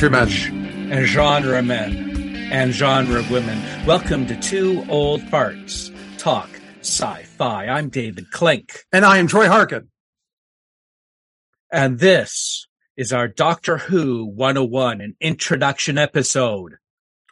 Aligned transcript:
Countrymen. 0.00 0.90
and 0.90 1.06
genre 1.06 1.60
men 1.60 2.16
and 2.50 2.72
genre 2.72 3.22
women. 3.30 3.62
Welcome 3.84 4.26
to 4.28 4.40
Two 4.40 4.82
Old 4.88 5.20
Farts 5.20 5.94
Talk 6.16 6.48
Sci-Fi. 6.80 7.66
I'm 7.66 7.90
David 7.90 8.30
Klink, 8.30 8.86
And 8.94 9.04
I 9.04 9.18
am 9.18 9.26
Troy 9.26 9.46
Harkin. 9.48 9.90
and 11.70 11.98
this 11.98 12.66
is 12.96 13.12
our 13.12 13.28
Doctor 13.28 13.76
Who 13.76 14.24
101, 14.24 15.02
an 15.02 15.16
introduction 15.20 15.98
episode. 15.98 16.76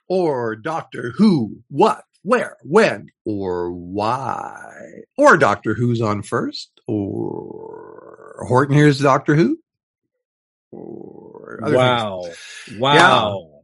Or 0.06 0.54
Doctor 0.54 1.14
Who, 1.16 1.62
what, 1.70 2.04
where, 2.20 2.58
when, 2.64 3.08
or 3.24 3.72
why. 3.72 4.74
Or 5.16 5.38
Doctor 5.38 5.72
Who's 5.72 6.02
on 6.02 6.22
first. 6.22 6.70
Or 6.86 8.44
Horton 8.46 8.74
here's 8.76 9.00
Doctor 9.00 9.34
Who. 9.36 9.58
Or 10.70 11.27
other 11.62 11.76
things. 11.76 12.36
Wow. 12.78 12.78
Wow. 12.78 13.58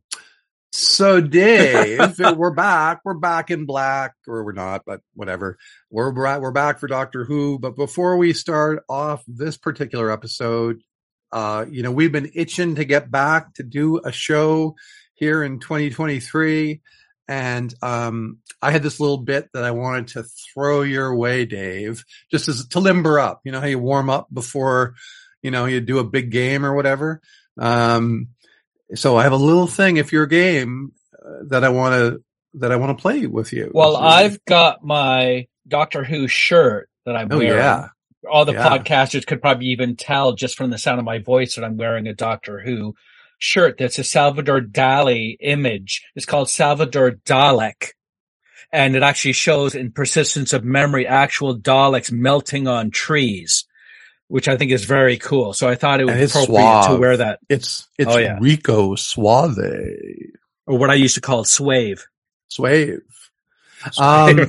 So 0.77 1.20
Dave, 1.20 2.19
we're 2.19 2.50
back. 2.50 3.03
We're 3.05 3.14
back 3.14 3.53
in 3.53 3.64
black, 3.64 4.14
or 4.27 4.45
we're 4.45 4.53
not, 4.53 4.83
but 4.84 5.03
whatever. 5.14 5.56
We're 5.89 6.11
bra- 6.11 6.39
we're 6.39 6.50
back 6.50 6.81
for 6.81 6.89
Doctor 6.89 7.25
Who. 7.25 7.61
But 7.61 7.77
before 7.77 8.17
we 8.17 8.33
start 8.33 8.83
off 8.89 9.22
this 9.28 9.56
particular 9.56 10.11
episode, 10.11 10.83
uh, 11.31 11.67
you 11.70 11.84
know, 11.84 11.92
we've 11.92 12.11
been 12.11 12.33
itching 12.34 12.75
to 12.75 12.84
get 12.84 13.09
back 13.09 13.55
to 13.55 13.62
do 13.62 14.00
a 14.05 14.11
show 14.11 14.75
here 15.15 15.45
in 15.45 15.61
2023, 15.61 16.81
and 17.28 17.72
um, 17.81 18.39
I 18.61 18.72
had 18.72 18.83
this 18.83 18.98
little 18.98 19.19
bit 19.19 19.49
that 19.55 19.62
I 19.62 19.71
wanted 19.71 20.09
to 20.09 20.25
throw 20.25 20.82
your 20.82 21.15
way, 21.15 21.44
Dave, 21.44 22.05
just 22.32 22.49
as 22.49 22.66
to 22.66 22.81
limber 22.81 23.21
up. 23.21 23.43
You 23.44 23.53
know 23.53 23.61
how 23.61 23.66
you 23.66 23.78
warm 23.78 24.11
up 24.11 24.26
before, 24.34 24.97
you 25.41 25.53
know, 25.53 25.66
you 25.66 25.81
do 25.81 26.00
a 26.00 26.05
big 26.05 26.32
game 26.32 26.66
or 26.66 26.75
whatever. 26.75 27.21
Um, 27.59 28.28
so 28.94 29.16
I 29.16 29.22
have 29.25 29.32
a 29.32 29.37
little 29.37 29.66
thing 29.66 29.97
if 29.97 30.12
you're 30.12 30.26
game 30.26 30.92
uh, 31.25 31.44
that 31.48 31.65
I 31.65 31.69
want 31.70 31.94
to 31.94 32.22
that 32.60 32.70
I 32.72 32.76
want 32.76 32.97
to 32.97 33.03
play 33.03 33.26
with 33.26 33.53
you. 33.53 33.70
Well, 33.75 33.97
I've 33.97 34.44
got 34.44 34.84
my 34.84 35.48
Doctor 35.66 36.04
Who 36.04 36.28
shirt 36.28 36.88
that 37.06 37.16
I'm 37.16 37.28
oh 37.32 37.38
wearing. 37.38 37.56
yeah 37.59 37.88
All 38.31 38.44
the 38.44 38.53
Yeah. 38.53 38.69
podcasters 38.78 39.26
could 39.26 39.41
probably 39.41 39.66
even 39.69 39.97
tell 39.97 40.32
just 40.34 40.56
from 40.56 40.70
the 40.70 40.78
sound 40.78 40.98
of 40.98 41.04
my 41.04 41.19
voice 41.19 41.56
that 41.56 41.64
I'm 41.64 41.76
wearing 41.76 42.06
a 42.06 42.14
Doctor 42.14 42.60
Who 42.60 42.94
shirt 43.38 43.76
that's 43.78 43.98
a 43.98 44.04
Salvador 44.04 44.60
Dali 44.60 45.37
image. 45.41 46.04
It's 46.14 46.26
called 46.26 46.48
Salvador 46.48 47.12
Dalek. 47.12 47.91
And 48.72 48.97
it 48.97 49.03
actually 49.03 49.32
shows 49.32 49.75
in 49.75 49.93
persistence 49.93 50.53
of 50.53 50.64
memory 50.64 51.06
actual 51.06 51.56
Daleks 51.59 52.10
melting 52.10 52.66
on 52.66 52.91
trees, 52.91 53.66
which 54.29 54.49
I 54.49 54.57
think 54.57 54.73
is 54.73 54.85
very 54.85 55.17
cool. 55.19 55.53
So 55.53 55.69
I 55.69 55.75
thought 55.75 56.01
it 56.01 56.05
was 56.07 56.31
appropriate 56.31 56.83
to 56.89 56.97
wear 56.99 57.17
that, 57.19 57.41
it's 57.49 57.87
it's 57.99 58.11
Oh, 58.15 58.19
yeah. 58.19 58.39
Rico 58.41 58.95
Suave 58.95 59.59
or 60.67 60.79
what 60.79 60.91
I 60.91 60.95
used 60.95 61.15
to 61.17 61.21
call 61.21 61.45
swave. 61.45 62.05
Swave. 62.49 63.01
Um, 63.99 64.49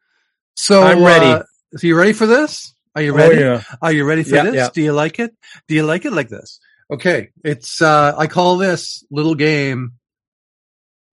so 0.56 0.82
I'm 0.82 1.02
ready. 1.02 1.26
uh, 1.26 1.42
so 1.76 1.86
you 1.86 1.96
ready 1.96 2.12
for 2.12 2.26
this? 2.26 2.74
Are 2.94 3.02
you 3.02 3.12
Oh, 3.14 3.16
ready? 3.16 3.40
yeah. 3.40 3.62
Are 3.82 3.92
you 3.92 4.04
ready 4.04 4.22
for 4.24 4.34
Yeah, 4.36 4.50
this? 4.50 4.70
Do 4.70 4.82
you 4.82 4.92
like 4.92 5.18
it? 5.18 5.34
Do 5.68 5.74
you 5.74 5.84
like 5.84 6.04
it 6.04 6.12
like 6.12 6.28
this? 6.28 6.60
Okay. 6.92 7.30
It's, 7.42 7.80
uh, 7.82 8.14
I 8.16 8.26
call 8.26 8.58
this 8.58 9.04
little 9.10 9.34
game 9.34 9.94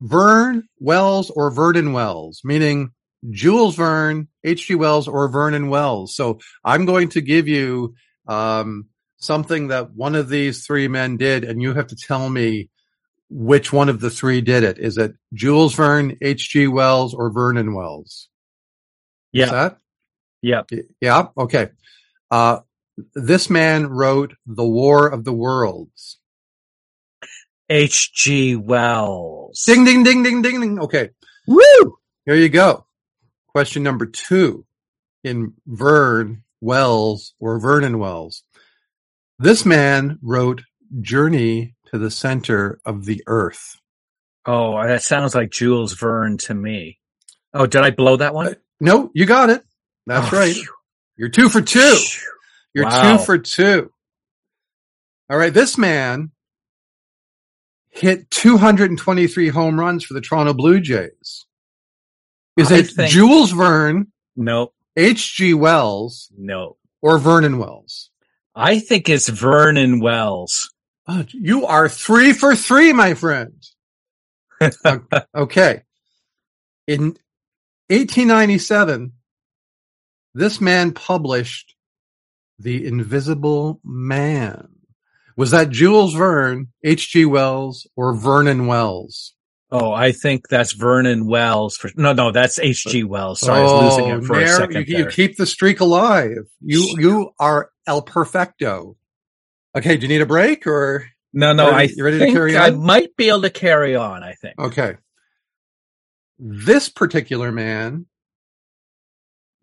Vern 0.02 0.68
Wells 0.80 1.30
or 1.30 1.50
Vernon 1.52 1.94
Wells, 1.94 2.42
meaning 2.44 2.92
Jules 3.30 3.76
Verne, 3.76 4.28
H.G. 4.44 4.75
Wells 4.75 5.07
or 5.07 5.28
Vernon 5.28 5.69
Wells. 5.69 6.16
So 6.16 6.40
I'm 6.63 6.85
going 6.85 7.09
to 7.09 7.22
give 7.22 7.47
you, 7.47 7.96
um, 8.28 8.88
something 9.22 9.68
that 9.68 9.94
one 9.94 10.16
of 10.16 10.29
these 10.29 10.66
three 10.66 10.88
men 10.88 11.16
did 11.16 11.44
and 11.44 11.62
you 11.62 11.74
have 11.74 11.88
to 11.88 11.96
tell 11.96 12.28
me 12.28 12.69
which 13.30 13.72
one 13.72 13.88
of 13.88 14.01
the 14.01 14.09
three 14.09 14.41
did 14.41 14.63
it. 14.63 14.78
Is 14.78 14.97
it 14.97 15.13
Jules 15.34 15.74
Verne, 15.74 16.18
H.G. 16.22 16.68
Wells 16.68 17.13
or 17.13 17.30
Vernon 17.31 17.74
Wells? 17.74 18.28
Yeah. 19.31 19.46
that? 19.46 19.78
Yeah. 20.41 20.63
Yeah. 21.00 21.28
Okay. 21.38 21.69
Uh, 22.30 22.59
this 23.13 23.50
man 23.50 23.88
wrote 23.88 24.35
The 24.46 24.68
War 24.68 25.07
of 25.07 25.24
the 25.24 25.34
Worlds. 25.34 26.19
H.G. 27.69 28.57
Wells. 28.57 29.63
Ding, 29.66 29.85
ding, 29.85 30.03
ding, 30.03 30.24
ding, 30.24 30.41
ding, 30.41 30.59
ding. 30.59 30.80
Okay. 30.80 31.12
Woo! 31.47 31.97
Here 32.25 32.35
you 32.35 32.50
go. 32.50 32.85
Question 33.53 33.84
number 33.84 34.06
two 34.06 34.66
in 35.23 35.53
Vern 35.67 36.44
Wells 36.62 37.34
or 37.39 37.59
Vernon 37.59 38.00
Wells. 38.00 38.44
This 39.39 39.66
man 39.66 40.19
wrote 40.22 40.62
Journey 41.01 41.75
to 41.88 41.97
the 41.97 42.12
Center 42.12 42.79
of 42.85 43.06
the 43.06 43.23
Earth. 43.28 43.78
Oh, 44.45 44.81
that 44.85 45.03
sounds 45.03 45.35
like 45.35 45.51
Jules 45.51 45.94
Verne 45.94 46.38
to 46.39 46.53
me. 46.53 47.00
Oh, 47.53 47.66
did 47.66 47.81
I 47.84 47.91
blow 47.91 48.17
that 48.17 48.34
one? 48.34 48.47
Uh, 48.47 48.53
No, 48.79 49.12
you 49.13 49.25
got 49.25 49.50
it. 49.50 49.63
That's 50.07 50.31
Oh, 50.33 50.38
right. 50.38 50.53
phew. 50.56 50.73
You're 51.18 51.29
two 51.29 51.50
for 51.50 51.62
two. 51.62 51.95
Phew. 51.95 52.28
You're 52.73 52.85
Wow. 52.85 53.18
two 53.18 53.23
for 53.25 53.38
two. 53.38 53.91
All 55.29 55.38
right. 55.38 55.53
This 55.53 55.78
man 55.78 56.31
hit 57.89 58.31
223 58.31 59.50
home 59.50 59.79
runs 59.79 60.03
for 60.03 60.13
the 60.13 60.22
Toronto 60.22 60.53
Blue 60.53 60.79
Jays. 60.79 61.45
Is 62.57 62.72
I 62.72 62.78
it 62.79 62.88
think- 62.91 63.09
Jules 63.12 63.51
Verne, 63.51 64.07
No, 64.35 64.73
H.G. 64.97 65.53
Wells, 65.53 66.29
no. 66.38 66.78
or 67.01 67.17
Vernon 67.17 67.57
Wells? 67.57 68.09
I 68.56 68.79
think 68.79 69.07
it's 69.09 69.29
Vernon 69.29 70.00
Wells. 70.01 70.69
Oh, 71.07 71.25
you 71.31 71.65
are 71.65 71.88
three 71.89 72.33
for 72.33 72.56
three, 72.56 72.94
my 72.94 73.13
friend. 73.13 73.53
Okay. 75.36 75.81
In 76.88 77.18
1897, 77.89 79.13
this 80.36 80.62
man 80.62 80.92
published 80.92 81.74
The 82.59 82.86
Invisible 82.86 83.80
Man. 83.83 84.68
Was 85.36 85.51
that 85.51 85.69
Jules 85.71 86.13
Verne, 86.13 86.68
H.G. 86.83 87.25
Wells, 87.25 87.88
or 87.95 88.13
Vernon 88.13 88.68
Wells? 88.68 89.33
Oh, 89.73 89.94
I 89.94 90.12
think 90.12 90.50
that's 90.50 90.73
Vernon 90.73 91.27
Wells. 91.27 91.77
For, 91.77 91.89
no, 91.95 92.12
no, 92.12 92.31
that's 92.31 92.59
H.G. 92.59 93.06
Wells. 93.06 93.39
Sorry, 93.39 93.62
I 93.62 93.63
was 93.63 93.97
losing 93.97 94.12
it 94.12 94.15
oh, 94.15 94.21
for 94.21 94.39
a 94.39 94.47
second 94.47 94.88
You, 94.88 94.97
you 94.97 95.03
there. 95.03 95.12
keep 95.12 95.38
the 95.38 95.45
streak 95.45 95.79
alive. 95.79 96.45
You 96.59 96.95
you 97.00 97.31
are 97.39 97.71
el 97.88 98.01
perfecto. 98.01 98.97
Okay, 99.75 99.95
do 99.95 100.01
you 100.01 100.07
need 100.09 100.21
a 100.21 100.25
break 100.25 100.68
or 100.68 101.07
no, 101.31 101.53
no, 101.53 101.69
I 101.69 101.83
you 101.83 102.03
ready 102.03 102.19
to 102.19 102.31
carry 102.31 102.57
I 102.57 102.71
might 102.71 103.15
be 103.15 103.29
able 103.29 103.44
to 103.44 103.50
carry 103.50 103.95
on. 103.95 104.23
I 104.23 104.33
think. 104.33 104.59
okay? 104.59 104.97
This 106.38 106.89
particular 106.89 107.51
man 107.51 108.07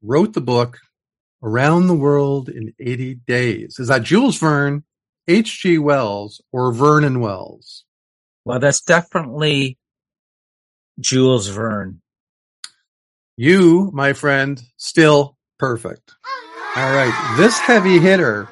wrote 0.00 0.32
the 0.32 0.40
book 0.40 0.78
Around 1.42 1.88
the 1.88 1.94
World 1.94 2.48
in 2.48 2.72
80 2.80 3.16
Days. 3.26 3.76
Is 3.78 3.88
that 3.88 4.04
Jules 4.04 4.38
Verne, 4.38 4.84
H.G. 5.26 5.78
Wells, 5.78 6.40
or 6.52 6.72
Vernon 6.72 7.20
Wells? 7.20 7.84
Well, 8.44 8.60
that's 8.60 8.80
definitely 8.80 9.76
Jules 11.00 11.48
Verne. 11.48 12.00
You, 13.36 13.90
my 13.94 14.12
friend, 14.14 14.60
still 14.76 15.36
perfect. 15.58 16.12
All 16.76 16.92
right. 16.92 17.34
This 17.36 17.58
heavy 17.58 17.98
hitter 17.98 18.48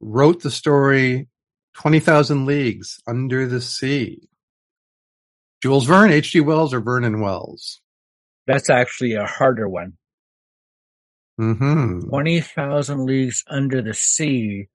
wrote 0.00 0.42
the 0.42 0.50
story 0.50 1.28
20,000 1.74 2.46
Leagues 2.46 3.00
Under 3.06 3.46
the 3.46 3.60
Sea. 3.60 4.28
Jules 5.62 5.84
Verne, 5.86 6.10
H.G. 6.12 6.40
Wells, 6.40 6.72
or 6.72 6.80
Vernon 6.80 7.20
Wells? 7.20 7.80
That's 8.46 8.70
actually 8.70 9.14
a 9.14 9.26
harder 9.26 9.68
one. 9.68 9.94
hmm 11.38 12.00
Twenty 12.08 12.40
thousand 12.40 13.04
leagues 13.06 13.44
under 13.48 13.82
the 13.82 13.94
sea 13.94 14.68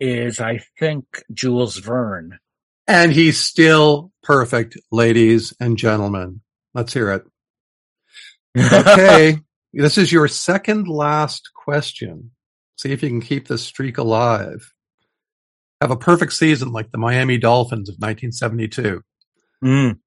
is, 0.00 0.40
I 0.40 0.60
think, 0.78 1.04
Jules 1.32 1.78
Verne. 1.78 2.38
And 2.86 3.12
he's 3.12 3.38
still 3.38 4.12
perfect, 4.22 4.76
ladies 4.92 5.54
and 5.58 5.78
gentlemen. 5.78 6.40
Let's 6.74 6.92
hear 6.92 7.12
it. 7.12 7.24
Okay. 8.56 9.38
this 9.72 9.96
is 9.96 10.12
your 10.12 10.28
second 10.28 10.88
last 10.88 11.50
question. 11.54 12.30
See 12.76 12.92
if 12.92 13.02
you 13.02 13.08
can 13.08 13.20
keep 13.20 13.48
this 13.48 13.62
streak 13.62 13.98
alive. 13.98 14.72
Have 15.80 15.90
a 15.90 15.96
perfect 15.96 16.32
season 16.32 16.72
like 16.72 16.90
the 16.90 16.98
Miami 16.98 17.38
Dolphins 17.38 17.88
of 17.88 17.94
1972. 17.94 19.02
Mm. 19.64 19.98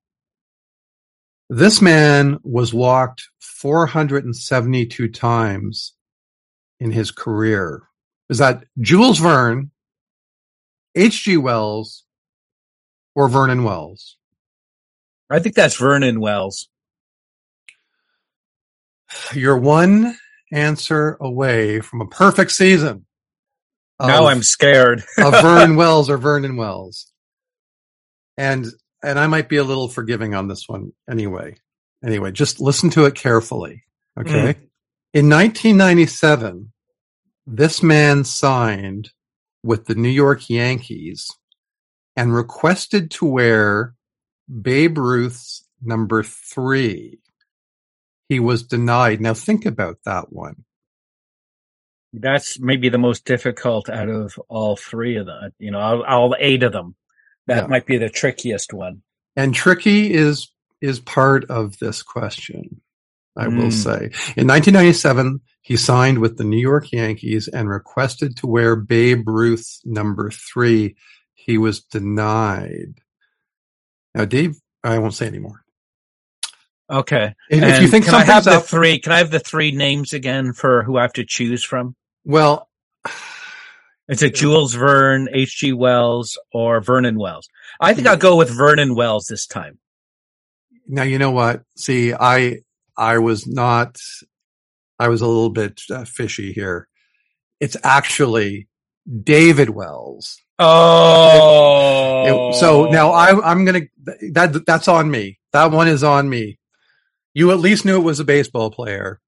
This 1.49 1.81
man 1.81 2.39
was 2.43 2.73
walked 2.73 3.23
472 3.39 5.07
times 5.09 5.93
in 6.79 6.91
his 6.91 7.11
career. 7.11 7.83
Is 8.29 8.39
that 8.39 8.65
Jules 8.79 9.19
Verne, 9.19 9.71
H.G. 10.95 11.37
Wells, 11.37 12.03
or 13.17 13.27
Vernon 13.27 13.63
Wells? 13.63 14.15
I 15.27 15.39
think 15.39 15.55
that's 15.55 15.75
Vernon 15.75 16.19
Wells. 16.19 16.69
You're 19.33 19.57
one 19.57 20.15
answer 20.53 21.17
away 21.19 21.79
from 21.79 22.01
a 22.01 22.05
perfect 22.05 22.51
season. 22.51 23.05
Now 23.99 24.27
I'm 24.27 24.43
scared. 24.43 25.03
of 25.17 25.33
Vernon 25.41 25.75
Wells 25.77 26.11
or 26.11 26.17
Vernon 26.17 26.57
Wells. 26.57 27.11
And 28.37 28.67
and 29.03 29.17
I 29.17 29.25
might 29.25 29.49
be 29.49 29.57
a 29.57 29.63
little 29.63 29.87
forgiving 29.87 30.35
on 30.35 30.47
this 30.47 30.65
one 30.67 30.91
anyway. 31.09 31.55
Anyway, 32.05 32.31
just 32.31 32.61
listen 32.61 32.91
to 32.91 33.05
it 33.05 33.15
carefully. 33.15 33.83
Okay. 34.19 34.53
Mm. 34.53 34.57
In 35.13 35.29
1997, 35.29 36.71
this 37.47 37.81
man 37.81 38.23
signed 38.23 39.09
with 39.63 39.85
the 39.85 39.95
New 39.95 40.09
York 40.09 40.51
Yankees 40.51 41.27
and 42.17 42.33
requested 42.33 43.11
to 43.11 43.25
wear 43.25 43.93
Babe 44.61 44.97
Ruth's 44.97 45.63
number 45.81 46.23
three. 46.23 47.19
He 48.27 48.39
was 48.41 48.63
denied. 48.63 49.21
Now 49.21 49.33
think 49.33 49.65
about 49.65 49.99
that 50.03 50.33
one. 50.33 50.65
That's 52.13 52.59
maybe 52.59 52.89
the 52.89 52.97
most 52.97 53.25
difficult 53.25 53.89
out 53.89 54.09
of 54.09 54.37
all 54.49 54.75
three 54.75 55.17
of 55.17 55.25
them. 55.27 55.51
You 55.59 55.71
know, 55.71 55.79
all, 55.79 56.03
all 56.03 56.35
eight 56.39 56.63
of 56.63 56.71
them. 56.73 56.95
That 57.47 57.63
Yeah. 57.63 57.67
might 57.67 57.85
be 57.85 57.97
the 57.97 58.09
trickiest 58.09 58.73
one. 58.73 59.03
And 59.35 59.53
tricky 59.53 60.13
is 60.13 60.51
is 60.79 60.99
part 60.99 61.43
of 61.45 61.79
this 61.79 62.03
question. 62.03 62.81
I 63.35 63.47
will 63.47 63.67
Mm. 63.69 63.71
say. 63.71 64.05
In 64.35 64.45
1997, 64.47 65.41
he 65.61 65.75
signed 65.75 66.19
with 66.19 66.37
the 66.37 66.43
New 66.43 66.59
York 66.59 66.91
Yankees 66.91 67.47
and 67.47 67.67
requested 67.69 68.35
to 68.37 68.47
wear 68.47 68.75
Babe 68.75 69.27
Ruth's 69.27 69.81
number 69.85 70.29
three. 70.31 70.95
He 71.47 71.57
was 71.57 71.79
denied. 71.79 72.95
Now, 74.13 74.25
Dave, 74.25 74.57
I 74.83 74.99
won't 74.99 75.13
say 75.15 75.25
anymore. 75.27 75.63
Okay. 76.89 77.33
If, 77.49 77.63
if 77.63 77.81
you 77.81 77.87
think 77.87 78.05
can 78.05 78.15
I 78.15 78.23
have 78.23 78.43
the 78.43 78.57
up, 78.57 78.65
three? 78.65 78.99
Can 78.99 79.11
I 79.11 79.17
have 79.17 79.31
the 79.31 79.39
three 79.39 79.71
names 79.71 80.13
again 80.13 80.53
for 80.53 80.83
who 80.83 80.97
I 80.97 81.01
have 81.01 81.13
to 81.13 81.25
choose 81.25 81.63
from? 81.63 81.95
well, 82.23 82.69
Is 84.09 84.23
it 84.23 84.35
Jules 84.35 84.73
Verne, 84.73 85.27
H.G. 85.33 85.73
Wells, 85.73 86.37
or 86.53 86.79
Vernon 86.79 87.17
Wells? 87.19 87.47
I 87.81 87.93
think 87.93 88.07
I'll 88.07 88.15
go 88.17 88.37
with 88.37 88.49
Vernon 88.49 88.95
Wells 88.95 89.25
this 89.25 89.45
time. 89.45 89.79
now 90.87 91.03
you 91.03 91.17
know 91.19 91.31
what? 91.31 91.63
See, 91.75 92.13
I 92.13 92.59
I 92.97 93.17
was 93.17 93.47
not. 93.47 93.97
I 94.99 95.09
was 95.09 95.21
a 95.21 95.27
little 95.27 95.49
bit 95.49 95.81
uh, 95.91 96.05
fishy 96.05 96.53
here. 96.53 96.87
It's 97.59 97.75
actually 97.83 98.67
David 99.23 99.69
Wells. 99.69 100.37
Oh, 100.59 102.51
It- 102.51 102.55
so 102.55 102.85
now 102.89 103.11
I, 103.11 103.29
I'm 103.49 103.65
gonna 103.65 103.81
that 104.33 104.63
that's 104.65 104.87
on 104.87 105.09
me. 105.09 105.39
That 105.53 105.71
one 105.71 105.87
is 105.87 106.03
on 106.03 106.29
me. 106.29 106.59
You 107.33 107.51
at 107.51 107.59
least 107.59 107.85
knew 107.85 107.97
it 107.97 108.03
was 108.03 108.19
a 108.19 108.25
baseball 108.25 108.71
player, 108.71 109.19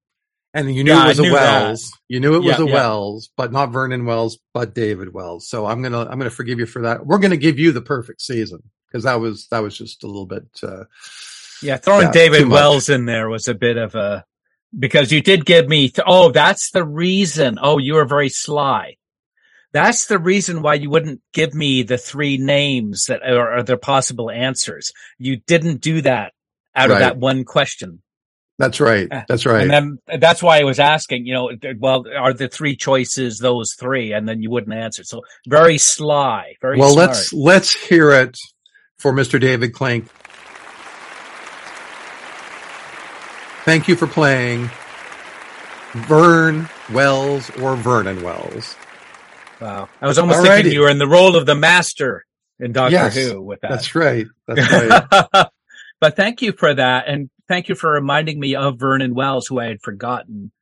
and 0.52 0.74
you 0.74 0.82
knew 0.82 0.92
Yeah, 0.92 1.04
it 1.04 1.08
was 1.08 1.18
a 1.18 1.22
knew 1.22 1.30
that. 1.30 1.62
Wells. 1.62 1.92
You 2.08 2.20
knew 2.20 2.34
it 2.34 2.42
was 2.42 2.58
a 2.58 2.66
yeah. 2.66 2.74
Wells, 2.74 3.30
but 3.36 3.52
not 3.52 3.70
Vernon 3.70 4.04
Wells, 4.04 4.38
but 4.52 4.74
David 4.74 5.12
Wells. 5.12 5.48
So 5.48 5.66
I'm 5.66 5.82
gonna 5.82 6.00
I'm 6.00 6.18
gonna 6.18 6.30
forgive 6.30 6.58
you 6.58 6.66
for 6.66 6.82
that. 6.82 7.06
We're 7.06 7.18
gonna 7.18 7.36
give 7.36 7.58
you 7.58 7.72
the 7.72 7.82
perfect 7.82 8.22
season 8.22 8.62
because 8.88 9.04
that 9.04 9.20
was 9.20 9.46
that 9.48 9.60
was 9.60 9.76
just 9.78 10.02
a 10.02 10.06
little 10.06 10.26
bit. 10.26 10.44
Uh, 10.62 10.84
Yeah, 11.62 11.76
throwing 11.76 12.06
Yeah, 12.06 12.12
David. 12.12 12.48
Wells 12.48 12.88
in 12.88 13.04
there 13.06 13.28
was 13.28 13.46
a 13.46 13.54
bit 13.54 13.76
of 13.76 13.94
a 13.94 14.24
because 14.76 15.12
you 15.12 15.20
did 15.22 15.44
give 15.46 15.68
me. 15.68 15.88
Th- 15.88 16.04
oh, 16.06 16.30
that's 16.32 16.70
the 16.72 16.84
reason. 16.84 17.58
Oh, 17.60 17.78
you 17.78 17.94
were 17.94 18.04
very 18.04 18.28
sly. 18.28 18.96
That's 19.72 20.06
the 20.06 20.18
reason 20.18 20.62
why 20.62 20.74
you 20.74 20.90
wouldn't 20.90 21.20
give 21.32 21.54
me 21.54 21.82
the 21.82 21.98
three 21.98 22.38
names 22.38 23.04
that 23.08 23.22
are, 23.22 23.58
are 23.58 23.62
the 23.62 23.76
possible 23.76 24.30
answers. 24.30 24.92
You 25.18 25.36
didn't 25.36 25.80
do 25.80 26.02
that 26.02 26.32
out 26.74 26.90
of 26.90 26.98
that 26.98 27.16
one 27.18 27.44
question. 27.44 28.02
that's 28.58 28.80
right. 28.80 29.10
Uh, 29.10 29.22
That's 29.28 29.46
right. 29.46 29.62
And 29.62 29.70
then 29.70 29.98
that's 30.20 30.42
why 30.42 30.60
I 30.60 30.64
was 30.64 30.78
asking, 30.78 31.26
you 31.26 31.34
know, 31.34 31.50
well, 31.78 32.04
are 32.14 32.32
the 32.34 32.48
three 32.48 32.76
choices 32.76 33.38
those 33.38 33.74
three? 33.78 34.12
And 34.12 34.28
then 34.28 34.42
you 34.42 34.50
wouldn't 34.50 34.74
answer. 34.74 35.02
So 35.04 35.22
very 35.48 35.78
sly, 35.78 36.56
very 36.60 36.78
well, 36.78 36.92
smart. 36.92 37.08
let's 37.08 37.32
let's 37.32 37.74
hear 37.74 38.10
it 38.10 38.36
for 38.98 39.12
Mr. 39.12 39.40
David 39.40 39.72
Klink. 39.72 40.06
Thank 43.64 43.88
you 43.88 43.96
for 43.96 44.06
playing 44.06 44.70
Vern 45.92 46.68
Wells 46.92 47.50
or 47.58 47.76
Vernon 47.76 48.22
Wells. 48.22 48.76
Wow. 49.60 49.88
I 50.00 50.06
was 50.06 50.18
almost 50.18 50.40
Alrighty. 50.40 50.46
thinking 50.56 50.72
you 50.72 50.80
were 50.80 50.88
in 50.90 50.98
the 50.98 51.06
role 51.08 51.36
of 51.36 51.46
the 51.46 51.54
master 51.54 52.24
in 52.58 52.72
Doctor 52.72 52.92
Yes, 52.92 53.14
Who 53.16 53.42
with 53.42 53.60
that. 53.60 53.70
That's 53.70 53.94
right. 53.94 54.26
That's 54.46 54.72
right. 55.32 55.46
but 56.00 56.16
thank 56.16 56.42
you 56.42 56.52
for 56.52 56.72
that. 56.74 57.08
And 57.08 57.30
thank 57.48 57.68
you 57.68 57.74
for 57.74 57.90
reminding 57.92 58.38
me 58.40 58.54
of 58.54 58.78
Vernon 58.78 59.14
Wells, 59.14 59.46
who 59.46 59.58
I 59.60 59.66
had 59.66 59.82
forgotten. 59.82 60.52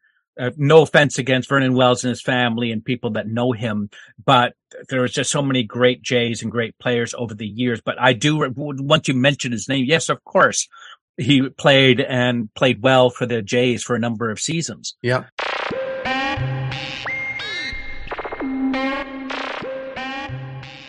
Uh, 0.41 0.51
no 0.57 0.83
offense 0.83 1.19
against 1.19 1.49
Vernon 1.49 1.75
Wells 1.75 2.05
and 2.05 2.11
his 2.11 2.23
family 2.23 2.71
and 2.71 2.85
people 2.85 3.11
that 3.15 3.27
know 3.27 3.51
him, 3.51 3.91
but 4.25 4.55
there 4.89 5.01
was 5.01 5.13
just 5.13 5.33
so 5.33 5.43
many 5.43 5.65
great 5.65 6.01
Jays 6.01 6.43
and 6.43 6.53
great 6.53 6.79
players 6.79 7.13
over 7.19 7.35
the 7.35 7.45
years. 7.47 7.81
But 7.85 8.01
I 8.01 8.13
do, 8.13 8.49
once 8.57 9.09
you 9.09 9.15
mention 9.15 9.51
his 9.51 9.69
name, 9.69 9.85
yes, 9.89 10.09
of 10.09 10.23
course, 10.23 10.69
he 11.17 11.49
played 11.49 12.01
and 12.01 12.55
played 12.55 12.81
well 12.81 13.11
for 13.11 13.27
the 13.27 13.43
Jays 13.43 13.83
for 13.83 13.97
a 13.97 13.99
number 13.99 14.31
of 14.31 14.39
seasons. 14.39 14.95
yep. 15.03 15.27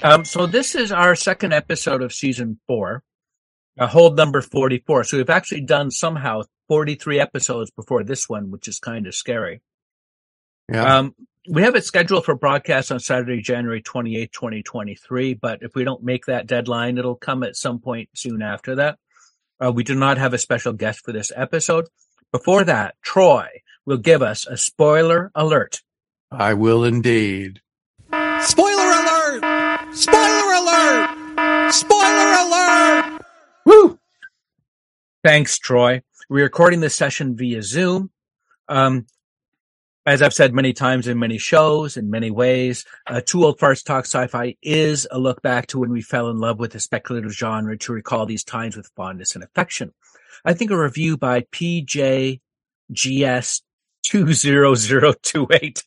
Um, 0.01 0.23
so 0.23 0.45
this 0.45 0.75
is 0.75 0.91
our 0.91 1.15
second 1.15 1.53
episode 1.53 2.01
of 2.01 2.13
season 2.13 2.59
four, 2.67 3.03
uh, 3.77 3.87
hold 3.87 4.15
number 4.15 4.41
44. 4.41 5.03
So 5.03 5.17
we've 5.17 5.29
actually 5.29 5.61
done 5.61 5.91
somehow 5.91 6.43
43 6.69 7.19
episodes 7.19 7.71
before 7.71 8.03
this 8.03 8.29
one, 8.29 8.51
which 8.51 8.67
is 8.67 8.79
kind 8.79 9.07
of 9.07 9.15
scary. 9.15 9.61
Yeah. 10.71 10.99
Um, 10.99 11.15
we 11.49 11.63
have 11.63 11.75
it 11.75 11.83
scheduled 11.83 12.25
for 12.25 12.35
broadcast 12.35 12.91
on 12.91 12.99
Saturday, 12.99 13.41
January 13.41 13.81
28th, 13.81 14.31
2023. 14.31 15.33
But 15.33 15.63
if 15.63 15.75
we 15.75 15.83
don't 15.83 16.03
make 16.03 16.25
that 16.27 16.47
deadline, 16.47 16.97
it'll 16.97 17.15
come 17.15 17.43
at 17.43 17.55
some 17.55 17.79
point 17.79 18.09
soon 18.15 18.41
after 18.41 18.75
that. 18.75 18.99
Uh, 19.63 19.71
we 19.71 19.83
do 19.83 19.95
not 19.95 20.17
have 20.17 20.33
a 20.33 20.37
special 20.37 20.73
guest 20.73 21.01
for 21.03 21.11
this 21.11 21.31
episode. 21.35 21.87
Before 22.31 22.63
that, 22.63 22.95
Troy 23.01 23.47
will 23.85 23.97
give 23.97 24.21
us 24.21 24.45
a 24.47 24.55
spoiler 24.55 25.31
alert. 25.35 25.81
I 26.31 26.53
will 26.53 26.83
indeed. 26.83 27.61
Spoiler 28.41 28.83
alert! 28.83 28.88
Spoiler 29.91 30.53
alert! 30.53 31.73
Spoiler 31.73 32.35
alert! 32.45 33.21
Woo! 33.65 33.99
Thanks, 35.23 35.57
Troy. 35.57 36.03
We're 36.29 36.43
recording 36.43 36.79
this 36.79 36.93
session 36.95 37.35
via 37.35 37.63
Zoom. 37.63 38.11
Um, 38.67 39.07
as 40.05 40.21
I've 40.21 40.33
said 40.33 40.53
many 40.53 40.73
times 40.73 41.07
in 41.07 41.17
many 41.17 41.39
shows, 41.39 41.97
in 41.97 42.11
many 42.11 42.29
ways, 42.29 42.85
uh, 43.07 43.21
Two 43.25 43.43
Old 43.43 43.57
Farts 43.57 43.83
Talk 43.83 44.05
Sci-Fi 44.05 44.57
is 44.61 45.07
a 45.09 45.17
look 45.17 45.41
back 45.41 45.65
to 45.67 45.79
when 45.79 45.89
we 45.91 46.01
fell 46.01 46.29
in 46.29 46.37
love 46.37 46.59
with 46.59 46.73
the 46.73 46.79
speculative 46.79 47.33
genre 47.33 47.75
to 47.79 47.93
recall 47.93 48.27
these 48.27 48.43
times 48.43 48.77
with 48.77 48.91
fondness 48.95 49.33
and 49.33 49.43
affection. 49.43 49.91
I 50.45 50.53
think 50.53 50.69
a 50.69 50.77
review 50.77 51.17
by 51.17 51.41
PJGS 51.41 52.39
20028 54.03 55.83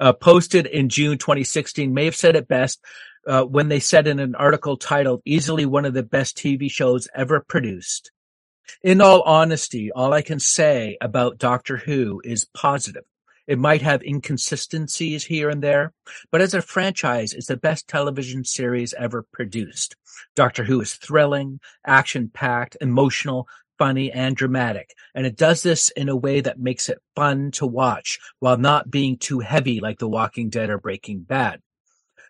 uh, 0.00 0.12
posted 0.14 0.66
in 0.66 0.88
June 0.88 1.18
2016 1.18 1.92
may 1.92 2.04
have 2.04 2.16
said 2.16 2.36
it 2.36 2.48
best 2.48 2.80
uh, 3.26 3.44
when 3.44 3.68
they 3.68 3.80
said 3.80 4.06
in 4.06 4.18
an 4.18 4.34
article 4.34 4.76
titled 4.76 5.22
easily 5.24 5.66
one 5.66 5.84
of 5.84 5.94
the 5.94 6.02
best 6.02 6.36
TV 6.36 6.70
shows 6.70 7.08
ever 7.14 7.40
produced. 7.40 8.10
In 8.82 9.00
all 9.00 9.22
honesty, 9.22 9.90
all 9.92 10.12
I 10.12 10.22
can 10.22 10.40
say 10.40 10.96
about 11.00 11.38
Doctor 11.38 11.76
Who 11.76 12.20
is 12.24 12.46
positive. 12.54 13.04
It 13.46 13.58
might 13.60 13.82
have 13.82 14.02
inconsistencies 14.02 15.24
here 15.24 15.48
and 15.48 15.62
there, 15.62 15.92
but 16.32 16.40
as 16.40 16.52
a 16.52 16.60
franchise, 16.60 17.32
it's 17.32 17.46
the 17.46 17.56
best 17.56 17.86
television 17.86 18.44
series 18.44 18.92
ever 18.94 19.24
produced. 19.32 19.94
Doctor 20.34 20.64
Who 20.64 20.80
is 20.80 20.94
thrilling, 20.94 21.60
action-packed, 21.86 22.76
emotional, 22.80 23.46
funny, 23.78 24.10
and 24.10 24.34
dramatic, 24.34 24.94
and 25.14 25.26
it 25.26 25.36
does 25.36 25.62
this 25.62 25.90
in 25.90 26.08
a 26.08 26.16
way 26.16 26.40
that 26.40 26.58
makes 26.58 26.88
it 26.88 26.98
fun 27.14 27.52
to 27.52 27.66
watch 27.66 28.18
while 28.40 28.56
not 28.56 28.90
being 28.90 29.16
too 29.16 29.38
heavy 29.38 29.80
like 29.80 29.98
The 29.98 30.08
Walking 30.08 30.48
Dead 30.48 30.70
or 30.70 30.78
Breaking 30.78 31.20
Bad. 31.20 31.60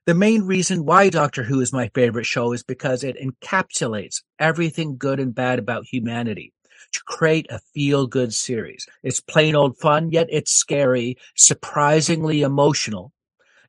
The 0.07 0.15
main 0.15 0.43
reason 0.43 0.85
why 0.85 1.09
Doctor 1.09 1.43
Who 1.43 1.61
is 1.61 1.73
my 1.73 1.91
favorite 1.93 2.27
show 2.27 2.53
is 2.53 2.63
because 2.63 3.03
it 3.03 3.17
encapsulates 3.21 4.23
everything 4.39 4.99
good 4.99 5.19
and 5.19 5.35
bad 5.35 5.59
about 5.59 5.85
humanity 5.85 6.53
to 6.93 7.01
create 7.05 7.49
a 7.51 7.59
feel 7.75 8.07
good 8.07 8.33
series. 8.33 8.87
It's 9.03 9.19
plain 9.19 9.57
old 9.57 9.79
fun, 9.79 10.13
yet 10.13 10.29
it's 10.31 10.53
scary, 10.53 11.17
surprisingly 11.35 12.43
emotional, 12.43 13.13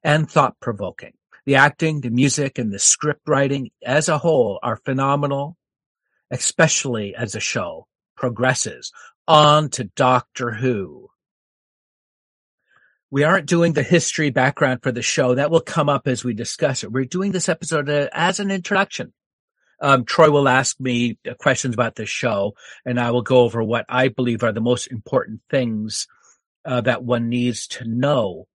and 0.04 0.30
thought 0.30 0.60
provoking. 0.60 1.14
The 1.48 1.56
acting, 1.56 2.02
the 2.02 2.12
music, 2.12 2.60
and 2.60 2.72
the 2.72 2.78
script 2.78 3.22
writing 3.28 3.72
as 3.84 4.08
a 4.08 4.20
whole 4.20 4.60
are 4.62 4.78
phenomenal, 4.86 5.58
especially 6.30 7.16
as 7.16 7.32
the 7.32 7.40
show 7.40 7.88
progresses 8.16 8.92
on 9.28 9.70
to 9.70 9.86
Doctor 9.86 10.52
Who. 10.52 11.07
We 13.10 13.24
aren't 13.24 13.46
doing 13.46 13.74
the 13.74 13.84
history 13.84 14.32
background 14.32 14.84
for 14.84 14.92
the 14.92 15.02
show. 15.02 15.36
That 15.36 15.50
will 15.50 15.62
come 15.62 15.88
up 15.88 16.08
as 16.08 16.24
we 16.24 16.34
discuss 16.34 16.84
it. 16.84 16.92
We're 16.92 17.06
doing 17.06 17.32
this 17.32 17.48
episode 17.48 17.90
as 17.90 18.40
an 18.40 18.52
introduction. 18.52 19.14
Um, 19.82 20.06
Troy 20.06 20.30
will 20.30 20.50
ask 20.50 20.80
me 20.80 21.20
uh, 21.30 21.36
questions 21.36 21.74
about 21.74 21.96
the 21.96 22.06
show, 22.06 22.54
and 22.86 23.00
I 23.00 23.12
will 23.12 23.22
go 23.22 23.42
over 23.42 23.64
what 23.64 23.86
I 23.88 24.08
believe 24.08 24.44
are 24.44 24.52
the 24.52 24.60
most 24.60 24.88
important 24.88 25.42
things 25.50 26.08
uh, 26.66 26.82
that 26.82 27.04
one 27.04 27.30
needs 27.30 27.68
to 27.68 27.86
know 27.86 28.48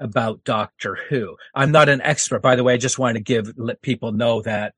about 0.00 0.42
Doctor 0.44 0.98
Who. 1.08 1.36
I'm 1.54 1.70
not 1.70 1.90
an 1.90 2.00
expert, 2.00 2.40
by 2.40 2.56
the 2.56 2.64
way. 2.64 2.74
I 2.74 2.78
just 2.78 2.98
want 2.98 3.16
to 3.16 3.22
give 3.22 3.52
let 3.58 3.82
people 3.82 4.12
know 4.12 4.40
that 4.42 4.74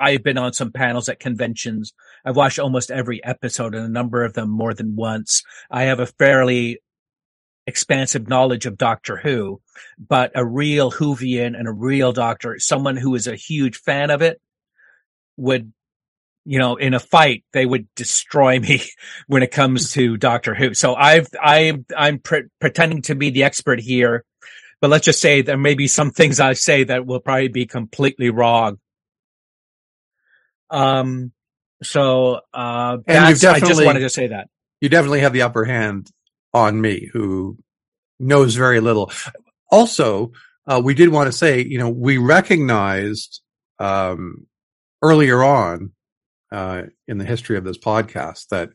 I've 0.00 0.22
been 0.22 0.38
on 0.38 0.52
some 0.52 0.72
panels 0.72 1.08
at 1.08 1.20
conventions. 1.20 1.92
I've 2.24 2.36
watched 2.36 2.58
almost 2.58 2.90
every 2.90 3.22
episode 3.24 3.74
and 3.74 3.86
a 3.86 3.88
number 3.88 4.24
of 4.24 4.34
them 4.34 4.50
more 4.50 4.74
than 4.74 4.96
once. 4.96 5.42
I 5.70 5.84
have 5.84 6.00
a 6.00 6.06
fairly 6.06 6.80
expansive 7.68 8.28
knowledge 8.28 8.66
of 8.66 8.78
Doctor 8.78 9.16
Who, 9.16 9.60
but 9.98 10.32
a 10.34 10.44
real 10.44 10.90
Whovian 10.90 11.56
and 11.58 11.68
a 11.68 11.72
real 11.72 12.12
doctor, 12.12 12.58
someone 12.58 12.96
who 12.96 13.14
is 13.14 13.26
a 13.26 13.36
huge 13.36 13.76
fan 13.76 14.10
of 14.10 14.22
it 14.22 14.40
would 15.36 15.72
you 16.44 16.58
know, 16.58 16.76
in 16.76 16.94
a 16.94 16.98
fight, 16.98 17.44
they 17.52 17.66
would 17.66 17.94
destroy 17.94 18.58
me 18.58 18.80
when 19.26 19.42
it 19.42 19.50
comes 19.50 19.92
to 19.92 20.16
Doctor 20.16 20.54
Who. 20.54 20.72
So 20.72 20.94
I've, 20.94 21.28
I, 21.38 21.74
I'm 21.94 22.20
pre- 22.20 22.44
pretending 22.58 23.02
to 23.02 23.14
be 23.14 23.28
the 23.28 23.42
expert 23.42 23.80
here, 23.80 24.24
but 24.80 24.88
let's 24.88 25.04
just 25.04 25.20
say 25.20 25.42
there 25.42 25.58
may 25.58 25.74
be 25.74 25.88
some 25.88 26.10
things 26.10 26.40
I 26.40 26.54
say 26.54 26.84
that 26.84 27.04
will 27.04 27.20
probably 27.20 27.48
be 27.48 27.66
completely 27.66 28.30
wrong. 28.30 28.78
Um, 30.70 31.32
so, 31.82 32.40
uh, 32.54 32.96
that's, 33.06 33.44
I 33.44 33.60
just 33.60 33.84
wanted 33.84 34.00
to 34.00 34.08
say 34.08 34.28
that. 34.28 34.48
You 34.80 34.88
definitely 34.88 35.20
have 35.20 35.34
the 35.34 35.42
upper 35.42 35.66
hand 35.66 36.10
on 36.54 36.80
me 36.80 37.10
who 37.12 37.56
knows 38.18 38.54
very 38.54 38.80
little. 38.80 39.10
Also, 39.70 40.32
uh, 40.66 40.80
we 40.82 40.94
did 40.94 41.10
want 41.10 41.26
to 41.26 41.32
say, 41.32 41.62
you 41.62 41.78
know, 41.78 41.88
we 41.88 42.18
recognized, 42.18 43.40
um, 43.78 44.46
earlier 45.02 45.42
on 45.42 45.92
uh, 46.52 46.82
in 47.06 47.18
the 47.18 47.24
history 47.24 47.56
of 47.56 47.64
this 47.64 47.78
podcast 47.78 48.48
that 48.48 48.70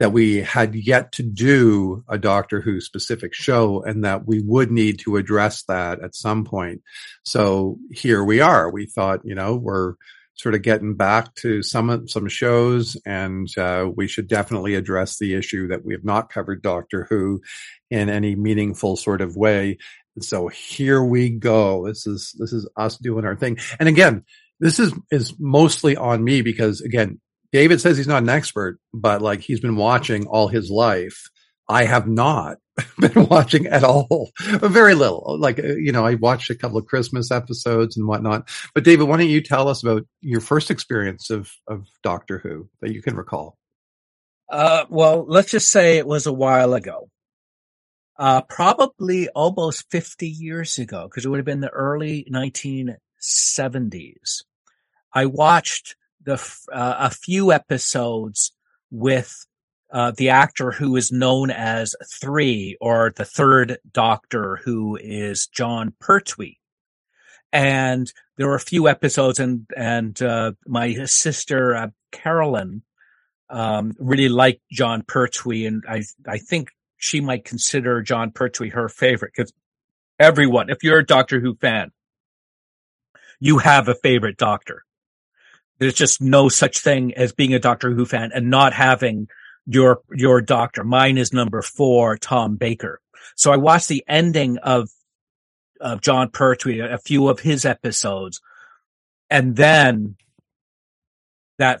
that 0.00 0.12
we 0.12 0.36
had 0.36 0.76
yet 0.76 1.10
to 1.10 1.24
do 1.24 2.04
a 2.08 2.16
Doctor 2.16 2.60
Who 2.60 2.80
specific 2.80 3.34
show 3.34 3.82
and 3.82 4.04
that 4.04 4.28
we 4.28 4.40
would 4.40 4.70
need 4.70 5.00
to 5.00 5.16
address 5.16 5.64
that 5.64 6.00
at 6.00 6.14
some 6.14 6.44
point. 6.44 6.82
So 7.24 7.78
here 7.90 8.22
we 8.22 8.40
are. 8.40 8.70
We 8.70 8.86
thought, 8.86 9.22
you 9.24 9.34
know, 9.34 9.56
we're 9.56 9.94
sort 10.38 10.54
of 10.54 10.62
getting 10.62 10.94
back 10.94 11.34
to 11.34 11.62
some 11.62 12.06
some 12.08 12.28
shows 12.28 12.96
and 13.04 13.48
uh, 13.58 13.88
we 13.94 14.06
should 14.06 14.28
definitely 14.28 14.74
address 14.74 15.18
the 15.18 15.34
issue 15.34 15.68
that 15.68 15.84
we 15.84 15.92
have 15.92 16.04
not 16.04 16.30
covered 16.30 16.62
Doctor 16.62 17.06
Who 17.10 17.40
in 17.90 18.08
any 18.08 18.36
meaningful 18.36 18.96
sort 18.96 19.20
of 19.20 19.36
way. 19.36 19.78
And 20.14 20.24
so 20.24 20.48
here 20.48 21.02
we 21.02 21.30
go. 21.30 21.86
This 21.86 22.06
is 22.06 22.34
this 22.38 22.52
is 22.52 22.68
us 22.76 22.96
doing 22.98 23.24
our 23.24 23.36
thing. 23.36 23.58
And 23.80 23.88
again, 23.88 24.24
this 24.60 24.78
is 24.78 24.92
is 25.10 25.34
mostly 25.38 25.96
on 25.96 26.22
me 26.22 26.42
because 26.42 26.80
again, 26.80 27.20
David 27.52 27.80
says 27.80 27.96
he's 27.96 28.08
not 28.08 28.22
an 28.22 28.28
expert, 28.28 28.78
but 28.92 29.22
like 29.22 29.40
he's 29.40 29.60
been 29.60 29.76
watching 29.76 30.26
all 30.26 30.48
his 30.48 30.70
life. 30.70 31.30
I 31.68 31.84
have 31.84 32.06
not 32.06 32.58
been 32.98 33.26
watching 33.26 33.66
at 33.66 33.84
all, 33.84 34.30
very 34.40 34.94
little. 34.94 35.36
Like 35.38 35.58
uh, 35.58 35.74
you 35.74 35.92
know, 35.92 36.06
I 36.06 36.14
watched 36.14 36.50
a 36.50 36.54
couple 36.54 36.78
of 36.78 36.86
Christmas 36.86 37.30
episodes 37.30 37.96
and 37.96 38.06
whatnot. 38.06 38.48
But 38.74 38.84
David, 38.84 39.08
why 39.08 39.16
don't 39.16 39.28
you 39.28 39.40
tell 39.40 39.68
us 39.68 39.82
about 39.82 40.06
your 40.20 40.40
first 40.40 40.70
experience 40.70 41.30
of 41.30 41.50
of 41.66 41.86
Doctor 42.02 42.38
Who 42.38 42.68
that 42.80 42.92
you 42.92 43.02
can 43.02 43.16
recall? 43.16 43.56
Uh, 44.48 44.84
well, 44.88 45.24
let's 45.28 45.50
just 45.50 45.70
say 45.70 45.98
it 45.98 46.06
was 46.06 46.26
a 46.26 46.32
while 46.32 46.74
ago. 46.74 47.10
Uh, 48.18 48.40
probably 48.42 49.28
almost 49.28 49.88
50 49.90 50.28
years 50.28 50.78
ago, 50.78 51.04
because 51.04 51.24
it 51.24 51.28
would 51.28 51.38
have 51.38 51.46
been 51.46 51.60
the 51.60 51.68
early 51.68 52.26
1970s. 52.32 54.42
I 55.12 55.26
watched 55.26 55.94
the 56.24 56.34
uh, 56.72 56.94
a 56.98 57.10
few 57.10 57.52
episodes 57.52 58.52
with 58.90 59.46
uh, 59.90 60.12
the 60.16 60.30
actor 60.30 60.70
who 60.70 60.96
is 60.96 61.12
known 61.12 61.50
as 61.50 61.94
Three 62.20 62.76
or 62.80 63.12
the 63.16 63.24
Third 63.24 63.78
Doctor, 63.90 64.60
who 64.64 64.96
is 65.00 65.46
Jon 65.46 65.94
Pertwee. 65.98 66.58
And 67.52 68.12
there 68.36 68.46
were 68.46 68.54
a 68.54 68.60
few 68.60 68.88
episodes, 68.88 69.40
and 69.40 69.66
and 69.74 70.20
uh, 70.20 70.52
my 70.66 71.04
sister 71.06 71.74
uh, 71.74 71.88
Carolyn 72.12 72.82
um, 73.48 73.94
really 73.98 74.28
liked 74.28 74.60
Jon 74.70 75.02
Pertwee, 75.02 75.64
and 75.64 75.82
I 75.88 76.02
I 76.26 76.38
think 76.38 76.70
she 76.98 77.20
might 77.20 77.46
consider 77.46 78.02
Jon 78.02 78.30
Pertwee 78.32 78.70
her 78.70 78.90
favorite 78.90 79.32
because 79.34 79.52
everyone, 80.18 80.68
if 80.68 80.84
you're 80.84 80.98
a 80.98 81.06
Doctor 81.06 81.40
Who 81.40 81.54
fan, 81.54 81.90
you 83.40 83.58
have 83.58 83.88
a 83.88 83.94
favorite 83.94 84.36
Doctor 84.36 84.84
there's 85.78 85.94
just 85.94 86.20
no 86.20 86.48
such 86.48 86.78
thing 86.78 87.14
as 87.14 87.32
being 87.32 87.54
a 87.54 87.58
Doctor 87.58 87.92
Who 87.92 88.04
fan 88.04 88.30
and 88.34 88.50
not 88.50 88.72
having 88.72 89.28
your 89.68 90.00
your 90.10 90.40
doctor. 90.40 90.82
Mine 90.82 91.18
is 91.18 91.32
number 91.32 91.62
four, 91.62 92.16
Tom 92.16 92.56
Baker. 92.56 93.00
So 93.36 93.52
I 93.52 93.56
watched 93.56 93.88
the 93.88 94.04
ending 94.08 94.58
of 94.58 94.88
of 95.80 96.00
Jon 96.00 96.30
Pertwee, 96.30 96.80
a 96.80 96.98
few 96.98 97.28
of 97.28 97.40
his 97.40 97.64
episodes, 97.64 98.40
and 99.30 99.54
then 99.54 100.16
that 101.58 101.80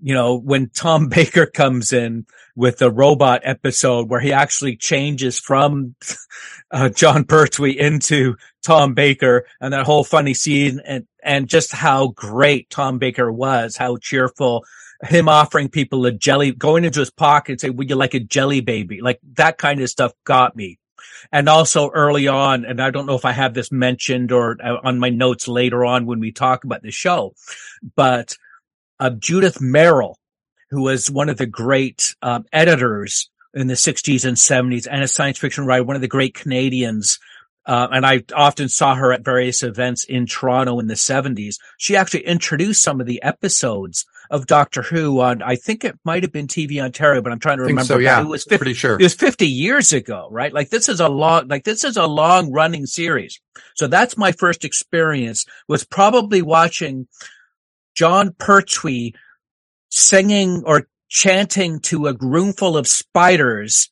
you 0.00 0.14
know 0.14 0.36
when 0.36 0.70
Tom 0.70 1.08
Baker 1.14 1.46
comes 1.46 1.92
in 1.92 2.26
with 2.56 2.78
the 2.78 2.90
robot 2.90 3.40
episode 3.42 4.08
where 4.08 4.20
he 4.20 4.32
actually 4.32 4.76
changes 4.76 5.38
from 5.38 5.96
uh, 6.70 6.88
Jon 6.88 7.24
Pertwee 7.24 7.78
into 7.78 8.36
Tom 8.62 8.94
Baker 8.94 9.46
and 9.60 9.72
that 9.72 9.86
whole 9.86 10.04
funny 10.04 10.34
scene 10.34 10.80
and, 10.84 11.06
and 11.22 11.48
just 11.48 11.72
how 11.72 12.08
great 12.08 12.70
Tom 12.70 12.98
Baker 12.98 13.32
was, 13.32 13.76
how 13.76 13.96
cheerful, 13.96 14.64
him 15.04 15.28
offering 15.28 15.68
people 15.68 16.06
a 16.06 16.12
jelly, 16.12 16.52
going 16.52 16.84
into 16.84 17.00
his 17.00 17.10
pocket 17.10 17.52
and 17.52 17.60
say, 17.60 17.70
would 17.70 17.90
you 17.90 17.96
like 17.96 18.14
a 18.14 18.20
jelly 18.20 18.60
baby? 18.60 19.00
Like 19.00 19.20
that 19.34 19.58
kind 19.58 19.80
of 19.80 19.90
stuff 19.90 20.12
got 20.24 20.56
me. 20.56 20.78
And 21.32 21.48
also 21.48 21.90
early 21.90 22.28
on, 22.28 22.64
and 22.64 22.80
I 22.80 22.90
don't 22.90 23.06
know 23.06 23.14
if 23.14 23.24
I 23.24 23.32
have 23.32 23.54
this 23.54 23.72
mentioned 23.72 24.32
or 24.32 24.56
uh, 24.62 24.76
on 24.82 24.98
my 24.98 25.10
notes 25.10 25.48
later 25.48 25.84
on 25.84 26.06
when 26.06 26.20
we 26.20 26.32
talk 26.32 26.64
about 26.64 26.82
the 26.82 26.90
show, 26.90 27.34
but 27.96 28.36
uh, 29.00 29.10
Judith 29.10 29.58
Merril, 29.60 30.14
who 30.70 30.82
was 30.82 31.10
one 31.10 31.28
of 31.28 31.36
the 31.36 31.46
great 31.46 32.14
um, 32.22 32.44
editors 32.52 33.30
in 33.54 33.68
the 33.68 33.74
60s 33.74 34.24
and 34.24 34.36
70s 34.36 34.86
and 34.90 35.02
a 35.02 35.08
science 35.08 35.38
fiction 35.38 35.66
writer, 35.66 35.84
one 35.84 35.96
of 35.96 36.02
the 36.02 36.08
great 36.08 36.34
Canadians. 36.34 37.18
Uh, 37.66 37.88
and 37.90 38.04
I 38.04 38.24
often 38.34 38.68
saw 38.68 38.94
her 38.94 39.12
at 39.12 39.24
various 39.24 39.62
events 39.62 40.04
in 40.04 40.26
Toronto 40.26 40.78
in 40.80 40.86
the 40.86 40.94
70s. 40.94 41.56
She 41.78 41.96
actually 41.96 42.26
introduced 42.26 42.82
some 42.82 43.00
of 43.00 43.06
the 43.06 43.22
episodes 43.22 44.04
of 44.34 44.48
Doctor 44.48 44.82
Who 44.82 45.20
on, 45.20 45.42
I 45.42 45.54
think 45.54 45.84
it 45.84 45.96
might 46.04 46.24
have 46.24 46.32
been 46.32 46.48
TV 46.48 46.82
Ontario, 46.82 47.22
but 47.22 47.30
I'm 47.30 47.38
trying 47.38 47.58
to 47.58 47.62
remember. 47.62 47.84
So, 47.84 47.98
yeah. 47.98 48.20
It 48.20 48.26
was 48.26 48.42
50, 48.42 48.56
pretty 48.58 48.74
sure. 48.74 48.94
It 48.94 49.02
was 49.02 49.14
50 49.14 49.46
years 49.46 49.92
ago, 49.92 50.26
right? 50.28 50.52
Like 50.52 50.70
this 50.70 50.88
is 50.88 50.98
a 50.98 51.08
long, 51.08 51.46
like 51.46 51.62
this 51.62 51.84
is 51.84 51.96
a 51.96 52.08
long 52.08 52.50
running 52.50 52.84
series. 52.86 53.40
So 53.76 53.86
that's 53.86 54.16
my 54.16 54.32
first 54.32 54.64
experience 54.64 55.46
was 55.68 55.84
probably 55.84 56.42
watching 56.42 57.06
Jon 57.94 58.34
Pertwee 58.36 59.14
singing 59.90 60.64
or 60.66 60.88
chanting 61.08 61.78
to 61.78 62.08
a 62.08 62.14
roomful 62.14 62.76
of 62.76 62.88
spiders 62.88 63.88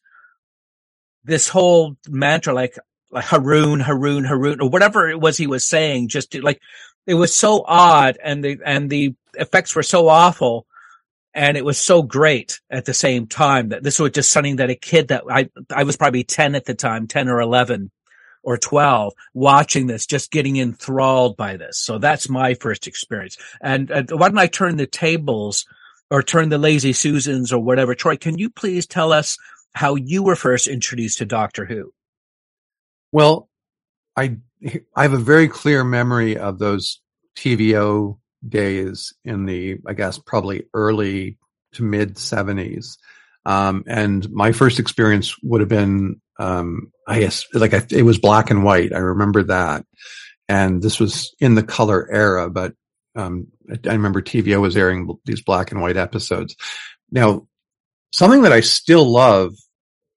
this 1.22 1.49
whole 1.49 1.96
mantra 2.08 2.52
like 2.52 2.76
like 3.12 3.26
Haroon, 3.26 3.78
Haroon, 3.78 4.25
Haroon, 4.25 4.61
or 4.61 4.68
whatever 4.68 5.08
it 5.08 5.20
was 5.20 5.37
he 5.37 5.46
was 5.46 5.64
saying, 5.64 6.08
just 6.08 6.32
to, 6.32 6.40
like 6.40 6.61
it 7.06 7.14
was 7.14 7.32
so 7.32 7.62
odd 7.64 8.18
and 8.25 8.42
the 8.42 8.58
and 8.66 8.90
the 8.90 9.14
effects 9.35 9.75
were 9.75 9.83
so 9.83 10.09
awful 10.09 10.67
and 11.35 11.57
it 11.57 11.65
was 11.65 11.79
so 11.79 12.03
great 12.03 12.61
at 12.71 12.85
the 12.85 12.95
same 12.95 13.27
time 13.27 13.71
that 13.71 13.83
this 13.83 13.99
was 13.99 14.12
just 14.12 14.31
something 14.31 14.57
that 14.57 14.71
a 14.71 14.75
kid 14.75 15.09
that 15.09 15.25
I 15.31 15.49
I 15.75 15.85
was 15.85 15.97
probably 15.97 16.25
10 16.25 16.55
at 16.55 16.67
the 16.67 16.75
time, 16.75 17.07
10 17.07 17.29
or 17.29 17.41
11 17.41 17.91
or 18.43 18.59
12 18.59 19.12
watching 19.35 19.87
this, 19.87 20.07
just 20.07 20.31
getting 20.31 20.57
enthralled 20.57 21.37
by 21.37 21.57
this. 21.57 21.79
So 21.79 21.99
that's 21.99 22.29
my 22.29 22.55
first 22.55 22.87
experience. 22.87 23.39
And, 23.61 23.91
and 23.91 24.11
why 24.11 24.29
don't 24.29 24.39
I 24.39 24.49
turn 24.49 24.77
the 24.77 24.87
tables 24.87 25.65
or 26.11 26.23
turn 26.23 26.49
the 26.49 26.59
lazy 26.59 26.93
Susans 26.93 27.53
or 27.53 27.62
whatever? 27.62 27.95
Troy, 27.95 28.17
can 28.17 28.39
you 28.39 28.51
please 28.51 28.87
tell 28.87 29.12
us 29.12 29.39
how 29.75 29.95
you 29.95 30.23
were 30.23 30.37
first 30.37 30.67
introduced 30.67 31.19
to 31.19 31.25
Doctor 31.25 31.65
Who? 31.65 31.93
Well, 33.12 33.49
I, 34.17 34.39
I 34.95 35.03
have 35.03 35.12
a 35.12 35.19
very 35.19 35.49
clear 35.49 35.85
memory 35.85 36.37
of 36.37 36.59
those 36.59 37.01
TVO 37.37 38.19
days 38.46 39.12
in 39.25 39.46
the, 39.46 39.78
I 39.87 39.94
guess, 39.94 40.18
probably 40.18 40.64
early 40.75 41.38
to 41.72 41.82
mid 41.82 42.18
seventies. 42.18 42.99
Um, 43.44 43.84
and 43.87 44.28
my 44.30 44.52
first 44.52 44.78
experience 44.78 45.37
would 45.42 45.61
have 45.61 45.68
been, 45.68 46.20
um, 46.38 46.92
I 47.06 47.20
guess, 47.20 47.44
like 47.54 47.75
I, 47.75 47.82
it 47.90 48.02
was 48.02 48.18
black 48.18 48.50
and 48.50 48.64
white. 48.64 48.92
I 48.92 48.99
remember 48.99 49.42
that. 49.44 49.84
And 50.49 50.82
this 50.82 51.00
was 51.00 51.34
in 51.40 51.54
the 51.54 51.62
color 51.62 52.08
era, 52.11 52.50
but, 52.50 52.75
um, 53.16 53.49
I, 53.70 53.78
I 53.88 53.92
remember 53.92 54.22
TVO 54.22 54.61
was 54.61 54.76
airing 54.76 55.08
these 55.25 55.42
black 55.42 55.72
and 55.72 55.80
white 55.80 55.96
episodes. 55.96 56.56
Now, 57.11 57.46
something 58.12 58.42
that 58.42 58.52
I 58.52 58.61
still 58.61 59.04
love 59.04 59.54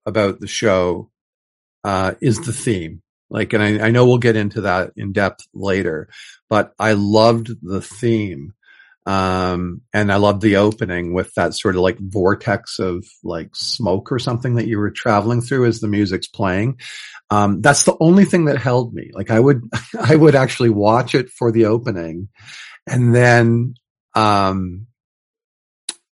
about 0.05 0.39
the 0.39 0.47
show, 0.47 1.09
uh, 1.83 2.13
is 2.21 2.39
the 2.41 2.53
theme. 2.53 3.01
Like, 3.29 3.53
and 3.53 3.63
I, 3.63 3.87
I 3.87 3.91
know 3.91 4.05
we'll 4.05 4.17
get 4.17 4.35
into 4.35 4.61
that 4.61 4.91
in 4.95 5.13
depth 5.13 5.45
later, 5.53 6.09
but 6.49 6.73
I 6.79 6.93
loved 6.93 7.49
the 7.61 7.81
theme. 7.81 8.53
Um, 9.07 9.81
and 9.93 10.11
I 10.11 10.15
loved 10.15 10.41
the 10.41 10.55
opening 10.55 11.13
with 11.13 11.31
that 11.35 11.53
sort 11.53 11.75
of 11.75 11.81
like 11.81 11.99
vortex 11.99 12.79
of 12.79 13.05
like 13.23 13.55
smoke 13.55 14.11
or 14.11 14.17
something 14.17 14.55
that 14.55 14.67
you 14.67 14.79
were 14.79 14.89
traveling 14.89 15.41
through 15.41 15.65
as 15.65 15.79
the 15.79 15.87
music's 15.87 16.27
playing. 16.27 16.79
Um, 17.29 17.61
that's 17.61 17.83
the 17.83 17.95
only 17.99 18.25
thing 18.25 18.45
that 18.45 18.57
held 18.57 18.95
me. 18.95 19.11
Like 19.13 19.29
I 19.29 19.39
would, 19.39 19.61
I 19.99 20.15
would 20.15 20.33
actually 20.33 20.71
watch 20.71 21.13
it 21.13 21.29
for 21.29 21.51
the 21.51 21.65
opening 21.65 22.29
and 22.87 23.13
then, 23.13 23.75
um, 24.13 24.87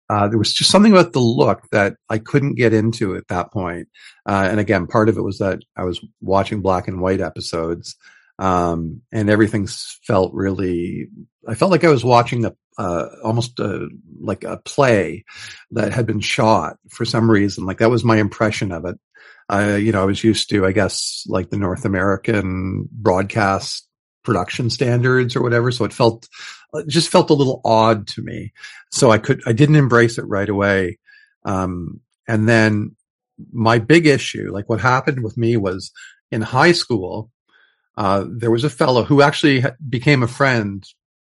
uh, 0.08 0.26
there 0.26 0.38
was 0.38 0.52
just 0.52 0.70
something 0.70 0.90
about 0.90 1.12
the 1.12 1.20
look 1.20 1.68
that 1.70 1.94
I 2.08 2.18
couldn't 2.18 2.56
get 2.56 2.72
into 2.72 3.14
at 3.14 3.28
that 3.28 3.52
point. 3.52 3.88
Uh, 4.26 4.48
and 4.50 4.58
again, 4.58 4.88
part 4.88 5.08
of 5.08 5.16
it 5.16 5.22
was 5.22 5.38
that 5.38 5.60
I 5.76 5.84
was 5.84 6.04
watching 6.20 6.62
black 6.62 6.88
and 6.88 7.00
white 7.00 7.20
episodes, 7.20 7.94
um, 8.40 9.02
and 9.12 9.30
everything 9.30 9.68
felt 9.68 10.32
really. 10.34 11.08
I 11.46 11.54
felt 11.54 11.70
like 11.70 11.84
I 11.84 11.90
was 11.90 12.04
watching 12.04 12.44
a 12.44 12.54
uh, 12.78 13.08
almost 13.22 13.58
a, 13.60 13.88
like 14.20 14.42
a 14.42 14.56
play 14.56 15.24
that 15.72 15.92
had 15.92 16.06
been 16.06 16.20
shot 16.20 16.78
for 16.88 17.04
some 17.04 17.30
reason. 17.30 17.66
Like 17.66 17.78
that 17.78 17.90
was 17.90 18.04
my 18.04 18.16
impression 18.16 18.72
of 18.72 18.86
it. 18.86 18.98
I, 19.50 19.76
you 19.76 19.92
know, 19.92 20.00
I 20.00 20.06
was 20.06 20.24
used 20.24 20.48
to, 20.50 20.64
I 20.64 20.72
guess, 20.72 21.24
like 21.28 21.50
the 21.50 21.58
North 21.58 21.84
American 21.84 22.88
broadcast 22.90 23.86
production 24.24 24.70
standards 24.70 25.36
or 25.36 25.42
whatever. 25.42 25.70
So 25.70 25.84
it 25.84 25.92
felt, 25.92 26.26
it 26.72 26.88
just 26.88 27.10
felt 27.10 27.28
a 27.28 27.34
little 27.34 27.60
odd 27.66 28.06
to 28.08 28.22
me. 28.22 28.52
So 28.90 29.10
I 29.10 29.18
could, 29.18 29.42
I 29.44 29.52
didn't 29.52 29.76
embrace 29.76 30.16
it 30.16 30.26
right 30.26 30.48
away. 30.48 30.98
Um, 31.44 32.00
and 32.26 32.48
then 32.48 32.96
my 33.52 33.78
big 33.78 34.06
issue, 34.06 34.50
like 34.52 34.70
what 34.70 34.80
happened 34.80 35.22
with 35.22 35.36
me 35.36 35.58
was 35.58 35.92
in 36.30 36.40
high 36.40 36.72
school, 36.72 37.30
uh, 38.00 38.24
there 38.26 38.50
was 38.50 38.64
a 38.64 38.70
fellow 38.70 39.04
who 39.04 39.20
actually 39.20 39.62
became 39.86 40.22
a 40.22 40.28
friend 40.28 40.86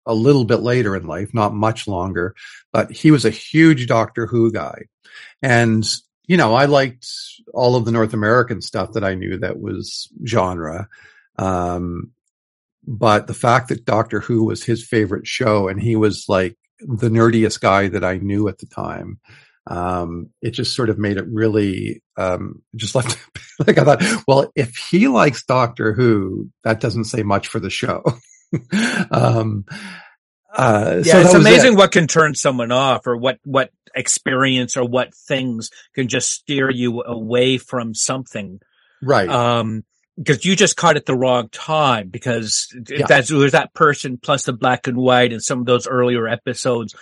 a 0.06 0.14
little 0.14 0.47
bit 0.47 0.61
later 0.61 0.97
in 0.97 1.06
life, 1.06 1.35
not 1.35 1.52
much 1.52 1.87
longer, 1.87 2.35
but 2.73 2.90
he 2.90 3.11
was 3.11 3.27
a 3.27 3.31
huge 3.31 3.87
Doctor 3.87 4.24
Who 4.24 4.50
guy. 4.50 4.85
And, 5.42 5.85
you 6.27 6.38
know, 6.38 6.55
I 6.55 6.64
liked 6.64 7.07
all 7.53 7.77
of 7.77 7.85
the 7.85 7.92
North 7.92 8.14
American 8.14 8.62
stuff 8.62 8.92
that 8.92 9.05
I 9.05 9.14
knew 9.14 9.37
that 9.37 9.61
was 9.61 10.09
genre. 10.27 10.88
Um, 11.37 12.12
but 12.87 13.27
the 13.27 13.35
fact 13.35 13.68
that 13.68 13.85
Doctor 13.85 14.20
Who 14.20 14.46
was 14.46 14.64
his 14.64 14.83
favorite 14.83 15.27
show 15.27 15.68
and 15.68 15.79
he 15.79 15.96
was 15.96 16.31
like 16.31 16.57
the 16.81 17.11
nerdiest 17.11 17.61
guy 17.61 17.88
that 17.88 18.05
I 18.05 18.16
knew 18.16 18.48
at 18.48 18.57
the 18.57 18.66
time, 18.66 19.20
um, 19.66 20.31
it 20.42 20.50
just 20.50 20.74
sort 20.74 20.90
of 20.90 20.98
made 20.98 21.16
it 21.16 21.27
really, 21.29 22.03
um, 22.16 22.62
just 22.77 22.94
left, 22.94 23.18
like 23.66 23.79
I 23.79 23.85
thought, 23.85 24.24
well, 24.27 24.53
if 24.55 24.77
he 24.77 25.09
likes 25.09 25.44
Doctor 25.44 25.92
Who, 25.92 26.50
that 26.64 26.81
doesn't 26.81 27.05
say 27.05 27.22
much 27.22 27.48
for 27.48 27.61
the 27.61 27.70
show. 27.70 28.03
um, 29.11 29.64
uh, 30.53 31.03
yeah, 31.05 31.12
so 31.12 31.20
it's 31.20 31.35
amazing 31.35 31.72
it. 31.72 31.77
what 31.77 31.92
can 31.92 32.07
turn 32.07 32.35
someone 32.35 32.72
off 32.72 33.07
or 33.07 33.16
what, 33.16 33.38
what 33.44 33.70
experience 33.94 34.77
or 34.77 34.85
what 34.85 35.14
things 35.14 35.70
can 35.94 36.09
just 36.09 36.31
steer 36.31 36.70
you 36.70 37.03
away 37.03 37.59
from 37.59 37.94
something. 37.94 38.61
Right. 39.03 39.29
Um, 39.29 39.85
because 40.16 40.44
you 40.44 40.55
just 40.55 40.77
caught 40.77 40.96
it 40.96 41.07
the 41.07 41.16
wrong 41.16 41.48
time 41.48 42.09
because 42.09 42.68
yeah. 42.88 43.07
that's 43.09 43.29
there's 43.29 43.53
that 43.53 43.74
person 43.74 44.16
plus 44.16 44.44
the 44.44 44.53
black 44.53 44.87
and 44.87 44.96
white 44.96 45.33
and 45.33 45.42
some 45.42 45.61
of 45.61 45.66
those 45.66 45.88
earlier 45.88 46.29
episodes 46.29 46.94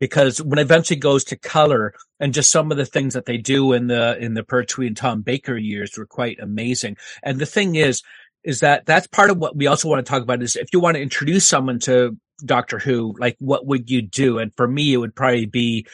because 0.00 0.42
when 0.42 0.58
it 0.58 0.62
eventually 0.62 0.98
goes 0.98 1.22
to 1.24 1.36
color 1.36 1.94
and 2.18 2.34
just 2.34 2.50
some 2.50 2.72
of 2.72 2.78
the 2.78 2.86
things 2.86 3.14
that 3.14 3.26
they 3.26 3.36
do 3.36 3.72
in 3.72 3.86
the 3.86 4.16
in 4.18 4.34
the 4.34 4.42
Pertwee 4.42 4.88
and 4.88 4.96
Tom 4.96 5.20
Baker 5.20 5.56
years 5.56 5.96
were 5.96 6.06
quite 6.06 6.40
amazing. 6.40 6.96
And 7.22 7.38
the 7.38 7.46
thing 7.46 7.76
is, 7.76 8.02
is 8.42 8.60
that 8.60 8.86
that's 8.86 9.06
part 9.06 9.30
of 9.30 9.36
what 9.36 9.54
we 9.54 9.66
also 9.66 9.88
want 9.88 10.04
to 10.04 10.10
talk 10.10 10.22
about 10.22 10.42
is 10.42 10.56
if 10.56 10.72
you 10.72 10.80
want 10.80 10.96
to 10.96 11.02
introduce 11.02 11.46
someone 11.46 11.78
to 11.80 12.16
Doctor 12.44 12.78
Who, 12.78 13.14
like 13.18 13.36
what 13.38 13.66
would 13.66 13.90
you 13.90 14.02
do? 14.02 14.38
And 14.38 14.52
for 14.56 14.66
me, 14.66 14.94
it 14.94 14.96
would 14.96 15.14
probably 15.14 15.46
be 15.46 15.86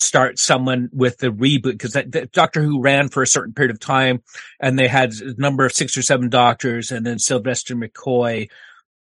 start 0.00 0.36
someone 0.38 0.90
with 0.92 1.18
the 1.18 1.28
reboot 1.28 1.62
because 1.62 1.92
that 1.92 2.32
Doctor 2.32 2.62
Who 2.62 2.82
ran 2.82 3.08
for 3.08 3.22
a 3.22 3.26
certain 3.26 3.54
period 3.54 3.70
of 3.70 3.78
time 3.78 4.22
and 4.60 4.76
they 4.76 4.88
had 4.88 5.12
a 5.12 5.40
number 5.40 5.64
of 5.64 5.72
six 5.72 5.96
or 5.96 6.02
seven 6.02 6.28
doctors 6.28 6.90
and 6.90 7.06
then 7.06 7.20
Sylvester 7.20 7.76
McCoy 7.76 8.48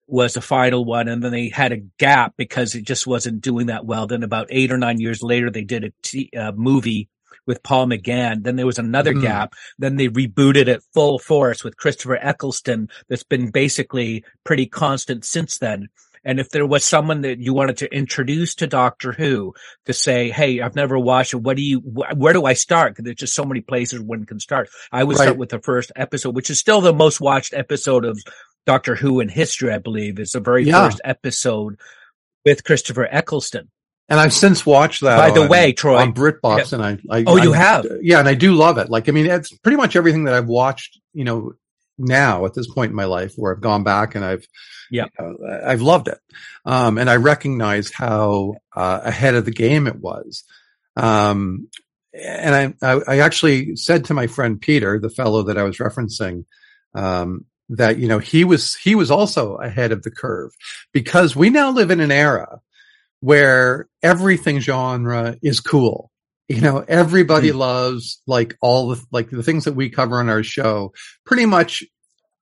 was 0.06 0.34
the 0.34 0.40
final 0.40 0.84
one 0.84 1.08
and 1.08 1.22
then 1.22 1.32
they 1.32 1.48
had 1.48 1.72
a 1.72 1.82
gap 1.98 2.34
because 2.36 2.74
it 2.74 2.84
just 2.84 3.06
wasn't 3.06 3.40
doing 3.40 3.66
that 3.66 3.84
well. 3.84 4.06
Then 4.06 4.22
about 4.22 4.48
eight 4.50 4.70
or 4.70 4.78
nine 4.78 5.00
years 5.00 5.22
later, 5.22 5.50
they 5.50 5.64
did 5.64 5.84
a 5.84 5.92
t- 6.02 6.30
uh, 6.36 6.52
movie 6.52 7.08
with 7.46 7.62
Paul 7.62 7.86
McGann. 7.86 8.42
Then 8.42 8.56
there 8.56 8.66
was 8.66 8.78
another 8.78 9.14
mm. 9.14 9.22
gap. 9.22 9.54
Then 9.78 9.96
they 9.96 10.08
rebooted 10.08 10.68
it 10.68 10.82
full 10.92 11.18
force 11.18 11.64
with 11.64 11.76
Christopher 11.76 12.16
Eccleston 12.16 12.88
that's 13.08 13.24
been 13.24 13.50
basically 13.50 14.24
pretty 14.44 14.66
constant 14.66 15.24
since 15.24 15.58
then. 15.58 15.88
And 16.24 16.40
if 16.40 16.50
there 16.50 16.66
was 16.66 16.84
someone 16.84 17.20
that 17.20 17.38
you 17.38 17.54
wanted 17.54 17.76
to 17.78 17.94
introduce 17.94 18.56
to 18.56 18.66
Doctor 18.66 19.12
Who 19.12 19.54
to 19.84 19.92
say, 19.92 20.30
Hey, 20.30 20.60
I've 20.60 20.74
never 20.74 20.98
watched 20.98 21.34
it. 21.34 21.36
What 21.36 21.56
do 21.56 21.62
you, 21.62 21.78
wh- 21.78 22.16
where 22.16 22.32
do 22.32 22.44
I 22.44 22.54
start? 22.54 22.96
Cause 22.96 23.04
there's 23.04 23.16
just 23.16 23.34
so 23.34 23.44
many 23.44 23.60
places 23.60 24.00
one 24.00 24.26
can 24.26 24.40
start. 24.40 24.68
I 24.90 25.04
would 25.04 25.16
right. 25.16 25.26
start 25.26 25.38
with 25.38 25.50
the 25.50 25.60
first 25.60 25.92
episode, 25.94 26.34
which 26.34 26.50
is 26.50 26.58
still 26.58 26.80
the 26.80 26.92
most 26.92 27.20
watched 27.20 27.54
episode 27.54 28.04
of 28.04 28.20
Doctor 28.66 28.96
Who 28.96 29.20
in 29.20 29.28
history, 29.28 29.72
I 29.72 29.78
believe. 29.78 30.18
is 30.18 30.32
the 30.32 30.40
very 30.40 30.64
yeah. 30.64 30.88
first 30.88 31.00
episode 31.04 31.78
with 32.44 32.64
Christopher 32.64 33.08
Eccleston. 33.10 33.70
And 34.08 34.20
I've 34.20 34.32
since 34.32 34.64
watched 34.64 35.00
that. 35.00 35.16
By 35.16 35.30
on, 35.30 35.34
the 35.34 35.46
way, 35.48 35.72
Troy, 35.72 35.96
on 35.96 36.14
BritBox, 36.14 36.72
and 36.72 36.82
I, 36.82 36.98
I 37.10 37.24
oh, 37.26 37.38
I, 37.38 37.42
you 37.42 37.52
have, 37.52 37.86
yeah, 38.02 38.20
and 38.20 38.28
I 38.28 38.34
do 38.34 38.54
love 38.54 38.78
it. 38.78 38.88
Like, 38.88 39.08
I 39.08 39.12
mean, 39.12 39.26
it's 39.26 39.50
pretty 39.58 39.76
much 39.76 39.96
everything 39.96 40.24
that 40.24 40.34
I've 40.34 40.46
watched. 40.46 41.00
You 41.12 41.24
know, 41.24 41.52
now 41.98 42.44
at 42.46 42.54
this 42.54 42.72
point 42.72 42.90
in 42.90 42.96
my 42.96 43.06
life, 43.06 43.34
where 43.36 43.52
I've 43.52 43.60
gone 43.60 43.82
back 43.82 44.14
and 44.14 44.24
I've, 44.24 44.46
yeah, 44.92 45.06
you 45.18 45.38
know, 45.40 45.60
I've 45.64 45.82
loved 45.82 46.06
it, 46.06 46.18
um, 46.64 46.98
and 46.98 47.10
I 47.10 47.16
recognize 47.16 47.90
how 47.90 48.54
uh, 48.76 49.00
ahead 49.02 49.34
of 49.34 49.44
the 49.44 49.50
game 49.50 49.88
it 49.88 49.96
was. 49.96 50.44
Um, 50.94 51.68
and 52.14 52.76
I, 52.80 52.94
I, 52.94 53.00
I 53.08 53.18
actually 53.18 53.74
said 53.74 54.04
to 54.06 54.14
my 54.14 54.28
friend 54.28 54.60
Peter, 54.60 55.00
the 55.00 55.10
fellow 55.10 55.42
that 55.44 55.58
I 55.58 55.64
was 55.64 55.78
referencing, 55.78 56.44
um, 56.94 57.44
that 57.68 57.98
you 57.98 58.08
know 58.08 58.18
he 58.18 58.44
was 58.44 58.74
he 58.76 58.94
was 58.94 59.10
also 59.10 59.56
ahead 59.56 59.92
of 59.92 60.02
the 60.02 60.10
curve 60.10 60.52
because 60.92 61.34
we 61.34 61.50
now 61.50 61.70
live 61.70 61.90
in 61.90 62.00
an 62.00 62.12
era 62.12 62.60
where 63.20 63.88
everything 64.02 64.60
genre 64.60 65.36
is 65.42 65.60
cool. 65.60 66.10
You 66.48 66.60
know, 66.60 66.84
everybody 66.86 67.50
mm. 67.50 67.56
loves 67.56 68.22
like 68.26 68.56
all 68.60 68.90
the, 68.90 69.04
like 69.10 69.30
the 69.30 69.42
things 69.42 69.64
that 69.64 69.74
we 69.74 69.90
cover 69.90 70.20
on 70.20 70.28
our 70.28 70.44
show. 70.44 70.92
Pretty 71.24 71.44
much, 71.44 71.82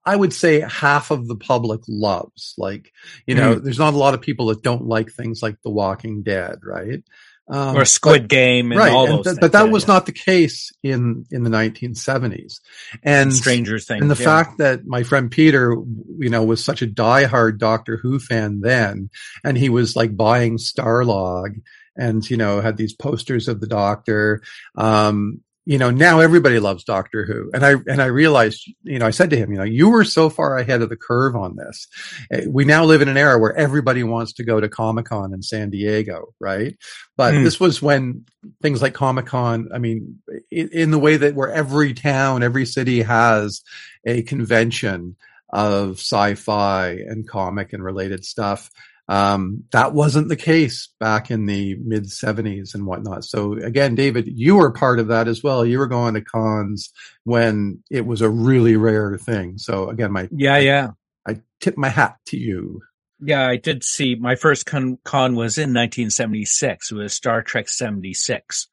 I 0.05 0.15
would 0.15 0.35
say 0.35 0.61
half 0.61 1.11
of 1.11 1.27
the 1.27 1.37
public 1.37 1.81
loves. 1.89 2.55
Like, 2.59 2.93
you 3.27 3.35
know, 3.35 3.57
mm. 3.57 3.65
there's 3.65 3.79
not 3.79 3.95
a 3.95 3.97
lot 3.97 4.13
of 4.13 4.21
people 4.21 4.47
that 4.49 4.63
don't 4.63 4.87
like 4.87 5.11
things 5.11 5.43
like 5.43 5.57
The 5.63 5.71
Walking 5.71 6.23
Dead, 6.23 6.59
right? 6.63 7.03
Um, 7.47 7.77
or 7.77 7.85
Squid 7.85 8.23
but, 8.23 8.29
Game, 8.29 8.73
and 8.73 8.79
right? 8.79 8.93
and 8.93 9.23
th- 9.23 9.37
but 9.39 9.53
that 9.53 9.67
yeah, 9.67 9.71
was 9.71 9.83
yeah. 9.83 9.95
not 9.95 10.07
the 10.07 10.13
case 10.13 10.73
in 10.83 11.27
in 11.31 11.45
the 11.45 11.51
1970s. 11.51 12.61
And 13.03 13.35
Stranger 13.35 13.79
Things, 13.79 14.01
and 14.01 14.11
the 14.11 14.19
yeah. 14.19 14.25
fact 14.25 14.59
that 14.59 14.87
my 14.87 15.03
friend 15.03 15.31
Peter, 15.31 15.77
you 16.19 16.31
know, 16.31 16.43
was 16.43 16.65
such 16.65 16.81
a 16.81 16.87
diehard 16.87 17.59
Doctor 17.59 17.99
Who 17.99 18.19
fan 18.19 18.61
then, 18.61 19.11
and 19.45 19.59
he 19.59 19.69
was 19.69 19.95
like 19.95 20.17
buying 20.17 20.57
Starlog 20.57 21.61
and 21.97 22.29
you 22.29 22.37
know 22.37 22.61
had 22.61 22.77
these 22.77 22.95
posters 22.95 23.49
of 23.49 23.61
the 23.61 23.67
Doctor. 23.67 24.43
Um, 24.75 25.41
you 25.67 25.79
know, 25.79 25.91
now 25.91 26.21
everybody 26.21 26.59
loves 26.59 26.85
Doctor 26.85 27.25
Who. 27.25 27.51
And 27.55 27.65
I, 27.65 27.73
and 27.87 28.03
I 28.03 28.07
realized, 28.07 28.71
you 28.83 28.99
know, 28.99 29.07
I 29.07 29.11
said 29.11 29.31
to 29.31 29.37
him, 29.37 29.51
you 29.51 29.59
know, 29.59 29.65
you 29.65 29.89
were 29.89 30.05
so 30.05 30.29
far 30.29 30.59
ahead 30.59 30.83
of 30.83 30.91
the 30.91 30.97
curve 30.97 31.35
on 31.35 31.57
this. 31.57 31.89
Eh, 32.31 32.45
we 32.49 32.65
now 32.65 32.85
live 32.85 33.01
in 33.01 33.09
an 33.09 33.17
era 33.17 33.39
where 33.39 33.57
everybody 33.57 34.03
wants 34.03 34.35
to 34.35 34.45
go 34.45 34.61
to 34.61 34.69
Comic 34.69 35.07
Con 35.07 35.33
in 35.33 35.43
San 35.43 35.71
Diego, 35.71 36.35
right? 36.39 36.77
But 37.17 37.35
mm. 37.35 37.45
this 37.45 37.59
was 37.59 37.81
when 37.81 38.27
things 38.61 38.83
like 38.83 38.93
Comic 38.93 39.27
Con, 39.27 39.71
I 39.75 39.79
mean, 39.79 40.21
in, 40.51 40.69
in 40.69 40.91
the 40.91 40.99
way 40.99 41.17
that 41.17 41.35
where 41.35 41.51
every 41.51 41.95
town, 41.95 42.43
every 42.43 42.67
city 42.67 43.01
has 43.03 43.63
a 44.05 44.23
convention 44.23 45.17
of 45.51 45.99
sci-fi 45.99 46.89
and 46.91 47.29
comic 47.29 47.73
and 47.73 47.83
related 47.83 48.25
stuff. 48.25 48.71
Um, 49.07 49.65
that 49.73 49.93
wasn't 49.93 50.29
the 50.29 50.37
case 50.37 50.89
back 50.99 51.31
in 51.31 51.45
the 51.45 51.77
mid 51.77 52.05
70s 52.05 52.75
and 52.75 52.87
whatnot. 52.87 53.25
So 53.25 53.53
again, 53.53 53.95
David, 53.95 54.27
you 54.27 54.57
were 54.57 54.73
part 54.73 54.99
of 54.99 55.09
that 55.09 55.29
as 55.29 55.43
well. 55.43 55.65
You 55.65 55.79
were 55.79 55.87
going 55.87 56.15
to 56.15 56.23
cons 56.23 56.91
when 57.25 57.83
it 57.91 58.07
was 58.07 58.23
a 58.23 58.31
really 58.31 58.77
rare 58.77 59.19
thing. 59.19 59.59
So 59.59 59.91
again, 59.91 60.13
my 60.13 60.29
yeah, 60.31 60.57
yeah, 60.59 60.91
I 61.27 61.41
tip 61.61 61.77
my 61.77 61.91
hat 61.91 62.17
to 62.29 62.39
you. 62.39 62.81
Yeah, 63.21 63.47
I 63.47 63.57
did 63.57 63.85
see 63.85 64.15
my 64.15 64.37
first 64.37 64.67
con, 64.67 64.99
con 65.05 65.35
was 65.35 65.59
in 65.59 65.71
1976. 65.71 66.91
It 66.91 66.95
was 66.95 67.13
Star 67.15 67.43
Trek 67.43 67.69
76. 67.69 68.69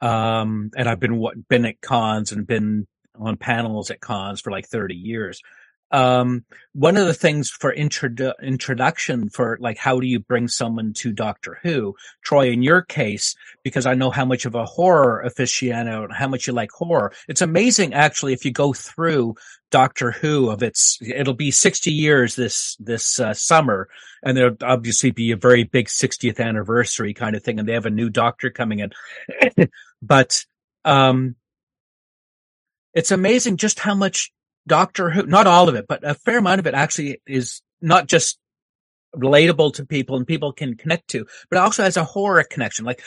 Um, 0.00 0.70
and 0.76 0.88
I've 0.88 1.00
been 1.00 1.24
been 1.48 1.64
at 1.66 1.80
cons 1.80 2.32
and 2.32 2.46
been 2.46 2.86
on 3.18 3.36
panels 3.36 3.90
at 3.90 4.00
cons 4.00 4.40
for 4.40 4.50
like 4.50 4.66
30 4.66 4.94
years 4.94 5.40
um, 5.90 6.44
one 6.74 6.96
of 6.96 7.06
the 7.06 7.14
things 7.14 7.50
for 7.50 7.74
introdu- 7.74 8.40
introduction 8.42 9.28
for 9.30 9.58
like 9.60 9.78
how 9.78 10.00
do 10.00 10.06
you 10.06 10.20
bring 10.20 10.46
someone 10.46 10.92
to 10.94 11.12
Doctor 11.12 11.58
Who, 11.62 11.96
Troy, 12.22 12.50
in 12.50 12.62
your 12.62 12.82
case, 12.82 13.34
because 13.62 13.86
I 13.86 13.94
know 13.94 14.10
how 14.10 14.24
much 14.24 14.44
of 14.44 14.54
a 14.54 14.66
horror 14.66 15.24
aficionado 15.26 16.04
and 16.04 16.12
how 16.12 16.28
much 16.28 16.46
you 16.46 16.52
like 16.52 16.70
horror. 16.70 17.12
It's 17.26 17.42
amazing 17.42 17.94
actually 17.94 18.34
if 18.34 18.44
you 18.44 18.52
go 18.52 18.72
through 18.72 19.36
Doctor 19.70 20.10
Who 20.10 20.50
of 20.50 20.62
its, 20.62 20.98
it'll 21.00 21.34
be 21.34 21.50
60 21.50 21.90
years 21.90 22.36
this, 22.36 22.76
this 22.76 23.18
uh, 23.18 23.34
summer. 23.34 23.88
And 24.22 24.36
there'll 24.36 24.56
obviously 24.62 25.10
be 25.10 25.30
a 25.30 25.36
very 25.36 25.64
big 25.64 25.86
60th 25.86 26.38
anniversary 26.40 27.14
kind 27.14 27.34
of 27.34 27.42
thing. 27.42 27.58
And 27.58 27.68
they 27.68 27.74
have 27.74 27.86
a 27.86 27.90
new 27.90 28.10
doctor 28.10 28.50
coming 28.50 28.80
in. 28.80 29.68
but, 30.02 30.44
um, 30.84 31.36
it's 32.94 33.10
amazing 33.10 33.58
just 33.58 33.78
how 33.78 33.94
much 33.94 34.32
Doctor 34.68 35.10
Who, 35.10 35.24
not 35.24 35.46
all 35.46 35.68
of 35.68 35.74
it, 35.74 35.86
but 35.88 36.04
a 36.04 36.14
fair 36.14 36.38
amount 36.38 36.60
of 36.60 36.66
it 36.66 36.74
actually 36.74 37.20
is 37.26 37.62
not 37.80 38.06
just 38.06 38.38
relatable 39.16 39.74
to 39.74 39.86
people 39.86 40.16
and 40.16 40.26
people 40.26 40.52
can 40.52 40.76
connect 40.76 41.08
to, 41.08 41.26
but 41.50 41.58
also 41.58 41.82
has 41.82 41.96
a 41.96 42.04
horror 42.04 42.44
connection. 42.44 42.84
Like 42.84 43.02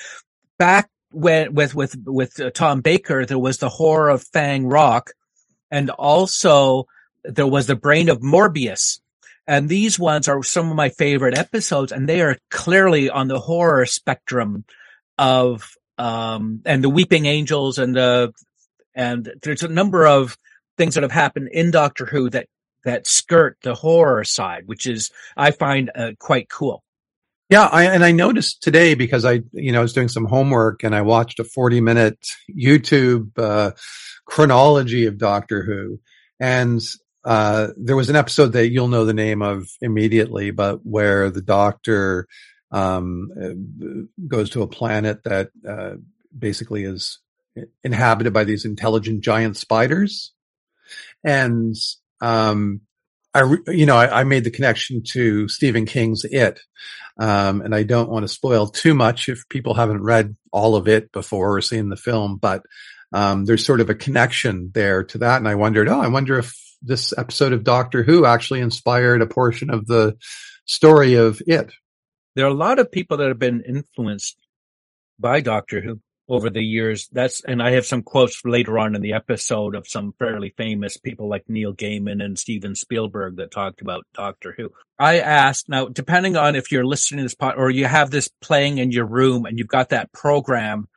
back 0.58 0.90
when 1.12 1.54
with 1.54 1.76
with 1.76 1.96
with 2.06 2.40
uh, 2.40 2.50
Tom 2.52 2.82
Baker, 2.82 3.26
there 3.26 3.40
was 3.40 3.58
the 3.58 3.70
horror 3.70 4.10
of 4.10 4.24
Fang 4.34 4.66
Rock, 4.66 5.12
and 5.70 5.90
also 5.90 6.86
there 7.24 7.48
was 7.48 7.68
the 7.68 7.76
brain 7.76 8.10
of 8.10 8.20
Morbius. 8.20 9.00
And 9.48 9.68
these 9.68 10.00
ones 10.00 10.28
are 10.28 10.44
some 10.44 10.70
of 10.70 10.76
my 10.76 10.90
favorite 10.90 11.38
episodes, 11.38 11.92
and 11.92 12.08
they 12.08 12.22
are 12.22 12.38
clearly 12.50 13.10
on 13.10 13.28
the 13.28 13.40
horror 13.40 13.86
spectrum 13.86 14.66
of 15.18 15.72
um 15.98 16.62
and 16.66 16.84
the 16.84 16.90
Weeping 16.90 17.26
Angels 17.26 17.78
and 17.78 17.96
the 17.96 18.34
and 18.96 19.32
there's 19.42 19.64
a 19.64 19.68
number 19.68 20.08
of 20.08 20.38
things 20.82 20.96
that 20.96 21.04
have 21.04 21.12
happened 21.12 21.48
in 21.52 21.70
Doctor 21.70 22.08
Who 22.08 22.32
that 22.32 22.48
that 22.84 23.06
skirt 23.06 23.56
the 23.62 23.76
horror 23.76 24.24
side, 24.24 24.64
which 24.66 24.88
is 24.88 25.12
I 25.38 25.52
find 25.52 25.92
uh, 25.94 26.14
quite 26.18 26.50
cool. 26.50 26.84
Yeah, 27.52 27.68
I, 27.68 27.84
and 27.84 28.04
I 28.04 28.12
noticed 28.12 28.64
today 28.64 28.96
because 28.96 29.24
I, 29.24 29.42
you 29.52 29.72
know, 29.72 29.80
I 29.80 29.82
was 29.84 29.94
doing 29.94 30.08
some 30.08 30.26
homework 30.26 30.84
and 30.84 30.96
I 30.96 31.02
watched 31.02 31.40
a 31.40 31.44
40 31.44 31.82
minute 31.82 32.18
YouTube 32.50 33.38
uh, 33.38 33.72
chronology 34.26 35.06
of 35.06 35.20
Doctor 35.20 35.62
Who, 35.62 36.00
and 36.40 36.82
uh, 37.24 37.68
there 37.78 37.96
was 37.96 38.10
an 38.10 38.16
episode 38.16 38.54
that 38.54 38.70
you'll 38.70 38.88
know 38.88 39.06
the 39.06 39.14
name 39.14 39.44
of 39.44 39.68
immediately, 39.82 40.50
but 40.50 40.84
where 40.84 41.30
the 41.30 41.44
Doctor 41.44 42.28
um, 42.72 43.30
uh, 43.40 44.26
goes 44.28 44.50
to 44.52 44.64
a 44.64 44.68
planet 44.68 45.24
that 45.26 45.50
uh, 45.68 45.98
basically 46.36 46.86
is 46.86 47.20
inhabited 47.84 48.34
by 48.34 48.46
these 48.46 48.66
intelligent 48.66 49.22
giant 49.22 49.58
spiders, 49.58 50.34
and 51.24 51.76
um, 52.22 52.82
I, 53.34 53.56
you 53.68 53.86
know, 53.86 53.96
I, 53.96 54.22
I, 54.22 54.24
made 54.24 54.44
the 54.44 54.52
connection 54.52 55.04
to 55.12 55.48
Stephen 55.48 55.86
King's 55.86 56.26
It, 56.26 56.60
um, 57.18 57.62
and 57.62 57.74
I 57.74 57.84
don't 57.84 58.10
want 58.10 58.24
to 58.24 58.28
spoil 58.28 58.68
too 58.68 58.94
much 58.94 59.30
if 59.30 59.48
people 59.50 59.74
haven't 59.74 60.04
read 60.04 60.36
all 60.52 60.76
of 60.76 60.88
it 60.88 61.12
before 61.12 61.56
or 61.56 61.62
seen 61.62 61.90
the 61.90 61.96
film, 61.96 62.38
but 62.38 62.64
um, 63.14 63.46
there's 63.46 63.66
sort 63.66 63.82
of 63.82 63.90
a 63.90 63.96
connection 63.96 64.72
there 64.74 65.04
to 65.06 65.18
that. 65.20 65.38
And 65.38 65.48
I 65.48 65.56
wondered, 65.56 65.88
oh, 65.88 66.00
I 66.00 66.08
wonder 66.08 66.40
if 66.40 66.56
this 66.82 67.14
episode 67.18 67.54
of 67.54 67.64
Doctor 67.64 68.04
Who 68.04 68.26
actually 68.26 68.62
inspired 68.62 69.22
a 69.22 69.28
portion 69.28 69.70
of 69.70 69.86
the 69.86 70.18
story 70.66 71.16
of 71.16 71.42
It. 71.46 71.72
There 72.36 72.46
are 72.46 72.50
a 72.50 72.54
lot 72.54 72.80
of 72.80 72.92
people 72.92 73.18
that 73.18 73.28
have 73.28 73.40
been 73.40 73.62
influenced 73.62 74.38
by 75.20 75.42
Doctor 75.42 75.82
Who 75.82 76.00
over 76.28 76.50
the 76.50 76.62
years. 76.62 77.10
That's, 77.12 77.44
and 77.44 77.62
I 77.62 77.72
have 77.72 77.86
some 77.86 78.04
quotes 78.04 78.44
later 78.46 78.80
on 78.80 78.96
in 78.96 79.02
the 79.02 79.14
episode 79.14 79.76
of 79.76 79.88
some 79.88 80.14
fairly 80.18 80.54
famous 80.58 80.98
people 80.98 81.28
like 81.28 81.44
Neil 81.48 81.74
Gaiman 81.74 82.24
and 82.24 82.38
Steven 82.38 82.76
Spielberg 82.76 83.38
that 83.38 83.52
talked 83.52 83.82
about 83.82 84.06
Doctor 84.14 84.54
Who. 84.56 84.72
I 84.98 85.20
asked 85.20 85.68
now, 85.68 85.88
depending 85.88 86.38
on 86.38 86.56
if 86.56 86.72
you're 86.72 86.86
listening 86.86 87.20
to 87.20 87.24
this 87.24 87.36
pod 87.36 87.56
or 87.58 87.70
you 87.70 87.86
have 87.86 88.12
this 88.12 88.30
playing 88.42 88.78
in 88.78 88.92
your 88.92 89.06
room 89.06 89.46
and 89.46 89.58
you've 89.58 89.68
got 89.68 89.90
that 89.90 90.12
program 90.12 90.88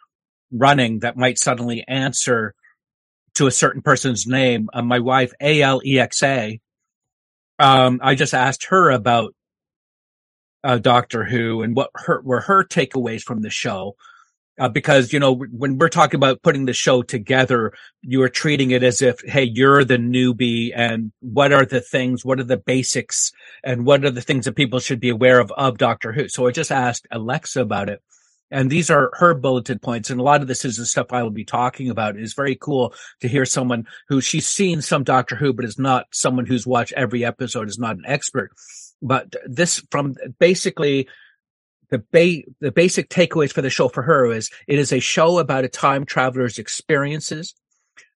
running 0.53 1.01
that 1.01 1.17
might 1.17 1.39
suddenly 1.39 1.85
answer 1.89 2.55
to 3.35 3.47
a 3.47 3.51
certain 3.51 3.83
person's 3.83 4.27
name, 4.27 4.69
uh, 4.73 4.83
my 4.83 5.01
wife, 5.01 5.33
A-L-E-X-A, 5.41 6.61
um, 7.59 8.01
I 8.03 8.15
just 8.15 8.35
asked 8.35 8.67
her 8.67 8.91
about 8.91 9.35
uh, 10.63 10.79
Doctor 10.79 11.25
Who 11.25 11.63
and 11.63 11.77
what 11.77 11.91
her 11.95 12.21
were 12.23 12.41
her 12.41 12.65
takeaways 12.65 13.23
from 13.23 13.43
the 13.43 13.51
show 13.51 13.97
uh, 14.59 14.69
because 14.69 15.12
you 15.12 15.19
know 15.19 15.35
when 15.35 15.79
we're 15.79 15.88
talking 15.88 16.17
about 16.17 16.43
putting 16.43 16.64
the 16.67 16.73
show 16.73 17.03
together 17.03 17.73
you 18.03 18.23
are 18.23 18.29
treating 18.29 18.71
it 18.71 18.83
as 18.83 19.03
if 19.03 19.21
hey 19.25 19.43
you're 19.43 19.85
the 19.85 19.97
newbie 19.97 20.71
and 20.75 21.12
what 21.21 21.53
are 21.53 21.64
the 21.64 21.81
things 21.81 22.25
what 22.25 22.38
are 22.38 22.45
the 22.45 22.57
basics 22.57 23.33
and 23.62 23.85
what 23.85 24.05
are 24.05 24.11
the 24.11 24.21
things 24.21 24.45
that 24.45 24.57
people 24.57 24.79
should 24.79 25.01
be 25.01 25.09
aware 25.09 25.40
of 25.40 25.51
of 25.53 25.79
doctor 25.79 26.12
who? 26.12 26.29
So 26.29 26.47
i 26.47 26.51
just 26.51 26.73
asked 26.73 27.07
alexa 27.11 27.61
about 27.61 27.88
it. 27.88 28.03
And 28.51 28.71
these 28.71 28.88
are 28.88 29.11
her 29.14 29.35
bulleted 29.35 29.83
points. 29.83 30.11
And 30.11 30.21
a 30.21 30.23
lot 30.23 30.40
of 30.40 30.47
this 30.47 30.64
is 30.64 30.77
the 30.77 30.87
stuff 30.87 31.09
i 31.11 31.23
will 31.23 31.31
be 31.31 31.45
talking 31.45 31.90
about. 31.90 32.17
It's 32.17 32.35
very 32.35 32.55
cool 32.55 32.95
to 33.21 33.27
hear 33.27 33.45
someone 33.45 33.87
who 34.09 34.21
she's 34.21 34.47
seen 34.47 34.81
some 34.81 35.03
doctor 35.03 35.35
who 35.35 35.53
but 35.53 35.64
is 35.64 35.79
not 35.79 36.07
someone 36.12 36.47
who's 36.47 36.67
watched 36.67 36.93
every 36.93 37.25
episode 37.25 37.69
is 37.69 37.79
not 37.79 37.97
an 37.97 38.05
expert. 38.07 38.53
But 39.03 39.35
this 39.47 39.83
from 39.90 40.14
basically 40.38 41.09
the 41.94 42.04
ba- 42.11 42.50
the 42.61 42.72
basic 42.72 43.09
takeaways 43.09 43.52
for 43.52 43.62
the 43.62 43.70
show 43.70 43.88
for 43.88 44.02
her 44.02 44.33
is 44.33 44.50
it 44.66 44.78
is 44.78 44.92
a 44.92 44.98
show 45.00 45.38
about 45.38 45.64
a 45.64 45.68
time 45.68 46.04
traveler's 46.04 46.59
experiences. 46.59 47.54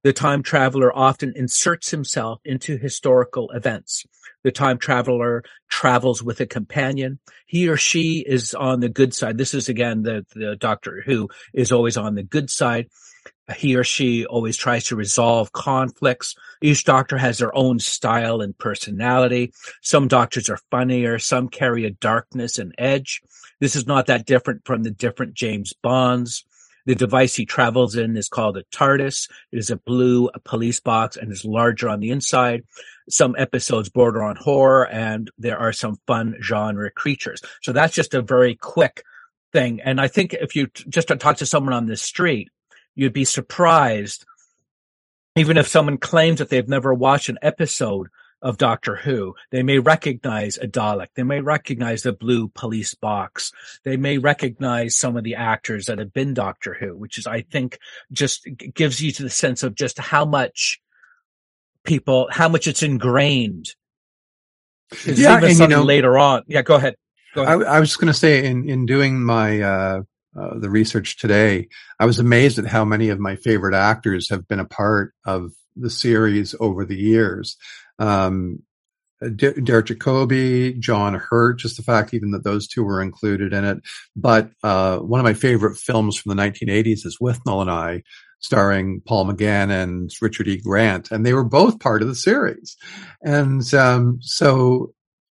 The 0.04 0.14
time 0.14 0.42
traveler 0.42 0.96
often 0.96 1.34
inserts 1.36 1.92
himself 1.92 2.40
into 2.44 2.78
historical 2.78 3.52
events. 3.52 4.06
The 4.44 4.52
time 4.52 4.78
traveler 4.78 5.44
travels 5.70 6.24
with 6.24 6.40
a 6.40 6.46
companion. 6.46 7.20
He 7.46 7.68
or 7.68 7.78
she 7.78 8.24
is 8.26 8.54
on 8.54 8.80
the 8.80 8.90
good 8.90 9.14
side. 9.14 9.38
This 9.38 9.54
is 9.54 9.70
again 9.70 10.04
the, 10.04 10.26
the 10.34 10.56
Doctor 10.56 11.04
Who 11.06 11.30
is 11.54 11.72
always 11.72 11.98
on 11.98 12.16
the 12.16 12.24
good 12.24 12.50
side. 12.50 12.88
He 13.56 13.76
or 13.76 13.84
she 13.84 14.26
always 14.26 14.58
tries 14.58 14.86
to 14.86 14.96
resolve 14.96 15.54
conflicts. 15.54 16.36
Each 16.62 16.84
doctor 16.84 17.18
has 17.18 17.38
their 17.38 17.56
own 17.56 17.80
style 17.80 18.42
and 18.42 18.58
personality. 18.58 19.54
Some 19.82 20.08
doctors 20.08 20.50
are 20.50 20.60
funnier. 20.70 21.18
Some 21.18 21.48
carry 21.48 21.86
a 21.86 21.92
darkness 21.92 22.60
and 22.60 22.76
edge. 22.78 23.22
This 23.60 23.76
is 23.76 23.88
not 23.88 24.08
that 24.08 24.26
different 24.26 24.66
from 24.66 24.84
the 24.84 24.92
different 24.92 25.34
James 25.34 25.74
Bonds. 25.82 26.44
The 26.86 26.96
device 26.96 27.36
he 27.36 27.46
travels 27.46 27.96
in 27.96 28.16
is 28.16 28.30
called 28.30 28.58
a 28.58 28.64
TARDIS. 28.64 29.30
It 29.52 29.60
is 29.60 29.70
a 29.70 29.78
blue 29.78 30.30
police 30.46 30.80
box 30.80 31.18
and 31.18 31.32
is 31.32 31.44
larger 31.44 31.90
on 31.90 32.00
the 32.00 32.12
inside. 32.12 32.64
Some 33.10 33.36
episodes 33.38 33.90
border 33.90 34.24
on 34.24 34.38
horror 34.38 34.88
and 34.88 35.30
there 35.38 35.58
are 35.58 35.74
some 35.74 36.00
fun 36.08 36.36
genre 36.42 36.90
creatures. 36.92 37.42
So 37.62 37.74
that's 37.74 37.94
just 37.94 38.14
a 38.14 38.22
very 38.22 38.56
quick 38.56 39.04
thing. 39.52 39.82
And 39.82 40.00
I 40.00 40.08
think 40.08 40.34
if 40.34 40.56
you 40.56 40.68
just 40.88 41.08
talk 41.08 41.38
to 41.38 41.46
someone 41.46 41.74
on 41.74 41.88
the 41.88 41.98
street, 41.98 42.50
you'd 42.98 43.14
be 43.14 43.26
surprised, 43.26 44.26
even 45.36 45.58
if 45.58 45.68
someone 45.68 45.98
claims 45.98 46.40
that 46.40 46.50
they've 46.50 46.68
never 46.68 46.94
watched 46.94 47.30
an 47.30 47.38
episode 47.42 48.08
of 48.42 48.58
Doctor 48.58 48.96
Who. 48.96 49.36
They 49.52 49.64
may 49.64 49.80
recognize 49.80 50.58
a 50.58 50.68
Dalek. 50.68 51.08
They 51.16 51.24
may 51.24 51.42
recognize 51.42 52.04
the 52.04 52.12
blue 52.12 52.50
police 52.50 52.94
box. 52.94 53.52
They 53.84 53.98
may 53.98 54.18
recognize 54.18 54.96
some 54.96 55.16
of 55.16 55.24
the 55.24 55.36
actors 55.36 55.86
that 55.86 56.00
have 56.00 56.14
been 56.14 56.34
Doctor 56.34 56.74
Who, 56.74 56.96
which 56.96 57.18
is, 57.18 57.28
I 57.28 57.42
think, 57.42 57.80
just 58.12 58.48
gives 58.74 59.02
you 59.02 59.12
the 59.12 59.30
sense 59.30 59.64
of 59.64 59.76
just 59.76 60.00
how 60.00 60.26
much 60.26 60.80
people, 61.84 62.28
how 62.32 62.50
much 62.50 62.68
it's 62.68 62.84
ingrained. 62.84 63.74
yeah, 65.06 65.40
and 65.44 65.58
you 65.58 65.68
know, 65.68 65.84
later 65.84 66.18
on. 66.18 66.44
Yeah, 66.48 66.62
go 66.64 66.76
ahead. 66.76 66.96
Go 67.36 67.44
ahead. 67.44 67.64
I, 67.64 67.76
I 67.76 67.80
was 67.80 67.90
just 67.90 68.00
going 68.00 68.14
to 68.14 68.18
say 68.18 68.46
in, 68.46 68.70
in 68.70 68.86
doing 68.86 69.24
my, 69.24 69.62
uh, 69.62 70.02
uh, 70.40 70.60
the 70.60 70.70
research 70.70 71.18
today, 71.18 71.68
I 72.00 72.06
was 72.06 72.20
amazed 72.20 72.60
at 72.60 72.66
how 72.66 72.86
many 72.86 73.10
of 73.10 73.20
my 73.20 73.36
favorite 73.36 73.76
actors 73.76 74.30
have 74.30 74.48
been 74.48 74.60
a 74.60 74.66
part 74.66 75.14
of 75.26 75.52
the 75.76 75.90
series 75.90 76.56
over 76.60 76.86
the 76.86 76.98
years 76.98 77.58
um, 78.00 78.60
D- 79.22 79.54
Derek 79.64 79.88
Jacobi, 79.88 80.78
John 80.80 81.16
Hurt, 81.16 81.60
just 81.60 81.78
the 81.78 81.84
fact 81.84 82.14
even 82.14 82.32
that 82.32 82.44
those 82.44 82.68
two 82.68 82.84
were 82.84 83.02
included 83.02 83.54
in 83.54 83.66
it. 83.66 83.80
But 84.16 84.52
uh, 84.64 85.00
one 85.00 85.20
of 85.20 85.24
my 85.24 85.34
favorite 85.34 85.78
films 85.78 86.18
from 86.18 86.36
the 86.36 86.42
1980s 86.42 87.06
is 87.06 87.18
Withnail 87.22 87.62
and 87.62 87.72
I, 87.72 88.04
starring 88.40 89.02
Paul 89.02 89.26
McGann 89.26 89.72
and 89.72 90.12
Richard 90.22 90.48
E. 90.48 90.58
Grant, 90.58 91.12
and 91.12 91.26
they 91.26 91.34
were 91.34 91.44
both 91.44 91.80
part 91.80 92.04
of 92.04 92.08
the 92.08 92.16
series. 92.16 92.78
And 93.24 93.74
um, 93.74 94.20
so 94.22 94.94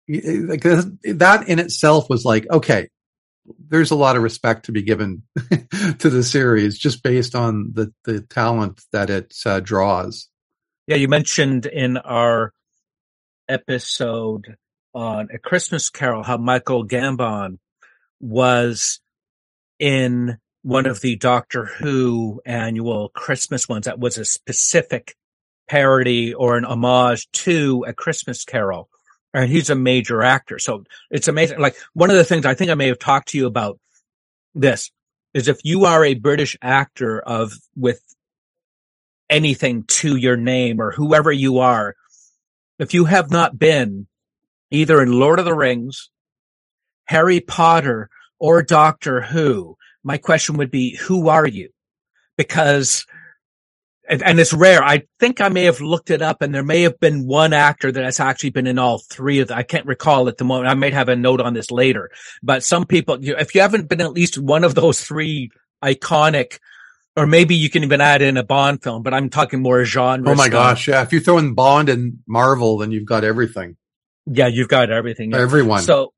like 0.08 0.62
that 0.62 1.44
in 1.46 1.58
itself 1.58 2.10
was 2.10 2.24
like, 2.24 2.46
okay, 2.50 2.88
there's 3.58 3.90
a 3.90 3.96
lot 3.96 4.16
of 4.16 4.22
respect 4.22 4.66
to 4.66 4.72
be 4.72 4.82
given 4.82 5.22
to 5.98 6.10
the 6.10 6.22
series 6.22 6.78
just 6.78 7.02
based 7.02 7.34
on 7.34 7.72
the 7.72 7.92
the 8.04 8.20
talent 8.20 8.82
that 8.92 9.10
it 9.10 9.34
uh, 9.46 9.60
draws. 9.60 10.28
Yeah, 10.86 10.96
you 10.96 11.08
mentioned 11.08 11.66
in 11.66 11.96
our 11.96 12.52
episode 13.48 14.56
on 14.94 15.28
A 15.32 15.38
Christmas 15.38 15.88
Carol 15.88 16.22
how 16.22 16.36
Michael 16.36 16.86
Gambon 16.86 17.58
was 18.20 19.00
in 19.78 20.38
one 20.62 20.86
of 20.86 21.00
the 21.00 21.16
Doctor 21.16 21.64
Who 21.64 22.40
annual 22.44 23.08
Christmas 23.08 23.68
ones 23.68 23.86
that 23.86 23.98
was 23.98 24.18
a 24.18 24.24
specific 24.24 25.16
parody 25.68 26.34
or 26.34 26.58
an 26.58 26.64
homage 26.64 27.30
to 27.32 27.84
A 27.86 27.92
Christmas 27.92 28.44
Carol. 28.44 28.89
And 29.32 29.50
he's 29.50 29.70
a 29.70 29.74
major 29.74 30.22
actor. 30.22 30.58
So 30.58 30.84
it's 31.10 31.28
amazing. 31.28 31.60
Like 31.60 31.76
one 31.92 32.10
of 32.10 32.16
the 32.16 32.24
things 32.24 32.44
I 32.44 32.54
think 32.54 32.70
I 32.70 32.74
may 32.74 32.88
have 32.88 32.98
talked 32.98 33.28
to 33.28 33.38
you 33.38 33.46
about 33.46 33.78
this 34.54 34.90
is 35.34 35.46
if 35.46 35.60
you 35.62 35.84
are 35.84 36.04
a 36.04 36.14
British 36.14 36.56
actor 36.60 37.20
of 37.20 37.52
with 37.76 38.02
anything 39.28 39.84
to 39.84 40.16
your 40.16 40.36
name 40.36 40.80
or 40.80 40.90
whoever 40.90 41.30
you 41.30 41.58
are, 41.58 41.94
if 42.80 42.94
you 42.94 43.04
have 43.04 43.30
not 43.30 43.58
been 43.58 44.08
either 44.70 45.00
in 45.00 45.12
Lord 45.12 45.38
of 45.38 45.44
the 45.44 45.54
Rings, 45.54 46.10
Harry 47.04 47.40
Potter, 47.40 48.10
or 48.38 48.62
Doctor 48.62 49.20
Who, 49.20 49.76
my 50.02 50.16
question 50.16 50.56
would 50.56 50.70
be, 50.70 50.96
who 50.96 51.28
are 51.28 51.46
you? 51.46 51.70
Because 52.36 53.06
and, 54.10 54.22
and, 54.22 54.40
it's 54.40 54.52
rare. 54.52 54.82
I 54.82 55.04
think 55.18 55.40
I 55.40 55.48
may 55.48 55.64
have 55.64 55.80
looked 55.80 56.10
it 56.10 56.20
up 56.20 56.42
and 56.42 56.54
there 56.54 56.64
may 56.64 56.82
have 56.82 56.98
been 56.98 57.26
one 57.26 57.52
actor 57.52 57.92
that 57.92 58.04
has 58.04 58.20
actually 58.20 58.50
been 58.50 58.66
in 58.66 58.78
all 58.78 58.98
three 58.98 59.38
of 59.38 59.48
them. 59.48 59.58
I 59.58 59.62
can't 59.62 59.86
recall 59.86 60.28
at 60.28 60.36
the 60.36 60.44
moment. 60.44 60.68
I 60.68 60.74
might 60.74 60.92
have 60.92 61.08
a 61.08 61.16
note 61.16 61.40
on 61.40 61.54
this 61.54 61.70
later, 61.70 62.10
but 62.42 62.64
some 62.64 62.84
people, 62.84 63.18
if 63.20 63.54
you 63.54 63.60
haven't 63.60 63.88
been 63.88 64.00
at 64.00 64.12
least 64.12 64.36
one 64.36 64.64
of 64.64 64.74
those 64.74 65.00
three 65.00 65.50
iconic, 65.82 66.58
or 67.16 67.26
maybe 67.26 67.54
you 67.54 67.70
can 67.70 67.82
even 67.82 68.00
add 68.00 68.22
in 68.22 68.36
a 68.36 68.42
Bond 68.42 68.82
film, 68.82 69.02
but 69.02 69.14
I'm 69.14 69.30
talking 69.30 69.60
more 69.60 69.84
genre. 69.84 70.30
Oh 70.30 70.34
my 70.34 70.44
stuff. 70.44 70.52
gosh. 70.52 70.88
Yeah. 70.88 71.02
If 71.02 71.12
you 71.12 71.20
throw 71.20 71.38
in 71.38 71.54
Bond 71.54 71.88
and 71.88 72.18
Marvel, 72.26 72.78
then 72.78 72.92
you've 72.92 73.06
got 73.06 73.24
everything. 73.24 73.76
Yeah. 74.26 74.46
You've 74.46 74.68
got 74.68 74.90
everything. 74.90 75.32
Yeah. 75.32 75.38
Everyone. 75.38 75.82
So 75.82 76.12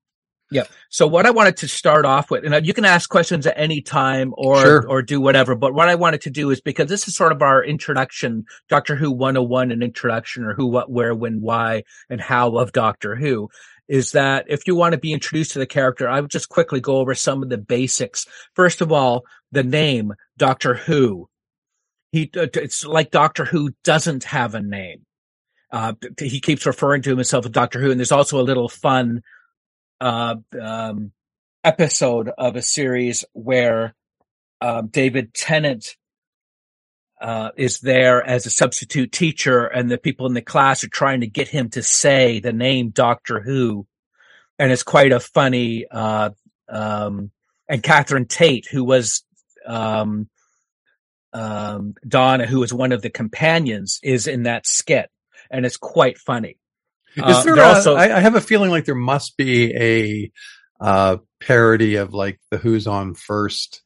yeah. 0.53 0.65
So 0.91 1.07
what 1.07 1.27
I 1.27 1.31
wanted 1.31 1.57
to 1.59 1.69
start 1.69 2.05
off 2.05 2.31
with, 2.31 2.45
and 2.45 2.67
you 2.67 2.75
can 2.75 2.85
ask 2.85 3.09
questions 3.09 3.47
at 3.47 3.59
any 3.59 3.81
time 3.81 4.33
or, 4.37 4.61
Sure. 4.61 4.89
or 4.89 5.03
do 5.03 5.21
whatever, 5.21 5.55
but 5.55 5.75
what 5.75 5.89
I 5.89 5.95
wanted 5.95 6.21
to 6.23 6.31
do 6.31 6.51
is 6.51 6.61
because 6.61 6.89
this 6.89 7.09
is 7.09 7.17
sort 7.17 7.33
of 7.33 7.43
our 7.43 7.65
introduction, 7.65 8.45
Doctor 8.69 8.95
Who 8.95 9.11
101, 9.11 9.73
an 9.73 9.83
introduction 9.83 10.45
or 10.45 10.55
who, 10.55 10.67
what, 10.67 10.91
where, 10.91 11.15
when, 11.15 11.41
why, 11.41 11.85
and 12.11 12.21
how 12.21 12.57
of 12.57 12.73
Doctor 12.73 13.17
Who 13.17 13.49
is 13.89 14.13
that 14.13 14.47
if 14.49 14.67
you 14.67 14.75
want 14.75 14.93
to 14.93 14.99
be 14.99 15.13
introduced 15.13 15.53
to 15.53 15.59
the 15.59 15.67
character, 15.67 16.09
I 16.09 16.21
would 16.21 16.31
just 16.31 16.49
quickly 16.49 16.81
go 16.81 16.97
over 16.99 17.15
some 17.15 17.43
of 17.43 17.49
the 17.49 17.59
basics. 17.59 18.27
First 18.55 18.81
of 18.81 18.93
all, 18.93 19.25
the 19.51 19.65
name 19.65 20.15
Doctor 20.37 20.75
Who. 20.75 21.29
He, 22.13 22.31
uh, 22.37 22.47
it's 22.55 22.85
like 22.85 23.11
Doctor 23.11 23.45
Who 23.45 23.71
doesn't 23.85 24.25
have 24.25 24.55
a 24.55 24.63
name. 24.63 25.05
Uh, 25.71 25.95
he 26.19 26.41
keeps 26.41 26.67
referring 26.67 27.03
to 27.03 27.11
himself 27.17 27.47
as 27.47 27.51
Doctor 27.51 27.81
Who, 27.81 27.91
and 27.91 27.99
there's 27.99 28.13
also 28.13 28.39
a 28.39 28.43
little 28.45 28.69
fun 28.69 29.23
uh, 30.03 30.35
um, 30.61 31.13
episode 31.63 32.29
of 32.37 32.57
a 32.57 32.63
series 32.63 33.25
where 33.33 33.95
uh, 34.61 34.83
David 34.83 35.33
Tennant 35.33 35.97
uh, 37.21 37.51
is 37.57 37.79
there 37.79 38.21
as 38.21 38.45
a 38.45 38.51
substitute 38.51 39.13
teacher, 39.13 39.65
and 39.65 39.89
the 39.89 39.97
people 39.97 40.27
in 40.27 40.35
the 40.35 40.43
class 40.43 40.83
are 40.83 40.89
trying 40.89 41.21
to 41.21 41.29
get 41.29 41.47
him 41.47 41.71
to 41.71 41.83
say 41.83 42.41
the 42.41 42.53
name 42.53 42.91
Doctor 42.91 43.41
Who, 43.41 43.87
and 44.59 44.73
it's 44.73 44.83
quite 44.83 45.13
a 45.13 45.21
funny. 45.21 45.87
Uh, 45.89 46.31
um, 46.69 47.31
and 47.69 47.81
Catherine 47.81 48.27
Tate, 48.27 48.67
who 48.67 48.83
was 48.83 49.25
um, 49.65 50.29
um, 51.33 51.95
Donna, 52.07 52.47
who 52.47 52.59
was 52.59 52.75
one 52.75 52.91
of 52.91 53.03
the 53.03 53.11
companions, 53.11 54.01
is 54.03 54.27
in 54.27 54.43
that 54.43 54.67
skit, 54.67 55.09
and 55.49 55.65
it's 55.65 55.77
quite 55.77 56.19
funny. 56.19 56.59
Is 57.17 57.23
Uh, 57.25 57.43
there 57.43 57.57
a, 57.59 57.61
also- 57.63 57.95
I, 57.95 58.17
I 58.17 58.21
have 58.21 58.35
a 58.35 58.41
feeling 58.41 58.71
like 58.71 58.85
there 58.85 58.95
must 58.95 59.37
be 59.37 59.75
a 59.77 60.33
uh, 60.81 61.17
parody 61.41 61.97
of 61.97 62.13
like 62.15 62.41
the 62.51 62.59
Who's 62.59 62.87
on 62.87 63.15
First 63.15 63.83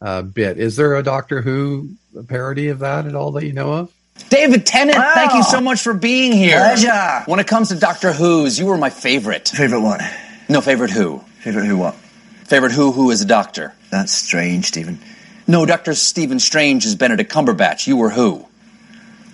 uh, 0.00 0.22
bit. 0.22 0.58
Is 0.58 0.76
there 0.76 0.94
a 0.96 1.02
Doctor 1.02 1.40
Who 1.40 1.90
parody 2.28 2.68
of 2.68 2.80
that 2.80 3.06
at 3.06 3.14
all 3.14 3.32
that 3.32 3.44
you 3.46 3.52
know 3.52 3.72
of? 3.72 3.92
David 4.28 4.64
Tennant, 4.66 4.96
Wow. 4.98 5.12
thank 5.14 5.32
you 5.34 5.42
so 5.42 5.60
much 5.60 5.80
for 5.82 5.92
being 5.94 6.32
here. 6.32 6.58
Pleasure. 6.58 7.22
When 7.26 7.40
it 7.40 7.46
comes 7.46 7.70
to 7.70 7.74
Doctor 7.76 8.12
Who's, 8.12 8.58
you 8.58 8.66
were 8.66 8.76
my 8.78 8.90
favorite. 8.90 9.48
Favorite 9.48 9.80
what? 9.80 10.00
No, 10.48 10.60
favorite 10.60 10.90
who? 10.90 11.18
Favorite 11.40 11.66
who 11.66 11.76
what? 11.78 11.94
Favorite 12.46 12.72
who 12.72 12.92
who 12.92 13.10
is 13.10 13.22
a 13.22 13.24
doctor? 13.24 13.72
That's 13.90 14.12
strange, 14.12 14.66
Stephen. 14.66 14.98
No, 15.46 15.64
Doctor 15.66 15.94
Stephen 15.94 16.38
Strange 16.38 16.84
is 16.86 16.94
Benedict 16.94 17.32
Cumberbatch. 17.32 17.86
You 17.86 17.96
were 17.96 18.10
who? 18.10 18.46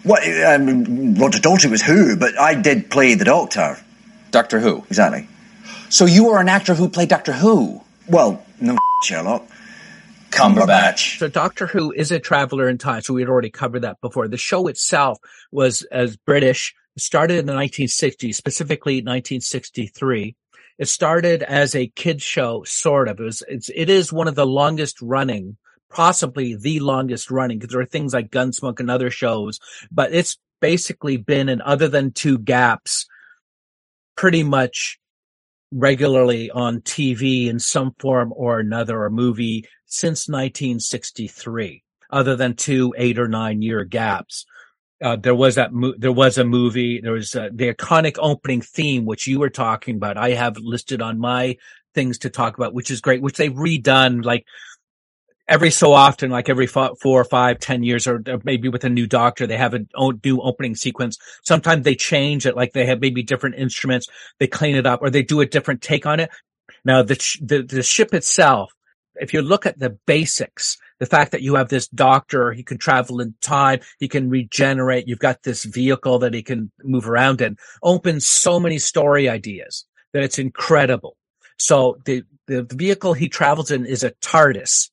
What? 0.03 0.23
Um, 0.45 1.15
Roger 1.15 1.39
Daltrey 1.39 1.71
was 1.71 1.83
who, 1.83 2.17
but 2.17 2.39
I 2.39 2.55
did 2.55 2.91
play 2.91 3.15
the 3.15 3.25
Doctor. 3.25 3.79
Doctor 4.31 4.61
Who. 4.61 4.85
Exactly. 4.89 5.29
So 5.89 6.07
you 6.07 6.27
were 6.27 6.41
an 6.41 6.49
actor 6.49 6.75
who 6.75 6.89
played 6.89 7.09
Doctor 7.09 7.33
Who. 7.33 7.83
Well, 8.09 8.45
no 8.61 8.79
Sherlock. 9.03 9.47
Cumberbatch. 10.31 11.19
So 11.19 11.29
Doctor 11.29 11.67
Who 11.67 11.93
is 11.93 12.13
a 12.13 12.21
traveler 12.21 12.69
in 12.69 12.79
time. 12.79 13.03
So 13.03 13.13
we 13.13 13.23
had 13.23 13.29
already 13.29 13.51
covered 13.51 13.81
that 13.81 14.01
before. 14.01 14.29
The 14.29 14.37
show 14.37 14.69
itself 14.69 15.19
was 15.51 15.83
as 15.91 16.17
British. 16.17 16.75
It 16.97 17.03
started 17.03 17.39
in 17.39 17.47
the 17.47 17.53
1960s, 17.53 18.35
specifically 18.35 18.97
1963. 18.97 20.37
It 20.79 20.89
started 20.89 21.43
as 21.43 21.75
a 21.75 21.89
kids 21.89 22.23
show, 22.23 22.63
sort 22.65 23.09
of. 23.09 23.21
It 23.21 23.25
was, 23.25 23.43
it's, 23.49 23.71
it 23.75 23.91
is 23.91 24.13
one 24.13 24.29
of 24.29 24.35
the 24.35 24.47
longest 24.47 25.03
running, 25.03 25.57
possibly 25.91 26.55
the 26.55 26.81
longest 26.81 27.31
running, 27.31 27.59
because 27.59 27.73
there 27.73 27.81
are 27.83 27.87
things 27.87 28.15
like 28.15 28.31
Gunsmoke 28.31 28.81
and 28.81 28.91
other 28.91 29.11
shows, 29.11 29.59
but 29.91 30.15
it's 30.15 30.39
basically 30.61 31.17
been 31.17 31.49
in 31.49 31.61
other 31.63 31.89
than 31.89 32.13
two 32.13 32.39
gaps, 32.39 33.07
pretty 34.17 34.43
much 34.43 34.99
regularly 35.73 36.51
on 36.51 36.81
TV 36.81 37.47
in 37.47 37.59
some 37.59 37.95
form 37.99 38.33
or 38.37 38.61
another, 38.61 39.03
or 39.03 39.11
movie 39.11 39.65
since 39.87 40.29
1963, 40.29 41.83
other 42.11 42.37
than 42.37 42.55
two 42.55 42.95
eight 42.97 43.19
or 43.19 43.29
nine 43.29 43.63
year 43.63 43.85
gaps. 43.85 44.47
Uh, 45.03 45.17
there 45.17 45.35
was 45.35 45.55
that, 45.55 45.73
mo- 45.73 45.95
there 45.97 46.13
was 46.13 46.37
a 46.37 46.45
movie, 46.45 47.01
there 47.01 47.13
was 47.13 47.35
uh, 47.35 47.49
the 47.53 47.73
iconic 47.73 48.17
opening 48.19 48.61
theme, 48.61 49.07
which 49.07 49.27
you 49.27 49.39
were 49.39 49.49
talking 49.49 49.97
about. 49.97 50.19
I 50.19 50.33
have 50.33 50.59
listed 50.59 51.01
on 51.01 51.19
my 51.19 51.57
things 51.95 52.19
to 52.19 52.31
talk 52.31 52.57
about, 52.59 52.75
which 52.75 52.91
is 52.91 53.01
great, 53.01 53.23
which 53.23 53.37
they've 53.37 53.53
redone 53.53 54.25
like 54.25 54.45
every 55.51 55.71
so 55.71 55.93
often, 55.93 56.31
like 56.31 56.49
every 56.49 56.69
four 56.69 56.97
or 57.03 57.25
five, 57.25 57.59
ten 57.59 57.83
years, 57.83 58.07
or 58.07 58.23
maybe 58.45 58.69
with 58.69 58.85
a 58.85 58.89
new 58.89 59.07
doctor, 59.07 59.47
they 59.47 59.57
have 59.57 59.75
a 59.75 59.85
new 60.25 60.41
opening 60.41 60.77
sequence. 60.77 61.19
Sometimes 61.45 61.85
they 61.85 61.97
change 61.97 62.47
it, 62.47 62.57
like 62.57 62.73
they 62.73 62.87
have 62.87 63.01
maybe 63.01 63.23
different 63.23 63.57
instruments, 63.57 64.07
they 64.39 64.47
clean 64.47 64.77
it 64.77 64.87
up, 64.87 65.03
or 65.03 65.11
they 65.11 65.23
do 65.23 65.41
a 65.41 65.47
different 65.47 65.83
take 65.83 66.07
on 66.07 66.21
it. 66.21 66.31
Now, 66.85 67.03
the, 67.03 67.17
the, 67.43 67.63
the 67.63 67.83
ship 67.83 68.15
itself, 68.15 68.73
if 69.17 69.35
you 69.35 69.43
look 69.43 69.67
at 69.67 69.79
the 69.79 69.99
basics, 70.07 70.79
the 71.01 71.07
fact 71.07 71.33
that 71.33 71.43
you 71.43 71.57
have 71.57 71.69
this 71.69 71.89
doctor, 71.89 72.53
he 72.53 72.63
can 72.63 72.79
travel 72.79 73.21
in 73.21 73.35
time, 73.41 73.81
he 73.99 74.07
can 74.07 74.31
regenerate, 74.31 75.09
you've 75.09 75.19
got 75.19 75.43
this 75.43 75.65
vehicle 75.65 76.21
that 76.21 76.33
he 76.33 76.43
can 76.43 76.71
move 76.85 77.09
around 77.09 77.41
in, 77.41 77.57
opens 77.83 78.25
so 78.25 78.61
many 78.61 78.79
story 78.79 79.29
ideas 79.29 79.85
that 80.13 80.23
it's 80.23 80.39
incredible. 80.39 81.17
So 81.59 81.99
the, 82.05 82.23
the 82.47 82.63
vehicle 82.63 83.15
he 83.15 83.29
travels 83.29 83.71
in 83.71 83.85
is 83.85 84.05
a 84.05 84.13
TARDIS. 84.23 84.91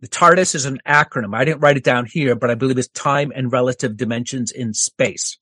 The 0.00 0.08
TARDIS 0.08 0.54
is 0.54 0.64
an 0.64 0.80
acronym. 0.86 1.36
I 1.36 1.44
didn't 1.44 1.60
write 1.60 1.76
it 1.76 1.84
down 1.84 2.06
here, 2.06 2.34
but 2.34 2.50
I 2.50 2.54
believe 2.54 2.78
it's 2.78 2.88
time 2.88 3.32
and 3.34 3.52
relative 3.52 3.96
dimensions 3.96 4.50
in 4.50 4.72
space. 4.72 5.38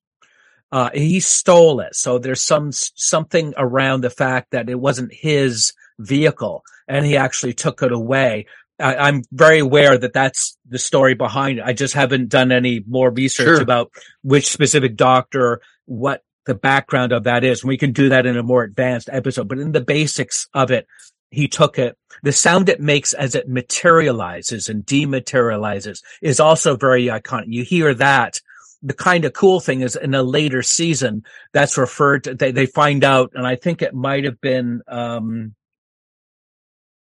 Uh, 0.71 0.91
he 0.93 1.21
stole 1.21 1.81
it. 1.81 1.95
So 1.95 2.19
there's 2.19 2.43
some, 2.43 2.73
something 2.73 3.55
around 3.57 4.03
the 4.03 4.11
fact 4.11 4.51
that 4.51 4.69
it 4.69 4.79
wasn't 4.79 5.13
his 5.15 5.73
vehicle 5.99 6.63
and 6.87 7.07
he 7.07 7.17
actually 7.17 7.55
took 7.55 7.83
it 7.83 7.93
away. 7.93 8.47
I, 8.79 8.97
I'm 8.97 9.23
very 9.33 9.61
aware 9.61 9.97
that 9.97 10.13
that's 10.13 10.57
the 10.69 10.79
story 10.79 11.15
behind 11.15 11.59
it. 11.59 11.65
I 11.65 11.73
just 11.73 11.95
haven't 11.95 12.29
done 12.29 12.53
any 12.53 12.83
more 12.87 13.11
research 13.11 13.47
Sure. 13.47 13.63
about 13.63 13.91
which 14.23 14.49
specific 14.49 14.97
doctor, 14.97 15.61
what 15.87 16.23
the 16.47 16.55
background 16.55 17.13
of 17.13 17.25
that 17.25 17.45
is. 17.45 17.65
We 17.65 17.79
can 17.79 17.93
do 17.93 18.11
that 18.11 18.27
in 18.27 18.37
a 18.37 18.43
more 18.43 18.63
advanced 18.63 19.09
episode, 19.13 19.49
but 19.49 19.59
in 19.59 19.73
the 19.73 19.81
basics 19.81 20.49
of 20.53 20.71
it, 20.71 20.87
he 21.31 21.49
took 21.49 21.79
it. 21.79 21.97
The 22.23 22.33
sound 22.33 22.69
it 22.69 22.81
makes 22.81 23.13
as 23.13 23.35
it 23.35 23.49
materializes 23.49 24.69
and 24.69 24.85
dematerializes 24.85 26.03
is 26.23 26.41
also 26.41 26.77
very 26.77 27.07
iconic. 27.07 27.47
You 27.49 27.65
hear 27.65 27.95
that. 27.95 28.41
The 28.83 28.95
kind 28.95 29.25
of 29.25 29.33
cool 29.33 29.59
thing 29.59 29.81
is 29.81 29.97
in 29.97 30.15
a 30.15 30.23
later 30.23 30.63
season 30.63 31.25
that's 31.53 31.77
referred 31.77 32.25
to, 32.25 32.35
they, 32.35 32.53
they 32.53 32.67
find 32.67 33.03
out, 33.03 33.33
and 33.35 33.47
I 33.47 33.57
think 33.57 33.83
it 33.83 33.93
might 33.93 34.25
have 34.25 34.41
been, 34.41 34.83
um, 34.87 35.55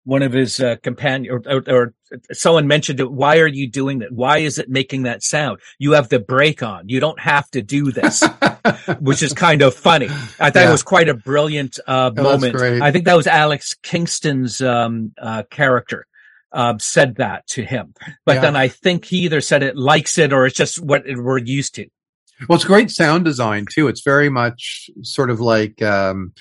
one 0.08 0.22
of 0.24 0.32
his 0.32 0.62
uh, 0.62 0.78
companion 0.84 1.34
or, 1.34 1.42
or, 1.58 1.64
or 1.68 1.94
someone 2.32 2.66
mentioned 2.66 3.02
it. 3.02 3.12
Why 3.12 3.40
are 3.40 3.48
you 3.48 3.70
doing 3.70 4.00
that? 4.00 4.14
Why 4.14 4.38
is 4.38 4.58
it 4.58 4.70
making 4.70 5.04
that 5.04 5.22
sound? 5.22 5.60
You 5.80 5.92
have 5.92 6.08
the 6.08 6.20
brake 6.20 6.64
on. 6.64 6.88
You 6.88 7.02
don't 7.02 7.20
have 7.20 7.52
to 7.52 7.62
do 7.62 7.92
this, 7.92 8.24
which 9.02 9.22
is 9.22 9.34
kind 9.34 9.62
of 9.62 9.74
funny. 9.76 10.06
I 10.40 10.50
thought 10.50 10.56
Yeah. 10.56 10.70
it 10.70 10.72
was 10.72 10.82
quite 10.84 11.10
a 11.10 11.14
brilliant 11.14 11.78
uh, 11.86 12.12
moment. 12.16 12.56
I 12.82 12.90
think 12.92 13.04
that 13.04 13.18
was 13.18 13.28
Alex 13.28 13.76
Kingston's 13.84 14.62
um, 14.62 15.12
uh, 15.22 15.44
character 15.52 16.08
um, 16.54 16.80
said 16.80 17.16
that 17.18 17.46
to 17.48 17.66
him. 17.66 17.94
But 18.26 18.36
Yeah. 18.36 18.42
then 18.42 18.56
I 18.56 18.70
think 18.70 19.04
he 19.04 19.18
either 19.26 19.42
said 19.42 19.62
it 19.62 19.76
likes 19.76 20.18
it 20.18 20.32
or 20.32 20.46
it's 20.46 20.56
just 20.56 20.82
what 20.82 21.06
it- 21.06 21.18
we're 21.18 21.38
used 21.40 21.76
to. 21.76 21.88
Well, 22.48 22.56
it's 22.56 22.66
great 22.66 22.92
sound 22.92 23.26
design 23.26 23.66
too. 23.70 23.90
It's 23.90 24.02
very 24.06 24.30
much 24.30 24.90
sort 25.02 25.30
of 25.32 25.42
like, 25.42 25.82
um, 25.82 26.32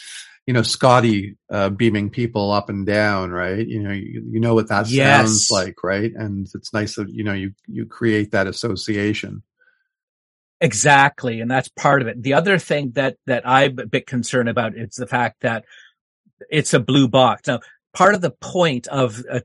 you 0.46 0.54
know, 0.54 0.62
Scotty 0.62 1.36
uh, 1.50 1.70
beaming 1.70 2.08
people 2.08 2.52
up 2.52 2.68
and 2.68 2.86
down, 2.86 3.30
right? 3.30 3.66
You 3.66 3.82
know, 3.82 3.90
you, 3.90 4.24
you 4.30 4.40
know 4.40 4.54
what 4.54 4.68
that 4.68 4.86
Yes. 4.86 5.26
sounds 5.26 5.50
like, 5.50 5.82
right? 5.82 6.12
And 6.14 6.48
it's 6.54 6.72
nice 6.72 6.94
that 6.94 7.08
you 7.10 7.24
know 7.24 7.32
you 7.32 7.52
you 7.66 7.84
create 7.84 8.30
that 8.30 8.46
association. 8.46 9.42
Exactly, 10.60 11.40
and 11.40 11.50
that's 11.50 11.68
part 11.68 12.00
of 12.00 12.08
it. 12.08 12.22
The 12.22 12.34
other 12.34 12.58
thing 12.58 12.92
that 12.92 13.16
that 13.26 13.46
I'm 13.46 13.78
a 13.78 13.86
bit 13.86 14.06
concerned 14.06 14.48
about 14.48 14.76
is 14.76 14.94
the 14.94 15.06
fact 15.06 15.42
that 15.42 15.64
it's 16.48 16.72
a 16.72 16.80
blue 16.80 17.08
box. 17.08 17.48
Now, 17.48 17.60
part 17.92 18.14
of 18.14 18.20
the 18.20 18.30
point 18.30 18.86
of 18.86 19.22
a 19.30 19.42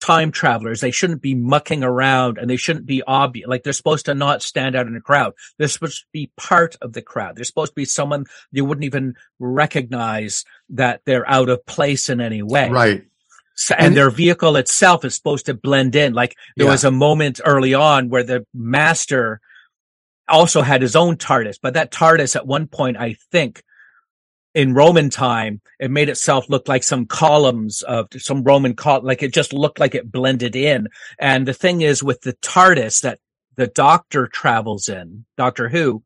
time 0.00 0.32
travelers. 0.32 0.80
They 0.80 0.90
shouldn't 0.90 1.22
be 1.22 1.34
mucking 1.34 1.82
around 1.82 2.38
and 2.38 2.48
they 2.48 2.56
shouldn't 2.56 2.86
be 2.86 3.02
obvious. 3.06 3.46
Like 3.46 3.62
they're 3.62 3.72
supposed 3.72 4.06
to 4.06 4.14
not 4.14 4.42
stand 4.42 4.74
out 4.74 4.86
in 4.86 4.96
a 4.96 5.00
crowd. 5.00 5.34
They're 5.58 5.68
supposed 5.68 6.00
to 6.00 6.06
be 6.12 6.30
part 6.36 6.76
of 6.82 6.92
the 6.92 7.02
crowd. 7.02 7.36
They're 7.36 7.44
supposed 7.44 7.72
to 7.72 7.76
be 7.76 7.84
someone 7.84 8.26
you 8.50 8.64
wouldn't 8.64 8.84
even 8.84 9.14
recognize 9.38 10.44
that 10.70 11.02
they're 11.04 11.28
out 11.28 11.48
of 11.48 11.64
place 11.66 12.08
in 12.08 12.20
any 12.20 12.42
way. 12.42 12.70
Right. 12.70 13.04
So, 13.54 13.74
and, 13.74 13.88
and, 13.88 13.96
their 13.96 14.10
vehicle 14.10 14.56
itself 14.56 15.04
is 15.04 15.14
supposed 15.14 15.46
to 15.46 15.54
blend 15.54 15.94
in. 15.94 16.14
Like 16.14 16.34
there 16.56 16.66
yeah. 16.66 16.72
was 16.72 16.84
a 16.84 16.90
moment 16.90 17.40
early 17.44 17.74
on 17.74 18.08
where 18.08 18.22
the 18.22 18.46
master 18.54 19.40
also 20.28 20.62
had 20.62 20.80
his 20.80 20.96
own 20.96 21.16
TARDIS, 21.16 21.58
but 21.60 21.74
that 21.74 21.90
TARDIS 21.90 22.36
at 22.36 22.46
one 22.46 22.68
point, 22.68 22.96
I 22.96 23.16
think, 23.30 23.62
in 24.54 24.74
Roman 24.74 25.10
time, 25.10 25.60
it 25.78 25.90
made 25.90 26.08
itself 26.08 26.48
look 26.48 26.68
like 26.68 26.82
some 26.82 27.06
columns 27.06 27.82
of 27.82 28.08
some 28.18 28.42
Roman 28.42 28.74
col, 28.74 29.02
like 29.02 29.22
it 29.22 29.32
just 29.32 29.52
looked 29.52 29.78
like 29.78 29.94
it 29.94 30.10
blended 30.10 30.56
in. 30.56 30.88
And 31.18 31.46
the 31.46 31.54
thing 31.54 31.82
is 31.82 32.02
with 32.02 32.20
the 32.22 32.34
TARDIS 32.34 33.02
that 33.02 33.20
the 33.56 33.68
doctor 33.68 34.26
travels 34.26 34.88
in, 34.88 35.24
Doctor 35.36 35.68
Who, 35.68 36.02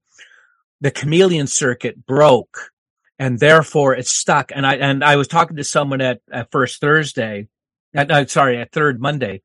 the 0.80 0.90
chameleon 0.90 1.46
circuit 1.46 2.04
broke 2.04 2.70
and 3.18 3.38
therefore 3.38 3.94
it's 3.94 4.14
stuck. 4.14 4.52
And 4.54 4.66
I, 4.66 4.74
and 4.74 5.02
I 5.04 5.16
was 5.16 5.28
talking 5.28 5.57
to 5.57 5.64
someone 5.64 6.00
at, 6.00 6.20
at 6.30 6.50
first 6.50 6.80
Thursday, 6.80 7.48
at, 7.94 8.11
uh, 8.11 8.26
sorry, 8.26 8.59
at 8.59 8.72
third 8.72 9.00
Monday, 9.00 9.42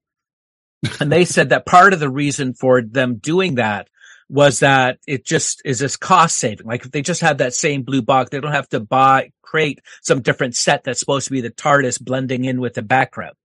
and 0.99 1.11
they 1.11 1.25
said 1.25 1.49
that 1.49 1.65
part 1.65 1.93
of 1.93 1.99
the 1.99 2.09
reason 2.09 2.53
for 2.53 2.81
them 2.81 3.17
doing 3.17 3.55
that 3.55 3.89
was 4.29 4.59
that 4.59 4.99
it 5.07 5.25
just 5.25 5.61
is 5.65 5.79
this 5.79 5.97
cost 5.97 6.37
saving. 6.37 6.67
Like 6.67 6.85
if 6.85 6.91
they 6.91 7.01
just 7.01 7.21
have 7.21 7.39
that 7.39 7.53
same 7.53 7.81
blue 7.81 8.01
box, 8.01 8.29
they 8.29 8.39
don't 8.39 8.51
have 8.51 8.69
to 8.69 8.79
buy, 8.79 9.31
create 9.41 9.81
some 10.03 10.21
different 10.21 10.55
set 10.55 10.83
that's 10.83 10.99
supposed 10.99 11.25
to 11.27 11.31
be 11.31 11.41
the 11.41 11.49
TARDIS 11.49 12.01
blending 12.01 12.45
in 12.45 12.61
with 12.61 12.75
the 12.75 12.83
background. 12.83 13.35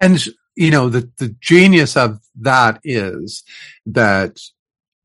And, 0.00 0.22
you 0.54 0.70
know, 0.70 0.90
the, 0.90 1.10
the 1.16 1.34
genius 1.40 1.96
of 1.96 2.20
that 2.40 2.80
is 2.84 3.42
that, 3.86 4.38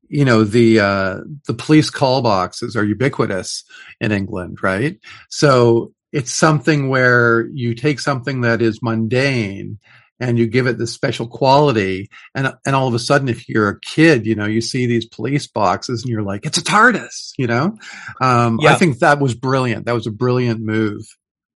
you 0.08 0.24
know, 0.24 0.44
the, 0.44 0.80
uh, 0.80 1.20
the 1.46 1.54
police 1.54 1.88
call 1.88 2.20
boxes 2.20 2.76
are 2.76 2.84
ubiquitous 2.84 3.64
in 4.00 4.12
England, 4.12 4.62
right? 4.62 4.98
So 5.30 5.94
it's 6.12 6.32
something 6.32 6.88
where 6.88 7.46
you 7.46 7.74
take 7.74 8.00
something 8.00 8.42
that 8.42 8.60
is 8.60 8.82
mundane 8.82 9.78
and 10.20 10.38
you 10.38 10.46
give 10.46 10.66
it 10.66 10.78
this 10.78 10.92
special 10.92 11.26
quality 11.26 12.08
and 12.34 12.52
and 12.66 12.76
all 12.76 12.86
of 12.86 12.94
a 12.94 12.98
sudden 12.98 13.28
if 13.28 13.48
you're 13.48 13.68
a 13.68 13.80
kid 13.80 14.26
you 14.26 14.34
know 14.34 14.46
you 14.46 14.60
see 14.60 14.86
these 14.86 15.06
police 15.06 15.46
boxes 15.46 16.02
and 16.02 16.10
you're 16.10 16.22
like 16.22 16.44
it's 16.44 16.58
a 16.58 16.62
tardis 16.62 17.32
you 17.38 17.46
know 17.46 17.76
um, 18.20 18.58
yeah. 18.60 18.72
i 18.72 18.76
think 18.76 18.98
that 18.98 19.18
was 19.18 19.34
brilliant 19.34 19.86
that 19.86 19.94
was 19.94 20.06
a 20.06 20.12
brilliant 20.12 20.60
move 20.60 21.02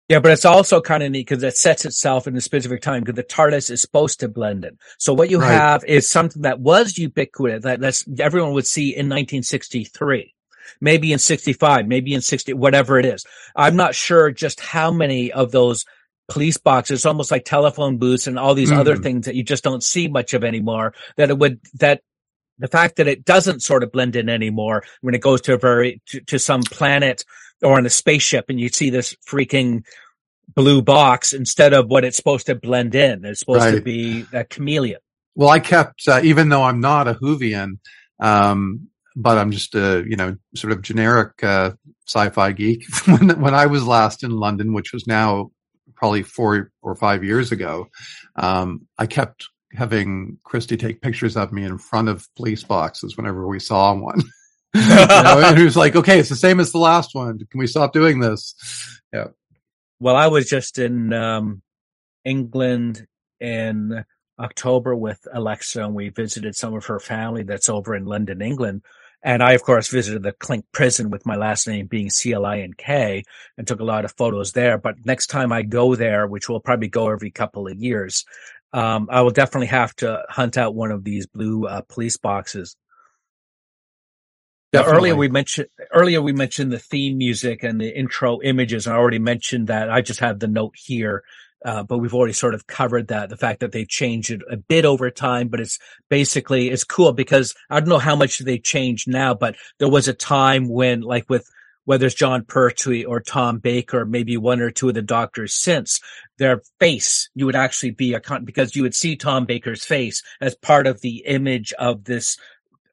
yeah, 0.09 0.19
but 0.19 0.31
it's 0.31 0.45
also 0.45 0.81
kind 0.81 1.01
of 1.01 1.11
neat 1.11 1.27
because 1.27 1.43
it 1.43 1.55
sets 1.55 1.85
itself 1.85 2.27
in 2.27 2.35
a 2.35 2.41
specific 2.41 2.81
time 2.81 3.03
because 3.03 3.15
the 3.15 3.23
TARDIS 3.23 3.71
is 3.71 3.81
supposed 3.81 4.19
to 4.19 4.27
blend 4.27 4.65
in. 4.65 4.77
So 4.99 5.13
what 5.13 5.29
you 5.29 5.39
right. 5.39 5.51
have 5.51 5.83
is 5.85 6.09
something 6.09 6.41
that 6.41 6.59
was 6.59 6.97
ubiquitous 6.97 7.63
that 7.63 7.79
that's, 7.79 8.05
everyone 8.19 8.51
would 8.53 8.67
see 8.67 8.89
in 8.89 9.07
1963, 9.07 10.35
maybe 10.81 11.13
in 11.13 11.19
65, 11.19 11.87
maybe 11.87 12.13
in 12.13 12.21
60, 12.21 12.53
whatever 12.53 12.99
it 12.99 13.05
is. 13.05 13.25
I'm 13.55 13.77
not 13.77 13.95
sure 13.95 14.29
just 14.29 14.59
how 14.59 14.91
many 14.91 15.31
of 15.31 15.51
those 15.51 15.85
police 16.27 16.57
boxes, 16.57 17.05
almost 17.05 17.31
like 17.31 17.45
telephone 17.45 17.97
booths 17.97 18.27
and 18.27 18.39
all 18.39 18.55
these 18.55 18.71
mm. 18.71 18.77
other 18.77 18.95
things 18.95 19.25
that 19.25 19.35
you 19.35 19.43
just 19.43 19.63
don't 19.63 19.83
see 19.83 20.07
much 20.07 20.33
of 20.33 20.43
anymore. 20.43 20.93
That 21.17 21.29
it 21.29 21.37
would 21.37 21.59
that 21.75 22.01
the 22.59 22.67
fact 22.67 22.97
that 22.97 23.07
it 23.07 23.25
doesn't 23.25 23.61
sort 23.61 23.83
of 23.83 23.91
blend 23.91 24.15
in 24.15 24.29
anymore 24.29 24.83
when 25.01 25.15
it 25.15 25.21
goes 25.21 25.41
to 25.41 25.53
a 25.53 25.57
very 25.57 26.01
to, 26.07 26.21
to 26.21 26.39
some 26.39 26.61
planet 26.61 27.25
or 27.61 27.77
on 27.77 27.85
a 27.85 27.89
spaceship 27.89 28.45
and 28.49 28.59
you 28.59 28.69
see 28.69 28.89
this 28.89 29.15
freaking 29.27 29.83
blue 30.55 30.81
box 30.81 31.33
instead 31.33 31.73
of 31.73 31.87
what 31.87 32.03
it's 32.03 32.17
supposed 32.17 32.45
to 32.47 32.55
blend 32.55 32.95
in. 32.95 33.25
It's 33.25 33.39
supposed 33.39 33.65
right. 33.65 33.75
to 33.75 33.81
be 33.81 34.25
a 34.33 34.43
chameleon. 34.43 34.99
Well, 35.35 35.49
I 35.49 35.59
kept, 35.59 36.07
uh, 36.07 36.21
even 36.23 36.49
though 36.49 36.63
I'm 36.63 36.79
not 36.79 37.07
a 37.07 37.15
Whovian, 37.15 37.79
um, 38.19 38.89
but 39.15 39.37
I'm 39.37 39.51
just 39.51 39.73
a, 39.75 40.03
you 40.07 40.15
know, 40.15 40.35
sort 40.55 40.73
of 40.73 40.81
generic, 40.81 41.43
uh, 41.43 41.71
sci-fi 42.07 42.51
geek. 42.51 42.85
when, 43.05 43.29
when 43.41 43.53
I 43.53 43.65
was 43.65 43.85
last 43.85 44.23
in 44.23 44.31
London, 44.31 44.73
which 44.73 44.93
was 44.93 45.07
now 45.07 45.51
probably 46.03 46.21
four 46.21 46.69
or 46.81 46.95
five 46.95 47.23
years 47.23 47.53
ago, 47.53 47.87
um, 48.35 48.85
I 48.97 49.05
kept 49.05 49.47
having 49.71 50.37
Christy 50.43 50.75
take 50.75 51.01
pictures 51.01 51.37
of 51.37 51.53
me 51.53 51.63
in 51.63 51.77
front 51.77 52.09
of 52.09 52.27
police 52.35 52.61
boxes 52.61 53.15
whenever 53.15 53.47
we 53.47 53.57
saw 53.57 53.93
one. 53.93 54.21
you 54.75 54.81
know, 54.85 55.41
and 55.41 55.57
he 55.57 55.63
was 55.63 55.77
like, 55.77 55.95
okay, 55.95 56.19
it's 56.19 56.27
the 56.27 56.35
same 56.35 56.59
as 56.59 56.73
the 56.73 56.77
last 56.77 57.15
one. 57.15 57.39
Can 57.49 57.57
we 57.57 57.67
stop 57.67 57.93
doing 57.93 58.19
this? 58.19 58.53
Yeah. 59.13 59.27
Well, 60.01 60.17
I 60.17 60.27
was 60.27 60.49
just 60.49 60.77
in 60.77 61.13
um, 61.13 61.61
England 62.25 63.07
in 63.39 64.03
October 64.37 64.93
with 64.97 65.25
Alexa 65.31 65.85
and 65.85 65.95
we 65.95 66.09
visited 66.09 66.53
some 66.57 66.73
of 66.73 66.87
her 66.87 66.99
family 66.99 67.43
that's 67.43 67.69
over 67.69 67.95
in 67.95 68.03
London, 68.03 68.41
England. 68.41 68.81
And 69.23 69.41
I, 69.41 69.53
of 69.53 69.63
course, 69.63 69.87
visited 69.87 70.21
the 70.21 70.33
Clink 70.33 70.65
prison 70.73 71.09
with 71.09 71.25
my 71.25 71.35
last 71.37 71.65
name 71.67 71.87
being 71.87 72.09
C-L-I-N-K 72.09 73.23
and 73.57 73.65
took 73.65 73.79
a 73.79 73.85
lot 73.85 74.03
of 74.03 74.13
photos 74.17 74.51
there. 74.51 74.77
But 74.77 75.05
next 75.05 75.27
time 75.27 75.53
I 75.53 75.61
go 75.61 75.95
there, 75.95 76.27
which 76.27 76.49
will 76.49 76.59
probably 76.59 76.89
go 76.89 77.09
every 77.09 77.31
couple 77.31 77.67
of 77.67 77.81
years, 77.81 78.25
um, 78.73 79.07
I 79.09 79.21
will 79.21 79.31
definitely 79.31 79.67
have 79.67 79.95
to 79.97 80.23
hunt 80.27 80.57
out 80.57 80.75
one 80.75 80.91
of 80.91 81.05
these 81.05 81.25
blue 81.25 81.65
uh, 81.65 81.81
police 81.87 82.17
boxes. 82.17 82.75
Now, 84.73 84.85
earlier 84.85 85.15
we 85.15 85.29
mentioned 85.29 85.67
earlier 85.93 86.19
we 86.19 86.33
mentioned 86.33 86.71
the 86.71 86.79
theme 86.79 87.19
music 87.19 87.61
and 87.61 87.79
the 87.79 87.95
intro 87.95 88.41
images. 88.41 88.87
I 88.87 88.95
already 88.95 89.19
mentioned 89.19 89.67
that. 89.67 89.91
I 89.91 90.01
just 90.01 90.19
have 90.19 90.39
the 90.39 90.47
note 90.47 90.73
here 90.75 91.23
uh, 91.65 91.83
but 91.83 91.97
we've 91.97 92.13
already 92.13 92.33
sort 92.33 92.53
of 92.53 92.67
covered 92.67 93.07
that 93.07 93.29
the 93.29 93.37
fact 93.37 93.59
that 93.61 93.71
they've 93.71 93.87
changed 93.87 94.31
it 94.31 94.41
a 94.49 94.57
bit 94.57 94.85
over 94.85 95.09
time 95.09 95.47
but 95.47 95.59
it's 95.59 95.79
basically 96.09 96.69
it's 96.69 96.83
cool 96.83 97.13
because 97.13 97.55
i 97.69 97.79
don't 97.79 97.89
know 97.89 97.97
how 97.97 98.15
much 98.15 98.39
they 98.39 98.57
changed 98.57 99.07
now 99.07 99.33
but 99.33 99.55
there 99.79 99.89
was 99.89 100.07
a 100.07 100.13
time 100.13 100.67
when 100.67 101.01
like 101.01 101.29
with 101.29 101.49
whether 101.85 102.05
it's 102.05 102.15
jon 102.15 102.43
pertwee 102.43 103.03
or 103.03 103.19
tom 103.19 103.59
baker 103.59 104.05
maybe 104.05 104.37
one 104.37 104.61
or 104.61 104.71
two 104.71 104.89
of 104.89 104.95
the 104.95 105.01
doctors 105.01 105.53
since 105.53 105.99
their 106.37 106.61
face 106.79 107.29
you 107.35 107.45
would 107.45 107.55
actually 107.55 107.91
be 107.91 108.13
a 108.13 108.19
con- 108.19 108.45
because 108.45 108.75
you 108.75 108.83
would 108.83 108.95
see 108.95 109.15
tom 109.15 109.45
baker's 109.45 109.85
face 109.85 110.23
as 110.41 110.55
part 110.55 110.87
of 110.87 111.01
the 111.01 111.23
image 111.25 111.73
of 111.73 112.03
this 112.03 112.37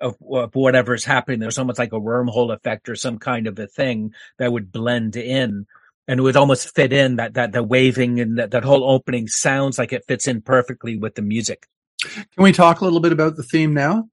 of, 0.01 0.17
of 0.33 0.55
whatever 0.55 0.95
is 0.95 1.05
happening. 1.05 1.41
There's 1.41 1.59
almost 1.59 1.79
like 1.79 1.93
a 1.93 2.01
wormhole 2.01 2.55
effect 2.55 2.89
or 2.89 2.97
some 2.97 3.19
kind 3.19 3.47
of 3.47 3.59
a 3.59 3.67
thing 3.67 4.15
that 4.39 4.51
would 4.51 4.73
blend 4.73 5.15
in 5.17 5.67
and 6.11 6.19
it 6.19 6.23
would 6.25 6.37
almost 6.37 6.75
fit 6.75 6.93
in 6.93 7.17
that 7.17 7.35
that 7.35 7.53
the 7.53 7.63
waving 7.63 8.19
and 8.19 8.37
that, 8.37 8.51
that 8.51 8.65
whole 8.65 8.83
opening 8.83 9.29
sounds 9.29 9.79
like 9.79 9.93
it 9.93 10.05
fits 10.09 10.27
in 10.27 10.43
perfectly 10.43 10.97
with 10.97 11.15
the 11.15 11.23
music. 11.23 11.69
Can 12.03 12.25
we 12.37 12.51
talk 12.51 12.81
a 12.81 12.85
little 12.85 12.99
bit 12.99 13.13
about 13.13 13.37
the 13.37 13.45
theme 13.45 13.75
now? 13.75 14.09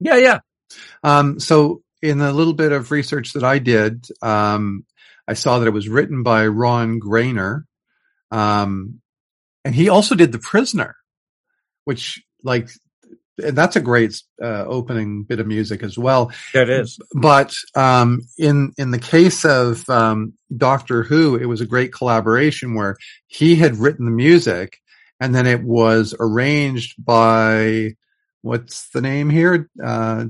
Yeah, 0.00 0.16
yeah. 0.16 0.40
Um, 1.04 1.38
so 1.38 1.82
in 2.02 2.20
a 2.20 2.32
little 2.32 2.52
bit 2.52 2.72
of 2.72 2.90
research 2.90 3.34
that 3.34 3.44
I 3.44 3.60
did, 3.60 4.08
um, 4.22 4.84
I 5.28 5.34
saw 5.34 5.60
that 5.60 5.68
it 5.68 5.72
was 5.72 5.88
written 5.88 6.24
by 6.24 6.48
Ron 6.48 6.98
Grainer, 6.98 7.62
um, 8.32 9.00
and 9.64 9.72
he 9.72 9.88
also 9.88 10.16
did 10.16 10.32
The 10.32 10.40
Prisoner, 10.40 10.96
which 11.84 12.24
like 12.42 12.70
and 13.42 13.56
that's 13.56 13.76
a 13.76 13.80
great 13.80 14.20
uh, 14.42 14.64
opening 14.66 15.24
bit 15.24 15.40
of 15.40 15.46
music 15.46 15.82
as 15.82 15.98
well. 15.98 16.32
It 16.54 16.68
is. 16.68 16.98
But 17.14 17.54
um, 17.74 18.22
in 18.38 18.72
in 18.78 18.90
the 18.90 18.98
case 18.98 19.44
of 19.44 19.88
um, 19.88 20.34
Doctor 20.56 21.02
Who, 21.02 21.36
it 21.36 21.46
was 21.46 21.60
a 21.60 21.66
great 21.66 21.92
collaboration 21.92 22.74
where 22.74 22.96
he 23.26 23.56
had 23.56 23.76
written 23.76 24.04
the 24.04 24.10
music, 24.10 24.78
and 25.20 25.34
then 25.34 25.46
it 25.46 25.62
was 25.62 26.14
arranged 26.18 26.94
by 27.04 27.96
what's 28.42 28.90
the 28.90 29.00
name 29.00 29.30
here, 29.30 29.70
uh, 29.82 30.26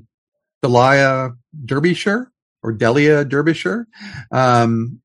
Delia 0.63 1.33
Derbyshire 1.65 2.31
or 2.63 2.73
Delia 2.73 3.25
Derbyshire. 3.25 3.87
Um, 4.31 5.01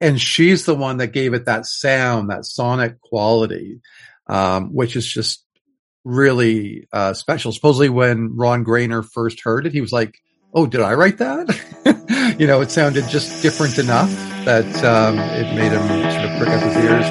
and 0.00 0.20
she's 0.20 0.64
the 0.64 0.74
one 0.74 0.96
that 0.96 1.08
gave 1.08 1.34
it 1.34 1.44
that 1.44 1.66
sound, 1.66 2.30
that 2.30 2.46
sonic 2.46 3.00
quality, 3.00 3.80
um, 4.26 4.74
which 4.74 4.96
is 4.96 5.06
just 5.06 5.44
really 6.04 6.86
uh, 6.92 7.14
special. 7.14 7.52
Supposedly, 7.52 7.88
when 7.88 8.36
Ron 8.36 8.64
Grainer 8.64 9.04
first 9.04 9.42
heard 9.42 9.66
it, 9.66 9.72
he 9.72 9.80
was 9.80 9.92
like, 9.92 10.18
"Oh, 10.54 10.66
did 10.66 10.80
I 10.80 10.94
write 10.94 11.18
that?" 11.18 12.36
you 12.38 12.46
know, 12.46 12.60
it 12.60 12.70
sounded 12.70 13.08
just 13.08 13.42
different 13.42 13.78
enough 13.78 14.10
that 14.44 14.84
um, 14.84 15.18
it 15.18 15.54
made 15.54 15.72
him 15.72 15.86
sort 16.12 16.24
of 16.24 16.38
prick 16.38 16.50
up 16.50 16.62
his 16.62 16.76
ears. 16.84 17.06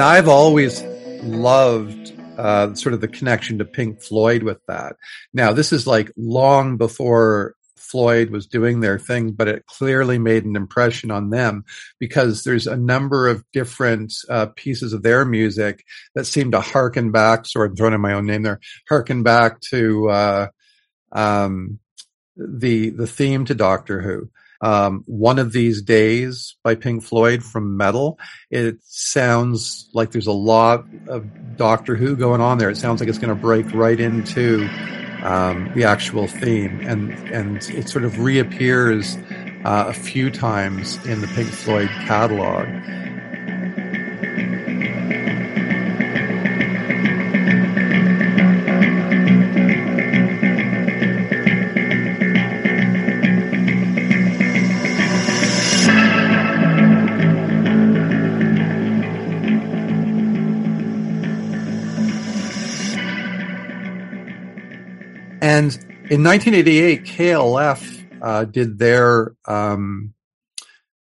I've 0.00 0.28
always 0.28 0.82
loved 1.22 2.12
uh, 2.38 2.74
sort 2.74 2.94
of 2.94 3.00
the 3.00 3.08
connection 3.08 3.58
to 3.58 3.64
Pink 3.64 4.02
Floyd 4.02 4.42
with 4.42 4.64
that. 4.66 4.96
Now, 5.32 5.52
this 5.52 5.72
is 5.72 5.86
like 5.86 6.10
long 6.16 6.76
before 6.76 7.54
Floyd 7.76 8.30
was 8.30 8.46
doing 8.46 8.80
their 8.80 8.98
thing, 8.98 9.32
but 9.32 9.48
it 9.48 9.66
clearly 9.66 10.18
made 10.18 10.44
an 10.44 10.54
impression 10.54 11.10
on 11.10 11.30
them 11.30 11.64
because 11.98 12.44
there's 12.44 12.66
a 12.66 12.76
number 12.76 13.28
of 13.28 13.44
different 13.52 14.14
uh, 14.28 14.46
pieces 14.54 14.92
of 14.92 15.02
their 15.02 15.24
music 15.24 15.84
that 16.14 16.26
seem 16.26 16.52
to 16.52 16.60
harken 16.60 17.10
back. 17.10 17.46
Sorry, 17.46 17.68
I'm 17.68 17.76
throwing 17.76 17.94
in 17.94 18.00
my 18.00 18.12
own 18.12 18.26
name 18.26 18.42
there. 18.42 18.60
Harken 18.88 19.22
back 19.24 19.60
to 19.72 20.08
uh, 20.08 20.46
um, 21.10 21.80
the 22.36 22.90
the 22.90 23.08
theme 23.08 23.44
to 23.46 23.54
Doctor 23.54 24.00
Who. 24.00 24.30
Um, 24.60 25.04
One 25.06 25.38
of 25.38 25.52
These 25.52 25.82
Days 25.82 26.56
by 26.62 26.74
Pink 26.74 27.02
Floyd 27.02 27.42
from 27.42 27.76
Meddle. 27.76 28.18
It 28.50 28.78
sounds 28.84 29.88
like 29.94 30.10
there's 30.10 30.26
a 30.26 30.32
lot 30.32 30.84
of 31.08 31.56
Doctor 31.56 31.96
Who 31.96 32.16
going 32.16 32.40
on 32.40 32.58
there. 32.58 32.70
It 32.70 32.76
sounds 32.76 33.00
like 33.00 33.08
it's 33.08 33.18
going 33.18 33.34
to 33.34 33.40
break 33.40 33.72
right 33.72 33.98
into 33.98 34.68
um, 35.22 35.70
the 35.74 35.84
actual 35.84 36.26
theme, 36.26 36.80
and 36.80 37.12
and 37.30 37.56
it 37.70 37.88
sort 37.88 38.04
of 38.04 38.18
reappears 38.20 39.16
uh, 39.64 39.84
a 39.88 39.92
few 39.92 40.30
times 40.30 41.04
in 41.06 41.20
the 41.20 41.26
Pink 41.28 41.48
Floyd 41.48 41.88
catalog. 42.06 42.66
In 66.10 66.24
1988, 66.24 67.04
KLF 67.04 68.20
uh, 68.20 68.44
did 68.44 68.78
their 68.78 69.32
um, 69.46 70.12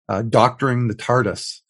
uh, 0.07 0.21
doctoring 0.21 0.87
the 0.87 0.93
TARDIS 0.93 1.61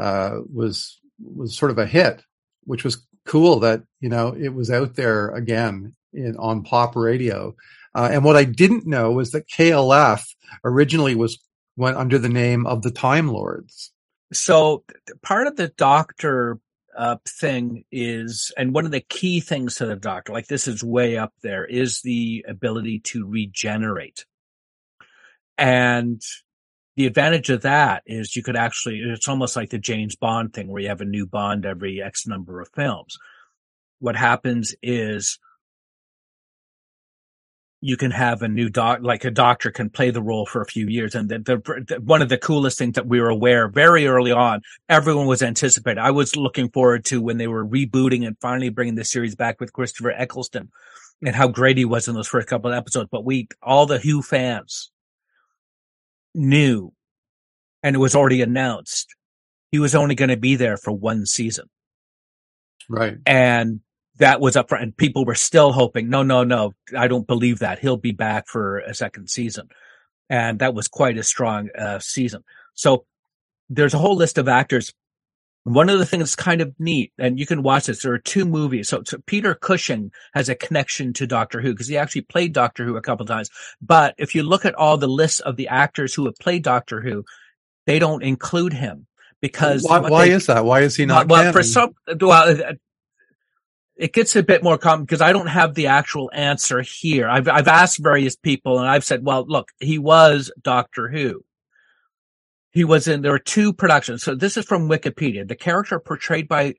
uh, 0.00 0.38
was 0.52 0.98
was 1.22 1.56
sort 1.56 1.70
of 1.70 1.78
a 1.78 1.86
hit, 1.86 2.24
which 2.64 2.82
was 2.82 3.06
cool 3.26 3.60
that 3.60 3.82
you 4.00 4.08
know 4.08 4.34
it 4.36 4.48
was 4.48 4.70
out 4.72 4.96
there 4.96 5.28
again 5.28 5.94
in 6.12 6.36
on 6.36 6.64
pop 6.64 6.96
radio. 6.96 7.54
Uh, 7.94 8.08
and 8.12 8.24
what 8.24 8.36
I 8.36 8.44
didn't 8.44 8.86
know 8.86 9.12
was 9.12 9.30
that 9.32 9.48
KLF 9.48 10.24
originally 10.64 11.14
was 11.14 11.38
went 11.76 11.96
under 11.96 12.18
the 12.18 12.28
name 12.28 12.66
of 12.66 12.82
the 12.82 12.90
Time 12.90 13.28
Lords. 13.28 13.92
So 14.32 14.84
part 15.22 15.46
of 15.46 15.56
the 15.56 15.68
Doctor 15.68 16.58
uh, 16.96 17.16
thing 17.26 17.84
is, 17.90 18.52
and 18.56 18.74
one 18.74 18.84
of 18.84 18.90
the 18.90 19.00
key 19.00 19.40
things 19.40 19.76
to 19.76 19.86
the 19.86 19.96
doctor, 19.96 20.32
like 20.32 20.48
this 20.48 20.68
is 20.68 20.82
way 20.82 21.16
up 21.16 21.32
there, 21.42 21.64
is 21.64 22.02
the 22.02 22.44
ability 22.48 23.00
to 23.00 23.26
regenerate. 23.26 24.24
And 25.56 26.20
the 26.96 27.06
advantage 27.06 27.50
of 27.50 27.62
that 27.62 28.02
is 28.06 28.34
you 28.34 28.42
could 28.42 28.56
actually, 28.56 29.00
it's 29.00 29.28
almost 29.28 29.56
like 29.56 29.70
the 29.70 29.78
James 29.78 30.16
Bond 30.16 30.52
thing 30.52 30.68
where 30.68 30.82
you 30.82 30.88
have 30.88 31.00
a 31.00 31.06
new 31.06 31.26
Bond 31.26 31.64
every 31.64 32.02
X 32.02 32.26
number 32.26 32.60
of 32.60 32.68
films. 32.74 33.16
What 33.98 34.16
happens 34.16 34.74
is 34.82 35.38
you 37.80 37.96
can 37.96 38.10
have 38.10 38.42
a 38.42 38.48
new 38.48 38.68
doc, 38.68 39.00
like 39.02 39.24
a 39.24 39.30
doctor 39.30 39.70
can 39.70 39.88
play 39.88 40.10
the 40.10 40.22
role 40.22 40.44
for 40.44 40.60
a 40.60 40.66
few 40.66 40.86
years. 40.86 41.14
And 41.14 41.28
the, 41.28 41.38
the, 41.38 41.84
the, 41.88 42.00
one 42.00 42.20
of 42.20 42.28
the 42.28 42.36
coolest 42.36 42.78
things 42.78 42.94
that 42.94 43.06
we 43.06 43.20
were 43.20 43.30
aware 43.30 43.68
very 43.68 44.06
early 44.06 44.32
on, 44.32 44.60
everyone 44.88 45.26
was 45.26 45.42
anticipating. 45.42 46.02
I 46.02 46.10
was 46.10 46.36
looking 46.36 46.68
forward 46.70 47.06
to 47.06 47.22
when 47.22 47.38
they 47.38 47.46
were 47.46 47.66
rebooting 47.66 48.26
and 48.26 48.36
finally 48.40 48.68
bringing 48.68 48.96
the 48.96 49.04
series 49.04 49.34
back 49.34 49.60
with 49.60 49.72
Christopher 49.72 50.10
Eccleston 50.10 50.70
and 51.24 51.34
how 51.34 51.48
great 51.48 51.78
he 51.78 51.86
was 51.86 52.06
in 52.06 52.14
those 52.14 52.28
first 52.28 52.48
couple 52.48 52.70
of 52.70 52.76
episodes. 52.76 53.08
But 53.10 53.24
we, 53.24 53.48
all 53.62 53.86
the 53.86 53.98
Who 53.98 54.20
fans 54.20 54.90
knew 56.34 56.92
and 57.82 57.96
it 57.96 57.98
was 57.98 58.14
already 58.14 58.42
announced 58.42 59.14
he 59.72 59.78
was 59.78 59.94
only 59.94 60.14
going 60.14 60.30
to 60.30 60.36
be 60.36 60.56
there 60.56 60.76
for 60.76 60.92
one 60.92 61.24
season. 61.26 61.66
Right. 62.88 63.18
And 63.24 63.80
that 64.20 64.40
was 64.40 64.54
up 64.54 64.68
front 64.68 64.84
and 64.84 64.96
people 64.96 65.24
were 65.24 65.34
still 65.34 65.72
hoping, 65.72 66.08
no, 66.08 66.22
no, 66.22 66.44
no, 66.44 66.74
I 66.96 67.08
don't 67.08 67.26
believe 67.26 67.58
that. 67.60 67.78
He'll 67.80 67.96
be 67.96 68.12
back 68.12 68.46
for 68.48 68.78
a 68.78 68.94
second 68.94 69.28
season. 69.28 69.68
And 70.28 70.60
that 70.60 70.74
was 70.74 70.88
quite 70.88 71.18
a 71.18 71.22
strong 71.22 71.70
uh, 71.76 71.98
season. 71.98 72.44
So 72.74 73.04
there's 73.68 73.94
a 73.94 73.98
whole 73.98 74.16
list 74.16 74.38
of 74.38 74.46
actors. 74.46 74.92
One 75.64 75.90
of 75.90 75.98
the 75.98 76.06
things 76.06 76.20
that's 76.22 76.36
kind 76.36 76.60
of 76.60 76.74
neat, 76.78 77.12
and 77.18 77.38
you 77.38 77.46
can 77.46 77.62
watch 77.62 77.86
this, 77.86 78.02
there 78.02 78.12
are 78.12 78.18
two 78.18 78.44
movies. 78.44 78.88
So, 78.88 79.02
so 79.04 79.18
Peter 79.26 79.54
Cushing 79.54 80.12
has 80.34 80.48
a 80.48 80.54
connection 80.54 81.12
to 81.14 81.26
Doctor 81.26 81.60
Who 81.60 81.72
because 81.72 81.88
he 81.88 81.96
actually 81.96 82.22
played 82.22 82.52
Doctor 82.52 82.84
Who 82.84 82.96
a 82.96 83.02
couple 83.02 83.26
times. 83.26 83.50
But 83.80 84.14
if 84.18 84.34
you 84.34 84.42
look 84.42 84.64
at 84.64 84.74
all 84.74 84.96
the 84.96 85.08
lists 85.08 85.40
of 85.40 85.56
the 85.56 85.68
actors 85.68 86.14
who 86.14 86.26
have 86.26 86.36
played 86.36 86.62
Doctor 86.62 87.00
Who, 87.00 87.24
they 87.86 87.98
don't 87.98 88.22
include 88.22 88.72
him 88.74 89.06
because 89.40 89.82
why, 89.82 89.98
why 90.00 90.28
they, 90.28 90.34
is 90.34 90.46
that? 90.46 90.64
Why 90.64 90.80
is 90.80 90.96
he 90.96 91.06
not? 91.06 91.28
well, 91.28 91.40
canon? 91.40 91.52
for 91.52 91.62
some, 91.62 91.94
well, 92.20 92.74
it 94.00 94.14
gets 94.14 94.34
a 94.34 94.42
bit 94.42 94.64
more 94.64 94.78
common 94.78 95.04
because 95.04 95.20
I 95.20 95.34
don't 95.34 95.48
have 95.48 95.74
the 95.74 95.88
actual 95.88 96.30
answer 96.32 96.80
here. 96.80 97.28
I've 97.28 97.48
I've 97.48 97.68
asked 97.68 97.98
various 98.02 98.34
people 98.34 98.78
and 98.78 98.88
I've 98.88 99.04
said, 99.04 99.24
well, 99.24 99.44
look, 99.46 99.68
he 99.78 99.98
was 99.98 100.50
Doctor 100.62 101.08
Who. 101.08 101.44
He 102.70 102.82
was 102.82 103.06
in 103.06 103.20
there 103.20 103.32
were 103.32 103.38
two 103.38 103.74
productions. 103.74 104.22
So 104.22 104.34
this 104.34 104.56
is 104.56 104.64
from 104.64 104.88
Wikipedia. 104.88 105.46
The 105.46 105.54
character 105.54 106.00
portrayed 106.00 106.48
by 106.48 106.74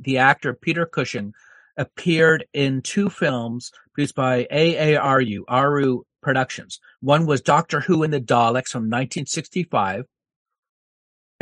the 0.00 0.18
actor 0.18 0.52
Peter 0.52 0.84
Cushing 0.84 1.32
appeared 1.76 2.44
in 2.52 2.82
two 2.82 3.08
films 3.08 3.70
produced 3.92 4.16
by 4.16 4.48
AARU, 4.50 5.42
Aru 5.46 6.02
Productions. 6.22 6.80
One 7.00 7.24
was 7.24 7.40
Doctor 7.40 7.80
Who 7.80 8.02
and 8.02 8.12
the 8.12 8.20
Daleks 8.20 8.70
from 8.70 8.90
1965 8.90 10.06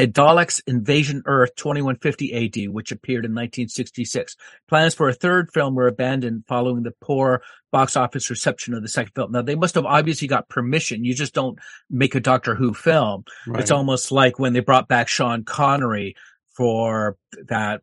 a 0.03 0.07
Daleks 0.09 0.61
Invasion 0.67 1.23
Earth 1.27 1.55
2150 1.55 2.67
AD, 2.67 2.73
which 2.73 2.91
appeared 2.91 3.25
in 3.25 3.31
1966. 3.31 4.37
Plans 4.69 4.95
for 4.95 5.09
a 5.09 5.13
third 5.15 5.51
film 5.53 5.77
were 5.77 5.87
abandoned 5.87 6.43
following 6.49 6.83
the 6.83 6.91
poor 7.01 7.43
box 7.71 7.97
office 7.97 8.29
reception 8.29 8.75
of 8.75 8.83
the 8.83 8.89
second 8.89 9.13
film. 9.15 9.31
Now, 9.31 9.43
they 9.43 9.55
must 9.55 9.77
have 9.77 9.87
obviously 9.87 10.27
got 10.27 10.49
permission. 10.49 11.05
You 11.05 11.15
just 11.15 11.35
don't 11.35 11.57
make 11.89 12.17
a 12.17 12.21
Doctor 12.21 12.57
Who 12.57 12.75
film. 12.75 13.25
Right. 13.47 13.61
It's 13.61 13.71
almost 13.71 14.11
like 14.11 14.41
when 14.41 14.55
they 14.55 14.61
brought 14.61 14.89
back 14.89 15.07
Sean 15.07 15.45
Connery 15.45 16.17
for 16.57 17.17
that 17.49 17.83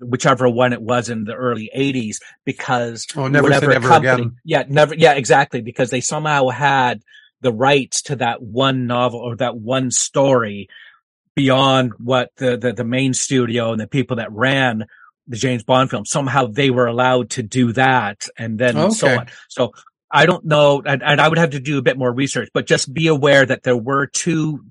whichever 0.00 0.48
one 0.48 0.72
it 0.72 0.80
was 0.80 1.10
in 1.10 1.24
the 1.24 1.34
early 1.34 1.68
80s 1.76 2.18
because 2.44 3.04
Oh, 3.16 3.22
whatever 3.28 3.72
company, 3.80 4.08
again. 4.08 4.36
yeah 4.44 4.62
never 4.68 4.94
yeah 4.94 5.14
exactly 5.14 5.60
because 5.60 5.90
they 5.90 6.00
somehow 6.00 6.50
had 6.50 7.02
the 7.40 7.52
rights 7.52 8.02
to 8.02 8.14
that 8.16 8.40
one 8.40 8.86
novel 8.86 9.18
or 9.18 9.34
that 9.36 9.56
one 9.56 9.90
story 9.90 10.68
beyond 11.38 11.92
what 11.98 12.32
the, 12.38 12.56
the, 12.56 12.72
the 12.72 12.84
main 12.84 13.14
studio 13.14 13.70
and 13.70 13.80
the 13.80 13.86
people 13.86 14.16
that 14.16 14.32
ran 14.32 14.84
the 15.28 15.36
James 15.36 15.62
Bond 15.62 15.88
film. 15.88 16.04
Somehow 16.04 16.48
they 16.48 16.68
were 16.68 16.88
allowed 16.88 17.30
to 17.30 17.44
do 17.44 17.72
that 17.74 18.26
and 18.36 18.58
then 18.58 18.76
oh, 18.76 18.90
so 18.90 19.20
on. 19.20 19.28
So 19.48 19.70
I 20.10 20.26
don't 20.26 20.44
know, 20.44 20.82
and, 20.84 21.00
and 21.00 21.20
I 21.20 21.28
would 21.28 21.38
have 21.38 21.50
to 21.50 21.60
do 21.60 21.78
a 21.78 21.82
bit 21.82 21.96
more 21.96 22.12
research, 22.12 22.48
but 22.52 22.66
just 22.66 22.92
be 22.92 23.06
aware 23.06 23.46
that 23.46 23.62
there 23.62 23.76
were 23.76 24.08
two 24.08 24.64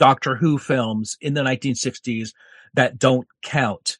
Doctor 0.00 0.34
Who 0.34 0.58
films 0.58 1.16
in 1.20 1.34
the 1.34 1.42
1960s 1.42 2.30
that 2.74 2.98
don't 2.98 3.28
count. 3.44 3.98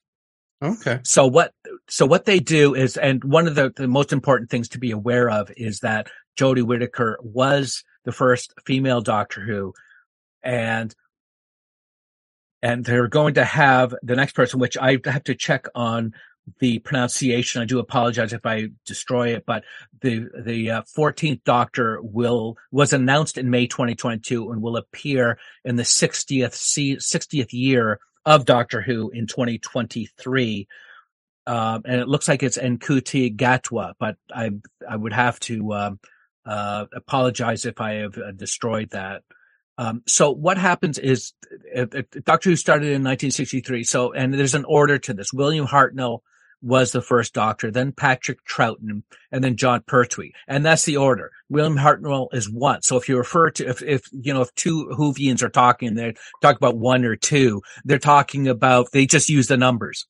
Okay. 0.61 0.99
So 1.05 1.29
what, 1.29 1.53
so 1.89 2.07
what 2.07 2.25
they 2.25 2.41
do 2.41 2.75
is, 2.75 2.97
and 2.97 3.23
one 3.23 3.47
of 3.47 3.55
the, 3.55 3.73
the 3.77 3.87
most 3.87 4.13
important 4.13 4.51
things 4.51 4.69
to 4.71 4.81
be 4.81 4.91
aware 4.91 5.31
of 5.31 5.53
is 5.57 5.79
that 5.81 6.11
Jodie 6.37 6.67
Whittaker 6.67 7.21
was 7.23 7.85
the 8.05 8.11
first 8.11 8.53
female 8.67 9.01
Doctor 9.01 9.43
Who 9.43 9.75
and 10.43 10.93
and 12.63 12.85
they're 12.85 13.09
going 13.09 13.35
to 13.35 13.45
have 13.45 13.95
the 14.03 14.17
next 14.17 14.35
person, 14.35 14.61
which 14.61 14.79
I 14.79 14.99
have 15.05 15.25
to 15.25 15.35
check 15.35 15.67
on 15.75 16.15
the 16.59 16.79
pronunciation. 16.81 17.63
I 17.63 17.65
do 17.65 17.79
apologize 17.79 18.33
if 18.33 18.45
I 18.47 18.69
destroy 18.85 19.35
it, 19.35 19.45
but 19.47 19.65
the 20.01 20.29
the 20.45 20.71
uh, 20.71 20.83
14th 20.97 21.43
Doctor 21.45 22.01
will 22.03 22.57
was 22.71 22.93
announced 22.93 23.39
in 23.39 23.51
May 23.51 23.67
2022 23.67 24.51
and 24.51 24.63
will 24.63 24.77
appear 24.77 25.39
in 25.65 25.77
the 25.77 25.83
60th 25.83 26.55
se- 26.55 26.97
60th 26.97 27.53
year 27.53 28.01
of 28.25 28.45
Doctor 28.45 28.81
Who 28.81 29.11
in 29.11 29.27
2023. 29.27 30.69
Um, 31.47 31.83
and 31.85 32.01
it 32.01 32.09
looks 32.09 32.29
like 32.29 32.43
it's 32.43 32.59
Ncuti 32.59 33.35
Gatwa, 33.35 33.95
but 33.99 34.17
I 34.33 34.51
I 34.89 34.97
would 34.97 35.13
have 35.13 35.41
to 35.41 35.73
um, 35.75 36.01
uh, 36.47 36.87
apologize 36.95 37.65
if 37.65 37.81
I 37.81 37.95
have 37.95 38.17
uh, 38.19 38.33
destroyed 38.33 38.91
that. 38.91 39.23
Um, 39.83 40.03
so 40.07 40.31
what 40.31 40.59
happens 40.59 40.99
is 40.99 41.33
uh, 41.77 41.87
uh, 41.93 42.03
Doctor 42.25 42.51
Who 42.51 42.57
started 42.57 42.87
in 42.87 43.03
1963. 43.03 43.83
So, 43.83 44.13
and 44.13 44.33
there's 44.33 44.55
an 44.55 44.65
order 44.65 44.99
to 44.99 45.13
this. 45.13 45.33
William 45.33 45.67
Hartnell 45.67 46.21
was 46.63 46.93
the 46.93 47.03
first 47.03 47.35
Doctor, 47.35 47.73
then 47.73 47.91
Patrick 47.91 48.39
Troughton, 48.45 49.03
and 49.33 49.43
then 49.43 49.57
Jon 49.57 49.83
Pertwee, 49.85 50.31
and 50.47 50.65
that's 50.65 50.85
the 50.85 50.97
order. 50.97 51.33
William 51.49 51.77
Hartnell 51.77 52.29
is 52.33 52.49
one. 52.49 52.83
So 52.83 52.97
if 52.97 53.09
you 53.09 53.19
refer 53.19 53.51
to 53.51 53.69
if 53.69 53.83
if 53.83 54.03
you 54.13 54.33
know 54.33 54.43
if 54.43 54.55
two 54.55 54.89
Whovians 54.97 55.43
are 55.43 55.49
talking, 55.49 55.97
they 55.97 56.15
talk 56.41 56.57
about 56.57 56.79
one 56.79 57.05
or 57.05 57.17
two. 57.17 57.61
They're 57.85 57.99
talking 57.99 58.47
about 58.47 58.93
they 58.93 59.07
just 59.07 59.29
use 59.29 59.49
the 59.49 59.57
numbers. 59.57 60.07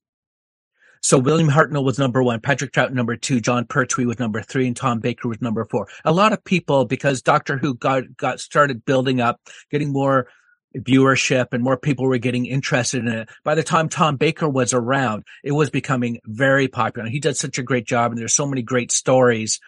So 1.03 1.19
William 1.19 1.49
Hartnell 1.49 1.85
was 1.85 1.99
number 1.99 2.23
one, 2.23 2.41
Patrick 2.41 2.73
Troughton 2.73 2.93
number 2.93 3.17
two, 3.17 3.41
Jon 3.41 3.67
Pertwee 3.67 4.07
was 4.07 4.21
number 4.21 4.41
three, 4.41 4.67
and 4.69 4.77
Tom 4.77 5.01
Baker 5.01 5.29
was 5.29 5.43
number 5.43 5.65
four. 5.65 5.89
A 6.05 6.13
lot 6.13 6.33
of 6.33 6.45
people, 6.45 6.85
because 6.85 7.23
Doctor 7.23 7.59
Who 7.59 7.75
got 7.75 8.17
got 8.17 8.41
started 8.41 8.85
building 8.85 9.21
up, 9.21 9.41
getting 9.71 9.93
more 9.93 10.29
viewership 10.77 11.49
and 11.53 11.63
more 11.63 11.77
people 11.77 12.07
were 12.07 12.19
getting 12.19 12.47
interested 12.47 13.01
in 13.01 13.09
it. 13.09 13.29
By 13.45 13.55
the 13.55 13.63
time 13.63 13.89
Tom 13.89 14.17
Baker 14.17 14.49
was 14.49 14.73
around, 14.73 15.25
it 15.45 15.53
was 15.53 15.71
becoming 15.71 16.21
very 16.25 16.69
popular. 16.69 17.09
He 17.09 17.21
did 17.21 17.37
such 17.37 17.59
a 17.59 17.63
great 17.63 17.87
job 17.87 18.13
and 18.13 18.19
there's 18.19 18.35
so 18.35 18.47
many 18.47 18.63
great 18.63 18.91
stories 18.91 19.61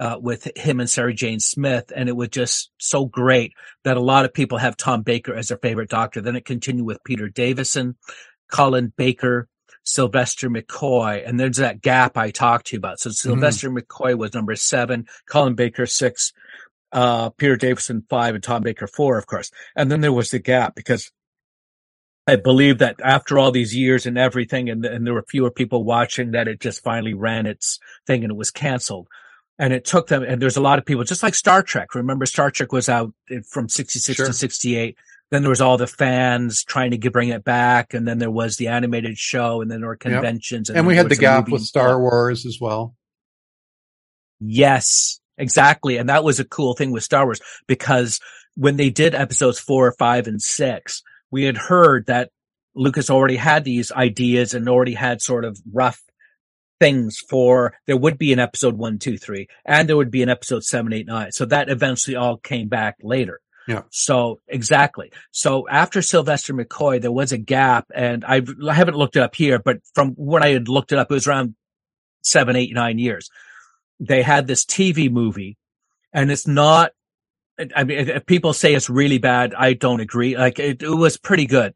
uh, 0.00 0.16
with 0.20 0.48
him 0.56 0.80
and 0.80 0.88
Sarah 0.88 1.14
Jane 1.14 1.40
Smith. 1.40 1.92
And 1.94 2.08
it 2.08 2.16
was 2.16 2.28
just 2.28 2.70
so 2.78 3.04
great 3.04 3.52
that 3.84 3.96
a 3.96 4.02
lot 4.02 4.24
of 4.24 4.34
people 4.34 4.58
have 4.58 4.76
Tom 4.76 5.02
Baker 5.02 5.34
as 5.34 5.48
their 5.48 5.58
favorite 5.58 5.90
doctor. 5.90 6.20
Then 6.20 6.36
it 6.36 6.44
continued 6.44 6.86
with 6.86 7.04
Peter 7.04 7.28
Davison, 7.28 7.96
Colin 8.50 8.92
Baker, 8.96 9.48
Sylvester 9.88 10.50
McCoy. 10.50 11.26
And 11.26 11.40
there's 11.40 11.56
that 11.56 11.80
gap 11.80 12.18
I 12.18 12.30
talked 12.30 12.68
to 12.68 12.76
you 12.76 12.78
about. 12.78 13.00
So 13.00 13.10
Sylvester 13.10 13.70
mm-hmm. 13.70 13.78
McCoy 13.78 14.16
was 14.18 14.34
number 14.34 14.54
seven, 14.54 15.06
Colin 15.26 15.54
Baker 15.54 15.86
six, 15.86 16.32
uh, 16.92 17.30
Peter 17.30 17.56
Davison 17.56 18.04
five 18.08 18.34
and 18.34 18.44
Tom 18.44 18.62
Baker 18.62 18.86
four, 18.86 19.16
of 19.16 19.26
course. 19.26 19.50
And 19.74 19.90
then 19.90 20.02
there 20.02 20.12
was 20.12 20.30
the 20.30 20.38
gap 20.38 20.74
because 20.74 21.10
I 22.26 22.36
believe 22.36 22.78
that 22.78 23.00
after 23.02 23.38
all 23.38 23.50
these 23.50 23.74
years 23.74 24.04
and 24.04 24.18
everything, 24.18 24.68
and, 24.68 24.84
and 24.84 25.06
there 25.06 25.14
were 25.14 25.24
fewer 25.26 25.50
people 25.50 25.84
watching, 25.84 26.32
that 26.32 26.48
it 26.48 26.60
just 26.60 26.84
finally 26.84 27.14
ran 27.14 27.46
its 27.46 27.78
thing 28.06 28.22
and 28.24 28.30
it 28.30 28.36
was 28.36 28.50
canceled. 28.50 29.08
And 29.58 29.72
it 29.72 29.86
took 29.86 30.08
them, 30.08 30.22
and 30.22 30.40
there's 30.40 30.58
a 30.58 30.62
lot 30.62 30.78
of 30.78 30.84
people, 30.84 31.02
just 31.02 31.22
like 31.22 31.34
Star 31.34 31.62
Trek. 31.62 31.94
Remember, 31.94 32.26
Star 32.26 32.50
Trek 32.50 32.70
was 32.70 32.88
out 32.88 33.12
from 33.50 33.68
66 33.68 34.16
sure. 34.16 34.26
to 34.26 34.32
68. 34.32 34.96
Then 35.30 35.42
there 35.42 35.50
was 35.50 35.60
all 35.60 35.76
the 35.76 35.86
fans 35.86 36.64
trying 36.64 36.90
to 36.92 37.10
bring 37.10 37.28
it 37.28 37.44
back. 37.44 37.92
And 37.94 38.08
then 38.08 38.18
there 38.18 38.30
was 38.30 38.56
the 38.56 38.68
animated 38.68 39.18
show 39.18 39.60
and 39.60 39.70
then 39.70 39.80
there 39.80 39.88
were 39.88 39.96
conventions. 39.96 40.68
Yep. 40.68 40.74
And, 40.74 40.78
and 40.78 40.86
we 40.86 40.96
had 40.96 41.08
the 41.08 41.16
gap 41.16 41.48
with 41.48 41.62
Star 41.62 42.00
Wars 42.00 42.46
as 42.46 42.58
well. 42.60 42.94
Yes. 44.40 45.20
Exactly. 45.36 45.98
And 45.98 46.08
that 46.08 46.24
was 46.24 46.40
a 46.40 46.44
cool 46.44 46.74
thing 46.74 46.90
with 46.90 47.04
Star 47.04 47.24
Wars 47.24 47.40
because 47.66 48.20
when 48.56 48.76
they 48.76 48.90
did 48.90 49.14
episodes 49.14 49.58
four, 49.58 49.94
five, 49.98 50.26
and 50.26 50.42
six, 50.42 51.02
we 51.30 51.44
had 51.44 51.56
heard 51.56 52.06
that 52.06 52.30
Lucas 52.74 53.10
already 53.10 53.36
had 53.36 53.64
these 53.64 53.92
ideas 53.92 54.54
and 54.54 54.68
already 54.68 54.94
had 54.94 55.20
sort 55.20 55.44
of 55.44 55.58
rough 55.72 56.00
things 56.80 57.18
for 57.28 57.74
there 57.86 57.96
would 57.96 58.18
be 58.18 58.32
an 58.32 58.38
episode 58.38 58.76
one, 58.76 58.98
two, 58.98 59.16
three, 59.16 59.48
and 59.64 59.88
there 59.88 59.96
would 59.96 60.10
be 60.10 60.22
an 60.22 60.28
episode 60.28 60.64
seven, 60.64 60.92
eight, 60.92 61.06
nine. 61.06 61.32
So 61.32 61.44
that 61.46 61.68
eventually 61.68 62.16
all 62.16 62.36
came 62.36 62.68
back 62.68 62.96
later. 63.02 63.40
Yeah. 63.68 63.82
So 63.90 64.40
exactly. 64.48 65.12
So 65.30 65.68
after 65.68 66.02
Sylvester 66.02 66.54
McCoy, 66.54 67.00
there 67.00 67.12
was 67.12 67.30
a 67.32 67.38
gap 67.38 67.86
and 67.94 68.24
I've, 68.24 68.48
I 68.66 68.72
haven't 68.72 68.96
looked 68.96 69.14
it 69.16 69.22
up 69.22 69.36
here, 69.36 69.60
but 69.60 69.80
from 69.94 70.12
when 70.12 70.42
I 70.42 70.48
had 70.48 70.68
looked 70.68 70.90
it 70.90 70.98
up, 70.98 71.10
it 71.10 71.14
was 71.14 71.28
around 71.28 71.54
seven, 72.22 72.56
eight, 72.56 72.74
nine 72.74 72.98
years 72.98 73.30
they 74.00 74.22
had 74.22 74.46
this 74.46 74.64
TV 74.64 75.10
movie 75.10 75.56
and 76.12 76.30
it's 76.30 76.46
not, 76.46 76.92
I 77.74 77.84
mean, 77.84 78.08
if 78.08 78.26
people 78.26 78.52
say 78.52 78.74
it's 78.74 78.88
really 78.88 79.18
bad, 79.18 79.54
I 79.54 79.72
don't 79.72 80.00
agree. 80.00 80.36
Like 80.36 80.58
it, 80.58 80.82
it 80.82 80.88
was 80.88 81.16
pretty 81.16 81.46
good. 81.46 81.74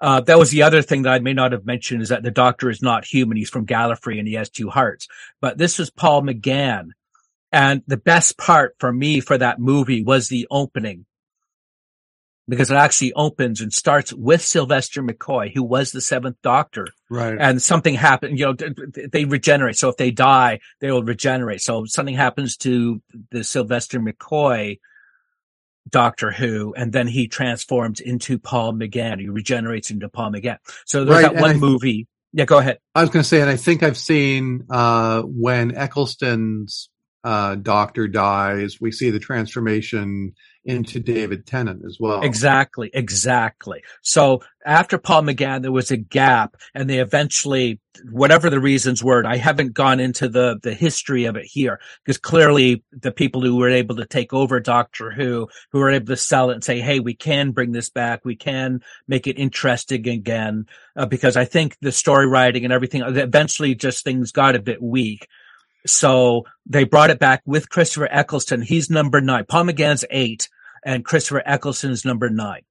Uh, 0.00 0.20
that 0.22 0.38
was 0.38 0.50
the 0.50 0.62
other 0.62 0.82
thing 0.82 1.02
that 1.02 1.12
I 1.12 1.20
may 1.20 1.32
not 1.32 1.52
have 1.52 1.64
mentioned 1.64 2.02
is 2.02 2.08
that 2.08 2.22
the 2.22 2.30
doctor 2.30 2.70
is 2.70 2.82
not 2.82 3.04
human. 3.04 3.36
He's 3.36 3.50
from 3.50 3.66
Gallifrey 3.66 4.18
and 4.18 4.26
he 4.26 4.34
has 4.34 4.48
two 4.48 4.68
hearts, 4.68 5.06
but 5.40 5.58
this 5.58 5.78
was 5.78 5.90
Paul 5.90 6.22
McGann. 6.22 6.88
And 7.52 7.82
the 7.86 7.98
best 7.98 8.38
part 8.38 8.74
for 8.78 8.90
me 8.90 9.20
for 9.20 9.36
that 9.36 9.60
movie 9.60 10.02
was 10.02 10.28
the 10.28 10.46
opening 10.50 11.04
because 12.48 12.70
it 12.70 12.76
actually 12.76 13.12
opens 13.14 13.60
and 13.60 13.72
starts 13.72 14.12
with 14.12 14.42
Sylvester 14.42 15.02
McCoy, 15.02 15.52
who 15.52 15.62
was 15.62 15.92
the 15.92 16.00
seventh 16.00 16.36
doctor. 16.42 16.88
Right. 17.08 17.36
And 17.38 17.62
something 17.62 17.94
happened, 17.94 18.38
you 18.38 18.46
know, 18.46 18.56
they 19.12 19.24
regenerate. 19.24 19.76
So 19.76 19.88
if 19.88 19.96
they 19.96 20.10
die, 20.10 20.60
they 20.80 20.90
will 20.90 21.04
regenerate. 21.04 21.60
So 21.60 21.84
something 21.86 22.14
happens 22.14 22.56
to 22.58 23.00
the 23.30 23.44
Sylvester 23.44 24.00
McCoy 24.00 24.80
Doctor 25.88 26.30
Who, 26.30 26.74
and 26.74 26.92
then 26.92 27.08
he 27.08 27.28
transforms 27.28 28.00
into 28.00 28.38
Paul 28.38 28.72
McGann. 28.72 29.20
He 29.20 29.28
regenerates 29.28 29.90
into 29.90 30.08
Paul 30.08 30.32
McGann. 30.32 30.58
So 30.86 31.04
there's 31.04 31.24
right, 31.24 31.34
that 31.34 31.40
one 31.40 31.58
movie. 31.58 32.06
Yeah, 32.32 32.44
go 32.44 32.58
ahead. 32.58 32.78
I 32.94 33.02
was 33.02 33.10
going 33.10 33.22
to 33.22 33.28
say, 33.28 33.40
and 33.40 33.50
I 33.50 33.56
think 33.56 33.82
I've 33.82 33.98
seen 33.98 34.66
uh, 34.70 35.22
when 35.22 35.72
Eccleston's 35.72 36.88
uh, 37.24 37.56
doctor 37.56 38.08
dies, 38.08 38.80
we 38.80 38.90
see 38.90 39.10
the 39.10 39.18
transformation 39.18 40.34
into 40.64 41.00
David 41.00 41.46
Tennant 41.46 41.84
as 41.84 41.98
well. 41.98 42.22
Exactly, 42.22 42.90
exactly. 42.94 43.82
So 44.02 44.42
after 44.64 44.96
Paul 44.96 45.22
McGann, 45.22 45.62
there 45.62 45.72
was 45.72 45.90
a 45.90 45.96
gap 45.96 46.56
and 46.72 46.88
they 46.88 47.00
eventually, 47.00 47.80
whatever 48.10 48.48
the 48.48 48.60
reasons 48.60 49.02
were, 49.02 49.26
I 49.26 49.38
haven't 49.38 49.74
gone 49.74 49.98
into 49.98 50.28
the, 50.28 50.60
the 50.62 50.72
history 50.72 51.24
of 51.24 51.36
it 51.36 51.46
here 51.46 51.80
because 52.04 52.18
clearly 52.18 52.84
the 52.92 53.10
people 53.10 53.42
who 53.42 53.56
were 53.56 53.70
able 53.70 53.96
to 53.96 54.06
take 54.06 54.32
over 54.32 54.60
Doctor 54.60 55.10
Who, 55.10 55.48
who 55.72 55.78
were 55.80 55.90
able 55.90 56.06
to 56.06 56.16
sell 56.16 56.50
it 56.50 56.54
and 56.54 56.64
say, 56.64 56.80
Hey, 56.80 57.00
we 57.00 57.14
can 57.14 57.50
bring 57.50 57.72
this 57.72 57.90
back. 57.90 58.24
We 58.24 58.36
can 58.36 58.82
make 59.08 59.26
it 59.26 59.38
interesting 59.38 60.08
again. 60.08 60.66
Uh, 60.94 61.06
because 61.06 61.36
I 61.36 61.44
think 61.44 61.76
the 61.80 61.90
story 61.90 62.26
writing 62.26 62.64
and 62.64 62.72
everything, 62.72 63.02
eventually 63.02 63.74
just 63.74 64.04
things 64.04 64.30
got 64.30 64.54
a 64.54 64.62
bit 64.62 64.80
weak. 64.80 65.26
So 65.86 66.44
they 66.66 66.84
brought 66.84 67.10
it 67.10 67.18
back 67.18 67.42
with 67.44 67.68
Christopher 67.68 68.08
Eccleston. 68.10 68.62
He's 68.62 68.90
number 68.90 69.20
nine. 69.20 69.44
Paul 69.46 69.64
McGann's 69.64 70.04
eight 70.10 70.48
and 70.84 71.04
Christopher 71.04 71.42
Eccleston's 71.44 72.04
number 72.04 72.30
nine. 72.30 72.62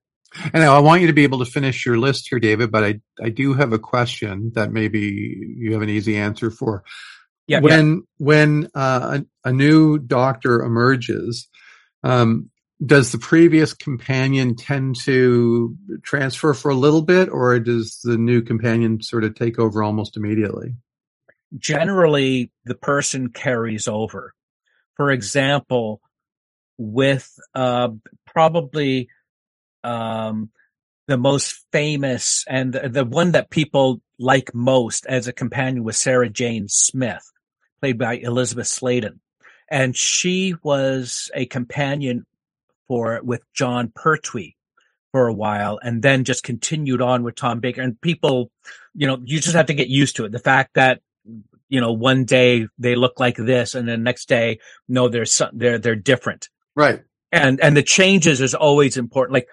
And 0.53 0.63
I 0.63 0.79
want 0.79 1.01
you 1.01 1.07
to 1.07 1.13
be 1.13 1.23
able 1.23 1.39
to 1.39 1.51
finish 1.51 1.85
your 1.85 1.97
list 1.97 2.27
here, 2.29 2.39
David, 2.39 2.71
but 2.71 2.83
I, 2.83 3.01
I 3.21 3.29
do 3.29 3.53
have 3.53 3.73
a 3.73 3.79
question 3.79 4.51
that 4.55 4.71
maybe 4.71 5.55
you 5.57 5.73
have 5.73 5.81
an 5.81 5.89
easy 5.89 6.15
answer 6.15 6.49
for. 6.49 6.83
Yeah. 7.47 7.59
When, 7.59 7.95
yeah. 7.95 8.01
when, 8.17 8.69
uh, 8.73 9.19
a, 9.43 9.49
a, 9.49 9.51
new 9.51 9.97
doctor 9.97 10.61
emerges, 10.61 11.49
um, 12.03 12.49
does 12.83 13.11
the 13.11 13.17
previous 13.17 13.73
companion 13.73 14.55
tend 14.55 14.95
to 15.01 15.75
transfer 16.01 16.53
for 16.53 16.71
a 16.71 16.75
little 16.75 17.01
bit 17.01 17.27
or 17.29 17.59
does 17.59 17.99
the 18.01 18.17
new 18.17 18.41
companion 18.41 19.01
sort 19.01 19.25
of 19.25 19.35
take 19.35 19.59
over 19.59 19.83
almost 19.83 20.15
immediately? 20.15 20.75
Generally 21.57 22.51
the 22.65 22.75
person 22.75 23.29
carries 23.29 23.87
over. 23.87 24.33
For 24.95 25.11
example, 25.11 26.01
with 26.77 27.29
uh, 27.53 27.89
probably 28.25 29.09
um, 29.83 30.49
the 31.07 31.17
most 31.17 31.65
famous 31.71 32.45
and 32.47 32.73
the, 32.73 32.89
the 32.89 33.05
one 33.05 33.31
that 33.31 33.49
people 33.49 34.01
like 34.19 34.53
most 34.53 35.05
as 35.07 35.27
a 35.27 35.33
companion 35.33 35.83
was 35.83 35.97
Sarah 35.97 36.29
Jane 36.29 36.67
Smith, 36.67 37.31
played 37.81 37.97
by 37.97 38.15
Elizabeth 38.15 38.67
Sladen. 38.67 39.19
And 39.69 39.95
she 39.95 40.55
was 40.63 41.31
a 41.33 41.45
companion 41.45 42.25
for 42.87 43.21
with 43.23 43.41
Jon 43.53 43.91
Pertwee 43.95 44.55
for 45.11 45.27
a 45.27 45.33
while 45.33 45.79
and 45.81 46.01
then 46.01 46.23
just 46.23 46.43
continued 46.43 47.01
on 47.01 47.23
with 47.23 47.35
Tom 47.35 47.59
Baker. 47.59 47.81
And 47.81 47.99
people, 47.99 48.51
you 48.93 49.07
know, 49.07 49.17
you 49.23 49.39
just 49.39 49.55
have 49.55 49.67
to 49.67 49.73
get 49.73 49.87
used 49.87 50.17
to 50.17 50.25
it. 50.25 50.31
The 50.31 50.39
fact 50.39 50.75
that 50.75 51.01
you 51.71 51.79
know, 51.79 51.93
one 51.93 52.25
day 52.25 52.67
they 52.77 52.95
look 52.95 53.19
like 53.19 53.37
this 53.37 53.75
and 53.75 53.87
the 53.87 53.95
next 53.95 54.27
day, 54.27 54.59
no, 54.89 55.07
they're, 55.07 55.25
they're, 55.53 55.79
they're 55.79 55.95
different. 55.95 56.49
Right. 56.75 57.01
And, 57.31 57.61
and 57.61 57.75
the 57.77 57.81
changes 57.81 58.41
is 58.41 58.53
always 58.53 58.97
important. 58.97 59.33
Like, 59.33 59.47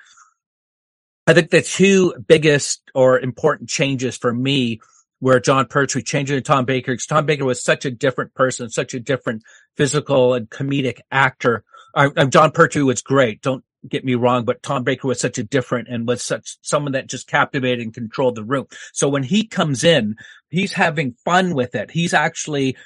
I 1.29 1.33
think 1.33 1.51
the 1.51 1.63
two 1.63 2.15
biggest 2.27 2.83
or 2.93 3.21
important 3.21 3.69
changes 3.69 4.17
for 4.17 4.35
me 4.35 4.81
were 5.21 5.39
Jon 5.39 5.67
Pertwee 5.67 6.03
changing 6.03 6.37
to 6.37 6.43
Tom 6.43 6.65
Baker 6.65 6.93
because 6.93 7.07
Tom 7.07 7.25
Baker 7.25 7.45
was 7.45 7.63
such 7.63 7.85
a 7.85 7.91
different 7.91 8.35
person, 8.35 8.69
such 8.69 8.95
a 8.95 9.01
different 9.01 9.45
physical 9.77 10.35
and 10.35 10.51
comedic 10.51 10.99
actor. 11.13 11.63
I, 11.95 12.09
I, 12.17 12.25
Jon 12.25 12.51
Pertwee 12.51 12.83
was 12.83 13.01
great. 13.01 13.43
Don't 13.43 13.65
get 13.89 14.05
me 14.05 14.15
wrong, 14.15 14.45
but 14.45 14.63
Tom 14.63 14.85
Baker 14.85 15.07
was 15.07 15.21
such 15.21 15.39
a 15.39 15.45
different 15.45 15.89
and 15.89 16.07
was 16.07 16.23
such 16.23 16.57
someone 16.63 16.93
that 16.93 17.07
just 17.07 17.29
captivated 17.29 17.81
and 17.81 17.95
controlled 17.95 18.35
the 18.35 18.45
room. 18.45 18.67
So 18.93 19.09
when 19.09 19.23
he 19.23 19.47
comes 19.47 19.85
in, 19.85 20.17
he's 20.51 20.73
having 20.73 21.15
fun 21.25 21.55
with 21.55 21.75
it. 21.75 21.91
He's 21.91 22.15
actually 22.15 22.77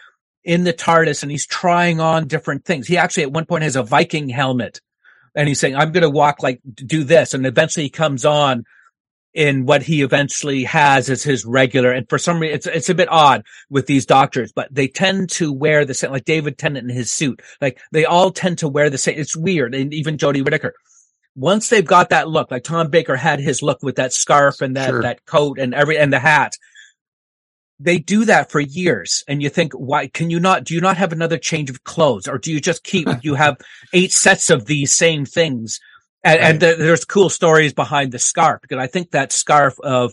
in 0.45 0.65
the 0.65 0.73
TARDIS 0.73 1.23
and 1.23 1.31
he's 1.31 1.47
trying 1.47 2.01
on 2.01 2.27
different 2.27 2.65
things. 2.65 2.87
He 2.87 2.97
actually 2.97 3.23
at 3.25 3.33
one 3.33 3.47
point 3.47 3.63
has 3.63 3.77
a 3.77 3.83
Viking 3.83 4.29
helmet 4.29 4.81
and 5.35 5.49
he's 5.49 5.61
saying, 5.61 5.77
I'm 5.77 5.93
going 5.93 6.03
to 6.03 6.11
walk 6.11 6.43
like 6.43 6.61
do 6.75 7.05
this. 7.05 7.33
And 7.35 7.47
eventually 7.47 7.85
he 7.85 7.91
comes 7.91 8.25
on 8.25 8.65
in 9.35 9.65
what 9.65 9.83
he 9.83 10.03
eventually 10.03 10.65
has 10.65 11.09
as 11.09 11.23
his 11.23 11.45
regular. 11.45 11.91
And 11.91 12.09
for 12.09 12.19
some 12.19 12.39
reason, 12.39 12.55
it's, 12.55 12.67
it's 12.67 12.89
a 12.91 12.95
bit 12.95 13.09
odd 13.11 13.45
with 13.71 13.87
these 13.87 14.05
doctors, 14.05 14.53
but 14.53 14.69
they 14.71 14.89
tend 14.89 15.31
to 15.31 15.53
wear 15.53 15.85
the 15.85 15.95
same, 15.95 16.11
like 16.11 16.25
David 16.25 16.59
Tennant 16.59 16.91
in 16.91 16.95
his 16.95 17.11
suit. 17.11 17.41
Like 17.61 17.81
they 17.93 18.05
all 18.05 18.31
tend 18.31 18.59
to 18.59 18.69
wear 18.69 18.91
the 18.91 18.99
same. 18.99 19.19
It's 19.19 19.37
weird. 19.37 19.75
And 19.75 19.95
even 19.95 20.19
Jodie 20.19 20.45
Whittaker. 20.45 20.75
Once 21.35 21.71
they've 21.71 21.87
got 21.87 22.11
that 22.11 22.29
look, 22.29 22.51
like 22.51 22.63
Tom 22.63 22.91
Baker 22.91 23.17
had 23.17 23.41
his 23.41 23.63
look 23.63 23.83
with 23.83 23.97
that 23.97 24.13
scarf 24.13 24.61
and 24.61 24.77
that, 24.77 24.91
sure. 24.91 25.03
that 25.03 25.25
coat 25.25 25.59
and 25.59 25.75
every, 25.75 25.97
and 25.97 26.13
the 26.13 26.19
hat. 26.19 26.57
they 27.81 27.97
do 27.97 28.27
that 28.27 28.51
for 28.51 28.61
years 28.61 29.25
and 29.27 29.43
you 29.43 29.49
think 29.49 29.73
why 29.73 30.09
can 30.09 30.29
you 30.29 30.39
not 30.39 30.63
do 30.63 30.75
you 30.75 30.81
not 30.81 30.99
have 30.99 31.11
another 31.11 31.39
change 31.39 31.71
of 31.71 31.85
clothes 31.85 32.29
or 32.29 32.37
do 32.37 32.53
you 32.53 32.61
just 32.61 32.85
keep 32.85 33.09
you 33.23 33.35
have 33.35 33.57
eight 33.95 34.13
sets 34.13 34.51
of 34.51 34.67
these 34.67 34.93
same 34.93 35.25
things 35.25 35.81
and, 36.25 36.41
Right. 36.41 36.51
and 36.51 36.61
there, 36.61 36.77
there's 36.77 37.05
cool 37.05 37.29
stories 37.29 37.73
behind 37.73 38.13
the 38.13 38.19
scarf 38.19 38.61
because 38.63 38.79
i 38.79 38.87
think 38.87 39.11
that 39.11 39.33
scarf 39.33 39.79
of 39.81 40.13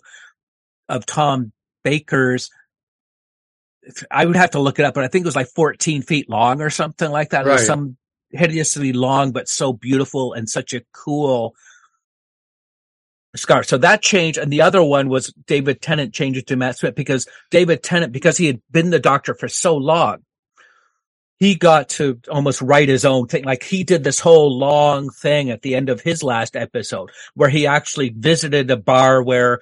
of 0.88 1.06
tom 1.06 1.52
baker's 1.84 2.50
i 4.12 4.26
would 4.26 4.36
have 4.36 4.52
to 4.52 4.60
look 4.60 4.80
it 4.80 4.86
up 4.86 4.94
but 4.94 5.04
i 5.04 5.08
think 5.08 5.24
it 5.24 5.28
was 5.28 5.36
like 5.36 5.48
14 5.56 6.02
feet 6.02 6.30
long 6.30 6.62
or 6.62 6.70
something 6.70 7.12
like 7.12 7.30
that 7.30 7.46
it 7.46 7.50
was 7.50 7.66
some 7.66 7.98
hideously 8.32 8.94
long 8.94 9.32
but 9.32 9.48
so 9.48 9.74
beautiful 9.74 10.34
and 10.34 10.50
such 10.50 10.74
a 10.74 10.82
cool 10.94 11.56
scarf. 13.36 13.66
So 13.68 13.78
that 13.80 14.02
changed. 14.02 14.38
And 14.38 14.52
the 14.52 14.62
other 14.62 14.84
one 14.84 15.10
was 15.10 15.34
David 15.46 15.82
Tennant 15.82 16.14
changed 16.14 16.40
it 16.40 16.48
to 16.48 16.56
Matt 16.56 16.78
Smith 16.78 16.96
because 16.96 17.28
David 17.52 17.84
Tennant, 17.84 18.12
because 18.12 18.38
he 18.38 18.48
had 18.48 18.62
been 18.72 18.90
the 18.90 19.00
doctor 19.00 19.34
for 19.34 19.48
so 19.48 19.78
long, 19.78 20.24
he 21.40 21.56
got 21.56 21.90
to 21.90 22.20
almost 22.30 22.62
write 22.62 22.90
his 22.90 23.06
own 23.06 23.28
thing. 23.28 23.46
Like 23.46 23.64
he 23.64 23.84
did 23.84 24.04
this 24.04 24.20
whole 24.20 24.58
long 24.58 25.10
thing 25.10 25.50
at 25.50 25.62
the 25.62 25.76
end 25.76 25.90
of 25.90 26.02
his 26.02 26.22
last 26.22 26.56
episode 26.56 27.12
where 27.34 27.50
he 27.50 27.66
actually 27.66 28.10
visited 28.10 28.70
a 28.70 28.78
bar 28.78 29.24
where 29.24 29.62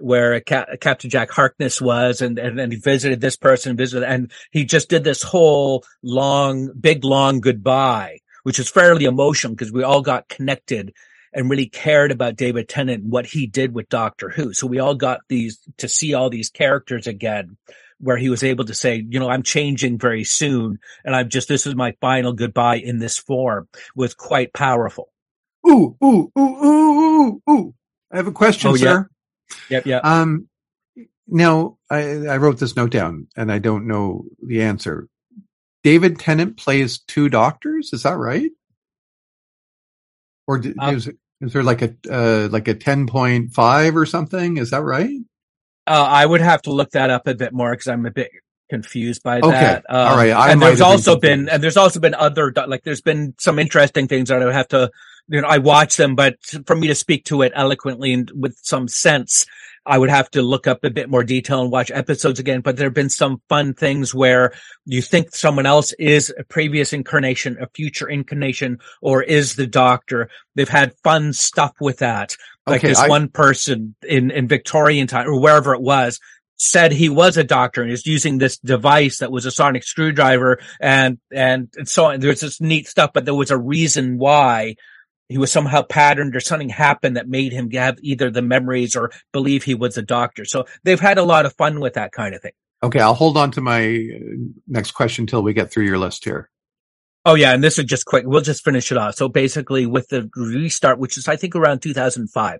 where 0.00 0.40
Ca- 0.40 0.76
Captain 0.80 1.10
Jack 1.10 1.28
Harkness 1.30 1.80
was 1.80 2.20
and, 2.20 2.38
and, 2.38 2.60
and 2.60 2.72
he 2.72 2.78
visited 2.78 3.20
this 3.20 3.36
person, 3.36 3.76
visited, 3.76 4.06
and 4.08 4.30
he 4.52 4.64
just 4.64 4.88
did 4.88 5.02
this 5.02 5.24
whole 5.24 5.84
long, 6.04 6.70
big, 6.80 7.04
long 7.04 7.40
goodbye, 7.40 8.20
which 8.44 8.60
is 8.60 8.70
fairly 8.70 9.06
emotional 9.06 9.54
because 9.54 9.72
we 9.72 9.82
all 9.82 10.02
got 10.02 10.28
connected 10.28 10.94
and 11.32 11.50
really 11.50 11.66
cared 11.66 12.12
about 12.12 12.36
David 12.36 12.68
Tennant 12.68 13.02
and 13.02 13.12
what 13.12 13.26
he 13.26 13.48
did 13.48 13.74
with 13.74 13.88
Doctor 13.88 14.28
Who. 14.28 14.52
So 14.52 14.68
we 14.68 14.78
all 14.78 14.94
got 14.94 15.20
these 15.28 15.58
to 15.78 15.88
see 15.88 16.14
all 16.14 16.30
these 16.30 16.50
characters 16.50 17.08
again 17.08 17.56
where 18.00 18.16
he 18.16 18.28
was 18.28 18.42
able 18.42 18.64
to 18.64 18.74
say, 18.74 19.04
you 19.08 19.18
know, 19.18 19.28
I'm 19.28 19.42
changing 19.42 19.98
very 19.98 20.24
soon 20.24 20.78
and 21.04 21.14
I'm 21.14 21.28
just, 21.28 21.48
this 21.48 21.66
is 21.66 21.74
my 21.74 21.94
final 22.00 22.32
goodbye 22.32 22.76
in 22.76 22.98
this 22.98 23.18
form 23.18 23.68
was 23.94 24.14
quite 24.14 24.52
powerful. 24.52 25.10
Ooh, 25.68 25.96
ooh, 26.02 26.32
ooh, 26.38 26.64
ooh, 26.64 27.20
ooh, 27.20 27.42
ooh. 27.50 27.74
I 28.10 28.16
have 28.16 28.26
a 28.26 28.32
question, 28.32 28.70
Oh, 28.70 28.76
sir. 28.76 29.08
Yep. 29.68 29.86
Yep. 29.86 30.04
Um, 30.04 30.48
now 31.26 31.76
I, 31.90 32.26
I 32.26 32.36
wrote 32.38 32.58
this 32.58 32.76
note 32.76 32.90
down 32.90 33.26
and 33.36 33.50
I 33.50 33.58
don't 33.58 33.86
know 33.86 34.24
the 34.42 34.62
answer. 34.62 35.08
David 35.82 36.18
Tennant 36.18 36.56
plays 36.56 37.00
two 37.00 37.28
doctors. 37.28 37.92
Is 37.92 38.04
that 38.04 38.16
right? 38.16 38.50
Or 40.46 40.58
d 40.58 40.74
Um, 40.78 40.94
is, 40.96 41.10
is 41.40 41.52
there 41.52 41.62
like 41.62 41.82
a, 41.82 41.94
uh, 42.10 42.48
like 42.50 42.68
a 42.68 42.74
10.5 42.74 43.94
or 43.94 44.06
something? 44.06 44.56
Is 44.56 44.70
that 44.70 44.82
right? 44.82 45.20
Uh, 45.88 46.04
I 46.04 46.26
would 46.26 46.40
have 46.40 46.62
to 46.62 46.72
look 46.72 46.90
that 46.90 47.10
up 47.10 47.26
a 47.26 47.34
bit 47.34 47.52
more 47.52 47.70
because 47.72 47.88
I'm 47.88 48.06
a 48.06 48.10
bit 48.10 48.30
confused 48.68 49.22
by 49.22 49.40
Okay. 49.40 49.58
that. 49.58 49.84
Um, 49.88 50.08
All 50.08 50.16
right. 50.16 50.30
I 50.30 50.52
and 50.52 50.60
there's 50.60 50.78
have 50.78 50.88
been 50.88 50.92
also 50.92 51.16
been, 51.18 51.48
and 51.48 51.62
there's 51.62 51.76
also 51.76 52.00
been 52.00 52.14
other, 52.14 52.52
like 52.66 52.84
there's 52.84 53.00
been 53.00 53.34
some 53.38 53.58
interesting 53.58 54.06
things 54.08 54.28
that 54.28 54.42
I 54.42 54.44
would 54.44 54.54
have 54.54 54.68
to, 54.68 54.90
you 55.28 55.40
know, 55.40 55.48
I 55.48 55.58
watch 55.58 55.96
them, 55.96 56.14
but 56.14 56.36
for 56.66 56.76
me 56.76 56.86
to 56.88 56.94
speak 56.94 57.24
to 57.26 57.42
it 57.42 57.52
eloquently 57.54 58.12
and 58.12 58.30
with 58.34 58.58
some 58.62 58.88
sense, 58.88 59.46
I 59.86 59.96
would 59.96 60.10
have 60.10 60.30
to 60.32 60.42
look 60.42 60.66
up 60.66 60.84
a 60.84 60.90
bit 60.90 61.08
more 61.08 61.24
detail 61.24 61.62
and 61.62 61.72
watch 61.72 61.90
episodes 61.90 62.38
again. 62.38 62.60
But 62.60 62.76
there 62.76 62.88
have 62.88 62.94
been 62.94 63.08
some 63.08 63.40
fun 63.48 63.72
things 63.72 64.14
where 64.14 64.52
you 64.84 65.00
think 65.00 65.34
someone 65.34 65.64
else 65.64 65.92
is 65.94 66.32
a 66.38 66.44
previous 66.44 66.92
incarnation, 66.92 67.56
a 67.58 67.68
future 67.74 68.06
incarnation, 68.06 68.78
or 69.00 69.22
is 69.22 69.54
the 69.54 69.66
doctor. 69.66 70.28
They've 70.54 70.68
had 70.68 70.92
fun 71.02 71.32
stuff 71.32 71.72
with 71.80 71.98
that. 71.98 72.36
Like 72.68 72.80
Okay, 72.80 72.88
this 72.88 72.98
I- 72.98 73.08
one 73.08 73.28
person 73.28 73.94
in, 74.06 74.30
in 74.30 74.48
Victorian 74.48 75.06
time 75.06 75.28
or 75.28 75.40
wherever 75.40 75.74
it 75.74 75.82
was 75.82 76.20
said 76.58 76.90
he 76.90 77.08
was 77.08 77.36
a 77.36 77.44
doctor 77.44 77.82
and 77.82 77.92
is 77.92 78.04
using 78.06 78.38
this 78.38 78.58
device 78.58 79.18
that 79.18 79.30
was 79.30 79.46
a 79.46 79.50
sonic 79.50 79.84
screwdriver 79.84 80.58
and, 80.80 81.18
and, 81.30 81.68
and 81.76 81.88
so 81.88 82.06
on. 82.06 82.20
There's 82.20 82.40
this 82.40 82.60
neat 82.60 82.88
stuff, 82.88 83.12
but 83.14 83.24
there 83.24 83.34
was 83.34 83.52
a 83.52 83.56
reason 83.56 84.18
why 84.18 84.74
he 85.28 85.38
was 85.38 85.52
somehow 85.52 85.82
patterned 85.82 86.34
or 86.34 86.40
something 86.40 86.68
happened 86.68 87.16
that 87.16 87.28
made 87.28 87.52
him 87.52 87.70
have 87.72 87.98
either 88.02 88.30
the 88.30 88.42
memories 88.42 88.96
or 88.96 89.12
believe 89.32 89.62
he 89.62 89.74
was 89.74 89.96
a 89.96 90.02
doctor. 90.02 90.44
So 90.44 90.64
they've 90.82 90.98
had 90.98 91.18
a 91.18 91.22
lot 91.22 91.46
of 91.46 91.54
fun 91.54 91.80
with 91.80 91.94
that 91.94 92.12
kind 92.12 92.34
of 92.34 92.42
thing. 92.42 92.52
Okay. 92.82 93.00
I'll 93.00 93.14
hold 93.14 93.36
on 93.36 93.50
to 93.52 93.60
my 93.60 93.84
uh, 93.86 94.18
next 94.66 94.92
question 94.92 95.26
till 95.26 95.42
we 95.42 95.52
get 95.52 95.70
through 95.70 95.84
your 95.84 95.98
list 95.98 96.24
here. 96.24 96.50
Oh 97.28 97.34
yeah, 97.34 97.52
and 97.52 97.62
this 97.62 97.78
is 97.78 97.84
just 97.84 98.06
quick. 98.06 98.24
We'll 98.26 98.40
just 98.40 98.64
finish 98.64 98.90
it 98.90 98.96
off. 98.96 99.16
So 99.16 99.28
basically, 99.28 99.84
with 99.84 100.08
the 100.08 100.30
restart, 100.34 100.98
which 100.98 101.18
is 101.18 101.28
I 101.28 101.36
think 101.36 101.54
around 101.54 101.82
2005, 101.82 102.58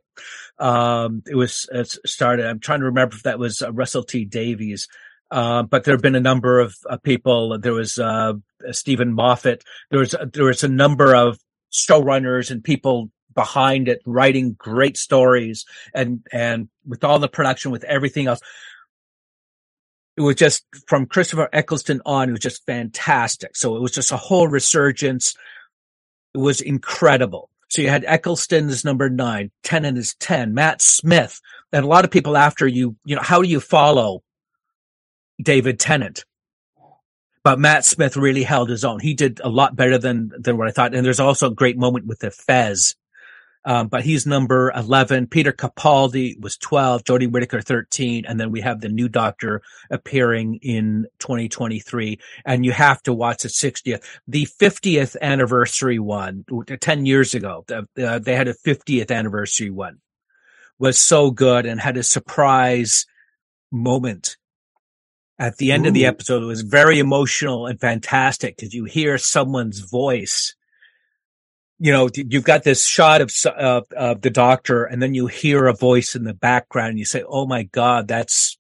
um, 0.58 1.22
it 1.26 1.34
was 1.34 1.66
uh, 1.74 1.84
started. 2.04 2.44
I'm 2.44 2.60
trying 2.60 2.80
to 2.80 2.84
remember 2.84 3.16
if 3.16 3.22
that 3.22 3.38
was 3.38 3.62
uh, 3.62 3.72
Russell 3.72 4.02
T 4.02 4.26
Davies, 4.26 4.86
uh, 5.30 5.62
but 5.62 5.84
there 5.84 5.94
have 5.94 6.02
been 6.02 6.16
a 6.16 6.20
number 6.20 6.60
of 6.60 6.76
uh, 6.86 6.98
people. 6.98 7.58
There 7.58 7.72
was 7.72 7.98
uh, 7.98 8.34
Steven 8.72 9.14
Moffat. 9.14 9.64
There 9.90 10.00
was 10.00 10.14
there 10.34 10.44
was 10.44 10.62
a 10.62 10.68
number 10.68 11.16
of 11.16 11.38
showrunners 11.72 12.50
and 12.50 12.62
people 12.62 13.10
behind 13.34 13.88
it 13.88 14.02
writing 14.04 14.54
great 14.58 14.98
stories, 14.98 15.64
and 15.94 16.26
and 16.30 16.68
with 16.86 17.04
all 17.04 17.18
the 17.18 17.26
production, 17.28 17.70
with 17.70 17.84
everything 17.84 18.26
else 18.26 18.40
it 20.18 20.22
was 20.22 20.34
just 20.34 20.66
from 20.88 21.06
Christopher 21.06 21.48
Eccleston 21.52 22.02
on, 22.04 22.28
it 22.28 22.32
was 22.32 22.40
just 22.40 22.66
fantastic. 22.66 23.54
So 23.54 23.76
it 23.76 23.80
was 23.80 23.92
just 23.92 24.10
a 24.10 24.16
whole 24.16 24.48
resurgence. 24.48 25.36
It 26.34 26.38
was 26.38 26.60
incredible. 26.60 27.50
So 27.68 27.82
you 27.82 27.88
had 27.88 28.04
Eccleston 28.04 28.68
as 28.68 28.84
number 28.84 29.08
nine, 29.08 29.52
Tennant 29.62 29.96
is 29.96 30.16
10, 30.16 30.54
Matt 30.54 30.82
Smith, 30.82 31.40
and 31.72 31.84
a 31.84 31.88
lot 31.88 32.04
of 32.04 32.10
people 32.10 32.36
after 32.36 32.66
you, 32.66 32.96
you 33.04 33.14
know, 33.14 33.22
how 33.22 33.42
do 33.42 33.48
you 33.48 33.60
follow 33.60 34.24
David 35.40 35.78
Tennant? 35.78 36.24
But 37.44 37.60
Matt 37.60 37.84
Smith 37.84 38.16
really 38.16 38.42
held 38.42 38.70
his 38.70 38.84
own. 38.84 38.98
He 38.98 39.14
did 39.14 39.40
a 39.44 39.48
lot 39.48 39.76
better 39.76 39.98
than, 39.98 40.32
than 40.36 40.58
what 40.58 40.66
I 40.66 40.72
thought. 40.72 40.94
And 40.94 41.06
there's 41.06 41.20
also 41.20 41.46
a 41.46 41.54
great 41.54 41.78
moment 41.78 42.06
with 42.06 42.18
the 42.18 42.32
Fez. 42.32 42.96
Um, 43.64 43.88
but 43.88 44.02
he's 44.02 44.26
number 44.26 44.72
11. 44.74 45.26
Peter 45.26 45.52
Capaldi 45.52 46.40
was 46.40 46.56
12, 46.56 47.04
Jodie 47.04 47.30
Whittaker 47.30 47.60
13, 47.60 48.24
and 48.26 48.38
then 48.38 48.50
we 48.50 48.60
have 48.60 48.80
the 48.80 48.88
new 48.88 49.08
doctor 49.08 49.62
appearing 49.90 50.58
in 50.62 51.06
2023. 51.18 52.18
And 52.46 52.64
you 52.64 52.72
have 52.72 53.02
to 53.02 53.12
watch 53.12 53.42
the 53.42 53.48
60th. 53.48 54.02
The 54.26 54.46
50th 54.46 55.16
anniversary 55.20 55.98
one, 55.98 56.44
10 56.80 57.06
years 57.06 57.34
ago, 57.34 57.64
uh, 57.70 58.18
they 58.18 58.34
had 58.34 58.48
a 58.48 58.54
50th 58.54 59.10
anniversary 59.10 59.70
one, 59.70 59.98
was 60.78 60.98
so 60.98 61.30
good 61.30 61.66
and 61.66 61.80
had 61.80 61.96
a 61.96 62.02
surprise 62.02 63.06
moment 63.70 64.36
at 65.38 65.56
the 65.58 65.72
end 65.72 65.86
of 65.86 65.94
the 65.94 66.06
episode. 66.06 66.42
It 66.42 66.46
was 66.46 66.62
very 66.62 66.98
emotional 66.98 67.66
and 67.66 67.80
fantastic 67.80 68.56
because 68.56 68.74
you 68.74 68.84
hear 68.84 69.18
someone's 69.18 69.80
voice 69.80 70.54
you 71.78 71.92
know, 71.92 72.08
you've 72.14 72.44
got 72.44 72.64
this 72.64 72.84
shot 72.84 73.20
of, 73.20 73.32
of, 73.56 73.84
of 73.96 74.20
the 74.20 74.30
doctor 74.30 74.84
and 74.84 75.00
then 75.00 75.14
you 75.14 75.26
hear 75.26 75.66
a 75.66 75.74
voice 75.74 76.16
in 76.16 76.24
the 76.24 76.34
background 76.34 76.90
and 76.90 76.98
you 76.98 77.04
say, 77.04 77.22
Oh 77.26 77.46
my 77.46 77.64
God, 77.64 78.08
that's, 78.08 78.58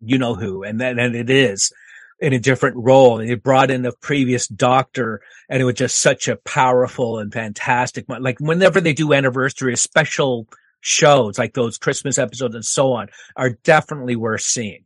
you 0.00 0.18
know 0.18 0.34
who. 0.34 0.62
And 0.62 0.80
then, 0.80 0.98
and 0.98 1.14
it 1.14 1.28
is 1.28 1.72
in 2.20 2.32
a 2.32 2.38
different 2.38 2.76
role. 2.76 3.20
And 3.20 3.30
it 3.30 3.42
brought 3.42 3.70
in 3.70 3.84
a 3.84 3.92
previous 3.92 4.46
doctor 4.48 5.20
and 5.48 5.60
it 5.60 5.64
was 5.64 5.74
just 5.74 5.98
such 5.98 6.28
a 6.28 6.36
powerful 6.36 7.18
and 7.18 7.32
fantastic, 7.32 8.06
like 8.08 8.40
whenever 8.40 8.80
they 8.80 8.94
do 8.94 9.12
anniversary, 9.12 9.76
special 9.76 10.48
shows 10.80 11.38
like 11.38 11.54
those 11.54 11.78
Christmas 11.78 12.18
episodes 12.18 12.54
and 12.54 12.64
so 12.64 12.92
on 12.92 13.08
are 13.36 13.50
definitely 13.50 14.16
worth 14.16 14.42
seeing. 14.42 14.84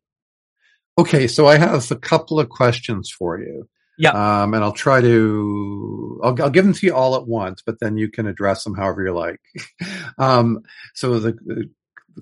Okay. 0.98 1.28
So 1.28 1.46
I 1.46 1.58
have 1.58 1.88
a 1.92 1.96
couple 1.96 2.40
of 2.40 2.48
questions 2.48 3.10
for 3.10 3.38
you. 3.38 3.68
Yeah. 3.98 4.10
Um, 4.12 4.54
and 4.54 4.62
I'll 4.62 4.72
try 4.72 5.00
to, 5.00 6.20
I'll, 6.22 6.42
I'll 6.42 6.50
give 6.50 6.64
them 6.64 6.72
to 6.72 6.86
you 6.86 6.94
all 6.94 7.16
at 7.16 7.26
once, 7.26 7.62
but 7.66 7.80
then 7.80 7.98
you 7.98 8.08
can 8.08 8.28
address 8.28 8.62
them 8.62 8.74
however 8.74 9.04
you 9.04 9.12
like. 9.12 9.40
um, 10.18 10.62
so 10.94 11.18
the, 11.18 11.32
the, 11.44 11.70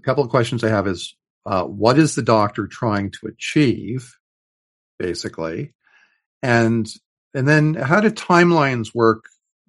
couple 0.02 0.22
of 0.22 0.28
questions 0.28 0.62
I 0.62 0.68
have 0.68 0.86
is, 0.86 1.14
uh, 1.46 1.64
what 1.64 1.98
is 1.98 2.14
the 2.14 2.22
doctor 2.22 2.66
trying 2.66 3.10
to 3.12 3.28
achieve, 3.28 4.14
basically? 4.98 5.72
And, 6.42 6.86
and 7.32 7.48
then 7.48 7.74
how 7.74 8.00
do 8.00 8.10
timelines 8.10 8.94
work 8.94 9.24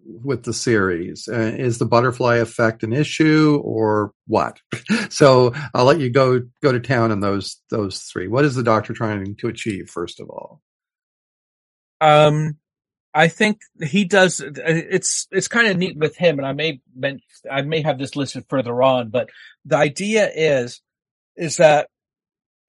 with 0.05 0.43
the 0.43 0.53
series? 0.53 1.29
Uh, 1.31 1.55
is 1.57 1.77
the 1.77 1.85
butterfly 1.85 2.37
effect 2.37 2.83
an 2.83 2.91
issue 2.91 3.61
or 3.63 4.11
what? 4.27 4.59
so 5.09 5.53
I'll 5.73 5.85
let 5.85 5.99
you 5.99 6.09
go, 6.09 6.41
go 6.61 6.73
to 6.73 6.79
town 6.79 7.11
on 7.11 7.21
those, 7.21 7.57
those 7.69 7.99
three. 7.99 8.27
What 8.27 8.43
is 8.43 8.55
the 8.55 8.63
doctor 8.63 8.93
trying 8.93 9.35
to 9.37 9.47
achieve, 9.47 9.89
first 9.89 10.19
of 10.19 10.29
all? 10.29 10.61
Um, 12.01 12.57
I 13.13 13.29
think 13.29 13.61
he 13.81 14.05
does. 14.05 14.41
It's 14.41 15.27
it's 15.31 15.47
kind 15.47 15.67
of 15.67 15.77
neat 15.77 15.97
with 15.97 16.15
him, 16.15 16.37
and 16.37 16.47
I 16.47 16.53
may 16.53 16.81
I 17.49 17.61
may 17.63 17.81
have 17.81 17.97
this 17.97 18.15
listed 18.15 18.45
further 18.47 18.81
on, 18.83 19.09
but 19.09 19.29
the 19.65 19.77
idea 19.77 20.29
is 20.33 20.81
is 21.35 21.57
that 21.57 21.89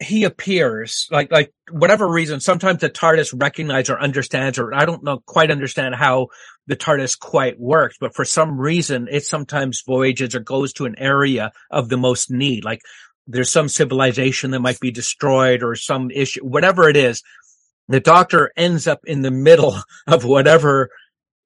he 0.01 0.25
appears 0.25 1.09
like 1.11 1.33
like 1.33 1.53
whatever 1.71 2.09
reason. 2.09 2.41
Sometimes 2.41 2.81
the 2.81 2.89
TARDIS 2.89 3.35
recognizes 3.39 3.91
or 3.91 4.01
understands, 4.01 4.59
or 4.59 4.73
I 4.73 4.85
don't 4.85 5.03
know 5.03 5.19
quite 5.27 5.51
understand 5.51 5.97
how 5.97 6.29
the 6.67 6.77
TARDIS 6.77 7.19
quite 7.19 7.59
works, 7.59 7.97
but 8.01 8.15
for 8.15 8.25
some 8.25 8.61
reason 8.61 9.09
it 9.11 9.27
sometimes 9.27 9.83
voyages 9.85 10.35
or 10.35 10.41
goes 10.41 10.73
to 10.75 10.87
an 10.87 10.95
area 10.99 11.53
of 11.71 11.89
the 11.89 11.97
most 11.97 12.31
need. 12.31 12.65
Like 12.65 12.81
there's 13.27 13.51
some 13.51 13.69
civilization 13.69 14.53
that 14.53 14.61
might 14.61 14.81
be 14.81 14.91
destroyed 14.91 15.63
or 15.63 15.75
some 15.75 16.11
issue, 16.11 16.45
whatever 16.45 16.89
it 16.89 16.97
is. 16.97 17.23
The 17.89 18.01
doctor 18.01 18.53
ends 18.57 18.87
up 18.87 19.01
in 19.05 19.23
the 19.23 19.31
middle 19.31 19.77
of 20.07 20.25
whatever 20.25 20.91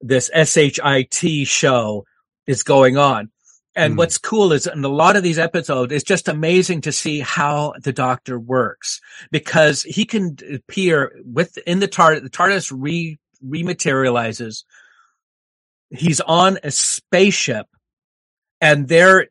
this 0.01 0.29
SHIT 0.33 1.47
show 1.47 2.05
is 2.47 2.63
going 2.63 2.97
on. 2.97 3.31
And 3.75 3.93
Hmm. 3.93 3.97
what's 3.97 4.17
cool 4.17 4.51
is 4.53 4.67
in 4.67 4.83
a 4.83 4.89
lot 4.89 5.15
of 5.15 5.23
these 5.23 5.39
episodes, 5.39 5.91
it's 5.93 6.03
just 6.03 6.27
amazing 6.27 6.81
to 6.81 6.91
see 6.91 7.21
how 7.21 7.73
the 7.81 7.93
doctor 7.93 8.39
works 8.39 9.01
because 9.31 9.81
he 9.83 10.05
can 10.05 10.37
appear 10.53 11.11
within 11.25 11.79
the 11.79 11.87
TARDIS. 11.87 12.23
The 12.23 12.29
TARDIS 12.29 12.71
re 12.75 13.17
rematerializes. 13.43 14.63
He's 15.89 16.21
on 16.21 16.59
a 16.63 16.71
spaceship 16.71 17.67
and 18.61 18.87
they're 18.87 19.27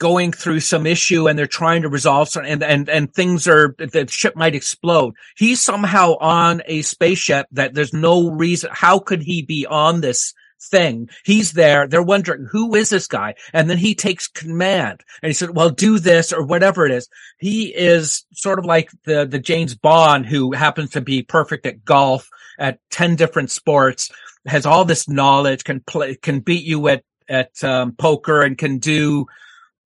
going 0.00 0.32
through 0.32 0.58
some 0.58 0.86
issue 0.86 1.28
and 1.28 1.38
they're 1.38 1.46
trying 1.46 1.82
to 1.82 1.88
resolve 1.88 2.28
some 2.28 2.44
and, 2.44 2.62
and, 2.62 2.88
and 2.88 3.12
things 3.14 3.46
are, 3.46 3.76
the 3.78 4.08
ship 4.08 4.34
might 4.34 4.54
explode. 4.54 5.14
He's 5.36 5.60
somehow 5.60 6.16
on 6.20 6.62
a 6.66 6.82
spaceship 6.82 7.46
that 7.52 7.74
there's 7.74 7.92
no 7.92 8.30
reason. 8.30 8.70
How 8.72 8.98
could 8.98 9.22
he 9.22 9.42
be 9.42 9.66
on 9.66 10.00
this 10.00 10.32
thing? 10.62 11.10
He's 11.26 11.52
there. 11.52 11.86
They're 11.86 12.02
wondering, 12.02 12.48
who 12.50 12.74
is 12.74 12.88
this 12.88 13.06
guy? 13.06 13.34
And 13.52 13.68
then 13.68 13.76
he 13.76 13.94
takes 13.94 14.26
command 14.26 15.04
and 15.22 15.28
he 15.28 15.34
said, 15.34 15.54
well, 15.54 15.68
do 15.68 15.98
this 15.98 16.32
or 16.32 16.42
whatever 16.42 16.86
it 16.86 16.92
is. 16.92 17.06
He 17.38 17.66
is 17.66 18.24
sort 18.32 18.58
of 18.58 18.64
like 18.64 18.90
the, 19.04 19.26
the 19.26 19.38
James 19.38 19.74
Bond 19.74 20.24
who 20.24 20.52
happens 20.52 20.90
to 20.90 21.02
be 21.02 21.22
perfect 21.22 21.66
at 21.66 21.84
golf 21.84 22.26
at 22.58 22.78
10 22.90 23.16
different 23.16 23.50
sports, 23.50 24.10
has 24.46 24.64
all 24.64 24.86
this 24.86 25.10
knowledge, 25.10 25.64
can 25.64 25.80
play, 25.80 26.14
can 26.14 26.40
beat 26.40 26.64
you 26.64 26.88
at, 26.88 27.04
at, 27.28 27.62
um, 27.62 27.92
poker 27.92 28.40
and 28.40 28.56
can 28.56 28.78
do, 28.78 29.26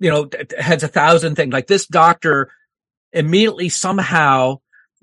you 0.05 0.11
know, 0.11 0.29
has 0.59 0.83
a 0.83 0.89
thousand 0.89 1.35
things. 1.35 1.51
Like 1.51 1.67
this 1.67 1.87
doctor 1.87 2.51
immediately 3.11 3.71
somehow 3.71 4.59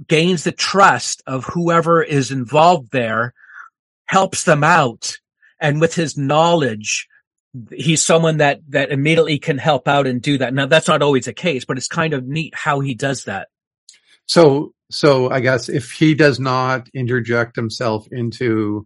gains 0.07 0.43
the 0.43 0.51
trust 0.51 1.23
of 1.25 1.43
whoever 1.45 2.03
is 2.03 2.29
involved 2.29 2.91
there, 2.91 3.33
helps 4.05 4.43
them 4.43 4.63
out. 4.63 5.17
And 5.59 5.81
with 5.81 5.95
his 5.95 6.17
knowledge, 6.17 7.07
he's 7.71 8.03
someone 8.03 8.37
that, 8.37 8.59
that 8.69 8.91
immediately 8.91 9.39
can 9.39 9.57
help 9.57 9.87
out 9.87 10.05
and 10.05 10.21
do 10.21 10.37
that. 10.37 10.53
Now 10.53 10.67
that's 10.67 10.87
not 10.87 11.01
always 11.01 11.25
the 11.25 11.33
case, 11.33 11.65
but 11.65 11.77
it's 11.77 11.87
kind 11.87 12.13
of 12.13 12.27
neat 12.27 12.53
how 12.53 12.79
he 12.79 12.93
does 12.93 13.23
that. 13.23 13.47
So, 14.27 14.75
so 14.91 15.31
I 15.31 15.39
guess 15.39 15.67
if 15.67 15.93
he 15.93 16.13
does 16.13 16.39
not 16.39 16.89
interject 16.93 17.55
himself 17.55 18.07
into 18.11 18.85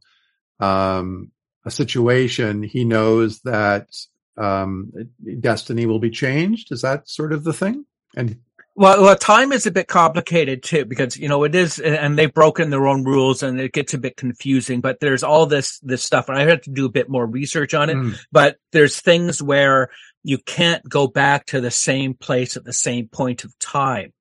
um, 0.62 1.34
a 1.66 1.72
situation, 1.72 2.64
he 2.64 2.86
knows 2.86 3.42
that 3.42 3.90
um, 4.38 4.92
destiny 5.40 5.86
will 5.86 6.00
be 6.00 6.10
changed. 6.10 6.72
Is 6.72 6.82
that 6.82 7.08
sort 7.10 7.34
of 7.34 7.44
the 7.44 7.54
thing? 7.54 7.86
And 8.16 8.40
Well, 8.76 9.02
well, 9.02 9.16
time 9.16 9.52
is 9.52 9.66
a 9.66 9.72
bit 9.72 9.88
complicated 9.88 10.64
too 10.64 10.86
because 10.86 11.18
you 11.18 11.28
know 11.28 11.44
it 11.44 11.56
is, 11.56 11.80
and 11.80 12.18
they've 12.18 12.34
broken 12.34 12.70
their 12.70 12.88
own 12.88 13.04
rules, 13.04 13.44
and 13.44 13.60
it 13.60 13.74
gets 13.74 13.94
a 13.94 13.98
bit 13.98 14.18
confusing. 14.18 14.82
But 14.82 15.00
there's 15.00 15.24
all 15.24 15.46
this 15.46 15.80
this 15.80 16.04
stuff, 16.04 16.30
and 16.30 16.38
I 16.38 16.46
had 16.46 16.64
to 16.64 16.72
do 16.72 16.86
a 16.86 16.92
bit 16.92 17.10
more 17.10 17.26
research 17.26 17.74
on 17.74 17.90
it. 17.90 17.96
Mm. 17.96 18.18
But 18.32 18.58
there's 18.72 19.00
things 19.00 19.42
where 19.42 19.90
you 20.24 20.38
can't 20.40 20.88
go 20.90 21.08
back 21.08 21.46
to 21.48 21.62
the 21.62 21.72
same 21.72 22.16
place 22.16 22.58
at 22.58 22.66
the 22.66 22.74
same 22.74 23.08
point 23.08 23.44
of 23.44 23.58
time. 23.60 24.12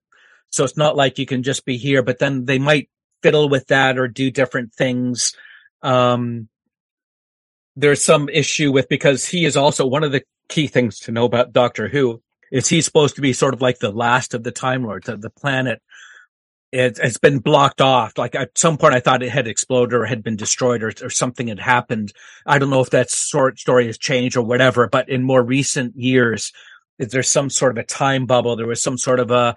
So 0.51 0.62
it's 0.62 0.77
not 0.77 0.97
like 0.97 1.19
you 1.19 1.27
can 1.27 1.43
just 1.43 1.65
be 1.65 1.79
here, 1.79 2.03
but 2.03 2.19
then 2.19 2.45
they 2.45 2.59
might 2.59 2.89
fiddle 3.23 3.49
with 3.49 3.67
that 3.69 3.99
or 3.99 4.07
do 4.07 4.31
different 4.31 4.73
things. 4.75 5.35
Um, 5.83 6.49
there's 7.77 8.03
some 8.03 8.29
issue 8.29 8.72
with 8.72 8.89
because 8.89 9.27
he 9.27 9.45
is 9.45 9.57
also 9.57 9.87
one 9.87 10.05
of 10.05 10.12
the 10.12 10.22
key 10.49 10.66
things 10.66 10.99
to 11.01 11.12
know 11.12 11.25
about 11.25 11.53
Doctor 11.53 11.89
Who 11.89 12.22
is 12.53 12.68
he's 12.68 12.85
supposed 12.85 13.16
to 13.16 13.20
be 13.20 13.33
sort 13.33 13.55
of 13.55 13.62
like 13.62 13.79
the 13.79 13.91
last 13.91 14.35
of 14.35 14.45
the 14.45 14.53
Time 14.53 14.85
Lords, 14.85 15.07
the, 15.07 15.16
the 15.16 15.31
planet. 15.31 15.83
It, 16.70 16.99
it's 17.03 17.18
been 17.18 17.39
blocked 17.39 17.81
off. 17.81 18.18
Like 18.18 18.35
at 18.35 18.57
some 18.59 18.79
point, 18.79 18.95
I 18.95 19.01
thought 19.01 19.22
it 19.22 19.31
had 19.31 19.47
exploded 19.47 19.95
or 19.95 20.07
had 20.07 20.22
been 20.22 20.37
destroyed 20.37 20.83
or, 20.83 20.93
or 21.03 21.11
something 21.11 21.49
had 21.49 21.61
happened. 21.61 22.12
I 22.47 22.59
don't 22.59 22.70
know 22.70 22.81
if 22.81 22.91
that 22.91 23.11
sort 23.11 23.59
story 23.59 23.87
has 23.87 23.99
changed 23.99 24.37
or 24.37 24.43
whatever, 24.43 24.89
but 24.89 25.09
in 25.09 25.22
more 25.22 25.43
recent 25.43 25.97
years, 25.97 26.53
is 26.99 27.09
there 27.09 27.22
some 27.22 27.51
sort 27.51 27.72
of 27.72 27.79
a 27.79 27.87
time 27.87 28.27
bubble? 28.27 28.57
There 28.57 28.66
was 28.66 28.83
some 28.83 28.99
sort 28.99 29.20
of 29.20 29.31
a, 29.31 29.57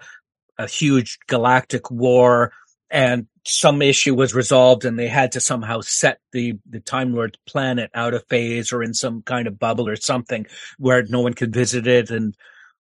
a 0.58 0.66
huge 0.66 1.18
galactic 1.26 1.90
war 1.90 2.52
and 2.90 3.26
some 3.44 3.80
issue 3.82 4.14
was 4.14 4.34
resolved 4.34 4.84
and 4.84 4.98
they 4.98 5.08
had 5.08 5.32
to 5.32 5.40
somehow 5.40 5.80
set 5.80 6.20
the, 6.32 6.58
the 6.68 6.80
Time 6.80 7.14
Lord 7.14 7.38
planet 7.46 7.90
out 7.94 8.14
of 8.14 8.26
phase 8.28 8.72
or 8.72 8.82
in 8.82 8.94
some 8.94 9.22
kind 9.22 9.46
of 9.46 9.58
bubble 9.58 9.88
or 9.88 9.96
something 9.96 10.46
where 10.78 11.02
no 11.04 11.20
one 11.20 11.34
could 11.34 11.52
visit 11.52 11.86
it. 11.86 12.10
And, 12.10 12.36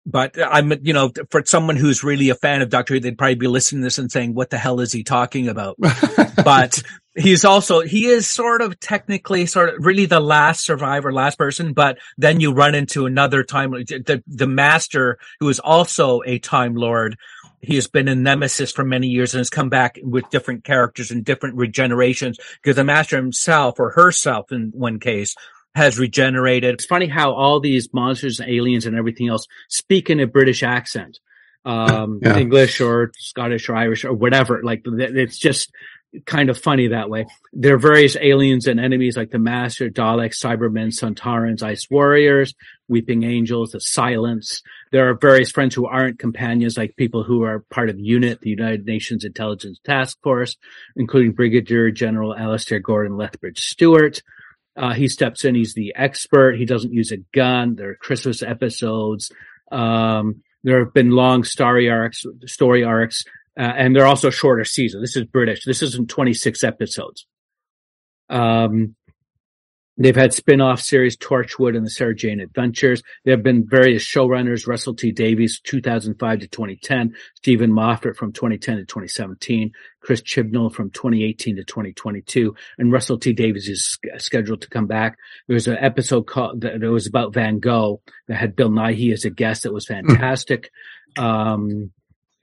but 0.05 0.35
I'm, 0.39 0.73
you 0.83 0.93
know, 0.93 1.11
for 1.29 1.43
someone 1.45 1.75
who's 1.75 2.03
really 2.03 2.29
a 2.29 2.35
fan 2.35 2.61
of 2.61 2.69
Doctor 2.69 2.93
Who, 2.93 2.99
they'd 2.99 3.17
probably 3.17 3.35
be 3.35 3.47
listening 3.47 3.81
to 3.81 3.85
this 3.85 3.97
and 3.97 4.11
saying, 4.11 4.33
what 4.33 4.49
the 4.49 4.57
hell 4.57 4.79
is 4.79 4.91
he 4.91 5.03
talking 5.03 5.47
about? 5.47 5.77
but 6.43 6.81
he's 7.15 7.45
also, 7.45 7.81
he 7.81 8.05
is 8.05 8.29
sort 8.29 8.61
of 8.61 8.79
technically 8.79 9.45
sort 9.45 9.69
of 9.69 9.75
really 9.79 10.05
the 10.05 10.19
last 10.19 10.63
survivor, 10.63 11.11
last 11.11 11.37
person, 11.37 11.73
but 11.73 11.97
then 12.17 12.39
you 12.39 12.53
run 12.53 12.75
into 12.75 13.05
another 13.05 13.43
time, 13.43 13.71
the, 13.71 14.23
the 14.27 14.47
master 14.47 15.17
who 15.39 15.49
is 15.49 15.59
also 15.59 16.21
a 16.25 16.39
time 16.39 16.75
lord. 16.75 17.17
He 17.61 17.75
has 17.75 17.87
been 17.87 18.07
a 18.07 18.15
nemesis 18.15 18.71
for 18.71 18.83
many 18.83 19.07
years 19.07 19.33
and 19.33 19.39
has 19.39 19.49
come 19.49 19.69
back 19.69 19.99
with 20.01 20.29
different 20.29 20.63
characters 20.63 21.11
and 21.11 21.23
different 21.23 21.57
regenerations 21.57 22.35
because 22.61 22.75
the 22.75 22.83
master 22.83 23.17
himself 23.17 23.79
or 23.79 23.91
herself 23.91 24.51
in 24.51 24.71
one 24.73 24.99
case 24.99 25.35
has 25.75 25.99
regenerated. 25.99 26.73
It's 26.73 26.85
funny 26.85 27.07
how 27.07 27.33
all 27.33 27.59
these 27.59 27.93
monsters 27.93 28.39
and 28.39 28.49
aliens 28.49 28.85
and 28.85 28.95
everything 28.95 29.29
else 29.29 29.47
speak 29.69 30.09
in 30.09 30.19
a 30.19 30.27
British 30.27 30.63
accent, 30.63 31.19
um, 31.63 32.19
Yeah. 32.21 32.37
English 32.37 32.81
or 32.81 33.11
Scottish 33.17 33.69
or 33.69 33.75
Irish 33.75 34.03
or 34.03 34.13
whatever. 34.13 34.61
Like 34.63 34.81
it's 34.85 35.37
just 35.37 35.71
kind 36.25 36.49
of 36.49 36.57
funny 36.57 36.87
that 36.87 37.09
way. 37.09 37.25
There 37.53 37.75
are 37.75 37.79
various 37.79 38.17
aliens 38.19 38.67
and 38.67 38.79
enemies 38.79 39.15
like 39.15 39.31
the 39.31 39.39
Master, 39.39 39.89
Daleks, 39.89 40.41
Cybermen, 40.41 40.87
Sontarans, 40.87 41.63
Ice 41.63 41.87
Warriors, 41.89 42.53
Weeping 42.87 43.23
Angels, 43.23 43.71
the 43.71 43.79
Silence. 43.79 44.61
There 44.91 45.09
are 45.09 45.13
various 45.13 45.51
friends 45.51 45.73
who 45.73 45.85
aren't 45.87 46.19
companions, 46.19 46.77
like 46.77 46.95
people 46.97 47.23
who 47.23 47.43
are 47.43 47.65
part 47.71 47.89
of 47.89 47.97
UNIT, 47.97 48.41
the 48.41 48.49
United 48.49 48.85
Nations 48.85 49.23
Intelligence 49.23 49.79
Task 49.85 50.17
Force, 50.21 50.57
including 50.95 51.31
Brigadier 51.31 51.91
General 51.91 52.35
Alistair 52.35 52.79
Gordon 52.79 53.15
Lethbridge 53.15 53.59
Stewart. 53.59 54.21
Uh, 54.75 54.93
he 54.93 55.07
steps 55.07 55.45
in. 55.45 55.55
He's 55.55 55.73
the 55.73 55.93
expert. 55.95 56.57
He 56.57 56.65
doesn't 56.65 56.93
use 56.93 57.11
a 57.11 57.17
gun. 57.33 57.75
There 57.75 57.91
are 57.91 57.95
Christmas 57.95 58.41
episodes. 58.41 59.31
Um, 59.71 60.43
there 60.63 60.83
have 60.83 60.93
been 60.93 61.11
long 61.11 61.43
story 61.43 61.89
arcs, 61.89 62.25
story 62.45 62.83
arcs, 62.83 63.23
uh, 63.57 63.63
and 63.63 63.95
they're 63.95 64.07
also 64.07 64.29
shorter 64.29 64.63
seasons. 64.63 65.03
This 65.03 65.17
is 65.17 65.25
British. 65.25 65.65
This 65.65 65.81
isn't 65.81 66.09
26 66.09 66.63
episodes. 66.63 67.25
Um, 68.29 68.95
they've 69.97 70.15
had 70.15 70.33
spin-off 70.33 70.79
series 70.79 71.17
Torchwood 71.17 71.75
and 71.75 71.85
the 71.85 71.89
Sarah 71.89 72.15
Jane 72.15 72.39
Adventures. 72.39 73.03
There 73.25 73.35
have 73.35 73.43
been 73.43 73.67
various 73.67 74.05
showrunners, 74.05 74.67
Russell 74.67 74.95
T 74.95 75.11
Davies, 75.11 75.59
2005 75.59 76.39
to 76.39 76.47
2010, 76.47 77.13
Steven 77.35 77.73
Moffat 77.73 78.15
from 78.15 78.31
2010 78.31 78.77
to 78.77 78.85
2017, 78.85 79.73
Chris 79.99 80.21
Chibnall 80.21 80.73
from 80.73 80.89
2018 80.91 81.57
to 81.57 81.65
2022, 81.65 82.55
and 82.77 82.91
Russell 82.91 83.19
T 83.19 83.33
Davies 83.33 83.67
is 83.67 83.99
scheduled 84.17 84.61
to 84.61 84.69
come 84.69 84.87
back. 84.87 85.17
There 85.47 85.55
was 85.55 85.67
an 85.67 85.77
episode 85.77 86.23
called 86.23 86.61
that 86.61 86.79
was 86.79 87.05
about 87.05 87.33
Van 87.33 87.59
Gogh 87.59 88.01
that 88.29 88.37
had 88.37 88.55
Bill 88.55 88.69
Nighy 88.69 89.11
as 89.11 89.25
a 89.25 89.29
guest 89.29 89.63
that 89.63 89.73
was 89.73 89.87
fantastic. 89.87 90.71
Um, 91.17 91.91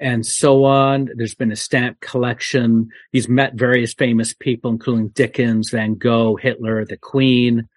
and 0.00 0.24
so 0.24 0.64
on. 0.64 1.08
There's 1.14 1.34
been 1.34 1.52
a 1.52 1.56
stamp 1.56 2.00
collection. 2.00 2.90
He's 3.12 3.28
met 3.28 3.54
various 3.54 3.94
famous 3.94 4.32
people, 4.32 4.70
including 4.70 5.08
Dickens, 5.08 5.70
Van 5.70 5.94
Gogh, 5.94 6.36
Hitler, 6.36 6.84
the 6.84 6.96
Queen, 6.96 7.68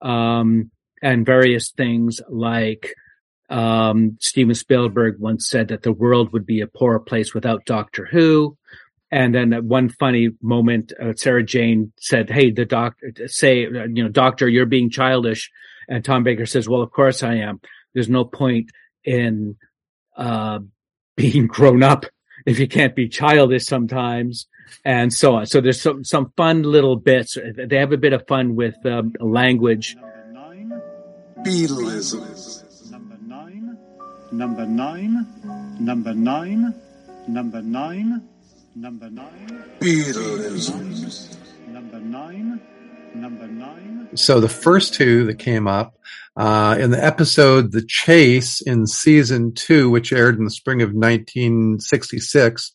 um, 0.00 0.70
and 1.02 1.26
various 1.26 1.70
things 1.70 2.20
like 2.28 2.94
um, 3.50 4.16
Steven 4.20 4.54
Spielberg 4.54 5.18
once 5.18 5.48
said 5.48 5.68
that 5.68 5.82
the 5.82 5.92
world 5.92 6.32
would 6.32 6.46
be 6.46 6.60
a 6.60 6.66
poorer 6.66 7.00
place 7.00 7.34
without 7.34 7.64
Doctor 7.64 8.06
Who. 8.10 8.56
And 9.10 9.34
then 9.34 9.52
at 9.52 9.62
one 9.62 9.90
funny 9.90 10.30
moment, 10.42 10.92
uh, 11.00 11.12
Sarah 11.14 11.44
Jane 11.44 11.92
said, 11.98 12.30
"Hey, 12.30 12.50
the 12.50 12.64
doctor, 12.64 13.12
say, 13.26 13.60
you 13.60 14.02
know, 14.02 14.08
doctor, 14.08 14.48
you're 14.48 14.66
being 14.66 14.90
childish." 14.90 15.50
And 15.88 16.04
Tom 16.04 16.24
Baker 16.24 16.46
says, 16.46 16.68
"Well, 16.68 16.82
of 16.82 16.90
course 16.90 17.22
I 17.22 17.34
am. 17.34 17.60
There's 17.92 18.08
no 18.08 18.24
point 18.24 18.70
in 19.04 19.56
uh, 20.16 20.60
being 21.16 21.46
grown 21.46 21.82
up 21.82 22.06
if 22.46 22.58
you 22.58 22.68
can't 22.68 22.94
be 22.94 23.08
childish 23.08 23.64
sometimes 23.64 24.46
and 24.84 25.12
so 25.12 25.36
on 25.36 25.46
so 25.46 25.60
there's 25.60 25.80
some 25.80 26.04
some 26.04 26.32
fun 26.36 26.62
little 26.62 26.96
bits 26.96 27.38
they 27.56 27.76
have 27.76 27.92
a 27.92 27.96
bit 27.96 28.12
of 28.12 28.26
fun 28.26 28.56
with 28.56 28.74
um, 28.86 29.12
language 29.20 29.96
Beatleism. 31.44 32.90
Number 32.90 33.18
nine, 33.20 33.76
number 34.32 34.64
nine, 34.64 35.26
number 35.78 36.14
nine, 36.14 36.74
number 37.28 37.60
nine, 37.60 38.22
number 38.74 39.10
nine, 39.10 39.64
Beatleism. 39.78 40.72
number 41.68 42.00
nine, 42.00 42.00
number 42.00 42.00
nine, 42.00 42.60
So 44.14 44.40
the 44.40 44.48
first 44.48 44.94
two 44.94 45.26
that 45.26 45.38
came 45.38 45.66
up 45.66 45.98
uh, 46.36 46.76
in 46.78 46.90
the 46.90 47.04
episode 47.04 47.72
"The 47.72 47.84
Chase" 47.86 48.60
in 48.60 48.86
season 48.86 49.52
two, 49.54 49.90
which 49.90 50.12
aired 50.12 50.38
in 50.38 50.44
the 50.44 50.50
spring 50.50 50.82
of 50.82 50.90
1966, 50.90 52.72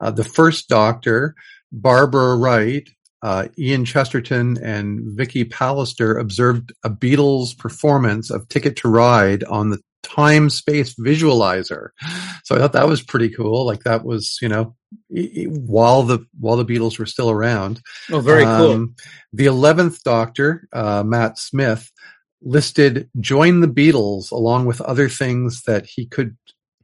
uh, 0.00 0.10
the 0.10 0.24
first 0.24 0.68
Doctor, 0.68 1.34
Barbara 1.70 2.36
Wright, 2.36 2.88
uh, 3.22 3.48
Ian 3.58 3.84
Chesterton, 3.84 4.58
and 4.62 5.16
Vicki 5.16 5.44
Pallister 5.44 6.20
observed 6.20 6.72
a 6.84 6.90
Beatles 6.90 7.56
performance 7.56 8.30
of 8.30 8.48
"Ticket 8.48 8.76
to 8.76 8.88
Ride" 8.88 9.44
on 9.44 9.70
the 9.70 9.80
time 10.02 10.50
space 10.50 10.94
visualizer. 10.94 11.90
So 12.44 12.54
I 12.54 12.58
thought 12.58 12.72
that 12.72 12.88
was 12.88 13.02
pretty 13.02 13.30
cool. 13.30 13.64
Like 13.64 13.84
that 13.84 14.04
was, 14.04 14.38
you 14.42 14.48
know, 14.48 14.76
while 15.08 16.02
the 16.02 16.26
while 16.38 16.56
the 16.56 16.64
Beatles 16.64 16.98
were 16.98 17.06
still 17.06 17.30
around. 17.30 17.80
Oh, 18.10 18.20
very 18.20 18.44
cool. 18.44 18.72
Um, 18.72 18.94
the 19.32 19.46
eleventh 19.46 20.02
Doctor, 20.02 20.68
uh, 20.72 21.02
Matt 21.04 21.38
Smith, 21.38 21.90
listed 22.42 23.08
"Join 23.20 23.60
the 23.60 23.68
Beatles" 23.68 24.30
along 24.32 24.66
with 24.66 24.80
other 24.80 25.08
things 25.08 25.62
that 25.62 25.86
he 25.86 26.06
could 26.06 26.36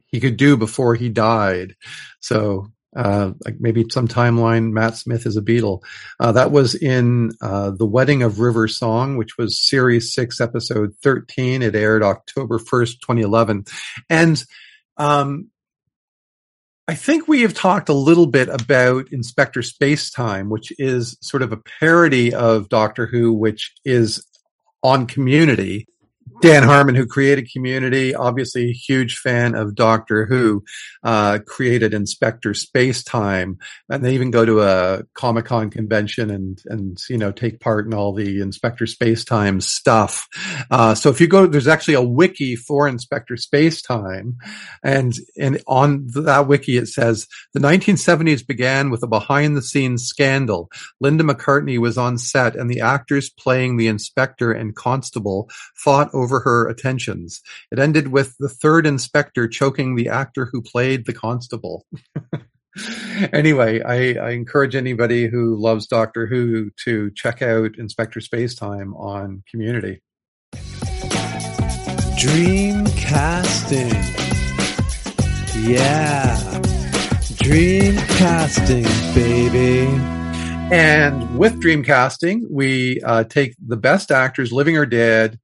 he 0.07 0.19
could 0.19 0.37
do 0.37 0.57
before 0.57 0.95
he 0.95 1.09
died. 1.09 1.75
So. 2.19 2.71
Uh, 2.95 3.33
like 3.45 3.57
maybe 3.59 3.85
some 3.91 4.07
timeline. 4.07 4.71
Matt 4.71 4.97
Smith 4.97 5.27
is 5.27 5.37
a 5.37 5.41
Beatle. 5.41 5.83
Uh, 6.19 6.31
that 6.31 6.49
was 6.49 6.73
in 6.73 7.31
uh, 7.39 7.69
the 7.69 7.85
Wedding 7.85 8.23
of 8.23 8.39
River 8.39 8.67
Song, 8.67 9.15
which 9.15 9.37
was 9.37 9.59
series 9.59 10.11
six, 10.11 10.41
episode 10.41 10.95
thirteen. 11.03 11.61
It 11.61 11.75
aired 11.75 12.01
October 12.01 12.57
first, 12.57 12.99
twenty 13.01 13.21
eleven, 13.21 13.65
and 14.09 14.43
um, 14.97 15.51
I 16.87 16.95
think 16.95 17.27
we 17.27 17.43
have 17.43 17.53
talked 17.53 17.89
a 17.89 17.93
little 17.93 18.25
bit 18.25 18.49
about 18.49 19.11
Inspector 19.11 19.61
Spacetime, 19.61 20.49
which 20.49 20.73
is 20.79 21.15
sort 21.21 21.43
of 21.43 21.51
a 21.51 21.61
parody 21.79 22.33
of 22.33 22.69
Doctor 22.69 23.05
Who, 23.05 23.31
which 23.31 23.71
is 23.85 24.25
on 24.81 25.05
Community. 25.05 25.87
Dan 26.41 26.63
Harmon, 26.63 26.95
who 26.95 27.05
created 27.05 27.51
Community, 27.51 28.15
obviously 28.15 28.69
a 28.69 28.73
huge 28.73 29.17
fan 29.17 29.55
of 29.55 29.75
Doctor 29.75 30.25
Who, 30.25 30.63
uh, 31.03 31.39
created 31.45 31.93
Inspector 31.93 32.49
Spacetime, 32.51 33.57
and 33.89 34.05
they 34.05 34.13
even 34.13 34.31
go 34.31 34.45
to 34.45 34.61
a 34.61 35.03
Comic 35.13 35.45
Con 35.45 35.69
convention 35.69 36.31
and 36.31 36.61
and 36.67 36.97
you 37.09 37.17
know 37.17 37.31
take 37.31 37.59
part 37.59 37.85
in 37.87 37.93
all 37.93 38.13
the 38.13 38.39
Inspector 38.39 38.85
Spacetime 38.85 39.61
stuff. 39.61 40.27
Uh, 40.71 40.95
so 40.95 41.09
if 41.09 41.19
you 41.19 41.27
go, 41.27 41.45
there's 41.45 41.67
actually 41.67 41.95
a 41.95 42.01
wiki 42.01 42.55
for 42.55 42.87
Inspector 42.87 43.35
Spacetime, 43.35 44.35
and 44.81 45.13
and 45.37 45.61
on 45.67 46.07
that 46.13 46.47
wiki 46.47 46.77
it 46.77 46.87
says 46.87 47.27
the 47.53 47.59
1970s 47.59 48.47
began 48.47 48.89
with 48.89 49.03
a 49.03 49.07
behind 49.07 49.57
the 49.57 49.61
scenes 49.61 50.03
scandal. 50.03 50.69
Linda 51.01 51.23
McCartney 51.23 51.79
was 51.79 51.97
on 51.97 52.17
set, 52.17 52.55
and 52.55 52.69
the 52.69 52.79
actors 52.79 53.29
playing 53.29 53.75
the 53.75 53.87
inspector 53.87 54.53
and 54.53 54.75
constable 54.75 55.49
fought 55.75 56.09
over 56.13 56.28
her 56.31 56.67
attentions. 56.67 57.41
It 57.71 57.79
ended 57.79 58.09
with 58.09 58.35
the 58.37 58.49
third 58.49 58.85
inspector 58.85 59.47
choking 59.47 59.95
the 59.95 60.09
actor 60.09 60.49
who 60.51 60.61
played 60.61 61.05
the 61.05 61.13
constable. 61.13 61.85
anyway, 63.33 63.81
I, 63.81 64.13
I 64.19 64.29
encourage 64.31 64.75
anybody 64.75 65.27
who 65.27 65.55
loves 65.55 65.87
Doctor 65.87 66.27
Who 66.27 66.69
to 66.83 67.09
check 67.15 67.41
out 67.41 67.77
Inspector 67.77 68.19
Spacetime 68.19 68.95
on 68.99 69.43
Community. 69.49 70.01
Dream 72.17 72.85
casting. 72.97 73.89
Yeah. 75.63 76.61
Dream 77.37 77.95
casting, 77.95 78.83
baby. 79.15 79.87
And 80.71 81.39
with 81.39 81.59
Dreamcasting, 81.59 82.43
we 82.47 83.01
uh, 83.01 83.23
take 83.23 83.55
the 83.65 83.75
best 83.75 84.11
actors, 84.11 84.51
living 84.51 84.77
or 84.77 84.85
dead, 84.85 85.39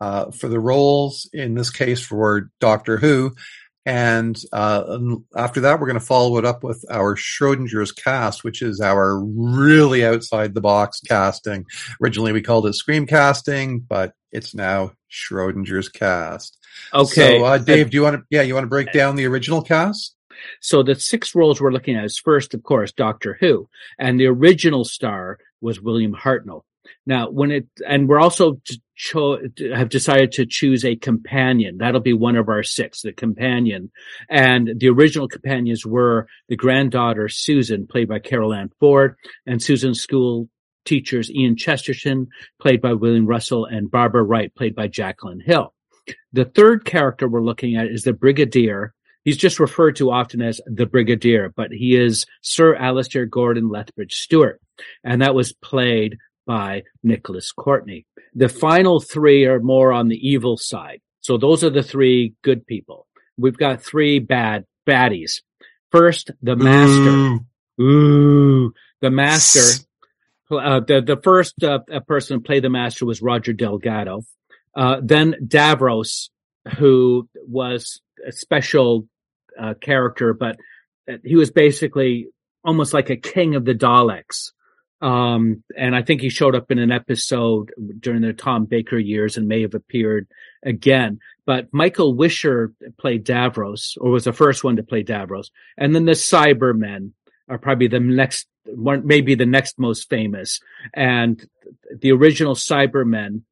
uh, 0.00 0.30
for 0.30 0.48
the 0.48 0.60
roles, 0.60 1.28
in 1.32 1.54
this 1.54 1.70
case 1.70 2.00
for 2.00 2.50
Doctor 2.60 2.96
Who. 2.96 3.34
And 3.86 4.40
uh, 4.52 4.98
after 5.34 5.62
that, 5.62 5.80
we're 5.80 5.86
going 5.86 5.98
to 5.98 6.04
follow 6.04 6.36
it 6.36 6.44
up 6.44 6.62
with 6.62 6.84
our 6.90 7.16
Schrodinger's 7.16 7.92
cast, 7.92 8.44
which 8.44 8.60
is 8.60 8.80
our 8.80 9.18
really 9.18 10.04
outside 10.04 10.54
the 10.54 10.60
box 10.60 11.00
casting. 11.00 11.64
Originally, 12.02 12.32
we 12.32 12.42
called 12.42 12.66
it 12.66 12.74
Scream 12.74 13.06
casting, 13.06 13.80
but 13.80 14.12
it's 14.32 14.54
now 14.54 14.92
Schrodinger's 15.10 15.88
cast. 15.88 16.58
Okay. 16.92 17.38
So, 17.38 17.44
uh, 17.44 17.58
Dave, 17.58 17.90
do 17.90 17.96
you 17.96 18.02
want 18.02 18.16
to? 18.16 18.22
Yeah, 18.30 18.42
you 18.42 18.54
want 18.54 18.64
to 18.64 18.68
break 18.68 18.92
down 18.92 19.16
the 19.16 19.26
original 19.26 19.62
cast? 19.62 20.14
So 20.60 20.82
the 20.82 20.94
six 20.94 21.34
roles 21.34 21.60
we're 21.60 21.72
looking 21.72 21.96
at 21.96 22.04
is 22.04 22.18
first, 22.18 22.54
of 22.54 22.62
course, 22.62 22.92
Doctor 22.92 23.36
Who, 23.40 23.68
and 23.98 24.18
the 24.18 24.26
original 24.26 24.84
star 24.84 25.38
was 25.60 25.80
William 25.80 26.14
Hartnell. 26.14 26.62
Now, 27.06 27.30
when 27.30 27.50
it 27.50 27.66
and 27.86 28.08
we're 28.08 28.20
also 28.20 28.60
cho- 28.96 29.38
have 29.74 29.88
decided 29.88 30.32
to 30.32 30.46
choose 30.46 30.84
a 30.84 30.96
companion. 30.96 31.78
That'll 31.78 32.00
be 32.00 32.12
one 32.12 32.36
of 32.36 32.48
our 32.48 32.62
six, 32.62 33.02
the 33.02 33.12
companion. 33.12 33.90
And 34.28 34.78
the 34.78 34.88
original 34.88 35.28
companions 35.28 35.86
were 35.86 36.26
the 36.48 36.56
granddaughter 36.56 37.28
Susan, 37.28 37.86
played 37.86 38.08
by 38.08 38.18
Carole 38.18 38.54
Ann 38.54 38.70
Ford, 38.78 39.16
and 39.46 39.62
Susan's 39.62 40.00
school 40.00 40.48
teachers 40.84 41.30
Ian 41.30 41.56
Chesterton, 41.56 42.28
played 42.60 42.80
by 42.80 42.92
William 42.92 43.26
Russell, 43.26 43.64
and 43.64 43.90
Barbara 43.90 44.22
Wright, 44.22 44.54
played 44.54 44.74
by 44.74 44.86
Jacqueline 44.86 45.40
Hill. 45.40 45.74
The 46.32 46.44
third 46.44 46.84
character 46.84 47.28
we're 47.28 47.42
looking 47.42 47.76
at 47.76 47.86
is 47.86 48.02
the 48.02 48.12
Brigadier, 48.12 48.94
He's 49.24 49.36
just 49.36 49.60
referred 49.60 49.96
to 49.96 50.10
often 50.10 50.40
as 50.40 50.60
the 50.66 50.86
Brigadier, 50.86 51.52
but 51.54 51.70
he 51.72 51.94
is 51.94 52.24
Sir 52.40 52.74
Alistair 52.74 53.26
Gordon 53.26 53.68
Lethbridge 53.68 54.14
Stewart. 54.14 54.60
And 55.04 55.20
that 55.20 55.34
was 55.34 55.52
played 55.52 56.16
by 56.50 56.82
Nicholas 57.04 57.52
Courtney. 57.52 58.06
The 58.34 58.48
final 58.48 58.98
three 58.98 59.44
are 59.44 59.60
more 59.60 59.92
on 59.92 60.08
the 60.08 60.16
evil 60.16 60.56
side. 60.56 61.00
So 61.20 61.38
those 61.38 61.62
are 61.62 61.70
the 61.70 61.84
three 61.84 62.34
good 62.42 62.66
people. 62.66 63.06
We've 63.38 63.56
got 63.56 63.84
three 63.84 64.18
bad 64.18 64.64
baddies. 64.84 65.42
First, 65.92 66.32
the 66.42 66.56
master. 66.56 67.38
Ooh, 67.80 68.72
the 69.00 69.10
master. 69.10 69.84
Uh, 70.50 70.80
the 70.80 71.00
the 71.00 71.20
first 71.22 71.62
uh, 71.62 71.78
person 72.08 72.38
to 72.38 72.44
play 72.44 72.58
the 72.58 72.68
master 72.68 73.06
was 73.06 73.22
Roger 73.22 73.52
Delgado. 73.52 74.24
Uh, 74.74 74.96
then 75.00 75.36
Davros, 75.46 76.30
who 76.78 77.28
was 77.46 78.00
a 78.26 78.32
special 78.32 79.06
uh, 79.56 79.74
character, 79.80 80.34
but 80.34 80.56
he 81.22 81.36
was 81.36 81.52
basically 81.52 82.26
almost 82.64 82.92
like 82.92 83.08
a 83.08 83.16
king 83.16 83.54
of 83.54 83.64
the 83.64 83.74
Daleks. 83.74 84.50
Um, 85.00 85.64
and 85.76 85.96
I 85.96 86.02
think 86.02 86.20
he 86.20 86.28
showed 86.28 86.54
up 86.54 86.70
in 86.70 86.78
an 86.78 86.92
episode 86.92 87.72
during 88.00 88.20
the 88.20 88.32
Tom 88.32 88.66
Baker 88.66 88.98
years 88.98 89.36
and 89.36 89.48
may 89.48 89.62
have 89.62 89.74
appeared 89.74 90.28
again. 90.62 91.20
But 91.46 91.68
Michael 91.72 92.14
Wisher 92.14 92.72
played 92.98 93.24
Davros, 93.24 93.96
or 93.98 94.10
was 94.10 94.24
the 94.24 94.32
first 94.32 94.62
one 94.62 94.76
to 94.76 94.82
play 94.82 95.02
Davros. 95.02 95.50
And 95.78 95.94
then 95.94 96.04
the 96.04 96.12
Cybermen 96.12 97.12
are 97.48 97.58
probably 97.58 97.88
the 97.88 98.00
next 98.00 98.46
one, 98.66 99.06
maybe 99.06 99.34
the 99.34 99.46
next 99.46 99.78
most 99.78 100.08
famous. 100.10 100.60
And 100.94 101.48
the 102.00 102.12
original 102.12 102.54
Cybermen, 102.54 103.42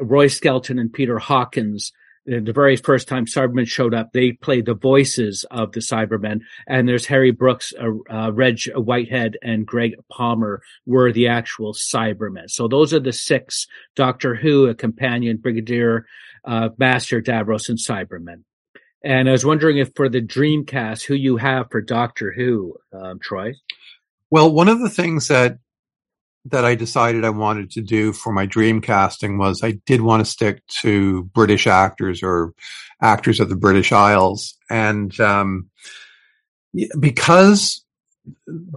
Roy 0.00 0.28
Skelton 0.28 0.78
and 0.78 0.92
Peter 0.92 1.18
Hawkins, 1.18 1.92
the 2.26 2.52
very 2.52 2.76
first 2.76 3.08
time 3.08 3.26
Cybermen 3.26 3.66
showed 3.66 3.94
up, 3.94 4.12
they 4.12 4.32
played 4.32 4.66
the 4.66 4.74
voices 4.74 5.44
of 5.50 5.72
the 5.72 5.80
Cybermen. 5.80 6.40
And 6.66 6.88
there's 6.88 7.06
Harry 7.06 7.30
Brooks, 7.30 7.72
uh, 7.78 7.90
uh, 8.10 8.32
Reg 8.32 8.60
Whitehead, 8.74 9.36
and 9.42 9.66
Gregg 9.66 9.96
Palmer 10.10 10.62
were 10.86 11.12
the 11.12 11.28
actual 11.28 11.74
Cybermen. 11.74 12.48
So 12.48 12.68
those 12.68 12.94
are 12.94 13.00
the 13.00 13.12
six 13.12 13.66
Doctor 13.94 14.34
Who, 14.34 14.66
a 14.66 14.74
companion, 14.74 15.36
Brigadier, 15.36 16.06
uh, 16.44 16.70
Master, 16.78 17.20
Davros, 17.20 17.68
and 17.68 17.78
Cybermen. 17.78 18.44
And 19.02 19.28
I 19.28 19.32
was 19.32 19.44
wondering 19.44 19.76
if 19.76 19.90
for 19.94 20.08
the 20.08 20.22
Dreamcast, 20.22 21.04
who 21.04 21.14
you 21.14 21.36
have 21.36 21.66
for 21.70 21.82
Doctor 21.82 22.32
Who, 22.32 22.76
um, 22.92 23.18
Troy? 23.20 23.52
Well, 24.30 24.50
one 24.50 24.68
of 24.68 24.80
the 24.80 24.88
things 24.88 25.28
that 25.28 25.58
that 26.46 26.64
I 26.64 26.74
decided 26.74 27.24
I 27.24 27.30
wanted 27.30 27.70
to 27.72 27.80
do 27.80 28.12
for 28.12 28.32
my 28.32 28.46
dream 28.46 28.80
casting 28.80 29.38
was 29.38 29.62
I 29.62 29.72
did 29.86 30.00
want 30.00 30.24
to 30.24 30.30
stick 30.30 30.62
to 30.82 31.24
British 31.24 31.66
actors 31.66 32.22
or 32.22 32.52
actors 33.00 33.40
of 33.40 33.48
the 33.48 33.56
British 33.56 33.92
Isles. 33.92 34.54
And 34.68 35.18
um, 35.20 35.70
because 36.98 37.84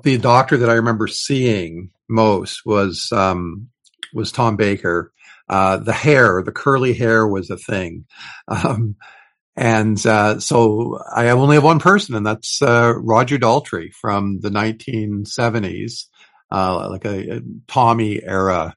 the 0.04 0.18
doctor 0.18 0.58
that 0.58 0.70
I 0.70 0.74
remember 0.74 1.08
seeing 1.08 1.92
most 2.10 2.66
was 2.66 3.12
um, 3.12 3.70
was 4.14 4.32
Tom 4.32 4.56
Baker, 4.56 5.12
uh, 5.50 5.78
the 5.78 5.94
hair, 5.94 6.42
the 6.44 6.52
curly 6.52 6.94
hair 6.94 7.28
was 7.28 7.50
a 7.50 7.58
thing. 7.58 8.06
Um, 8.50 8.96
and 9.58 10.06
uh, 10.06 10.40
so 10.40 11.00
I 11.14 11.30
only 11.30 11.56
have 11.56 11.64
one 11.64 11.80
person, 11.80 12.14
and 12.14 12.24
that's 12.24 12.62
uh, 12.62 12.94
Roger 12.96 13.40
Daltrey 13.40 13.92
from 13.92 14.40
the 14.40 14.52
1970s 14.52 16.06
uh, 16.52 16.90
like 16.90 17.06
a, 17.06 17.38
a, 17.38 17.42
Tommy 17.68 18.24
era 18.24 18.76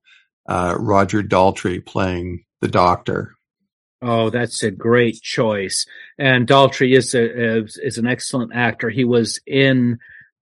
uh, 0.49 0.75
Roger 0.79 1.23
Daltrey 1.23 1.85
playing 1.85 2.45
the 2.61 2.69
Doctor. 2.69 3.35
Oh, 4.03 4.31
that's 4.31 4.63
a 4.63 4.71
great 4.71 5.21
choice. 5.21 5.87
And 6.19 6.47
Daltrey 6.47 6.97
is 6.97 7.15
a, 7.15 7.59
is, 7.65 7.79
is 7.83 7.99
an 7.99 8.07
excellent 8.07 8.53
actor. 8.55 8.89
He 8.89 9.05
was 9.05 9.41
in 9.47 9.99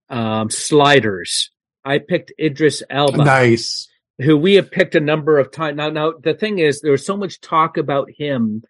um, 0.09 0.51
Sliders. 0.51 1.51
I 1.85 1.99
picked 1.99 2.33
Idris 2.41 2.83
Elba. 2.89 3.25
Nice. 3.25 3.89
who 4.21 4.37
we 4.37 4.55
have 4.55 4.71
picked 4.71 4.95
a 4.95 5.01
number 5.01 5.39
of 5.39 5.51
times. 5.51 5.77
Now, 5.77 5.91
now 5.91 6.13
the 6.23 6.35
thing 6.35 6.59
is, 6.59 6.81
there 6.81 6.93
was 6.93 7.05
so 7.05 7.17
much 7.17 7.41
talk 7.41 7.77
about 7.77 8.09
him 8.17 8.63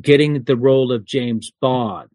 getting 0.00 0.42
the 0.42 0.56
role 0.56 0.92
of 0.92 1.04
James 1.04 1.52
Bond. 1.60 2.10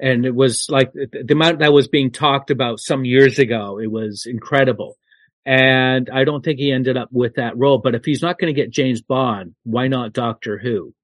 And 0.00 0.26
it 0.26 0.34
was 0.34 0.66
like 0.68 0.92
the 0.92 1.06
the 1.24 1.34
amount 1.34 1.60
that 1.60 1.72
was 1.72 1.86
being 1.86 2.10
talked 2.10 2.50
about 2.50 2.80
some 2.80 3.04
years 3.04 3.38
ago. 3.38 3.78
It 3.78 3.90
was 3.90 4.26
incredible. 4.26 4.96
And 5.44 6.08
I 6.10 6.24
don't 6.24 6.44
think 6.44 6.58
he 6.58 6.72
ended 6.72 6.96
up 6.96 7.08
with 7.10 7.34
that 7.34 7.56
role. 7.56 7.78
But 7.78 7.94
if 7.94 8.04
he's 8.04 8.22
not 8.22 8.38
going 8.38 8.54
to 8.54 8.60
get 8.60 8.70
James 8.70 9.02
Bond, 9.02 9.54
why 9.64 9.88
not 9.88 10.12
Doctor 10.12 10.58
Who? 10.58 10.94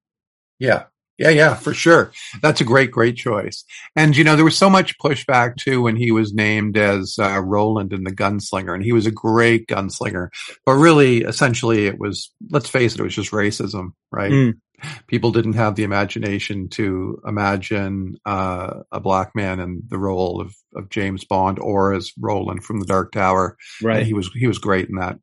Yeah. 0.59 0.84
Yeah, 1.18 1.30
yeah, 1.30 1.55
for 1.55 1.74
sure. 1.74 2.12
That's 2.43 2.61
a 2.61 2.64
great, 2.64 2.93
great 2.93 3.16
choice. 3.16 3.64
And 3.97 4.16
you 4.16 4.22
know, 4.22 4.36
there 4.36 4.45
was 4.45 4.57
so 4.57 4.70
much 4.70 4.97
pushback 4.99 5.57
too 5.57 5.82
when 5.82 5.97
he 5.97 6.12
was 6.12 6.32
named 6.32 6.76
as 6.76 7.16
uh, 7.20 7.41
Roland 7.41 7.93
in 7.93 8.05
the 8.05 8.14
Gunslinger, 8.14 8.72
and 8.72 8.84
he 8.84 8.93
was 8.93 9.05
a 9.05 9.11
great 9.11 9.66
gunslinger. 9.66 10.28
But 10.64 10.74
really, 10.74 11.22
essentially, 11.22 11.86
it 11.86 11.99
was 11.99 12.32
let's 12.51 12.68
face 12.68 12.95
it, 12.95 13.01
it 13.01 13.03
was 13.03 13.16
just 13.16 13.32
racism, 13.32 13.95
right? 14.12 14.30
Mm. 14.30 14.61
People 15.07 15.33
didn't 15.33 15.55
have 15.55 15.74
the 15.74 15.85
imagination 15.85 16.68
to 16.70 17.20
imagine 17.26 18.16
uh, 18.24 18.83
a 18.93 19.01
black 19.01 19.35
man 19.35 19.61
in 19.61 19.83
the 19.89 19.99
role 19.99 20.41
of, 20.41 20.55
of 20.74 20.89
James 20.89 21.24
Bond 21.24 21.59
or 21.59 21.95
as 21.95 22.12
Roland 22.18 22.64
from 22.64 22.81
the 22.81 22.87
Dark 22.87 23.12
Tower. 23.12 23.57
Right. 23.83 23.99
And 23.99 24.07
he 24.07 24.14
was 24.14 24.31
he 24.33 24.47
was 24.47 24.59
great 24.59 24.89
in 24.89 24.97
that. 24.97 25.18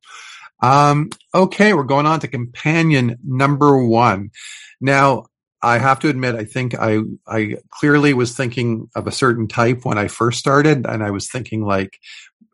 Um, 0.61 1.09
okay, 1.33 1.73
we're 1.73 1.83
going 1.83 2.05
on 2.05 2.21
to 2.21 2.27
companion 2.27 3.17
number 3.23 3.83
one. 3.83 4.31
Now, 4.81 5.25
I 5.65 5.79
have 5.79 5.99
to 6.01 6.09
admit, 6.09 6.35
I 6.35 6.45
think 6.45 6.75
I 6.75 6.99
I 7.27 7.57
clearly 7.71 8.13
was 8.13 8.37
thinking 8.37 8.87
of 8.95 9.07
a 9.07 9.11
certain 9.11 9.47
type 9.47 9.83
when 9.83 9.97
I 9.97 10.07
first 10.07 10.37
started, 10.37 10.85
and 10.85 11.03
I 11.03 11.09
was 11.09 11.27
thinking 11.27 11.65
like 11.65 11.97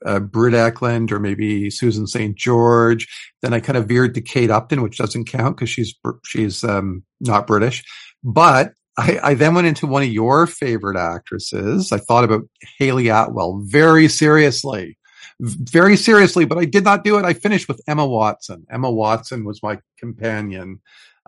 uh, 0.05 0.22
Britt 0.22 0.53
Ekland 0.53 1.12
or 1.12 1.20
maybe 1.20 1.70
Susan 1.70 2.07
St. 2.07 2.38
George. 2.38 3.09
Then 3.41 3.53
I 3.53 3.59
kind 3.59 3.78
of 3.78 3.88
veered 3.88 4.14
to 4.14 4.22
Kate 4.22 4.49
Upton, 4.49 4.82
which 4.82 4.97
doesn't 4.97 5.26
count 5.26 5.57
because 5.57 5.70
she's 5.70 5.93
she's 6.26 6.64
um, 6.64 7.03
not 7.20 7.47
British. 7.47 7.84
But 8.24 8.72
I, 8.97 9.20
I 9.22 9.34
then 9.34 9.55
went 9.55 9.68
into 9.68 9.88
one 9.88 10.03
of 10.03 10.09
your 10.09 10.47
favorite 10.47 10.97
actresses. 10.97 11.91
I 11.91 11.97
thought 11.97 12.24
about 12.24 12.43
Hayley 12.78 13.09
Atwell 13.09 13.62
very 13.66 14.07
seriously, 14.07 14.97
very 15.41 15.97
seriously, 15.97 16.45
but 16.45 16.57
I 16.57 16.66
did 16.66 16.86
not 16.86 17.03
do 17.03 17.18
it. 17.18 17.26
I 17.26 17.34
finished 17.34 17.68
with 17.68 17.82
Emma 17.89 18.07
Watson. 18.07 18.66
Emma 18.72 18.89
Watson 18.89 19.43
was 19.43 19.62
my 19.62 19.80
companion 19.99 20.80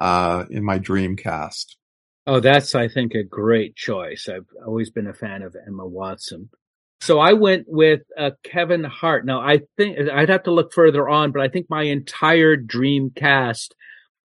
uh, 0.04 0.44
in 0.50 0.66
my 0.66 0.78
dream 0.78 1.16
cast. 1.16 1.78
Oh, 2.28 2.42
that's, 2.42 2.76
I 2.76 2.90
think, 2.90 3.14
a 3.14 3.24
great 3.24 3.78
choice. 3.78 4.28
I've 4.28 4.48
always 4.66 4.90
been 4.90 5.08
a 5.08 5.14
fan 5.14 5.42
of 5.44 5.56
Emma 5.66 5.88
Watson. 5.88 6.50
So 7.00 7.20
I 7.20 7.34
went 7.34 7.68
with 7.70 8.02
uh, 8.18 8.32
Kevin 8.44 8.84
Hart. 8.84 9.26
Now, 9.26 9.40
I 9.40 9.62
think 9.78 9.98
I'd 10.10 10.28
have 10.28 10.44
to 10.44 10.52
look 10.52 10.74
further 10.74 11.08
on, 11.08 11.32
but 11.32 11.42
I 11.42 11.48
think 11.48 11.68
my 11.70 11.84
entire 11.84 12.58
dream 12.58 13.12
cast 13.16 13.76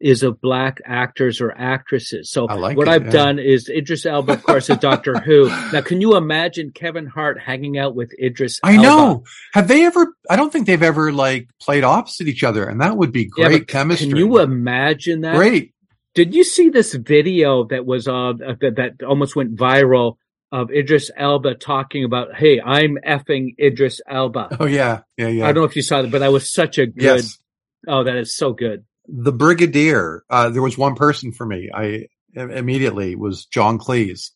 is 0.00 0.22
of 0.22 0.40
black 0.40 0.80
actors 0.84 1.40
or 1.40 1.52
actresses. 1.56 2.30
So 2.30 2.44
like 2.44 2.76
what 2.76 2.88
it, 2.88 2.90
I've 2.90 3.06
yeah. 3.06 3.10
done 3.10 3.38
is 3.38 3.68
Idris 3.68 4.06
Elba, 4.06 4.34
of 4.34 4.42
course, 4.42 4.70
is 4.70 4.78
Doctor 4.78 5.18
Who. 5.24 5.48
Now, 5.72 5.80
can 5.80 6.00
you 6.00 6.16
imagine 6.16 6.70
Kevin 6.70 7.06
Hart 7.06 7.40
hanging 7.40 7.78
out 7.78 7.94
with 7.94 8.12
Idris 8.18 8.60
I 8.62 8.76
Elba? 8.76 8.82
know. 8.82 9.24
Have 9.54 9.68
they 9.68 9.84
ever? 9.84 10.14
I 10.30 10.36
don't 10.36 10.52
think 10.52 10.66
they've 10.66 10.82
ever 10.82 11.12
like 11.12 11.48
played 11.60 11.84
opposite 11.84 12.28
each 12.28 12.44
other, 12.44 12.68
and 12.68 12.80
that 12.80 12.96
would 12.96 13.12
be 13.12 13.24
great 13.24 13.60
but 13.60 13.68
chemistry. 13.68 14.08
Can 14.08 14.16
you 14.16 14.38
imagine 14.38 15.22
that? 15.22 15.36
Great. 15.36 15.74
Did 16.14 16.34
you 16.34 16.44
see 16.44 16.68
this 16.68 16.94
video 16.94 17.64
that 17.64 17.84
was 17.84 18.08
uh, 18.08 18.32
that, 18.60 18.74
that 18.76 19.06
almost 19.06 19.36
went 19.36 19.56
viral 19.56 20.16
of 20.50 20.70
Idris 20.70 21.10
Elba 21.16 21.54
talking 21.56 22.04
about, 22.04 22.34
"Hey, 22.34 22.60
I'm 22.60 22.98
effing 23.06 23.58
Idris 23.58 24.00
Elba." 24.08 24.56
Oh 24.60 24.66
yeah, 24.66 25.00
yeah, 25.16 25.28
yeah. 25.28 25.44
I 25.44 25.52
don't 25.52 25.62
know 25.62 25.68
if 25.68 25.76
you 25.76 25.82
saw 25.82 26.02
that, 26.02 26.10
but 26.10 26.20
that 26.20 26.32
was 26.32 26.52
such 26.52 26.78
a 26.78 26.86
good. 26.86 27.02
yes, 27.02 27.38
Oh, 27.86 28.04
that 28.04 28.16
is 28.16 28.34
so 28.34 28.52
good. 28.52 28.84
The 29.08 29.32
Brigadier. 29.32 30.22
Uh, 30.28 30.50
there 30.50 30.62
was 30.62 30.78
one 30.78 30.94
person 30.94 31.32
for 31.32 31.46
me. 31.46 31.70
I 31.74 32.06
immediately 32.34 33.16
was 33.16 33.46
John 33.46 33.78
Cleese. 33.78 34.30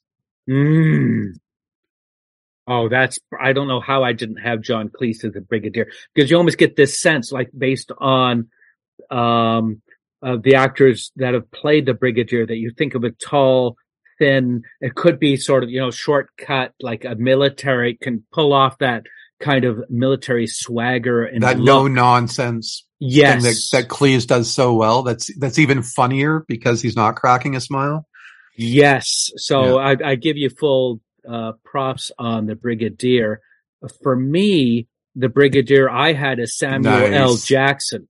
Mm. 0.49 1.35
Oh, 2.67 2.89
that's. 2.89 3.19
I 3.41 3.53
don't 3.53 3.69
know 3.69 3.81
how 3.81 4.03
I 4.03 4.13
didn't 4.13 4.39
have 4.39 4.63
John 4.63 4.89
Cleese 4.89 5.25
as 5.25 5.33
the 5.33 5.41
Brigadier 5.41 5.89
because 6.15 6.31
you 6.31 6.37
almost 6.37 6.59
get 6.59 6.77
this 6.77 7.01
sense, 7.01 7.33
like 7.33 7.51
based 7.57 7.93
on 7.99 8.49
um, 9.11 9.83
uh, 10.23 10.37
the 10.43 10.55
actors 10.55 11.13
that 11.17 11.35
have 11.35 11.51
played 11.51 11.87
the 11.87 11.95
Brigadier, 11.95 12.47
that 12.47 12.57
you 12.57 12.73
think 12.77 12.95
of 12.95 13.05
a 13.05 13.11
tall, 13.11 13.77
thin. 14.19 14.63
It 14.81 14.95
could 14.95 15.19
be 15.19 15.37
sort 15.37 15.65
of 15.65 15.71
you 15.71 15.81
know 15.81 15.91
shortcut, 15.91 16.73
like 16.81 17.05
a 17.05 17.17
military 17.17 17.99
can 18.01 18.25
pull 18.33 18.53
off 18.53 18.79
that 18.79 19.05
kind 19.41 19.65
of 19.65 19.85
military 19.91 20.47
swagger 20.47 21.25
and 21.25 21.43
that 21.43 21.59
no 21.59 21.89
nonsense 21.89 22.87
yes, 23.11 23.71
that, 23.71 23.83
that 23.83 23.89
Cleese 23.89 24.27
does 24.27 24.53
so 24.53 24.75
well. 24.75 25.03
That's 25.03 25.35
that's 25.39 25.59
even 25.59 25.83
funnier 25.83 26.45
because 26.49 26.81
he's 26.81 26.97
not 26.97 27.17
cracking 27.17 27.57
a 27.57 27.61
smile. 27.61 28.07
Yes. 28.57 29.31
So 29.37 29.79
I, 29.79 29.97
I 30.05 30.15
give 30.15 30.37
you 30.37 30.51
full 30.51 31.01
uh, 31.29 31.53
props 31.65 32.11
on 32.19 32.47
the 32.47 32.55
Brigadier. 32.55 33.41
For 34.03 34.15
me, 34.15 34.89
the 35.17 35.29
Brigadier 35.29 35.91
I 35.91 36.13
had 36.13 36.39
is 36.39 36.57
Samuel 36.57 36.93
Nice. 36.93 37.13
L. 37.13 37.37
Jackson 37.37 38.09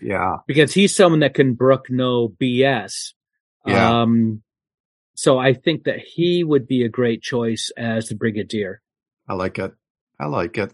Yeah, 0.00 0.38
because 0.46 0.72
he's 0.72 0.94
someone 0.94 1.20
that 1.20 1.34
can 1.34 1.54
brook 1.54 1.86
no 1.90 2.28
BS. 2.28 3.12
Yeah. 3.66 4.00
Um, 4.02 4.42
so 5.14 5.38
I 5.38 5.54
think 5.54 5.84
that 5.84 6.00
he 6.00 6.44
would 6.44 6.66
be 6.66 6.84
a 6.84 6.88
great 6.88 7.22
choice 7.22 7.70
as 7.76 8.08
the 8.08 8.14
Brigadier. 8.14 8.82
I 9.28 9.34
like 9.34 9.58
it. 9.58 9.72
I 10.20 10.26
like 10.26 10.58
it. 10.58 10.72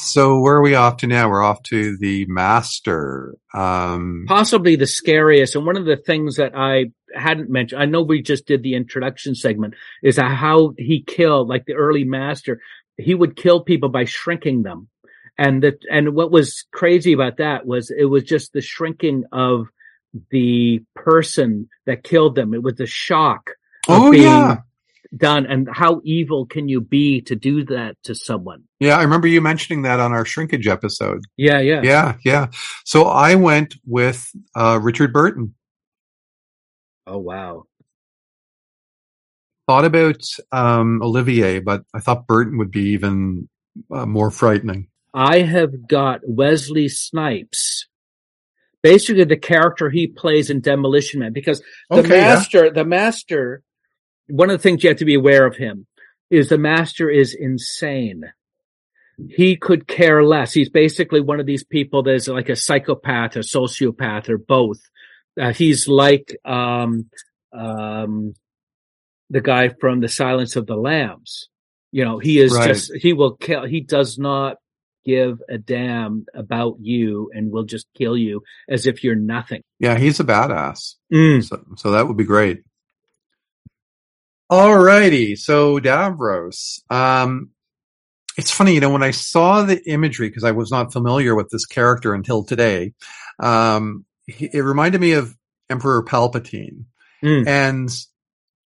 So 0.00 0.38
where 0.38 0.54
are 0.54 0.62
we 0.62 0.76
off 0.76 0.98
to 0.98 1.08
now? 1.08 1.28
We're 1.28 1.42
off 1.42 1.60
to 1.64 1.96
the 1.98 2.24
master. 2.26 3.34
Um, 3.52 4.26
Possibly 4.28 4.76
the 4.76 4.86
scariest. 4.86 5.56
And 5.56 5.66
one 5.66 5.76
of 5.76 5.86
the 5.86 5.96
things 5.96 6.36
that 6.36 6.52
I 6.54 6.92
hadn't 7.12 7.50
mentioned, 7.50 7.82
I 7.82 7.86
know 7.86 8.02
we 8.02 8.22
just 8.22 8.46
did 8.46 8.62
the 8.62 8.74
introduction 8.74 9.34
segment, 9.34 9.74
is 10.02 10.16
how 10.16 10.74
he 10.78 11.02
killed, 11.02 11.48
like 11.48 11.66
the 11.66 11.74
early 11.74 12.04
master, 12.04 12.60
he 12.96 13.12
would 13.12 13.34
kill 13.34 13.60
people 13.60 13.88
by 13.88 14.04
shrinking 14.04 14.62
them. 14.62 14.88
And 15.36 15.64
that, 15.64 15.84
and 15.90 16.14
what 16.14 16.30
was 16.30 16.64
crazy 16.72 17.12
about 17.12 17.38
that 17.38 17.66
was 17.66 17.90
it 17.90 18.04
was 18.04 18.22
just 18.22 18.52
the 18.52 18.60
shrinking 18.60 19.24
of 19.32 19.66
the 20.30 20.80
person 20.94 21.68
that 21.86 22.04
killed 22.04 22.36
them. 22.36 22.54
It 22.54 22.62
was 22.62 22.76
the 22.76 22.86
shock 22.86 23.50
of 23.88 24.02
oh 24.02 24.10
being 24.12 24.22
yeah, 24.22 24.58
done. 25.16 25.46
And 25.46 25.68
how 25.72 26.00
evil 26.04 26.46
can 26.46 26.68
you 26.68 26.80
be 26.80 27.20
to 27.22 27.34
do 27.36 27.64
that 27.66 27.96
to 28.04 28.14
someone? 28.14 28.64
yeah. 28.80 28.96
I 28.98 29.02
remember 29.02 29.26
you 29.26 29.40
mentioning 29.40 29.82
that 29.82 30.00
on 30.00 30.12
our 30.12 30.24
shrinkage 30.24 30.66
episode. 30.68 31.22
Yeah, 31.36 31.60
yeah. 31.60 31.82
Yeah, 31.82 32.14
yeah. 32.24 32.46
So 32.84 33.04
I 33.04 33.34
went 33.36 33.74
with 33.86 34.30
uh, 34.54 34.78
Richard 34.82 35.12
Burton. 35.12 35.54
Oh, 37.06 37.18
wow. 37.18 37.64
Thought 39.66 39.84
about 39.84 40.22
um, 40.52 41.00
Olivier, 41.02 41.58
but 41.60 41.82
I 41.94 42.00
thought 42.00 42.26
Burton 42.26 42.58
would 42.58 42.70
be 42.70 42.90
even 42.90 43.48
uh, 43.90 44.06
more 44.06 44.30
frightening. 44.30 44.88
I 45.12 45.40
have 45.40 45.86
got 45.88 46.20
Wesley 46.24 46.88
Snipes, 46.88 47.86
basically 48.82 49.24
the 49.24 49.36
character 49.36 49.90
he 49.90 50.06
plays 50.06 50.48
in 50.50 50.60
Demolition 50.60 51.20
Man, 51.20 51.32
because 51.32 51.60
the 51.90 51.98
Okay, 51.98 52.16
yeah. 52.16 52.34
master, 52.34 52.70
the 52.70 52.84
master, 52.84 53.62
one 54.28 54.50
of 54.50 54.58
the 54.58 54.62
things 54.62 54.82
you 54.82 54.90
have 54.90 54.98
to 54.98 55.04
be 55.04 55.14
aware 55.14 55.46
of 55.46 55.56
him 55.56 55.86
is 56.30 56.48
the 56.48 56.58
master 56.58 57.08
is 57.10 57.34
insane. 57.34 58.24
He 59.28 59.56
could 59.56 59.88
care 59.88 60.22
less. 60.22 60.52
He's 60.52 60.68
basically 60.70 61.20
one 61.20 61.40
of 61.40 61.46
these 61.46 61.64
people 61.64 62.02
that's 62.04 62.28
like 62.28 62.48
a 62.48 62.56
psychopath, 62.56 63.36
a 63.36 63.40
sociopath, 63.40 64.28
or 64.28 64.38
both. 64.38 64.78
Uh, 65.40 65.52
he's 65.52 65.88
like 65.88 66.36
um, 66.44 67.06
um, 67.52 68.34
the 69.30 69.40
guy 69.40 69.70
from 69.80 70.00
The 70.00 70.08
Silence 70.08 70.56
of 70.56 70.66
the 70.66 70.76
Lambs. 70.76 71.48
You 71.90 72.04
know, 72.04 72.18
he 72.18 72.38
is 72.38 72.52
Right. 72.54 72.68
just 72.68 72.92
he 72.94 73.12
will 73.12 73.34
kill. 73.36 73.64
He 73.66 73.80
does 73.80 74.18
not 74.18 74.58
give 75.04 75.40
a 75.48 75.56
damn 75.58 76.26
about 76.34 76.76
you 76.80 77.30
and 77.34 77.50
will 77.50 77.64
just 77.64 77.86
kill 77.96 78.16
you 78.16 78.42
as 78.68 78.86
if 78.86 79.02
you're 79.02 79.14
nothing. 79.14 79.62
Yeah, 79.80 79.98
he's 79.98 80.20
a 80.20 80.24
badass. 80.24 80.96
Mm. 81.12 81.42
So, 81.42 81.64
so 81.76 81.90
that 81.92 82.06
would 82.06 82.16
be 82.18 82.24
great. 82.24 82.62
Alrighty, 84.50 85.36
so 85.36 85.78
Davros. 85.78 86.80
Um, 86.90 87.50
it's 88.38 88.50
funny, 88.50 88.74
you 88.74 88.80
know, 88.80 88.90
when 88.90 89.02
I 89.02 89.10
saw 89.10 89.62
the 89.62 89.82
imagery, 89.90 90.28
because 90.28 90.44
I 90.44 90.52
was 90.52 90.70
not 90.70 90.92
familiar 90.92 91.34
with 91.34 91.50
this 91.50 91.66
character 91.66 92.14
until 92.14 92.44
today, 92.44 92.94
um, 93.40 94.04
it 94.26 94.64
reminded 94.64 95.00
me 95.00 95.12
of 95.12 95.36
Emperor 95.68 96.02
Palpatine. 96.04 96.84
Mm. 97.22 97.46
And 97.46 97.90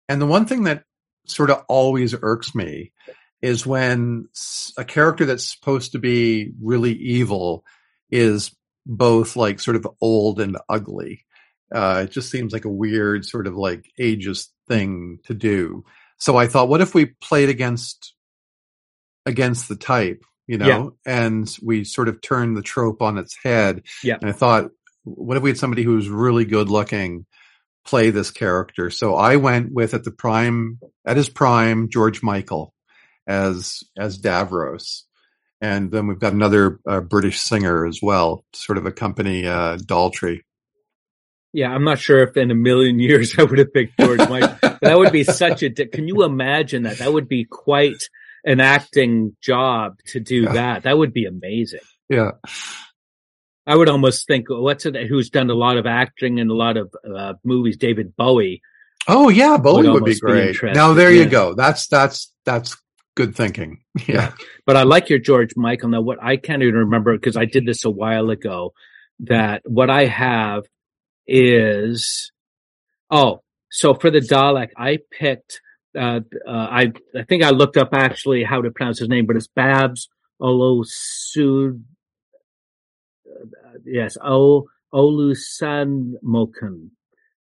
and 0.10 0.22
the 0.22 0.26
one 0.26 0.48
thing 0.48 0.64
that 0.64 0.84
sort 1.28 1.52
of 1.52 1.64
always 1.70 2.16
irks 2.20 2.56
me 2.56 2.92
is 3.42 3.66
when 3.66 4.28
a 4.78 4.84
character 4.84 5.26
that's 5.26 5.54
supposed 5.56 5.94
to 5.94 6.00
be 6.00 6.52
really 6.62 6.94
evil 6.94 7.64
is 8.10 8.52
both 8.86 9.36
like 9.36 9.60
sort 9.60 9.76
of 9.76 9.88
old 10.02 10.40
and 10.40 10.58
ugly. 10.68 11.26
Uh, 11.74 12.04
it 12.06 12.12
just 12.12 12.32
seems 12.32 12.54
like 12.54 12.66
a 12.66 12.70
weird 12.70 13.26
sort 13.26 13.48
of 13.48 13.56
like 13.56 13.86
ageist 14.00 14.48
thing 14.68 15.20
to 15.26 15.34
do. 15.34 15.84
So 16.18 16.36
I 16.36 16.48
thought, 16.48 16.70
what 16.70 16.82
if 16.82 16.94
we 16.94 17.06
played 17.06 17.50
against 17.50 18.14
against 19.26 19.70
the 19.70 19.76
type? 19.76 20.24
you 20.50 20.58
know, 20.58 20.96
and 21.06 21.56
we 21.62 21.84
sort 21.84 22.08
of 22.08 22.22
turned 22.22 22.58
the 22.58 22.64
trope 22.64 23.04
on 23.04 23.20
its 23.20 23.38
head. 23.44 23.84
Yeah. 24.04 24.18
And 24.20 24.28
I 24.28 24.34
thought, 24.34 24.72
what 25.04 25.38
if 25.38 25.44
we 25.44 25.52
had 25.52 25.60
somebody 25.60 25.84
who 25.84 25.94
was 25.94 26.10
really 26.10 26.44
good 26.44 26.70
looking 26.70 27.28
play 27.86 28.10
this 28.10 28.32
character? 28.32 28.90
So 28.90 29.14
I 29.14 29.36
went 29.36 29.72
with 29.72 29.94
at 29.94 30.04
the 30.04 30.12
prime, 30.12 30.80
at 31.06 31.18
his 31.18 31.30
prime, 31.30 31.88
George 31.88 32.24
Michael 32.24 32.74
as, 33.28 33.84
as 33.96 34.20
Davros. 34.20 35.04
And 35.62 35.92
then 35.92 36.08
we've 36.08 36.18
got 36.18 36.34
another 36.34 36.80
uh, 36.90 37.02
British 37.02 37.40
singer 37.40 37.86
as 37.86 38.00
well, 38.02 38.44
sort 38.54 38.80
of 38.80 38.88
accompany 38.88 39.46
uh, 39.46 39.78
Daltrey. 39.78 40.40
Yeah, 41.54 41.72
I'm 41.74 41.84
not 41.84 42.00
sure 42.00 42.22
if 42.24 42.38
in 42.38 42.52
a 42.52 42.56
million 42.56 43.00
years 43.10 43.38
I 43.38 43.44
would 43.44 43.58
have 43.60 43.74
picked 43.74 44.00
George 44.00 44.20
Michael. 44.20 44.78
that 44.82 44.98
would 44.98 45.12
be 45.12 45.24
such 45.44 45.64
a. 45.64 45.70
di- 45.70 45.88
Can 45.88 46.08
you 46.08 46.24
imagine 46.24 46.84
that? 46.84 47.00
That 47.00 47.12
would 47.14 47.28
be 47.28 47.46
quite 47.46 48.08
an 48.46 48.60
acting 48.60 49.36
job 49.42 49.98
to 50.08 50.20
do 50.20 50.44
Yeah. 50.44 50.54
that. 50.54 50.84
That 50.84 50.98
would 50.98 51.14
be 51.14 51.26
amazing. 51.26 51.80
Yeah. 52.10 52.32
I 53.68 53.76
would 53.76 53.90
almost 53.90 54.26
think 54.28 54.46
what's 54.50 54.86
it? 54.86 54.96
Who's 55.08 55.30
done 55.30 55.50
a 55.50 55.54
lot 55.54 55.78
of 55.78 55.86
acting 55.86 56.40
in 56.40 56.50
a 56.50 56.54
lot 56.54 56.78
of 56.78 56.94
uh, 57.16 57.34
movies? 57.44 57.78
David 57.78 58.16
Bowie. 58.16 58.62
Oh 59.08 59.30
yeah, 59.30 59.58
Bowie 59.58 59.88
would, 59.90 60.06
be 60.06 60.14
be 60.14 60.20
great. 60.20 60.48
interesting, 60.50 60.74
now 60.74 60.94
there 60.94 61.12
you 61.12 61.26
go. 61.26 61.54
That's 61.54 61.88
that's 61.88 62.34
that's 62.46 62.76
good 63.16 63.36
thinking. 63.36 63.82
Yeah. 64.08 64.32
But 64.66 64.78
I 64.78 64.84
like 64.84 65.10
your 65.10 65.20
George 65.20 65.52
Michael. 65.56 65.90
Now, 65.90 66.02
what 66.02 66.18
I 66.24 66.38
can't 66.38 66.62
even 66.64 66.76
remember 66.76 67.16
because 67.18 67.36
I 67.38 67.46
did 67.46 67.66
this 67.66 67.86
a 67.86 67.90
while 67.90 68.30
ago. 68.30 68.74
That 69.22 69.62
what 69.66 69.90
I 69.90 70.06
have 70.06 70.64
is 71.30 72.32
oh, 73.12 73.42
so 73.72 73.94
for 73.94 74.10
the 74.12 74.20
Dalek, 74.20 74.70
I 74.76 75.00
picked. 75.12 75.62
Uh, 75.98 76.20
uh, 76.48 76.52
I 76.52 76.92
I 77.16 77.24
think 77.28 77.44
I 77.44 77.50
looked 77.52 77.78
up 77.78 77.90
actually 77.94 78.44
how 78.44 78.62
to 78.62 78.72
pronounce 78.72 79.00
his 79.00 79.10
name, 79.10 79.26
but 79.26 79.36
it's 79.36 79.48
Babs 79.48 80.10
Olosu. 80.42 81.82
Uh, 83.28 83.46
yes, 83.86 84.18
O 84.24 84.68
Olusanmokun. 84.94 86.90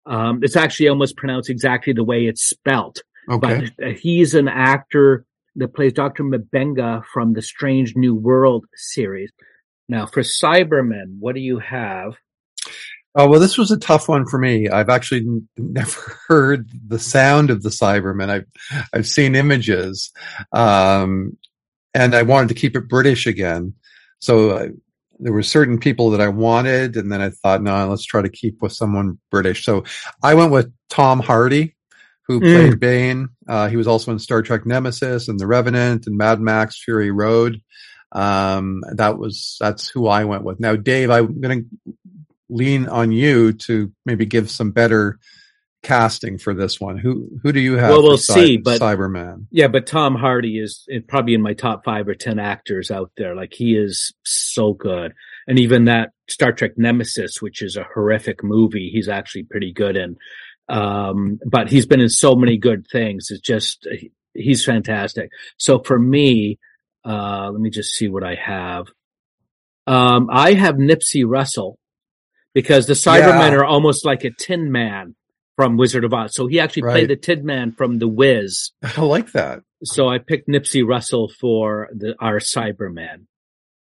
Um, 0.06 0.40
it's 0.42 0.56
actually 0.56 0.88
almost 0.88 1.18
pronounced 1.18 1.50
exactly 1.50 1.94
the 1.94 2.04
way 2.04 2.26
it's 2.26 2.44
spelt. 2.44 3.02
Okay. 3.30 3.70
But 3.78 3.98
he's 3.98 4.36
an 4.36 4.48
actor 4.48 5.26
that 5.58 5.74
plays 5.74 5.92
Dr. 5.94 6.24
M'Benga 6.24 7.04
from 7.06 7.34
the 7.34 7.42
Strange 7.42 7.96
New 7.96 8.16
World 8.16 8.66
series. 8.76 9.32
Now, 9.90 10.06
for 10.06 10.22
Cybermen, 10.22 11.18
what 11.20 11.36
do 11.36 11.42
you 11.42 11.60
have? 11.60 12.14
Oh 13.20 13.28
well, 13.28 13.40
this 13.40 13.58
was 13.58 13.72
a 13.72 13.80
tough 13.80 14.08
one 14.08 14.28
for 14.28 14.38
me. 14.38 14.70
I've 14.70 14.90
actually 14.90 15.22
n- 15.22 15.48
never 15.58 16.00
heard 16.28 16.70
the 16.88 17.00
sound 17.00 17.50
of 17.50 17.64
the 17.64 17.70
Cybermen. 17.70 18.30
I've 18.30 18.46
I've 18.94 19.08
seen 19.08 19.34
images, 19.36 20.12
um, 20.54 21.36
and 21.96 22.14
I 22.14 22.22
wanted 22.22 22.50
to 22.50 22.54
keep 22.54 22.76
it 22.78 22.88
British 22.88 23.26
again. 23.26 23.74
So 24.20 24.52
uh, 24.52 24.68
there 25.20 25.34
were 25.34 25.42
certain 25.44 25.80
people 25.80 26.12
that 26.12 26.22
I 26.22 26.28
wanted, 26.28 26.96
and 26.96 27.12
then 27.12 27.22
I 27.22 27.32
thought, 27.32 27.64
no, 27.64 27.90
let's 27.90 28.06
try 28.06 28.22
to 28.22 28.30
keep 28.30 28.62
with 28.62 28.74
someone 28.74 29.18
British. 29.32 29.66
So 29.66 29.84
I 30.22 30.36
went 30.36 30.52
with 30.52 30.72
Tom 30.90 31.20
Hardy, 31.20 31.76
who 32.28 32.40
Mm. 32.40 32.54
played 32.54 32.80
Bane. 32.80 33.30
Uh, 33.48 33.68
he 33.68 33.78
was 33.78 33.88
also 33.88 34.12
in 34.12 34.20
Star 34.20 34.44
Trek 34.44 34.66
Nemesis 34.68 35.28
and 35.28 35.40
The 35.40 35.48
Revenant 35.48 36.06
and 36.06 36.18
Mad 36.18 36.40
Max 36.40 36.84
Fury 36.84 37.10
Road. 37.10 37.62
Um, 38.12 38.84
that 38.94 39.18
was 39.18 39.58
that's 39.60 39.90
who 39.90 40.08
I 40.08 40.24
went 40.26 40.44
with. 40.44 40.60
Now, 40.60 40.76
Dave, 40.76 41.10
I'm 41.10 41.42
going 41.42 41.64
to 41.64 41.94
lean 42.50 42.88
on 42.88 43.12
you 43.12 43.54
to 43.54 43.92
maybe 44.06 44.26
give 44.26 44.50
some 44.50 44.72
better 44.72 45.20
casting 45.84 46.38
for 46.38 46.54
this 46.54 46.80
one. 46.80 46.98
Who 46.98 47.30
who 47.44 47.52
do 47.52 47.60
you 47.60 47.78
have? 47.78 47.90
Well, 47.92 48.04
we'll 48.04 48.18
see, 48.18 48.58
but- 48.58 48.82
Cyberman. 48.82 49.48
Yeah, 49.52 49.68
but 49.68 49.88
Tom 49.88 50.16
Hardy 50.16 50.60
is 50.60 50.84
is 50.88 51.04
probably 51.08 51.34
in 51.34 51.42
my 51.42 51.54
top 51.54 51.86
five 51.86 52.08
or 52.08 52.16
ten 52.16 52.40
actors 52.40 52.92
out 52.92 53.12
there. 53.18 53.36
Like 53.36 53.54
he 53.54 53.76
is 53.76 54.14
so 54.24 54.74
good, 54.74 55.14
and 55.48 55.60
even 55.60 55.86
that 55.86 56.12
Star 56.30 56.52
Trek 56.52 56.78
Nemesis, 56.78 57.42
which 57.42 57.62
is 57.62 57.78
a 57.78 57.88
horrific 57.94 58.44
movie, 58.44 58.90
he's 58.92 59.10
actually 59.10 59.44
pretty 59.44 59.72
good 59.72 59.96
in. 59.96 60.18
Um, 60.70 61.40
but 61.46 61.70
he's 61.70 61.86
been 61.86 62.02
in 62.02 62.10
so 62.10 62.36
many 62.36 62.58
good 62.58 62.88
things. 62.92 63.28
It's 63.30 63.40
just 63.42 63.88
he's 64.34 64.66
fantastic. 64.66 65.30
So 65.58 65.80
for 65.80 65.98
me, 65.98 66.60
uh, 67.06 67.50
let 67.52 67.62
me 67.62 67.70
just 67.70 67.94
see 67.94 68.10
what 68.10 68.24
I 68.24 68.36
have. 68.36 68.88
Um, 69.86 70.28
I 70.30 70.54
have 70.54 70.76
Nipsey 70.76 71.24
Russell 71.26 71.80
because 72.54 72.88
the 72.88 72.94
Cybermen 72.94 73.52
Yeah. 73.52 73.58
are 73.58 73.66
almost 73.66 74.06
like 74.06 74.24
a 74.24 74.32
Tin 74.32 74.72
Man 74.72 75.16
from 75.56 75.78
Wizard 75.78 76.04
of 76.04 76.14
Oz. 76.14 76.36
So 76.36 76.48
he 76.48 76.60
actually 76.60 76.84
Right. 76.84 76.94
played 76.94 77.10
the 77.10 77.16
Tin 77.16 77.46
Man 77.46 77.72
from 77.72 78.00
The 78.00 78.08
Wiz. 78.08 78.72
I 78.98 79.02
like 79.02 79.32
that. 79.34 79.62
So 79.84 80.08
I 80.08 80.20
picked 80.20 80.48
Nipsey 80.48 80.88
Russell 80.88 81.32
for 81.40 81.90
the 81.96 82.16
our 82.20 82.40
Cyberman. 82.40 83.26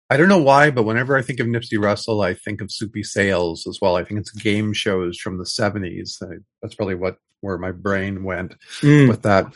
I 0.10 0.18
don't 0.18 0.30
know 0.30 0.42
why, 0.42 0.70
but 0.70 0.84
whenever 0.84 1.18
I 1.18 1.22
think 1.22 1.40
of 1.40 1.48
Nipsey 1.48 1.82
Russell, 1.82 2.22
I 2.22 2.36
think 2.36 2.62
of 2.62 2.72
Soupy 2.72 3.04
Sales 3.04 3.66
as 3.68 3.80
well. 3.82 3.96
I 3.96 4.04
think 4.04 4.20
it's 4.20 4.32
game 4.32 4.74
shows 4.74 5.18
from 5.18 5.40
the 5.40 5.46
seventies. 5.46 6.22
That's 6.62 6.76
probably 6.76 6.96
what 6.96 7.18
where 7.42 7.58
my 7.58 7.72
brain 7.72 8.24
went 8.24 8.56
mm. 8.82 9.08
with 9.08 9.24
that. 9.24 9.48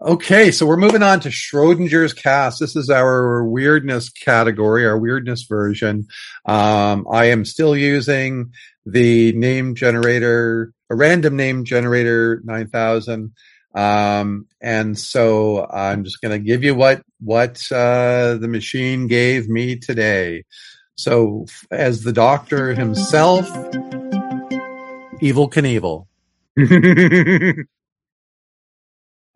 Okay, 0.00 0.52
so 0.52 0.64
we're 0.64 0.76
moving 0.76 1.02
on 1.02 1.18
to 1.20 1.28
Schrodinger's 1.28 2.12
cast. 2.12 2.60
This 2.60 2.76
is 2.76 2.88
our 2.88 3.44
weirdness 3.44 4.10
category, 4.10 4.86
our 4.86 4.96
weirdness 4.96 5.42
version. 5.42 6.06
Um, 6.46 7.04
I 7.10 7.30
am 7.30 7.44
still 7.44 7.76
using 7.76 8.52
the 8.86 9.32
name 9.32 9.74
generator, 9.74 10.72
a 10.88 10.94
random 10.94 11.34
name 11.34 11.64
generator 11.64 12.40
9000. 12.44 13.32
Um, 13.74 14.46
and 14.60 14.96
so 14.96 15.66
I'm 15.68 16.04
just 16.04 16.20
going 16.20 16.30
to 16.30 16.38
give 16.38 16.62
you 16.62 16.76
what, 16.76 17.02
what, 17.18 17.60
uh, 17.72 18.36
the 18.36 18.46
machine 18.48 19.08
gave 19.08 19.48
me 19.48 19.74
today. 19.74 20.44
So 20.94 21.46
as 21.72 22.04
the 22.04 22.12
doctor 22.12 22.72
himself, 22.72 23.48
Evel 25.20 25.50
Knievel. 25.50 26.06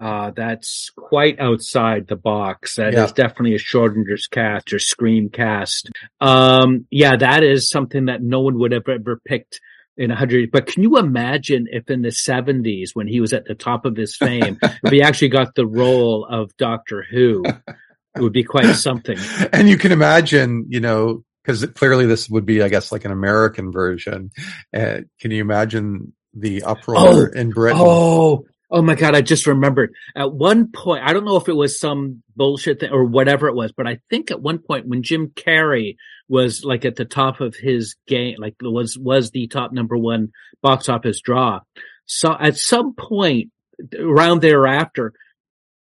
uh, 0.02 0.32
that's 0.34 0.90
quite 0.96 1.38
outside 1.38 2.08
the 2.08 2.16
box. 2.16 2.74
That 2.74 2.88
is 2.88 2.94
Yeah. 2.94 3.06
definitely 3.14 3.54
a 3.54 3.58
Schrodinger's 3.58 4.26
cast 4.26 4.72
or 4.72 4.80
Scream 4.80 5.28
cast. 5.28 5.90
Um, 6.20 6.86
yeah, 6.90 7.14
that 7.16 7.44
is 7.44 7.68
something 7.68 8.06
that 8.06 8.20
no 8.20 8.40
one 8.40 8.58
would 8.58 8.72
have 8.72 8.88
ever 8.88 9.20
picked 9.24 9.60
in 9.96 10.10
a 10.10 10.16
hundred. 10.16 10.50
But 10.50 10.66
can 10.66 10.82
you 10.82 10.98
imagine 10.98 11.68
if 11.70 11.88
in 11.88 12.02
the 12.02 12.10
seventies, 12.10 12.96
when 12.96 13.06
he 13.06 13.20
was 13.20 13.32
at 13.32 13.44
the 13.44 13.54
top 13.54 13.84
of 13.84 13.96
his 13.96 14.16
fame, 14.16 14.58
if 14.82 14.90
he 14.90 15.02
actually 15.02 15.28
got 15.28 15.54
the 15.54 15.66
role 15.66 16.26
of 16.28 16.56
Doctor 16.56 17.06
Who, 17.08 17.44
it 17.44 18.20
would 18.20 18.32
be 18.32 18.42
quite 18.42 18.74
something. 18.74 19.18
and 19.52 19.68
you 19.68 19.78
can 19.78 19.92
imagine, 19.92 20.66
you 20.68 20.80
know, 20.80 21.22
because 21.44 21.64
clearly 21.66 22.06
this 22.06 22.28
would 22.28 22.44
be, 22.44 22.60
I 22.62 22.68
guess, 22.68 22.90
like 22.90 23.04
an 23.04 23.12
American 23.12 23.70
version. 23.70 24.30
Uh, 24.74 25.02
can 25.20 25.30
you 25.30 25.40
imagine 25.40 26.12
the 26.34 26.64
uproar 26.64 27.28
in 27.28 27.50
Britain? 27.50 27.80
Oh, 27.80 28.46
oh 28.72 28.82
my 28.82 28.94
God. 28.94 29.14
I 29.14 29.20
just 29.20 29.46
remembered 29.46 29.94
at 30.16 30.32
one 30.32 30.72
point, 30.72 31.04
I 31.04 31.12
don't 31.12 31.24
know 31.26 31.36
if 31.36 31.48
it 31.48 31.56
was 31.56 31.78
some 31.78 32.22
bullshit 32.34 32.80
thing 32.80 32.90
or 32.90 33.04
whatever 33.04 33.46
it 33.46 33.54
was, 33.54 33.70
but 33.72 33.86
I 33.86 34.00
think 34.10 34.30
at 34.30 34.40
one 34.40 34.58
point 34.58 34.88
when 34.88 35.02
Jim 35.02 35.28
Carrey 35.28 35.96
was 36.28 36.64
like 36.64 36.84
at 36.84 36.96
the 36.96 37.04
top 37.04 37.40
of 37.40 37.54
his 37.54 37.96
game, 38.08 38.36
like 38.38 38.56
was, 38.62 38.98
was 38.98 39.30
the 39.30 39.46
top 39.46 39.72
number 39.72 39.96
one 39.96 40.32
box 40.62 40.88
office 40.88 41.20
draw. 41.20 41.60
So 42.06 42.34
at 42.38 42.56
some 42.56 42.94
point 42.94 43.50
around 43.98 44.40
thereafter, 44.40 45.12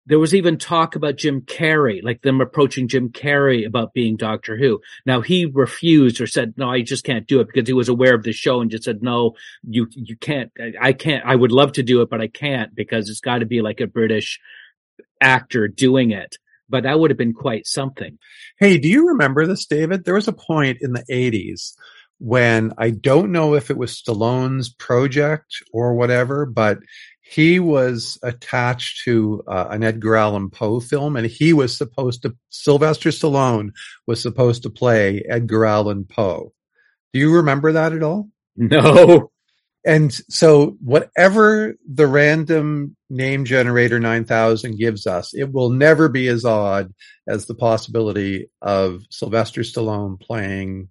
there 0.06 0.18
was 0.18 0.34
even 0.34 0.58
talk 0.58 0.96
about 0.96 1.16
Jim 1.16 1.42
Carrey, 1.42 2.02
like 2.02 2.22
them 2.22 2.40
approaching 2.40 2.88
Jim 2.88 3.10
Carrey 3.10 3.66
about 3.66 3.92
being 3.92 4.16
Doctor 4.16 4.56
Who. 4.56 4.80
Now 5.06 5.20
he 5.20 5.46
refused 5.46 6.20
or 6.20 6.26
said, 6.26 6.54
no, 6.56 6.68
I 6.70 6.82
just 6.82 7.04
can't 7.04 7.26
do 7.26 7.40
it 7.40 7.48
because 7.52 7.68
he 7.68 7.74
was 7.74 7.88
aware 7.88 8.14
of 8.14 8.22
the 8.22 8.32
show 8.32 8.60
and 8.60 8.70
just 8.70 8.84
said, 8.84 9.02
no, 9.02 9.34
you, 9.62 9.86
you 9.92 10.16
can't, 10.16 10.50
I- 10.80 10.94
can't, 10.94 11.24
I 11.24 11.36
would 11.36 11.52
love 11.52 11.72
to 11.72 11.82
do 11.82 12.02
it, 12.02 12.10
but 12.10 12.20
I 12.20 12.28
can't 12.28 12.74
because 12.74 13.08
it's 13.08 13.20
got 13.20 13.38
to 13.38 13.46
be 13.46 13.60
like 13.62 13.80
a 13.80 13.86
British 13.86 14.40
actor 15.20 15.68
doing 15.68 16.10
it. 16.10 16.38
But 16.68 16.84
that 16.84 16.98
would 16.98 17.10
have 17.10 17.18
been 17.18 17.34
quite 17.34 17.66
something. 17.66 18.18
Hey, 18.58 18.78
do 18.78 18.88
you 18.88 19.08
remember 19.08 19.46
this, 19.46 19.66
David? 19.66 20.04
There 20.04 20.14
was 20.14 20.28
a 20.28 20.32
point 20.32 20.78
in 20.80 20.92
the 20.92 21.04
80s 21.10 21.74
when 22.20 22.72
I 22.78 22.90
don't 22.90 23.32
know 23.32 23.54
if 23.54 23.70
it 23.70 23.76
was 23.76 24.00
Stallone's 24.00 24.68
project 24.68 25.56
or 25.72 25.94
whatever, 25.94 26.46
but 26.46 26.78
he 27.22 27.58
was 27.60 28.18
attached 28.22 29.04
to 29.04 29.42
uh, 29.46 29.68
an 29.70 29.82
Edgar 29.82 30.16
Allan 30.16 30.50
Poe 30.50 30.80
film 30.80 31.16
and 31.16 31.26
he 31.26 31.52
was 31.52 31.76
supposed 31.76 32.22
to, 32.22 32.36
Sylvester 32.50 33.10
Stallone 33.10 33.70
was 34.06 34.20
supposed 34.20 34.62
to 34.64 34.70
play 34.70 35.24
Edgar 35.28 35.64
Allan 35.64 36.04
Poe. 36.04 36.52
Do 37.12 37.20
you 37.20 37.34
remember 37.34 37.72
that 37.72 37.92
at 37.92 38.02
all? 38.02 38.28
No. 38.56 39.30
And 39.84 40.12
so 40.12 40.76
whatever 40.82 41.74
the 41.90 42.06
random 42.06 42.96
name 43.08 43.44
generator 43.44 43.98
9000 43.98 44.76
gives 44.76 45.06
us, 45.06 45.32
it 45.32 45.52
will 45.52 45.70
never 45.70 46.08
be 46.08 46.28
as 46.28 46.44
odd 46.44 46.92
as 47.26 47.46
the 47.46 47.54
possibility 47.54 48.50
of 48.60 49.02
Sylvester 49.10 49.62
Stallone 49.62 50.20
playing, 50.20 50.90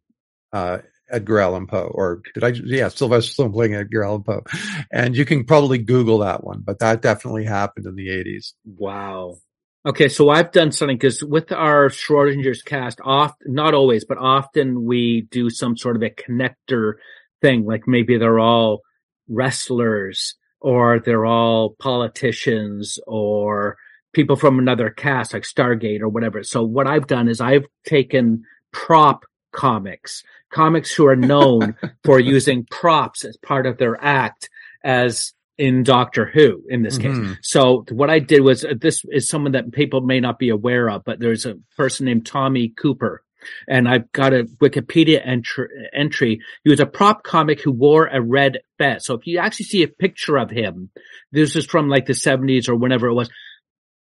uh, 0.54 0.80
Edgar 1.12 1.40
Allan 1.40 1.68
Poe, 1.68 1.92
or 1.94 2.22
did 2.34 2.44
I? 2.44 2.50
Yeah, 2.50 2.90
Sylvester 2.90 3.44
Stallone 3.44 3.54
playing 3.54 3.76
Edgar 3.76 4.04
Allan 4.04 4.24
Poe, 4.24 4.44
and 4.92 5.16
you 5.16 5.26
can 5.26 5.46
probably 5.46 5.78
Google 5.78 6.20
that 6.20 6.44
one. 6.44 6.62
But 6.64 6.80
that 6.80 7.02
definitely 7.02 7.46
happened 7.46 7.86
in 7.86 7.96
the 7.96 8.10
eighties. 8.10 8.54
Wow. 8.66 9.38
Okay, 9.86 10.10
so 10.10 10.30
I've 10.30 10.52
done 10.52 10.72
something 10.72 10.98
because 10.98 11.24
with 11.24 11.52
our 11.52 11.90
Schrodinger's 11.90 12.62
cast, 12.62 13.00
often 13.04 13.54
not 13.54 13.74
always, 13.74 14.04
but 14.04 14.18
often 14.18 14.84
we 14.84 15.28
do 15.32 15.50
some 15.50 15.78
sort 15.78 15.96
of 15.96 16.04
a 16.04 16.10
connector 16.10 16.96
thing. 17.42 17.66
Like 17.66 17.88
maybe 17.88 18.18
they're 18.18 18.40
all 18.40 18.82
wrestlers, 19.30 20.36
or 20.60 21.00
they're 21.00 21.26
all 21.26 21.76
politicians, 21.80 23.00
or 23.08 23.78
people 24.12 24.36
from 24.36 24.60
another 24.60 24.90
cast, 24.90 25.34
like 25.34 25.44
Stargate 25.44 26.02
or 26.02 26.10
whatever. 26.10 26.44
So 26.44 26.64
what 26.64 26.88
I've 26.88 27.08
done 27.08 27.30
is 27.30 27.40
I've 27.40 27.66
taken 27.86 28.44
prop 28.74 29.24
comics, 29.52 30.24
comics 30.52 30.94
who 30.94 31.08
are 31.08 31.16
known 31.16 31.76
for 32.04 32.20
using 32.36 32.66
props 32.70 33.26
as 33.26 33.38
part 33.38 33.66
of 33.66 33.78
their 33.78 34.02
act, 34.04 34.50
as 34.84 35.34
in 35.58 35.84
Doctor 35.84 36.26
Who 36.26 36.64
in 36.70 36.84
this 36.84 36.98
case. 36.98 37.18
Mhm. 37.18 37.38
So 37.42 37.86
what 37.92 38.10
I 38.10 38.20
did 38.20 38.42
was 38.42 38.64
uh, 38.64 38.74
this 38.80 39.04
is 39.10 39.28
someone 39.28 39.52
that 39.52 39.72
people 39.74 40.02
may 40.02 40.20
not 40.22 40.40
be 40.40 40.50
aware 40.50 40.90
of, 40.90 41.04
but 41.04 41.20
there's 41.20 41.46
a 41.46 41.56
person 41.76 42.06
named 42.06 42.26
Tommy 42.26 42.70
Cooper. 42.70 43.24
And 43.68 43.88
I've 43.88 44.12
got 44.12 44.34
a 44.34 44.44
Wikipedia 44.62 45.22
entry, 45.26 45.68
entry. 45.94 46.42
He 46.64 46.70
was 46.70 46.82
a 46.82 46.86
prop 46.86 47.24
comic 47.24 47.62
who 47.62 47.72
wore 47.72 48.08
a 48.08 48.22
red 48.22 48.60
vest. 48.78 49.06
So 49.06 49.14
if 49.14 49.28
you 49.28 49.38
actually 49.40 49.66
see 49.66 49.84
a 49.84 49.88
picture 49.88 50.38
of 50.38 50.50
him, 50.50 50.90
this 51.32 51.56
is 51.56 51.66
from 51.66 51.88
like 51.88 52.06
the 52.06 52.14
seventies 52.14 52.68
or 52.68 52.76
whenever 52.76 53.08
it 53.08 53.14
was. 53.14 53.30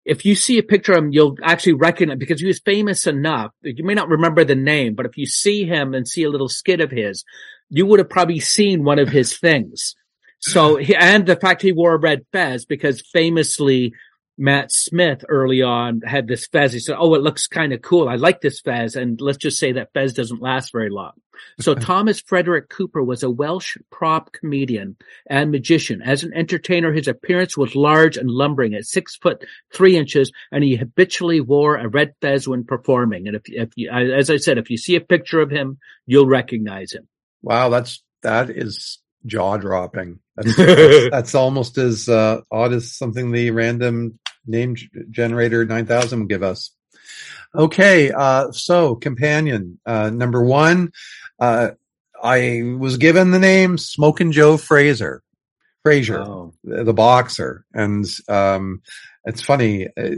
If 0.06 0.24
you 0.24 0.36
see 0.36 0.60
a 0.60 0.64
picture 0.64 0.94
of 0.94 1.00
him, 1.00 1.12
you'll 1.12 1.36
actually 1.44 1.74
recognize 1.74 2.20
because 2.20 2.40
he 2.40 2.48
was 2.48 2.60
famous 2.60 3.08
enough. 3.08 3.52
You 3.64 3.84
may 3.84 3.96
not 3.96 4.08
remember 4.08 4.44
the 4.44 4.56
name, 4.56 4.94
but 4.94 5.08
if 5.08 5.18
you 5.18 5.26
see 5.26 5.66
him 5.66 5.94
and 5.94 6.08
see 6.08 6.24
a 6.24 6.30
little 6.30 6.48
skit 6.48 6.80
of 6.80 6.92
his, 6.92 7.26
you 7.70 7.86
would 7.88 8.00
have 8.00 8.10
probably 8.10 8.40
seen 8.40 8.84
one 8.84 9.00
of 9.00 9.10
his 9.10 9.38
things. 9.38 9.96
So, 10.40 10.78
and 10.78 11.26
the 11.26 11.36
fact 11.36 11.64
he 11.64 11.72
wore 11.72 11.96
a 11.96 12.00
red 12.00 12.26
fez 12.32 12.66
because 12.66 13.02
famously 13.02 13.94
Matt 14.38 14.72
Smith 14.72 15.24
early 15.30 15.62
on 15.62 16.02
had 16.02 16.28
this 16.28 16.48
fez. 16.48 16.74
He 16.74 16.80
said, 16.80 16.98
Oh, 17.00 17.16
it 17.16 17.22
looks 17.22 17.48
kind 17.48 17.72
of 17.72 17.82
cool. 17.82 18.10
I 18.10 18.16
like 18.16 18.42
this 18.42 18.60
fez. 18.60 18.96
And 18.96 19.20
let's 19.22 19.38
just 19.38 19.58
say 19.58 19.74
that 19.74 19.94
fez 19.94 20.14
doesn't 20.14 20.42
last 20.42 20.72
very 20.72 20.90
long. 20.90 21.14
So 21.60 21.74
Thomas 21.76 22.20
Frederick 22.20 22.70
Cooper 22.70 23.02
was 23.02 23.24
a 23.24 23.30
Welsh 23.30 23.78
prop 23.92 24.34
comedian 24.34 24.98
and 25.30 25.52
magician. 25.52 26.02
As 26.02 26.24
an 26.24 26.34
entertainer, 26.34 26.92
his 26.92 27.08
appearance 27.08 27.56
was 27.58 27.76
large 27.76 28.18
and 28.18 28.30
lumbering 28.30 28.74
at 28.74 28.86
six 28.86 29.16
foot 29.16 29.46
three 29.74 29.98
inches, 29.98 30.32
and 30.52 30.64
he 30.64 30.76
habitually 30.76 31.40
wore 31.40 31.78
a 31.78 31.88
red 31.88 32.14
fez 32.22 32.48
when 32.48 32.66
performing. 32.66 33.28
And 33.28 33.38
if, 33.38 33.44
if 33.46 33.70
you, 33.76 33.90
as 33.90 34.30
I 34.30 34.38
said, 34.38 34.58
if 34.58 34.70
you 34.70 34.78
see 34.78 34.96
a 34.96 35.02
picture 35.02 35.40
of 35.40 35.50
him, 35.50 35.78
you'll 36.06 36.28
recognize 36.28 36.92
him. 36.92 37.08
Wow, 37.42 37.70
that's 37.70 38.04
that 38.24 38.50
is 38.50 39.00
jaw 39.26 39.58
dropping. 39.58 40.20
That's, 40.36 40.56
that's, 40.58 41.10
that's 41.12 41.36
almost 41.36 41.78
as 41.78 42.10
uh, 42.10 42.42
odd 42.52 42.74
as 42.74 42.92
something 42.92 43.32
the 43.32 43.52
random 43.52 44.20
name 44.48 44.76
generator 45.12 45.66
9000 45.66 46.20
will 46.20 46.28
give 46.28 46.44
us. 46.44 46.72
Okay, 47.54 48.12
uh, 48.12 48.52
so 48.52 48.96
companion 48.96 49.80
uh, 49.86 50.10
number 50.10 50.44
one, 50.44 50.92
uh, 51.40 51.70
I 52.22 52.76
was 52.78 52.98
given 52.98 53.32
the 53.32 53.40
name 53.40 53.78
Smoking 53.78 54.32
Joe 54.32 54.58
Frazier, 54.58 55.22
Frazier, 55.84 56.20
Oh. 56.20 56.54
the, 56.64 56.94
boxer, 56.94 57.66
and 57.74 58.06
um, 58.28 58.82
it's 59.26 59.42
funny. 59.42 59.88
Uh, 59.88 60.16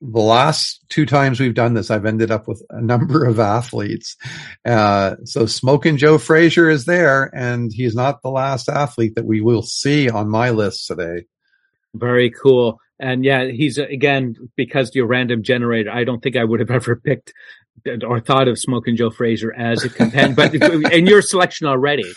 the 0.00 0.20
last 0.20 0.84
two 0.88 1.04
times 1.04 1.40
we've 1.40 1.54
done 1.54 1.74
this, 1.74 1.90
I've 1.90 2.06
ended 2.06 2.30
up 2.30 2.46
with 2.46 2.62
a 2.70 2.80
number 2.80 3.24
of 3.24 3.40
athletes. 3.40 4.16
Uh, 4.64 5.16
so 5.24 5.44
Smoking 5.46 5.96
Joe 5.96 6.18
Frazier 6.18 6.70
is 6.70 6.84
there, 6.84 7.30
and 7.34 7.72
he's 7.72 7.96
not 7.96 8.22
the 8.22 8.30
last 8.30 8.68
athlete 8.68 9.16
that 9.16 9.24
we 9.26 9.40
will 9.40 9.62
see 9.62 10.08
on 10.08 10.28
my 10.28 10.50
list 10.50 10.86
today. 10.86 11.24
Very 11.94 12.30
cool. 12.30 12.78
And 13.00 13.24
yeah, 13.24 13.46
he's 13.46 13.78
uh, 13.78 13.86
again, 13.86 14.36
because 14.56 14.90
you're 14.94 15.06
random 15.06 15.42
generator, 15.42 15.90
I 15.90 16.04
don't 16.04 16.20
think 16.22 16.36
I 16.36 16.44
would 16.44 16.60
have 16.60 16.70
ever 16.78 16.96
picked 16.96 17.32
or 18.02 18.20
thought 18.20 18.48
of 18.48 18.58
Smoking 18.58 18.96
Joe 18.96 19.10
Frazier 19.10 19.52
as 19.54 19.84
a 19.84 19.88
companion. 19.88 20.34
but 20.34 20.54
in 20.92 21.06
your 21.06 21.22
selection 21.22 21.66
already, 21.66 22.10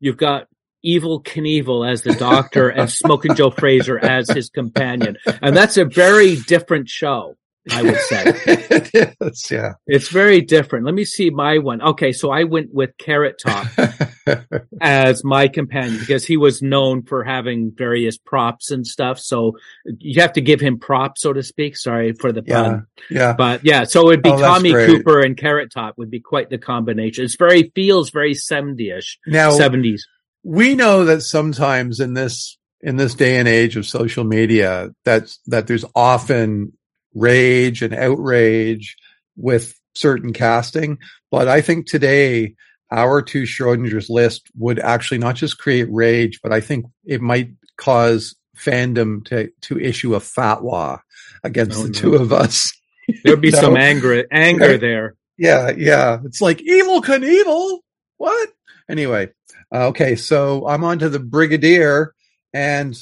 you've 0.00 0.16
got 0.16 0.46
Evel 0.86 1.24
Knievel 1.24 1.90
as 1.90 2.02
the 2.02 2.14
doctor 2.14 2.68
and 2.68 2.90
Smoking 2.90 3.34
Joe 3.34 3.50
Frazier 3.50 3.98
as 3.98 4.30
his 4.30 4.48
companion. 4.48 5.16
And 5.42 5.56
that's 5.56 5.76
a 5.76 5.84
very 5.84 6.36
different 6.36 6.88
show, 6.88 7.36
I 7.70 7.82
would 7.82 7.96
say. 7.96 8.22
it 8.46 9.14
is, 9.20 9.50
yeah. 9.50 9.74
It's 9.86 10.08
very 10.08 10.40
different. 10.40 10.84
Let 10.86 10.94
me 10.94 11.04
see 11.04 11.30
my 11.30 11.58
one. 11.58 11.80
Okay, 11.82 12.12
so 12.12 12.30
I 12.30 12.44
went 12.44 12.72
with 12.72 12.90
Carrot 12.98 13.40
Top 13.44 13.66
as 14.80 15.24
my 15.24 15.48
companion 15.48 15.98
because 15.98 16.24
he 16.24 16.36
was 16.36 16.62
known 16.62 17.02
for 17.02 17.24
having 17.24 17.72
various 17.74 18.18
props 18.18 18.70
and 18.70 18.86
stuff. 18.86 19.18
So 19.18 19.52
you 19.98 20.20
have 20.20 20.32
to 20.34 20.40
give 20.40 20.60
him 20.60 20.78
props, 20.78 21.22
so 21.22 21.32
to 21.32 21.42
speak. 21.42 21.76
Sorry 21.76 22.12
for 22.12 22.32
the 22.32 22.42
pun. 22.42 22.86
yeah. 23.10 23.34
But 23.36 23.64
yeah, 23.64 23.84
so 23.84 24.08
it'd 24.10 24.22
be 24.22 24.30
Oh, 24.30 24.38
Tommy. 24.38 24.72
Cooper 24.72 25.20
and 25.20 25.36
Carrot 25.36 25.70
Top 25.72 25.96
would 25.98 26.10
be 26.10 26.20
quite 26.20 26.50
the 26.50 26.58
combination. 26.58 27.24
It's 27.24 27.36
very, 27.36 27.70
feels 27.74 28.10
very 28.10 28.34
70ish, 28.34 29.16
Now 29.26 29.50
70s. 29.50 30.00
we 30.44 30.74
know 30.74 31.04
that 31.04 31.22
sometimes 31.22 32.00
in 32.00 32.14
this 32.14 32.56
in 32.80 32.96
this 32.96 33.14
day 33.14 33.38
and 33.38 33.48
age 33.48 33.76
of 33.76 33.84
social 33.86 34.22
media 34.22 34.90
that 35.04 35.28
that 35.46 35.66
there's 35.66 35.84
often 35.96 36.72
rage 37.18 37.82
and 37.82 37.94
outrage 37.94 38.96
with 39.36 39.74
certain 39.94 40.32
casting 40.32 40.98
but 41.30 41.48
i 41.48 41.60
think 41.60 41.86
today 41.86 42.54
our 42.90 43.20
two 43.20 43.42
schrodinger's 43.42 44.08
list 44.08 44.48
would 44.56 44.78
actually 44.78 45.18
not 45.18 45.34
just 45.34 45.58
create 45.58 45.88
rage 45.90 46.40
but 46.42 46.52
i 46.52 46.60
think 46.60 46.86
it 47.04 47.20
might 47.20 47.50
cause 47.76 48.36
fandom 48.56 49.24
to 49.24 49.48
to 49.60 49.78
issue 49.78 50.14
a 50.14 50.20
fatwa 50.20 50.98
against 51.44 51.78
Oh, 51.78 51.82
the 51.84 51.88
no. 51.88 51.92
two 51.92 52.14
of 52.16 52.32
us 52.32 52.72
There'd 53.24 53.40
be 53.40 53.50
No. 53.52 53.60
some 53.60 53.76
anger, 53.76 54.24
anger 54.30 54.76
there. 54.86 55.14
yeah, 55.38 55.70
yeah. 55.70 56.18
It's 56.26 56.42
like 56.42 56.60
evil 56.60 57.00
can 57.00 57.24
evil. 57.24 57.82
What? 58.18 58.50
Anyway, 58.90 59.30
uh, 59.74 59.86
okay. 59.88 60.14
So 60.16 60.68
I'm 60.68 60.84
on 60.84 60.98
to 60.98 61.08
the 61.08 61.18
Brigadier, 61.18 62.12
and 62.52 62.94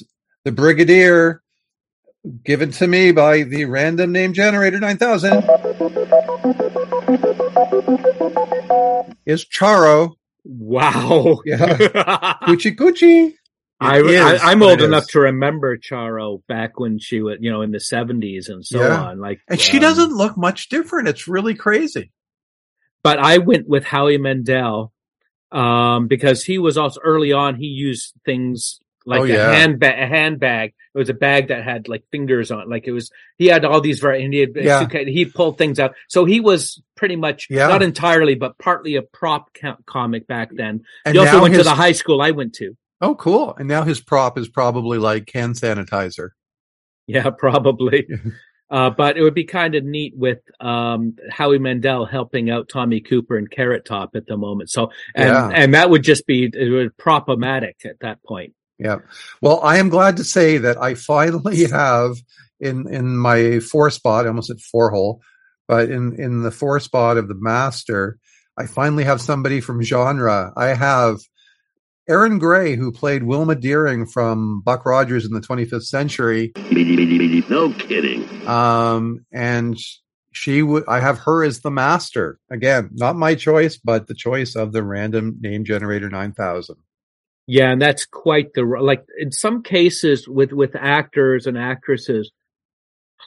the 0.45 0.53
Brigadier, 0.53 1.43
given 2.45 2.71
to 2.73 2.87
me 2.87 3.13
by 3.13 3.43
the 3.45 3.65
random 3.67 4.13
name 4.13 4.33
generator 4.33 4.81
9000, 4.81 5.45
is 9.27 9.45
Charo. 9.47 10.15
Wow. 10.45 11.41
Yeah. 11.45 11.79
Cuchi 12.47 12.77
cuchi. 12.77 13.33
I, 13.81 13.99
I, 14.01 14.39
I'm 14.53 14.63
old 14.63 14.83
enough 14.83 15.05
is. 15.05 15.11
to 15.11 15.21
remember 15.21 15.77
Charo 15.79 16.43
back 16.49 16.81
when 16.81 16.99
she 16.99 17.21
was, 17.23 17.39
you 17.41 17.51
know, 17.51 17.63
in 17.63 17.73
the 17.73 17.79
70s 17.79 18.49
and 18.49 18.65
so 18.67 18.81
Yeah. 18.81 18.97
on. 18.97 19.21
Like, 19.21 19.41
And 19.49 19.61
she 19.61 19.79
um, 19.79 19.83
doesn't 19.83 20.13
look 20.17 20.37
much 20.39 20.69
different. 20.71 21.09
It's 21.09 21.29
really 21.29 21.55
crazy. 21.55 22.13
but 23.03 23.19
I 23.19 23.39
went 23.39 23.69
with 23.69 23.85
Howie 23.85 24.19
Mandel 24.19 24.93
um, 25.53 26.09
because 26.09 26.45
he 26.45 26.59
was 26.59 26.79
also 26.79 27.01
early 27.05 27.33
on. 27.33 27.57
He 27.57 27.67
used 27.67 28.15
things 28.25 28.81
like 29.07 29.21
Oh, 29.21 29.25
a 29.25 29.29
yeah. 29.29 29.53
handbag. 29.53 29.99
A 30.03 30.07
handbag. 30.07 30.75
It 30.95 30.99
was 30.99 31.09
a 31.09 31.15
bag 31.15 31.49
that 31.49 31.63
had 31.65 31.89
like 31.89 32.05
fingers 32.11 32.51
on. 32.51 32.61
it. 32.61 32.69
Like 32.69 32.87
it 32.87 32.93
was. 32.93 33.11
He 33.39 33.47
had 33.47 33.65
all 33.65 33.81
these 33.81 34.01
very. 34.01 34.25
And 34.25 34.35
he 34.35 34.41
had, 34.41 34.51
Yeah. 34.55 34.87
he 34.89 35.25
pulled 35.27 35.59
things 35.59 35.79
out. 35.79 35.95
So 36.09 36.25
he 36.25 36.41
was 36.41 36.83
pretty 36.97 37.17
much 37.17 37.47
Yeah. 37.49 37.69
not 37.69 37.83
entirely, 37.83 38.35
but 38.35 38.59
partly 38.59 38.97
a 38.97 39.03
prop 39.03 39.51
comic 39.87 40.27
back 40.27 40.51
then. 40.55 40.83
And 41.05 41.15
he 41.15 41.19
also 41.19 41.41
went 41.43 41.55
his, 41.55 41.61
to 41.65 41.69
the 41.71 41.75
high 41.75 41.93
school 41.93 42.21
I 42.21 42.33
went 42.33 42.55
to. 42.57 42.77
Oh, 43.01 43.15
cool. 43.15 43.55
And 43.59 43.69
now 43.69 43.83
his 43.83 44.01
prop 44.01 44.39
is 44.39 44.49
probably 44.49 44.99
like 44.99 45.31
hand 45.33 45.55
sanitizer. 45.55 46.31
Yeah, 47.07 47.31
probably. 47.39 48.07
Uh, 48.69 48.91
but 48.91 49.17
it 49.17 49.23
would 49.23 49.33
be 49.33 49.45
kind 49.45 49.77
of 49.77 49.85
neat 49.85 50.13
with 50.17 50.41
um, 50.59 51.15
Howie 51.31 51.61
Mandel 51.61 52.05
helping 52.05 52.51
out 52.51 52.69
Tommy 52.69 53.01
Cooper 53.01 53.37
and 53.37 53.49
Carrot 53.49 53.85
Top 53.85 54.17
at 54.17 54.27
the 54.27 54.37
moment. 54.37 54.71
So, 54.71 54.91
and 55.15 55.29
Yeah. 55.29 55.51
and 55.55 55.75
that 55.75 55.89
would 55.89 56.03
just 56.03 56.27
be 56.27 56.51
it 56.53 56.69
would 56.73 56.97
problematic 56.97 57.77
at 57.85 58.01
that 58.01 58.25
point. 58.25 58.55
Yeah. 58.79 58.97
Well, 59.41 59.61
I 59.63 59.79
am 59.79 59.89
glad 59.89 60.19
to 60.19 60.25
say 60.25 60.59
that 60.59 60.81
I 60.81 60.95
finally 60.95 61.65
have 61.71 62.17
in 62.61 62.93
in 62.93 63.17
my 63.17 63.61
four 63.61 63.91
spot, 63.91 64.27
I 64.27 64.29
almost 64.29 64.51
at 64.51 64.61
four 64.61 64.91
hole, 64.91 65.23
but 65.69 65.91
in 65.91 66.21
in 66.21 66.43
the 66.43 66.51
four 66.51 66.81
spot 66.81 67.17
of 67.17 67.29
the 67.29 67.35
master, 67.35 68.19
I 68.57 68.67
finally 68.67 69.05
have 69.05 69.21
somebody 69.21 69.61
from 69.61 69.83
genre. 69.83 70.53
I 70.57 70.69
have 70.69 71.19
Erin 72.09 72.39
Gray, 72.39 72.77
who 72.77 72.93
played 72.93 73.25
Wilma 73.25 73.57
Deering 73.57 74.07
from 74.07 74.61
Buck 74.61 74.87
Rogers 74.87 75.25
in 75.25 75.33
the 75.33 75.41
25th 75.41 75.85
century. 75.85 76.53
No 77.51 77.73
kidding. 77.73 78.47
Um, 78.47 79.27
and 79.33 79.77
she 80.31 80.63
would, 80.63 80.85
I 80.87 81.01
have 81.01 81.19
her 81.21 81.43
as 81.43 81.61
the 81.61 81.71
master. 81.71 82.39
Again, 82.49 82.91
not 82.93 83.17
my 83.17 83.35
choice, 83.35 83.77
but 83.77 84.07
the 84.07 84.15
choice 84.15 84.55
of 84.55 84.73
the 84.73 84.85
random 84.85 85.39
name 85.41 85.65
generator 85.65 86.09
9000. 86.09 86.77
Yeah, 87.47 87.71
and 87.71 87.81
that's 87.81 88.07
quite 88.07 88.55
the 88.55 88.63
like 88.65 89.05
in 89.19 89.31
some 89.31 89.63
cases 89.63 90.29
with 90.29 90.53
with 90.53 90.75
actors 90.75 91.47
and 91.47 91.57
actresses 91.57 92.31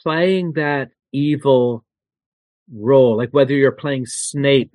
playing 0.02 0.52
that 0.52 0.90
evil 1.12 1.84
role, 2.72 3.16
like 3.16 3.30
whether 3.30 3.54
you're 3.54 3.72
playing 3.72 4.06
Snape, 4.06 4.74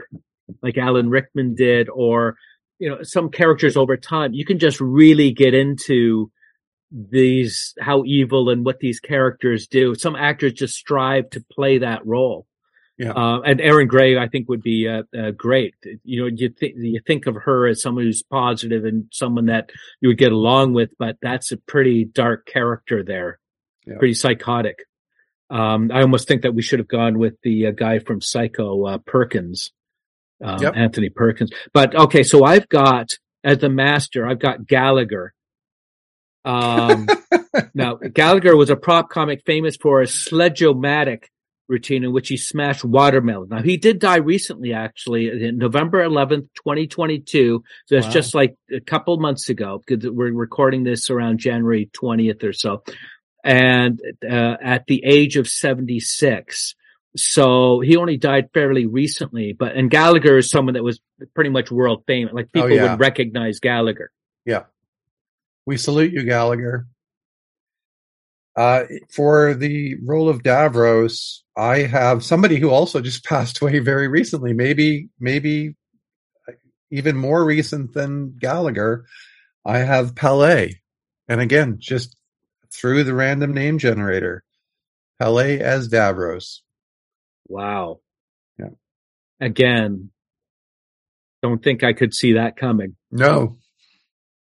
like 0.62 0.78
Alan 0.78 1.10
Rickman 1.10 1.56
did, 1.56 1.90
or 1.90 2.38
you 2.80 2.90
know 2.90 3.04
some 3.04 3.30
characters 3.30 3.78
over 3.78 3.98
time, 3.98 4.34
you 4.34 4.46
can 4.46 4.60
just 4.60 4.80
really 4.82 5.32
get 5.32 5.54
into 5.54 6.32
these 6.92 7.74
how 7.80 8.04
evil 8.06 8.50
and 8.50 8.66
what 8.66 8.80
these 8.80 9.00
characters 9.00 9.68
do. 9.68 9.96
Some 9.96 10.16
actors 10.16 10.54
just 10.54 10.76
strive 10.76 11.30
to 11.32 11.46
play 11.52 11.80
that 11.80 12.06
role. 12.06 12.46
Yeah. 12.98 13.12
Uh, 13.12 13.42
and 13.42 13.60
Erin 13.60 13.88
Gray, 13.88 14.18
I 14.18 14.30
think, 14.30 14.48
would 14.48 14.62
be 14.64 14.88
uh, 14.88 15.04
uh, 15.18 15.32
great. 15.32 15.76
You 16.04 16.22
know, 16.22 16.30
you 16.34 16.50
think 16.50 16.76
you 16.78 17.02
think 17.06 17.28
of 17.28 17.36
her 17.36 17.68
as 17.68 17.82
someone 17.82 18.06
who's 18.06 18.24
positive 18.24 18.86
and 18.86 19.06
someone 19.12 19.48
that 19.48 19.70
you 20.00 20.10
would 20.10 20.18
get 20.18 20.32
along 20.32 20.74
with, 20.74 20.92
but 20.98 21.18
that's 21.22 21.52
a 21.52 21.58
pretty 21.58 22.06
dark 22.06 22.46
character 22.46 23.04
there, 23.04 23.40
Yeah. 23.86 23.98
pretty 23.98 24.14
psychotic. 24.14 24.86
Um, 25.50 25.92
I 25.94 26.02
almost 26.02 26.28
think 26.28 26.44
that 26.44 26.56
we 26.56 26.62
should 26.62 26.80
have 26.80 26.88
gone 26.88 27.20
with 27.20 27.36
the 27.44 27.68
uh, 27.68 27.72
guy 27.72 28.00
from 28.00 28.22
Psycho, 28.22 28.86
uh, 28.86 28.98
Perkins, 29.00 29.72
um, 30.42 30.62
Yep. 30.62 30.74
Anthony 30.78 31.10
Perkins. 31.10 31.52
But 31.74 31.96
okay, 31.96 32.24
so 32.24 32.46
I've 32.46 32.70
got 32.70 33.18
as 33.44 33.58
the 33.60 33.70
master, 33.70 34.26
I've 34.26 34.40
got 34.40 34.66
Gallagher. 34.66 35.34
Um, 36.46 37.08
now 37.74 37.96
Gallagher 37.96 38.56
was 38.56 38.70
a 38.70 38.76
prop 38.76 39.10
comic 39.10 39.44
famous 39.46 39.76
for 39.76 40.02
a 40.02 40.08
sledge-o-matic 40.08 41.26
routine 41.68 42.04
in 42.04 42.12
which 42.14 42.28
he 42.30 42.38
smashed 42.38 42.84
watermelon. 42.86 43.50
Now 43.50 43.62
he 43.62 43.78
did 43.78 44.00
die 44.00 44.18
recently, 44.18 44.74
actually, 44.74 45.30
in 45.46 45.58
November 45.58 46.04
11th, 46.04 46.48
2022. 46.56 47.64
So 47.88 47.96
it's 47.96 48.06
Wow. 48.08 48.12
just 48.14 48.36
like 48.36 48.56
a 48.72 48.80
couple 48.80 49.18
months 49.18 49.50
ago 49.50 49.82
because 49.86 50.10
we're 50.10 50.32
recording 50.32 50.84
this 50.84 51.10
around 51.10 51.40
January 51.40 51.90
20th 51.94 52.44
or 52.44 52.54
so. 52.54 52.84
And, 53.44 54.00
uh, 54.24 54.58
at 54.62 54.86
the 54.88 55.04
age 55.06 55.38
of 55.38 55.48
76. 55.48 56.76
So 57.18 57.80
he 57.80 57.96
only 57.96 58.18
died 58.18 58.50
fairly 58.54 58.86
recently, 58.86 59.54
but, 59.54 59.76
and 59.76 59.90
Gallagher 59.90 60.38
is 60.38 60.50
someone 60.50 60.74
that 60.74 60.84
was 60.84 61.00
pretty 61.34 61.50
much 61.50 61.72
world 61.72 62.04
famous. 62.08 62.34
Like 62.34 62.48
Oh, 62.48 62.62
people 62.62 62.72
yeah. 62.76 62.92
would 62.92 63.00
recognize 63.00 63.60
Gallagher. 63.60 64.12
Yeah. 64.46 64.64
We 65.66 65.78
salute 65.78 66.12
you, 66.12 66.24
Gallagher. 66.24 66.88
Uh, 68.56 68.86
for 69.10 69.54
the 69.54 69.96
role 70.04 70.30
of 70.30 70.42
Davros, 70.42 71.40
I 71.58 71.80
have 71.80 72.24
somebody 72.24 72.58
who 72.58 72.70
also 72.70 73.02
just 73.02 73.26
passed 73.26 73.62
away 73.62 73.80
very 73.80 74.08
recently, 74.08 74.54
maybe, 74.54 75.10
maybe 75.20 75.76
even 76.92 77.18
more 77.18 77.44
recent 77.44 77.94
than 77.94 78.38
Gallagher. 78.40 79.06
I 79.66 79.80
have 79.80 80.16
Pele. 80.16 80.74
And 81.28 81.42
again, 81.42 81.78
just 81.80 82.16
through 82.74 83.04
the 83.04 83.14
random 83.14 83.54
name 83.54 83.78
generator, 83.78 84.44
Pele 85.20 85.60
as 85.60 85.90
Davros. 85.90 86.60
Wow. 87.48 88.00
Yeah. 88.58 88.70
Again, 89.42 90.12
don't 91.42 91.64
think 91.64 91.84
I 91.84 91.94
could 91.94 92.14
see 92.14 92.34
that 92.34 92.58
coming. 92.58 92.96
No. 93.12 93.58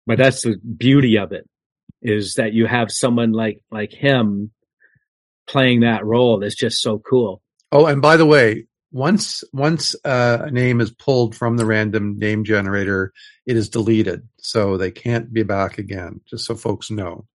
But 0.07 0.19
that's 0.19 0.43
the 0.43 0.57
beauty 0.57 1.17
of 1.17 1.33
it 1.33 1.49
is 2.05 2.35
that 2.35 2.53
you 2.53 2.67
have 2.67 2.93
someone 2.93 3.33
like 3.33 3.61
like 3.71 3.93
him 3.93 4.51
playing 5.47 5.81
that 5.81 6.05
role 6.05 6.39
that's 6.39 6.55
just 6.55 6.81
so 6.81 6.99
cool. 6.99 7.43
Oh, 7.73 7.87
and 7.87 8.01
by 8.01 8.17
the 8.17 8.27
way, 8.27 8.67
once 8.93 9.43
once 9.53 9.97
uh, 10.05 10.39
a 10.43 10.51
name 10.51 10.81
is 10.81 10.91
pulled 10.93 11.35
from 11.35 11.57
the 11.57 11.67
random 11.67 12.19
name 12.19 12.45
generator, 12.45 13.13
it 13.47 13.57
is 13.57 13.69
deleted, 13.71 14.29
so 14.39 14.77
they 14.77 14.91
can't 14.91 15.33
be 15.33 15.43
back 15.43 15.79
again. 15.79 16.21
Just 16.27 16.45
so 16.45 16.55
folks 16.55 16.91
know. 16.91 17.27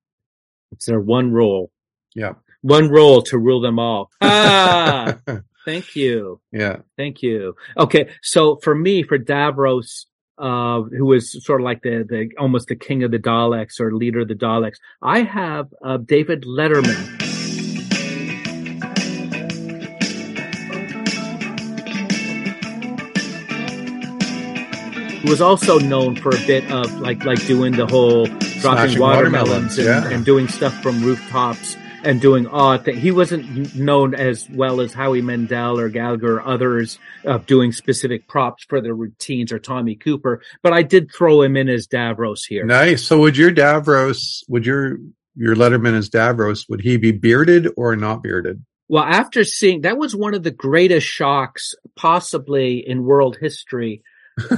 It's 0.71 0.85
their 0.85 1.01
one 1.01 1.31
role. 1.33 1.71
Yeah. 2.15 2.33
One 2.61 2.89
role 2.89 3.21
to 3.23 3.37
rule 3.37 3.61
them 3.61 3.79
all. 3.79 4.11
Ah, 4.21 5.17
thank 5.65 5.95
you. 5.95 6.39
yeah. 6.51 6.77
Thank 6.97 7.21
you. 7.21 7.55
Okay, 7.77 8.09
so 8.21 8.57
for 8.57 8.73
me, 8.73 9.03
for 9.03 9.17
Davros, 9.19 10.05
uh, 10.39 10.81
who 10.81 11.05
was 11.05 11.43
sort 11.43 11.61
of 11.61 11.65
like 11.65 11.81
the 11.81 12.05
the 12.07 12.29
almost 12.39 12.67
the 12.67 12.75
king 12.75 13.03
of 13.03 13.11
the 13.11 13.19
Daleks 13.19 13.79
or 13.79 13.93
leader 13.93 14.21
of 14.21 14.27
the 14.27 14.35
Daleks, 14.35 14.77
I 15.01 15.23
have 15.23 15.73
uh, 15.83 15.97
David 15.97 16.43
Letterman. 16.43 17.17
Who 25.21 25.29
was 25.29 25.41
also 25.41 25.79
known 25.79 26.15
for 26.15 26.29
a 26.29 26.47
bit 26.47 26.71
of 26.71 27.01
like 27.01 27.25
like 27.25 27.45
doing 27.45 27.73
the 27.73 27.85
whole 27.85 28.25
dropping 28.25 28.59
Smashing 28.61 28.99
watermelons, 28.99 29.77
watermelons, 29.77 29.77
and, 29.77 29.87
yeah. 29.87 30.09
and 30.09 30.25
doing 30.25 30.47
stuff 30.47 30.73
from 30.81 31.03
rooftops 31.03 31.75
and 32.03 32.21
doing 32.21 32.47
odd 32.47 32.85
things. 32.85 32.99
He 32.99 33.11
wasn't 33.11 33.75
known 33.75 34.15
as 34.15 34.49
well 34.49 34.81
as 34.81 34.93
Howie 34.93 35.21
Mandel 35.21 35.79
or 35.79 35.89
Gallagher 35.89 36.37
or 36.37 36.45
others 36.45 36.99
of 37.25 37.45
doing 37.45 37.71
specific 37.71 38.27
props 38.27 38.65
for 38.67 38.81
their 38.81 38.93
routines 38.93 39.51
or 39.51 39.59
Tommy 39.59 39.95
Cooper, 39.95 40.41
but 40.61 40.73
I 40.73 40.83
did 40.83 41.11
throw 41.11 41.41
him 41.41 41.57
in 41.57 41.69
as 41.69 41.87
Davros 41.87 42.41
here. 42.47 42.65
Nice. 42.65 43.03
So 43.03 43.19
would 43.19 43.37
your 43.37 43.51
Davros, 43.51 44.43
would 44.47 44.65
your 44.65 44.97
your 45.35 45.55
Letterman 45.55 45.93
as 45.93 46.09
Davros, 46.09 46.67
would 46.67 46.81
he 46.81 46.97
be 46.97 47.11
bearded 47.11 47.69
or 47.77 47.95
not 47.95 48.21
bearded? 48.21 48.63
Well, 48.89 49.03
after 49.03 49.43
seeing 49.43 49.81
that 49.81 49.97
was 49.97 50.15
one 50.15 50.33
of 50.33 50.43
the 50.43 50.51
greatest 50.51 51.07
shocks 51.07 51.75
possibly 51.95 52.79
in 52.85 53.03
world 53.03 53.37
history 53.39 54.03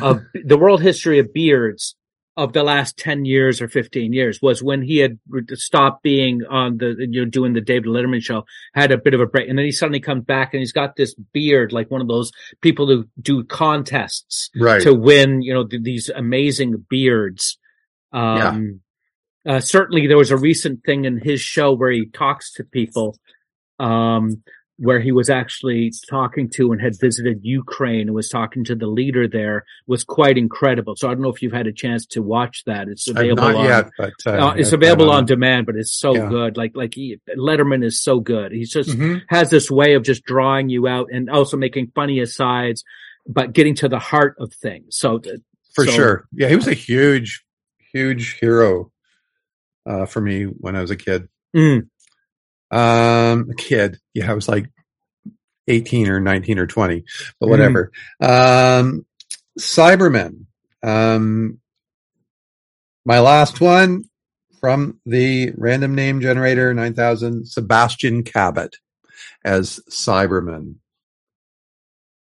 of 0.02 0.22
the 0.34 0.58
world 0.58 0.82
history 0.82 1.20
of 1.20 1.34
beards 1.34 1.96
of 2.38 2.54
the 2.54 2.64
last 2.64 2.98
10 2.98 3.26
years 3.26 3.62
or 3.62 3.68
15 3.68 4.14
years 4.14 4.42
was 4.42 4.64
when 4.64 4.82
he 4.82 4.98
had 5.00 5.20
stopped 5.54 6.02
being 6.02 6.42
on 6.50 6.78
the, 6.78 6.96
you 6.98 7.22
know, 7.22 7.30
doing 7.30 7.54
the 7.54 7.60
David 7.62 7.90
Letterman 7.90 8.22
show, 8.22 8.46
had 8.74 8.92
a 8.92 8.98
bit 8.98 9.14
of 9.14 9.20
a 9.20 9.26
break. 9.26 9.50
And 9.50 9.58
then 9.58 9.66
he 9.66 9.72
suddenly 9.72 10.00
comes 10.00 10.24
back 10.24 10.54
and 10.54 10.60
he's 10.60 10.72
got 10.72 10.96
this 10.96 11.14
beard, 11.14 11.74
like 11.74 11.92
one 11.92 12.00
of 12.00 12.08
those 12.08 12.32
people 12.62 12.88
who 12.88 13.06
do 13.22 13.44
contests 13.44 14.50
Right. 14.56 14.82
to 14.82 14.94
win, 14.94 15.42
you 15.42 15.54
know, 15.54 15.66
th- 15.68 15.84
these 15.84 16.10
amazing 16.10 16.86
beards. 16.90 17.58
Um, 18.14 18.80
uh, 19.46 19.60
certainly 19.60 20.08
there 20.08 20.18
was 20.18 20.32
a 20.32 20.38
recent 20.38 20.84
thing 20.86 21.06
in 21.06 21.18
his 21.18 21.42
show 21.42 21.74
where 21.74 21.92
he 21.92 22.06
talks 22.06 22.54
to 22.54 22.64
people, 22.64 23.18
um, 23.80 24.42
where 24.84 25.00
he 25.00 25.12
was 25.12 25.30
actually 25.30 25.92
talking 26.10 26.50
to 26.50 26.72
and 26.72 26.82
had 26.82 27.00
visited 27.00 27.38
Ukraine 27.44 28.08
and 28.08 28.14
was 28.16 28.30
talking 28.30 28.64
to 28.64 28.74
the 28.74 28.88
leader 28.88 29.28
there 29.28 29.64
was 29.86 30.04
quite 30.04 30.40
incredible. 30.40 30.96
So 30.96 31.08
I 31.08 31.14
don't 31.14 31.22
know 31.22 31.30
if 31.30 31.44
you've 31.44 31.54
had 31.54 31.68
a 31.68 31.72
chance 31.72 32.08
to 32.08 32.24
watch 32.24 32.64
that. 32.66 32.88
It's 32.88 33.08
available 33.08 33.44
not 33.44 33.56
on, 33.58 33.66
yet, 33.66 33.90
but 33.96 34.14
uh, 34.26 34.30
uh, 34.48 34.54
it's 34.56 34.74
available 34.74 35.12
on 35.12 35.26
demand, 35.28 35.68
but 35.68 35.76
it's 35.76 35.96
so 35.96 36.16
Yeah. 36.16 36.30
good. 36.30 36.58
Like, 36.58 36.72
like 36.76 36.96
he, 36.96 37.20
Letterman 37.38 37.84
is 37.86 38.02
so 38.02 38.20
good. 38.20 38.52
He 38.52 38.64
just 38.66 38.90
Mhm. 38.90 39.22
has 39.30 39.52
this 39.52 39.70
way 39.70 39.94
of 39.94 40.02
just 40.02 40.24
drawing 40.24 40.70
you 40.70 40.88
out 40.88 41.10
and 41.14 41.30
also 41.30 41.58
making 41.58 41.92
funny 41.94 42.20
asides, 42.20 42.84
but 43.28 43.54
getting 43.54 43.76
to 43.76 43.88
the 43.88 44.00
heart 44.00 44.36
of 44.40 44.52
things. 44.52 44.98
So 44.98 45.18
uh, 45.18 45.38
for 45.76 45.86
so- 45.86 45.92
sure. 45.92 46.28
Yeah, 46.34 46.48
he 46.50 46.56
was 46.56 46.68
a 46.68 46.74
huge, 46.74 47.44
huge 47.94 48.40
hero 48.40 48.92
uh, 49.86 50.08
for 50.08 50.22
me 50.22 50.46
when 50.46 50.76
I 50.76 50.82
was 50.82 50.90
a 50.90 50.96
kid. 50.96 51.28
Mm. 51.56 51.88
Um, 52.72 53.50
a 53.52 53.56
kid. 53.56 54.00
Yeah, 54.14 54.32
I 54.32 54.34
was 54.34 54.48
like 54.48 54.66
18 55.68 56.08
or 56.10 56.20
19 56.20 56.58
or 56.60 56.68
20, 56.68 57.04
but 57.40 57.46
Mm. 57.48 57.50
whatever. 57.50 57.92
Um, 58.22 59.06
Cybermen. 59.60 60.46
Um, 60.84 61.60
my 63.06 63.20
last 63.20 63.60
one 63.62 64.06
from 64.60 65.00
the 65.06 65.52
random 65.58 65.96
name 65.96 66.22
generator 66.22 66.74
9000, 66.74 67.48
Sebastian 67.48 68.24
Cabot 68.24 68.76
as 69.44 69.80
Cyberman. 69.90 70.76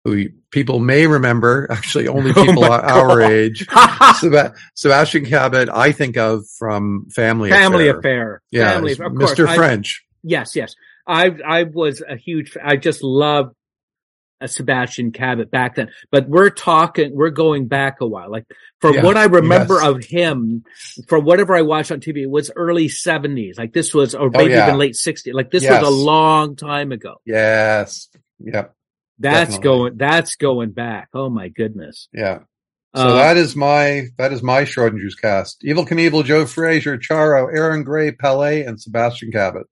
Who 0.03 0.25
people 0.51 0.79
may 0.79 1.07
remember, 1.07 1.65
actually 1.71 2.07
only 2.07 2.31
Oh 2.35 2.45
people 2.45 2.61
my 2.61 2.79
our 2.79 3.21
God. 3.21 3.31
age. 3.31 3.67
Seba- 4.19 4.53
Sebastian 4.75 5.25
Cabot, 5.25 5.67
I 5.73 5.91
think 5.93 6.15
of 6.17 6.47
from 6.59 7.07
Family 7.09 7.49
family 7.49 7.87
Affair. 7.87 7.99
affair. 7.99 8.41
Yeah, 8.51 8.71
family, 8.73 8.91
of 8.91 8.97
course. 8.99 9.33
Mr. 9.33 9.47
I- 9.47 9.55
French. 9.55 10.04
Yes, 10.25 10.55
yes. 10.55 10.75
I 11.07 11.31
I 11.45 11.63
was 11.63 12.01
a 12.01 12.15
huge. 12.17 12.57
I 12.63 12.77
just 12.77 13.03
loved 13.03 13.53
uh, 14.41 14.47
Sebastian 14.47 15.11
Cabot 15.11 15.51
back 15.51 15.75
then. 15.75 15.89
But 16.11 16.27
we're 16.27 16.49
talking. 16.49 17.15
We're 17.15 17.29
going 17.29 17.67
back 17.67 18.01
a 18.01 18.07
while. 18.07 18.29
Like 18.31 18.45
from 18.81 18.95
Yeah, 18.95 19.03
what 19.03 19.15
I 19.17 19.25
remember 19.25 19.75
yes. 19.75 19.85
of 19.85 20.03
him, 20.03 20.63
from 21.07 21.23
whatever 21.25 21.55
I 21.55 21.61
watched 21.61 21.91
on 21.91 21.99
TV, 21.99 22.23
it 22.23 22.29
was 22.29 22.51
early 22.55 22.89
seventies. 22.89 23.57
Like 23.57 23.71
this 23.73 23.93
was, 23.93 24.15
or 24.15 24.29
maybe 24.29 24.53
Oh, 24.53 24.57
yeah. 24.57 24.67
even 24.67 24.79
late 24.79 24.95
sixties. 24.95 25.33
Like 25.35 25.51
this 25.51 25.63
Yes. 25.63 25.81
was 25.81 25.87
a 25.89 25.95
long 25.95 26.55
time 26.55 26.91
ago. 26.91 27.15
Yes. 27.25 28.09
Yep. 28.39 28.73
That's 29.19 29.51
Definitely. 29.51 29.63
going. 29.63 29.97
That's 29.97 30.35
going 30.35 30.71
back. 30.71 31.09
Oh 31.13 31.29
my 31.29 31.49
goodness. 31.49 32.09
Yeah. 32.11 32.39
So 32.95 33.09
Uh, 33.09 33.13
that 33.15 33.37
is 33.37 33.55
my 33.55 34.07
that 34.17 34.33
is 34.33 34.41
my 34.41 34.63
Schrodinger's 34.63 35.15
cast. 35.15 35.61
Evel 35.63 35.87
Knievel, 35.87 36.25
Joe 36.25 36.45
Frazier, 36.45 36.97
Charo, 36.97 37.47
Erin 37.55 37.83
Gray, 37.83 38.11
Pele, 38.11 38.63
and 38.63 38.81
Sebastian 38.81 39.31
Cabot. 39.31 39.67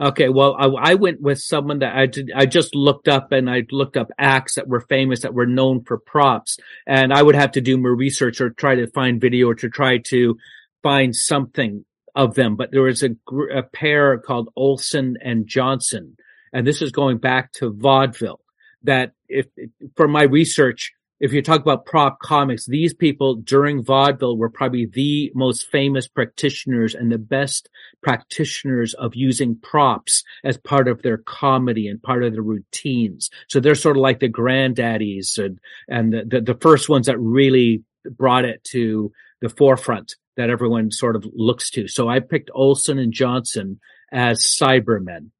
Okay, 0.00 0.28
well, 0.28 0.54
I, 0.56 0.92
I 0.92 0.94
went 0.94 1.20
with 1.20 1.40
someone 1.40 1.80
that 1.80 1.96
I 1.96 2.06
did, 2.06 2.30
I 2.32 2.46
just 2.46 2.72
looked 2.74 3.08
up 3.08 3.32
and 3.32 3.50
I 3.50 3.64
looked 3.72 3.96
up 3.96 4.10
acts 4.16 4.54
that 4.54 4.68
were 4.68 4.80
famous 4.82 5.22
that 5.22 5.34
were 5.34 5.46
known 5.46 5.82
for 5.82 5.98
props, 5.98 6.56
and 6.86 7.12
I 7.12 7.20
would 7.20 7.34
have 7.34 7.52
to 7.52 7.60
do 7.60 7.76
more 7.76 7.94
research 7.94 8.40
or 8.40 8.50
try 8.50 8.76
to 8.76 8.86
find 8.86 9.20
video 9.20 9.48
or 9.48 9.56
to 9.56 9.68
try 9.68 9.98
to 10.06 10.36
find 10.84 11.16
something 11.16 11.84
of 12.14 12.34
them. 12.34 12.54
But 12.54 12.70
there 12.70 12.82
was 12.82 13.02
a, 13.02 13.10
a 13.52 13.64
pair 13.64 14.18
called 14.18 14.50
Olsen 14.54 15.16
and 15.20 15.48
Johnson, 15.48 16.16
and 16.52 16.64
this 16.64 16.80
is 16.80 16.92
going 16.92 17.18
back 17.18 17.52
to 17.54 17.70
vaudeville. 17.70 18.40
That 18.84 19.14
if 19.28 19.46
from 19.96 20.12
my 20.12 20.22
research, 20.22 20.92
if 21.20 21.32
you 21.32 21.42
talk 21.42 21.60
about 21.60 21.84
prop 21.84 22.20
comics, 22.20 22.66
these 22.66 22.94
people 22.94 23.34
during 23.34 23.82
vaudeville 23.82 24.36
were 24.36 24.50
probably 24.50 24.86
the 24.86 25.32
most 25.34 25.68
famous 25.70 26.06
practitioners 26.06 26.94
and 26.94 27.10
the 27.10 27.18
best 27.18 27.68
practitioners 28.02 28.94
of 28.94 29.14
using 29.14 29.56
props 29.56 30.22
as 30.44 30.56
part 30.56 30.86
of 30.86 31.02
their 31.02 31.18
comedy 31.18 31.88
and 31.88 32.02
part 32.02 32.22
of 32.22 32.32
their 32.32 32.42
routines. 32.42 33.30
So 33.48 33.58
they're 33.58 33.74
sort 33.74 33.96
of 33.96 34.02
like 34.02 34.20
the 34.20 34.28
granddaddies 34.28 35.38
and, 35.38 35.58
and 35.88 36.12
the, 36.12 36.24
the, 36.24 36.40
the 36.52 36.58
first 36.60 36.88
ones 36.88 37.06
that 37.06 37.18
really 37.18 37.82
brought 38.08 38.44
it 38.44 38.62
to 38.64 39.12
the 39.40 39.48
forefront 39.48 40.14
that 40.36 40.50
everyone 40.50 40.92
sort 40.92 41.16
of 41.16 41.26
looks 41.34 41.70
to. 41.70 41.88
So 41.88 42.08
I 42.08 42.20
picked 42.20 42.50
Olsen 42.54 42.98
and 42.98 43.12
Johnson 43.12 43.80
as 44.12 44.44
Cybermen. 44.44 45.30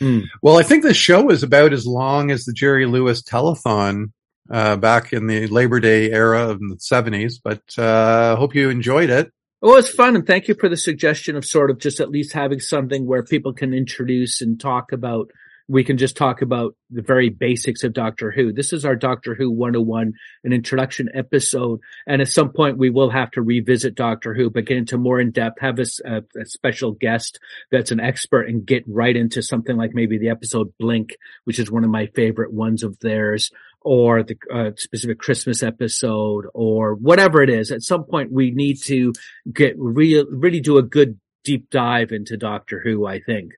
Hmm. 0.00 0.20
Well, 0.42 0.58
I 0.58 0.62
think 0.62 0.82
the 0.82 0.94
show 0.94 1.30
is 1.30 1.42
about 1.42 1.72
as 1.72 1.86
long 1.86 2.30
as 2.30 2.44
the 2.44 2.52
Jerry 2.52 2.86
Lewis 2.86 3.22
telethon 3.22 4.12
uh, 4.50 4.76
back 4.76 5.12
in 5.12 5.26
the 5.26 5.46
Labor 5.46 5.80
Day 5.80 6.10
era 6.10 6.48
of 6.48 6.60
the 6.60 6.76
70s, 6.76 7.34
but 7.42 7.62
uh, 7.78 8.36
hope 8.36 8.54
you 8.54 8.70
enjoyed 8.70 9.10
it. 9.10 9.32
Well, 9.60 9.74
was 9.74 9.90
fun, 9.90 10.14
and 10.14 10.26
thank 10.26 10.46
you 10.46 10.54
for 10.54 10.68
the 10.68 10.76
suggestion 10.76 11.34
of 11.34 11.44
sort 11.44 11.70
of 11.70 11.78
just 11.78 11.98
at 11.98 12.10
least 12.10 12.32
having 12.32 12.60
something 12.60 13.06
where 13.06 13.24
people 13.24 13.52
can 13.52 13.74
introduce 13.74 14.40
and 14.40 14.60
talk 14.60 14.92
about 14.92 15.30
we 15.68 15.84
can 15.84 15.98
just 15.98 16.16
talk 16.16 16.40
about 16.40 16.74
the 16.90 17.02
very 17.02 17.28
basics 17.28 17.84
of 17.84 17.92
Doctor 17.92 18.30
Who. 18.30 18.52
This 18.52 18.72
is 18.72 18.86
our 18.86 18.96
Doctor 18.96 19.34
Who 19.34 19.50
101, 19.50 20.14
an 20.44 20.52
introduction 20.54 21.10
episode. 21.14 21.80
And 22.06 22.22
at 22.22 22.28
some 22.28 22.52
point 22.52 22.78
we 22.78 22.88
will 22.88 23.10
have 23.10 23.30
to 23.32 23.42
revisit 23.42 23.94
Doctor 23.94 24.32
Who, 24.32 24.48
but 24.48 24.64
get 24.64 24.78
into 24.78 24.96
more 24.96 25.20
in 25.20 25.30
depth, 25.30 25.60
have 25.60 25.78
a, 25.78 25.84
a, 26.06 26.22
a, 26.40 26.46
special 26.46 26.92
guest 26.92 27.38
that's 27.70 27.90
an 27.90 28.00
expert 28.00 28.48
and 28.48 28.64
get 28.64 28.84
right 28.88 29.14
into 29.14 29.42
something 29.42 29.76
like 29.76 29.90
maybe 29.92 30.16
the 30.16 30.30
episode 30.30 30.72
Blink, 30.78 31.10
which 31.44 31.58
is 31.58 31.70
one 31.70 31.84
of 31.84 31.90
my 31.90 32.06
favorite 32.14 32.52
ones 32.52 32.82
of 32.82 32.98
theirs 33.00 33.50
or 33.80 34.22
the 34.22 34.36
uh, 34.52 34.70
specific 34.76 35.18
Christmas 35.18 35.62
episode 35.62 36.46
or 36.54 36.94
whatever 36.94 37.42
it 37.42 37.50
is. 37.50 37.70
At 37.70 37.82
some 37.82 38.04
point 38.04 38.32
we 38.32 38.50
need 38.50 38.82
to 38.84 39.12
get 39.52 39.74
real, 39.78 40.26
really 40.30 40.60
do 40.60 40.78
a 40.78 40.82
good 40.82 41.18
deep 41.44 41.70
dive 41.70 42.12
into 42.12 42.36
Doctor 42.36 42.80
Who, 42.80 43.06
I 43.06 43.20
think, 43.20 43.52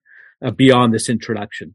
uh, 0.45 0.51
beyond 0.51 0.95
this 0.95 1.09
introduction. 1.09 1.75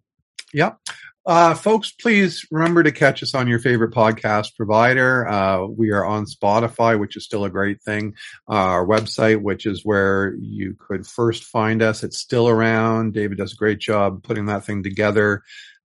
Yep. 0.54 0.80
Uh, 1.28 1.56
folks, 1.56 1.92
please 1.92 2.46
remember 2.52 2.84
to 2.84 2.92
catch 2.92 3.24
us 3.24 3.34
on 3.34 3.48
your 3.48 3.58
favorite 3.58 3.92
podcast 3.92 4.56
provider. 4.56 5.28
Uh, 5.28 5.66
we 5.66 5.90
are 5.90 6.06
on 6.06 6.26
Spotify, 6.26 7.00
which 7.00 7.18
is 7.18 7.26
still 7.26 7.46
a 7.46 7.50
great 7.50 7.82
thing. 7.82 8.14
Uh, 8.48 8.54
our 8.54 8.86
website, 8.86 9.42
which 9.42 9.66
is 9.66 9.84
where 9.84 10.36
you 10.40 10.76
could 10.80 11.08
first 11.08 11.46
find 11.46 11.82
us. 11.82 12.04
It's 12.04 12.20
still 12.20 12.48
around. 12.48 13.14
David 13.14 13.40
does 13.40 13.54
a 13.54 13.58
great 13.58 13.80
job 13.80 14.22
putting 14.22 14.46
that 14.46 14.66
thing 14.66 14.84
together. 14.84 15.42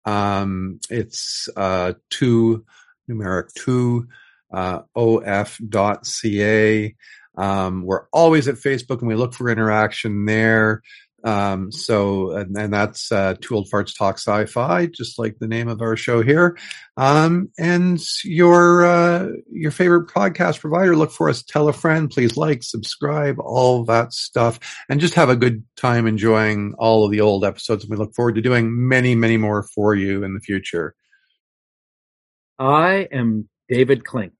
Um, 0.09 0.80
it's, 0.89 1.48
uh, 1.56 1.93
two, 2.09 2.64
numeric 3.10 3.52
two, 3.55 4.09
uh, 4.52 4.80
of.ca. 4.94 5.64
Um, 7.36 7.82
we're 7.82 8.06
always 8.12 8.48
at 8.48 8.56
Facebook 8.56 9.01
and 9.01 9.09
we 9.09 9.14
look 9.14 9.35
for 9.35 9.51
interaction 9.51 10.24
there. 10.24 10.82
Um, 11.24 11.73
so, 11.73 12.31
and, 12.32 12.57
and 12.57 12.73
that's 12.73 13.11
uh, 13.11 13.35
Two 13.40 13.57
Old 13.57 13.69
Farts 13.69 13.97
Talk 13.97 14.19
Sci-Fi, 14.19 14.86
just 14.86 15.19
like 15.19 15.39
the 15.39 15.49
name 15.49 15.69
of 15.69 15.82
our 15.82 15.97
show 15.97 16.23
here. 16.23 16.57
Um, 16.97 17.51
and 17.59 18.01
your 18.24 18.86
uh, 18.86 19.28
your 19.51 19.73
favorite 19.73 20.09
podcast 20.09 20.61
provider, 20.61 20.97
look 20.97 21.11
for 21.11 21.28
us. 21.28 21.43
Tell 21.43 21.69
a 21.69 21.73
friend, 21.73 22.09
please 22.09 22.36
like, 22.36 22.62
subscribe, 22.62 23.40
all 23.40 23.85
that 23.86 24.12
stuff, 24.12 24.61
and 24.89 25.01
just 25.01 25.15
have 25.15 25.28
a 25.28 25.36
good 25.36 25.65
time 25.77 26.07
enjoying 26.07 26.74
all 26.78 27.05
of 27.05 27.11
the 27.11 27.20
old 27.20 27.45
episodes. 27.45 27.85
And 27.85 27.90
we 27.90 27.97
look 27.97 28.15
forward 28.15 28.36
to 28.36 28.40
doing 28.40 28.89
many, 28.89 29.15
many 29.15 29.36
more 29.36 29.65
for 29.74 29.95
you 29.95 30.23
in 30.23 30.35
the 30.35 30.40
future. 30.40 30.95
I 32.61 33.09
am 33.11 33.49
David 33.69 34.05
Klink, 34.05 34.35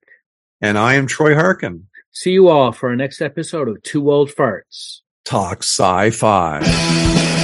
and 0.61 0.79
I 0.79 0.95
am 0.95 1.09
Troy 1.09 1.35
Harkin. 1.35 1.89
See 2.13 2.31
you 2.31 2.49
all 2.49 2.73
for 2.73 2.89
our 2.89 2.97
next 2.97 3.21
episode 3.21 3.69
of 3.69 3.83
Two 3.83 4.11
Old 4.11 4.31
Farts 4.31 5.01
talk 5.29 5.63
sci 5.63 6.11
fi. 6.11 7.38